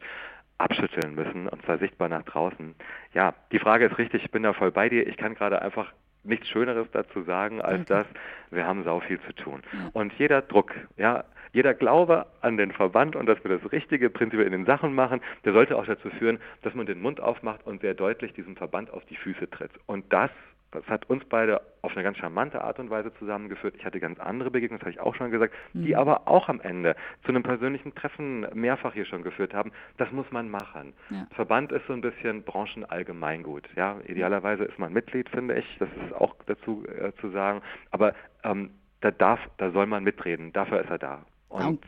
abschütteln 0.58 1.14
müssen 1.14 1.48
und 1.48 1.62
zwar 1.64 1.78
sichtbar 1.78 2.08
nach 2.08 2.22
draußen. 2.22 2.74
Ja, 3.12 3.34
die 3.52 3.58
Frage 3.58 3.86
ist 3.86 3.98
richtig, 3.98 4.24
ich 4.24 4.30
bin 4.30 4.42
da 4.42 4.54
voll 4.54 4.72
bei 4.72 4.88
dir. 4.88 5.06
Ich 5.06 5.18
kann 5.18 5.34
gerade 5.34 5.60
einfach 5.60 5.92
nichts 6.26 6.48
Schöneres 6.48 6.88
dazu 6.92 7.22
sagen, 7.22 7.60
als 7.60 7.82
okay. 7.82 7.86
dass 7.88 8.06
wir 8.50 8.66
haben 8.66 8.84
sau 8.84 9.00
viel 9.00 9.20
zu 9.20 9.32
tun. 9.34 9.62
Ja. 9.72 9.90
Und 9.92 10.12
jeder 10.14 10.42
Druck, 10.42 10.74
ja, 10.96 11.24
jeder 11.52 11.74
Glaube 11.74 12.26
an 12.42 12.56
den 12.56 12.70
Verband 12.70 13.16
und 13.16 13.26
dass 13.26 13.42
wir 13.42 13.58
das 13.58 13.72
Richtige 13.72 14.10
prinzipiell 14.10 14.46
in 14.46 14.52
den 14.52 14.66
Sachen 14.66 14.94
machen, 14.94 15.20
der 15.44 15.52
sollte 15.52 15.76
auch 15.76 15.86
dazu 15.86 16.10
führen, 16.10 16.38
dass 16.62 16.74
man 16.74 16.86
den 16.86 17.00
Mund 17.00 17.20
aufmacht 17.20 17.66
und 17.66 17.80
sehr 17.80 17.94
deutlich 17.94 18.34
diesem 18.34 18.56
Verband 18.56 18.92
auf 18.92 19.04
die 19.06 19.16
Füße 19.16 19.48
tritt. 19.48 19.70
Und 19.86 20.12
das 20.12 20.30
das 20.76 20.86
hat 20.88 21.08
uns 21.08 21.24
beide 21.24 21.60
auf 21.82 21.92
eine 21.92 22.02
ganz 22.02 22.18
charmante 22.18 22.62
Art 22.62 22.78
und 22.78 22.90
Weise 22.90 23.12
zusammengeführt. 23.14 23.74
Ich 23.76 23.84
hatte 23.84 24.00
ganz 24.00 24.18
andere 24.20 24.50
Begegnungen, 24.50 24.80
das 24.80 24.86
habe 24.86 24.92
ich 24.92 25.00
auch 25.00 25.14
schon 25.14 25.30
gesagt, 25.30 25.54
mhm. 25.72 25.84
die 25.84 25.96
aber 25.96 26.28
auch 26.28 26.48
am 26.48 26.60
Ende 26.60 26.96
zu 27.22 27.28
einem 27.28 27.42
persönlichen 27.42 27.94
Treffen 27.94 28.46
mehrfach 28.54 28.92
hier 28.92 29.04
schon 29.04 29.22
geführt 29.22 29.54
haben. 29.54 29.72
Das 29.96 30.10
muss 30.12 30.30
man 30.30 30.50
machen. 30.50 30.92
Ja. 31.10 31.26
Verband 31.34 31.72
ist 31.72 31.86
so 31.86 31.92
ein 31.92 32.00
bisschen 32.00 32.42
Branchenallgemeingut. 32.42 33.68
Ja, 33.76 33.96
idealerweise 34.06 34.64
ist 34.64 34.78
man 34.78 34.92
Mitglied, 34.92 35.28
finde 35.28 35.58
ich. 35.58 35.76
Das 35.78 35.88
ist 36.04 36.14
auch 36.14 36.34
dazu 36.46 36.84
äh, 36.86 37.12
zu 37.20 37.30
sagen. 37.30 37.62
Aber 37.90 38.14
ähm, 38.44 38.70
da 39.00 39.10
darf, 39.10 39.40
da 39.58 39.70
soll 39.70 39.86
man 39.86 40.04
mitreden. 40.04 40.52
Dafür 40.52 40.80
ist 40.80 40.90
er 40.90 40.98
da. 40.98 41.24
Und 41.48 41.80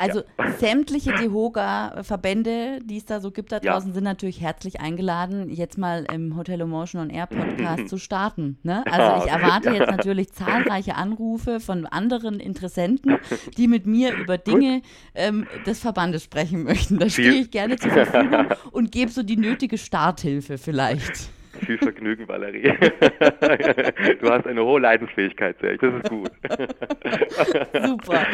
also 0.00 0.22
ja. 0.38 0.50
sämtliche 0.58 1.12
DEHOGA-Verbände, 1.12 2.80
die 2.82 2.96
es 2.96 3.04
da 3.04 3.20
so 3.20 3.30
gibt 3.30 3.52
da 3.52 3.60
draußen, 3.60 3.90
ja. 3.90 3.94
sind 3.94 4.04
natürlich 4.04 4.40
herzlich 4.40 4.80
eingeladen, 4.80 5.50
jetzt 5.50 5.78
mal 5.78 6.06
im 6.12 6.36
Hotel 6.36 6.60
Emotion 6.60 7.02
on 7.02 7.10
Air 7.10 7.26
Podcast 7.26 7.88
zu 7.88 7.98
starten. 7.98 8.58
Ne? 8.62 8.82
Also 8.90 9.24
ich 9.24 9.30
erwarte 9.30 9.70
jetzt 9.74 9.90
natürlich 9.90 10.32
zahlreiche 10.32 10.94
Anrufe 10.94 11.60
von 11.60 11.86
anderen 11.86 12.40
Interessenten, 12.40 13.18
die 13.56 13.68
mit 13.68 13.86
mir 13.86 14.14
über 14.14 14.38
Dinge 14.38 14.82
ähm, 15.14 15.46
des 15.66 15.80
Verbandes 15.80 16.24
sprechen 16.24 16.64
möchten. 16.64 16.98
Da 16.98 17.08
stehe 17.08 17.32
ich 17.32 17.50
gerne 17.50 17.76
zur 17.76 17.90
Verfügung 17.90 18.46
und 18.72 18.92
gebe 18.92 19.10
so 19.10 19.22
die 19.22 19.36
nötige 19.36 19.78
Starthilfe 19.78 20.58
vielleicht. 20.58 21.30
Viel 21.70 21.78
Vergnügen, 21.78 22.26
Valerie. 22.26 22.62
du 24.20 24.28
hast 24.28 24.44
eine 24.44 24.64
hohe 24.64 24.80
Leidensfähigkeit, 24.80 25.56
ich. 25.62 25.80
Das 25.80 25.94
ist 25.94 26.10
gut. 26.10 26.32
Super. 27.86 28.26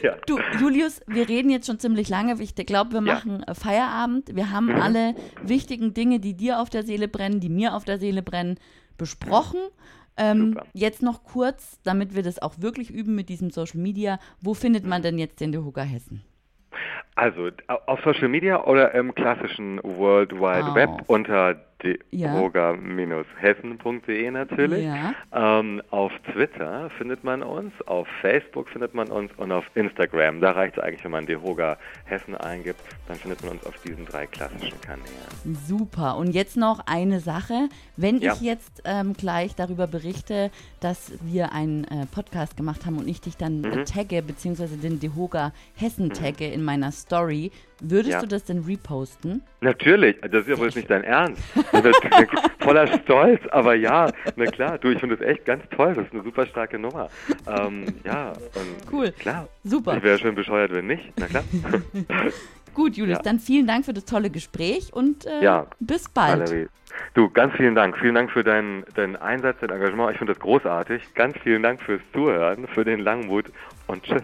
Ja. 0.00 0.14
Du, 0.26 0.38
Julius, 0.60 1.00
wir 1.08 1.28
reden 1.28 1.50
jetzt 1.50 1.66
schon 1.66 1.80
ziemlich 1.80 2.08
lange. 2.08 2.40
Ich 2.40 2.54
glaube, 2.54 2.92
wir 2.92 3.00
machen 3.00 3.42
ja. 3.44 3.54
Feierabend. 3.54 4.36
Wir 4.36 4.52
haben 4.52 4.66
mhm. 4.66 4.76
alle 4.76 5.14
wichtigen 5.42 5.92
Dinge, 5.92 6.20
die 6.20 6.34
dir 6.34 6.60
auf 6.60 6.70
der 6.70 6.84
Seele 6.84 7.08
brennen, 7.08 7.40
die 7.40 7.48
mir 7.48 7.74
auf 7.74 7.84
der 7.84 7.98
Seele 7.98 8.22
brennen, 8.22 8.60
besprochen. 8.96 9.58
Ähm, 10.16 10.60
jetzt 10.72 11.02
noch 11.02 11.24
kurz, 11.24 11.80
damit 11.82 12.14
wir 12.14 12.22
das 12.22 12.40
auch 12.40 12.60
wirklich 12.60 12.92
üben 12.92 13.16
mit 13.16 13.28
diesem 13.28 13.50
Social 13.50 13.80
Media. 13.80 14.20
Wo 14.40 14.54
findet 14.54 14.86
man 14.86 15.02
denn 15.02 15.18
jetzt 15.18 15.40
den 15.40 15.50
Dehuga 15.50 15.82
Hessen? 15.82 16.22
Also 17.16 17.50
auf 17.86 17.98
Social 18.04 18.28
Media 18.28 18.62
oder 18.62 18.94
im 18.94 19.12
klassischen 19.12 19.80
World 19.82 20.30
Wide 20.32 20.68
oh. 20.70 20.74
Web 20.76 20.90
unter 21.08 21.56
droga-hessen.de 21.78 24.30
natürlich. 24.30 24.84
Ja. 24.84 25.14
Ähm, 25.32 25.80
auf 25.90 26.12
Twitter 26.32 26.90
findet 26.98 27.24
man 27.24 27.42
uns, 27.42 27.72
auf 27.86 28.06
Facebook 28.20 28.68
findet 28.68 28.92
man 28.94 29.08
uns 29.08 29.32
und 29.36 29.50
auf 29.52 29.64
Instagram. 29.74 30.40
Da 30.40 30.50
reicht 30.52 30.76
es 30.76 30.82
eigentlich, 30.82 31.04
wenn 31.04 31.12
man 31.12 31.26
Dehoga 31.26 31.78
Hessen 32.04 32.36
eingibt, 32.36 32.80
dann 33.06 33.16
findet 33.16 33.42
man 33.42 33.52
uns 33.52 33.64
auf 33.66 33.76
diesen 33.82 34.04
drei 34.06 34.26
klassischen 34.26 34.80
Kanälen. 34.80 35.08
Super. 35.66 36.16
Und 36.16 36.32
jetzt 36.32 36.56
noch 36.56 36.80
eine 36.86 37.20
Sache. 37.20 37.68
Wenn 37.96 38.20
ja. 38.20 38.32
ich 38.32 38.40
jetzt 38.40 38.82
ähm, 38.84 39.12
gleich 39.12 39.54
darüber 39.54 39.86
berichte, 39.86 40.50
dass 40.80 41.12
wir 41.22 41.52
einen 41.52 41.84
äh, 41.84 42.06
Podcast 42.06 42.56
gemacht 42.56 42.86
haben 42.86 42.98
und 42.98 43.06
ich 43.08 43.20
dich 43.20 43.36
dann 43.36 43.60
mhm. 43.60 43.84
tagge, 43.84 44.22
beziehungsweise 44.22 44.76
den 44.76 44.98
Dehoga 45.00 45.52
Hessen 45.74 46.10
tagge 46.10 46.48
mhm. 46.48 46.54
in 46.54 46.64
meiner 46.64 46.90
Story, 46.92 47.50
Würdest 47.80 48.12
ja. 48.12 48.20
du 48.20 48.26
das 48.26 48.44
denn 48.44 48.64
reposten? 48.64 49.42
Natürlich, 49.60 50.20
das 50.20 50.42
ist 50.42 50.48
ja 50.48 50.58
wohl 50.58 50.66
nicht 50.66 50.90
dein 50.90 51.04
Ernst. 51.04 51.42
Voller 52.60 52.86
Stolz, 52.86 53.40
aber 53.50 53.74
ja, 53.74 54.10
na 54.36 54.46
klar, 54.46 54.78
du, 54.78 54.88
ich 54.88 54.98
finde 54.98 55.16
das 55.16 55.26
echt 55.26 55.44
ganz 55.44 55.62
toll, 55.70 55.94
das 55.94 56.06
ist 56.06 56.12
eine 56.12 56.22
super 56.24 56.46
starke 56.46 56.78
Nummer. 56.78 57.08
Ähm, 57.46 57.86
ja, 58.04 58.32
cool. 58.92 59.12
Klar. 59.12 59.48
Super. 59.62 59.96
Ich 59.96 60.02
wäre 60.02 60.18
schön 60.18 60.34
bescheuert, 60.34 60.72
wenn 60.72 60.86
nicht, 60.86 61.12
na 61.16 61.26
klar. 61.26 61.44
Gut, 62.74 62.96
Julius, 62.96 63.18
ja. 63.18 63.22
dann 63.22 63.40
vielen 63.40 63.66
Dank 63.66 63.84
für 63.84 63.92
das 63.92 64.04
tolle 64.04 64.30
Gespräch 64.30 64.92
und 64.92 65.26
äh, 65.26 65.42
ja. 65.42 65.66
bis 65.80 66.08
bald. 66.08 66.48
Valerie. 66.48 66.68
Du, 67.14 67.28
ganz 67.28 67.54
vielen 67.56 67.74
Dank. 67.74 67.98
Vielen 67.98 68.14
Dank 68.14 68.30
für 68.30 68.44
deinen, 68.44 68.84
deinen 68.94 69.16
Einsatz, 69.16 69.56
dein 69.60 69.70
Engagement. 69.70 70.12
Ich 70.12 70.18
finde 70.18 70.34
das 70.34 70.40
großartig. 70.40 71.02
Ganz 71.14 71.36
vielen 71.42 71.62
Dank 71.62 71.82
fürs 71.82 72.00
Zuhören, 72.12 72.66
für 72.68 72.84
den 72.84 73.00
Langmut 73.00 73.46
und 73.88 74.02
tschüss. 74.04 74.22